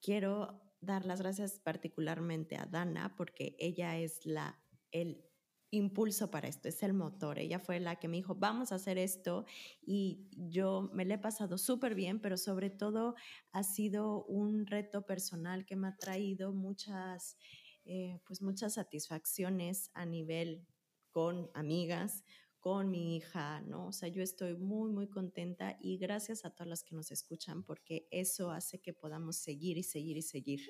Quiero 0.02 0.71
dar 0.82 1.06
las 1.06 1.22
gracias 1.22 1.60
particularmente 1.60 2.58
a 2.58 2.66
Dana 2.66 3.16
porque 3.16 3.56
ella 3.60 3.98
es 3.98 4.26
la, 4.26 4.60
el 4.92 5.24
impulso 5.72 6.30
para 6.30 6.50
esto, 6.50 6.68
es 6.68 6.84
el 6.84 6.94
motor. 6.94 7.40
Ella 7.40 7.60
fue 7.60 7.80
la 7.80 7.96
que 7.96 8.08
me 8.08 8.18
dijo, 8.18 8.36
vamos 8.36 8.72
a 8.72 8.76
hacer 8.76 8.98
esto 8.98 9.46
y 9.82 10.28
yo 10.32 10.90
me 10.94 11.06
le 11.06 11.14
he 11.14 11.18
pasado 11.18 11.58
súper 11.58 11.96
bien, 11.96 12.20
pero 12.20 12.38
sobre 12.38 12.70
todo 12.70 13.16
ha 13.52 13.64
sido 13.64 14.26
un 14.26 14.68
reto 14.68 15.06
personal 15.06 15.66
que 15.66 15.78
me 15.78 15.88
ha 15.88 15.96
traído 15.96 16.52
muchas, 16.52 17.38
eh, 17.86 18.20
pues 18.28 18.42
muchas 18.42 18.74
satisfacciones 18.74 19.90
a 19.94 20.06
nivel 20.06 20.68
con 21.12 21.50
amigas, 21.54 22.24
con 22.62 22.92
mi 22.92 23.18
hija, 23.18 23.60
¿no? 23.62 23.88
O 23.88 23.92
sea, 23.92 24.08
yo 24.08 24.22
estoy 24.22 24.56
muy, 24.56 24.92
muy 24.92 25.08
contenta 25.10 25.78
y 25.82 25.98
gracias 25.98 26.46
a 26.46 26.52
todas 26.52 26.70
las 26.70 26.84
que 26.84 26.96
nos 26.96 27.12
escuchan 27.12 27.64
porque 27.64 28.08
eso 28.12 28.52
hace 28.52 28.80
que 28.80 28.94
podamos 28.94 29.36
seguir 29.36 29.80
y 29.80 29.84
seguir 29.84 30.16
y 30.18 30.22
seguir. 30.22 30.62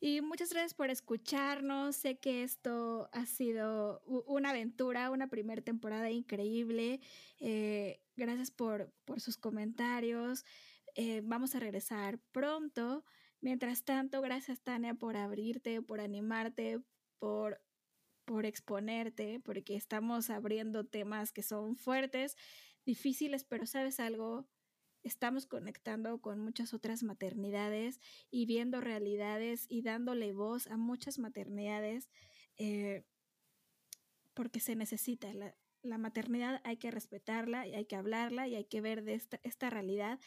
Y 0.00 0.20
muchas 0.20 0.50
gracias 0.50 0.74
por 0.74 0.90
escucharnos. 0.90 1.96
Sé 1.96 2.20
que 2.20 2.44
esto 2.44 3.10
ha 3.12 3.26
sido 3.26 4.00
una 4.06 4.50
aventura, 4.50 5.10
una 5.10 5.28
primera 5.28 5.60
temporada 5.60 6.08
increíble. 6.08 7.00
Eh, 7.40 8.00
gracias 8.14 8.52
por, 8.52 8.92
por, 9.04 9.20
sus 9.20 9.36
comentarios. 9.36 10.44
Eh, 10.94 11.20
vamos 11.24 11.56
a 11.56 11.58
regresar 11.58 12.20
pronto. 12.30 13.04
Mientras 13.40 13.84
tanto, 13.84 14.20
gracias 14.20 14.60
Tania 14.60 14.94
por 14.94 15.16
abrirte, 15.16 15.82
por 15.82 16.00
animarte, 16.00 16.80
por 17.18 17.60
por 18.28 18.44
exponerte, 18.44 19.40
porque 19.40 19.74
estamos 19.74 20.28
abriendo 20.28 20.84
temas 20.84 21.32
que 21.32 21.42
son 21.42 21.76
fuertes, 21.76 22.36
difíciles, 22.84 23.42
pero 23.42 23.64
sabes 23.64 24.00
algo, 24.00 24.46
estamos 25.02 25.46
conectando 25.46 26.20
con 26.20 26.38
muchas 26.38 26.74
otras 26.74 27.02
maternidades 27.02 28.00
y 28.30 28.44
viendo 28.44 28.82
realidades 28.82 29.64
y 29.70 29.80
dándole 29.80 30.34
voz 30.34 30.66
a 30.66 30.76
muchas 30.76 31.18
maternidades 31.18 32.10
eh, 32.58 33.06
porque 34.34 34.60
se 34.60 34.76
necesita. 34.76 35.32
La, 35.32 35.56
la, 35.80 35.96
maternidad 35.96 36.60
hay 36.64 36.76
que 36.76 36.90
respetarla 36.90 37.66
y 37.66 37.74
hay 37.74 37.86
que 37.86 37.96
hablarla 37.96 38.46
y 38.46 38.56
hay 38.56 38.64
que 38.66 38.82
ver 38.82 39.04
de 39.04 39.14
esta, 39.14 39.40
esta 39.42 39.70
realidad 39.70 40.20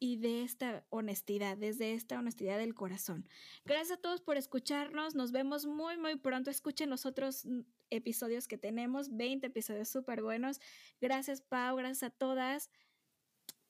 y 0.00 0.16
de 0.16 0.42
esta 0.42 0.84
honestidad, 0.90 1.56
desde 1.56 1.94
esta 1.94 2.18
honestidad 2.18 2.58
del 2.58 2.74
corazón. 2.74 3.28
Gracias 3.64 3.98
a 3.98 4.00
todos 4.00 4.20
por 4.20 4.36
escucharnos. 4.36 5.14
Nos 5.14 5.32
vemos 5.32 5.66
muy, 5.66 5.96
muy 5.98 6.16
pronto. 6.16 6.50
Escuchen 6.50 6.90
los 6.90 7.06
otros 7.06 7.44
mm, 7.46 7.60
episodios 7.90 8.46
que 8.46 8.58
tenemos, 8.58 9.16
20 9.16 9.46
episodios 9.46 9.88
súper 9.88 10.22
buenos. 10.22 10.60
Gracias, 11.00 11.40
Pau. 11.40 11.76
Gracias 11.76 12.02
a 12.04 12.10
todas. 12.10 12.70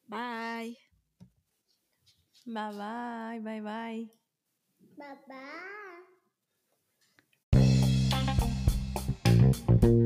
Bye. 0.06 0.78
Bye, 2.46 2.72
bye, 2.72 3.40
bye, 3.40 3.60
bye. 3.60 4.10
Bye, 4.96 5.18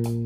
bye. 0.03 0.22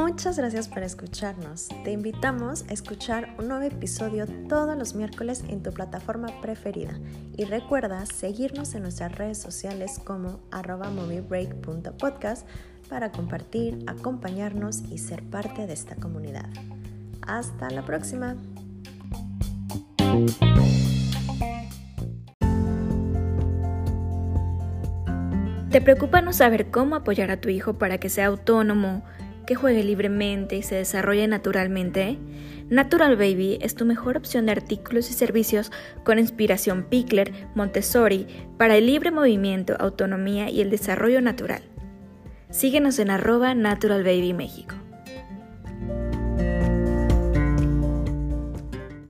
Muchas 0.00 0.38
gracias 0.38 0.68
por 0.68 0.84
escucharnos. 0.84 1.66
Te 1.82 1.90
invitamos 1.90 2.64
a 2.68 2.72
escuchar 2.72 3.34
un 3.36 3.48
nuevo 3.48 3.64
episodio 3.64 4.26
todos 4.48 4.78
los 4.78 4.94
miércoles 4.94 5.42
en 5.48 5.60
tu 5.60 5.72
plataforma 5.72 6.28
preferida. 6.40 6.96
Y 7.36 7.44
recuerda 7.46 8.06
seguirnos 8.06 8.76
en 8.76 8.82
nuestras 8.82 9.18
redes 9.18 9.38
sociales 9.38 10.00
como 10.04 10.38
moviebreak.podcast 10.52 12.46
para 12.88 13.10
compartir, 13.10 13.82
acompañarnos 13.88 14.82
y 14.88 14.98
ser 14.98 15.24
parte 15.24 15.66
de 15.66 15.72
esta 15.72 15.96
comunidad. 15.96 16.48
Hasta 17.22 17.68
la 17.68 17.84
próxima. 17.84 18.36
¿Te 25.72 25.80
preocupa 25.80 26.22
no 26.22 26.32
saber 26.32 26.70
cómo 26.70 26.94
apoyar 26.94 27.32
a 27.32 27.40
tu 27.40 27.48
hijo 27.48 27.78
para 27.78 27.98
que 27.98 28.08
sea 28.08 28.26
autónomo? 28.26 29.02
Que 29.48 29.54
juegue 29.54 29.82
libremente 29.82 30.56
y 30.56 30.62
se 30.62 30.74
desarrolle 30.74 31.26
naturalmente, 31.26 32.18
Natural 32.68 33.16
Baby 33.16 33.56
es 33.62 33.74
tu 33.74 33.86
mejor 33.86 34.18
opción 34.18 34.44
de 34.44 34.52
artículos 34.52 35.08
y 35.08 35.14
servicios 35.14 35.72
con 36.04 36.18
inspiración 36.18 36.84
Pickler, 36.84 37.32
Montessori, 37.54 38.26
para 38.58 38.76
el 38.76 38.84
libre 38.84 39.10
movimiento, 39.10 39.74
autonomía 39.80 40.50
y 40.50 40.60
el 40.60 40.68
desarrollo 40.68 41.22
natural. 41.22 41.62
Síguenos 42.50 42.98
en 42.98 43.08
arroba 43.08 43.54
Natural 43.54 44.04
Baby 44.04 44.34
México. 44.34 44.74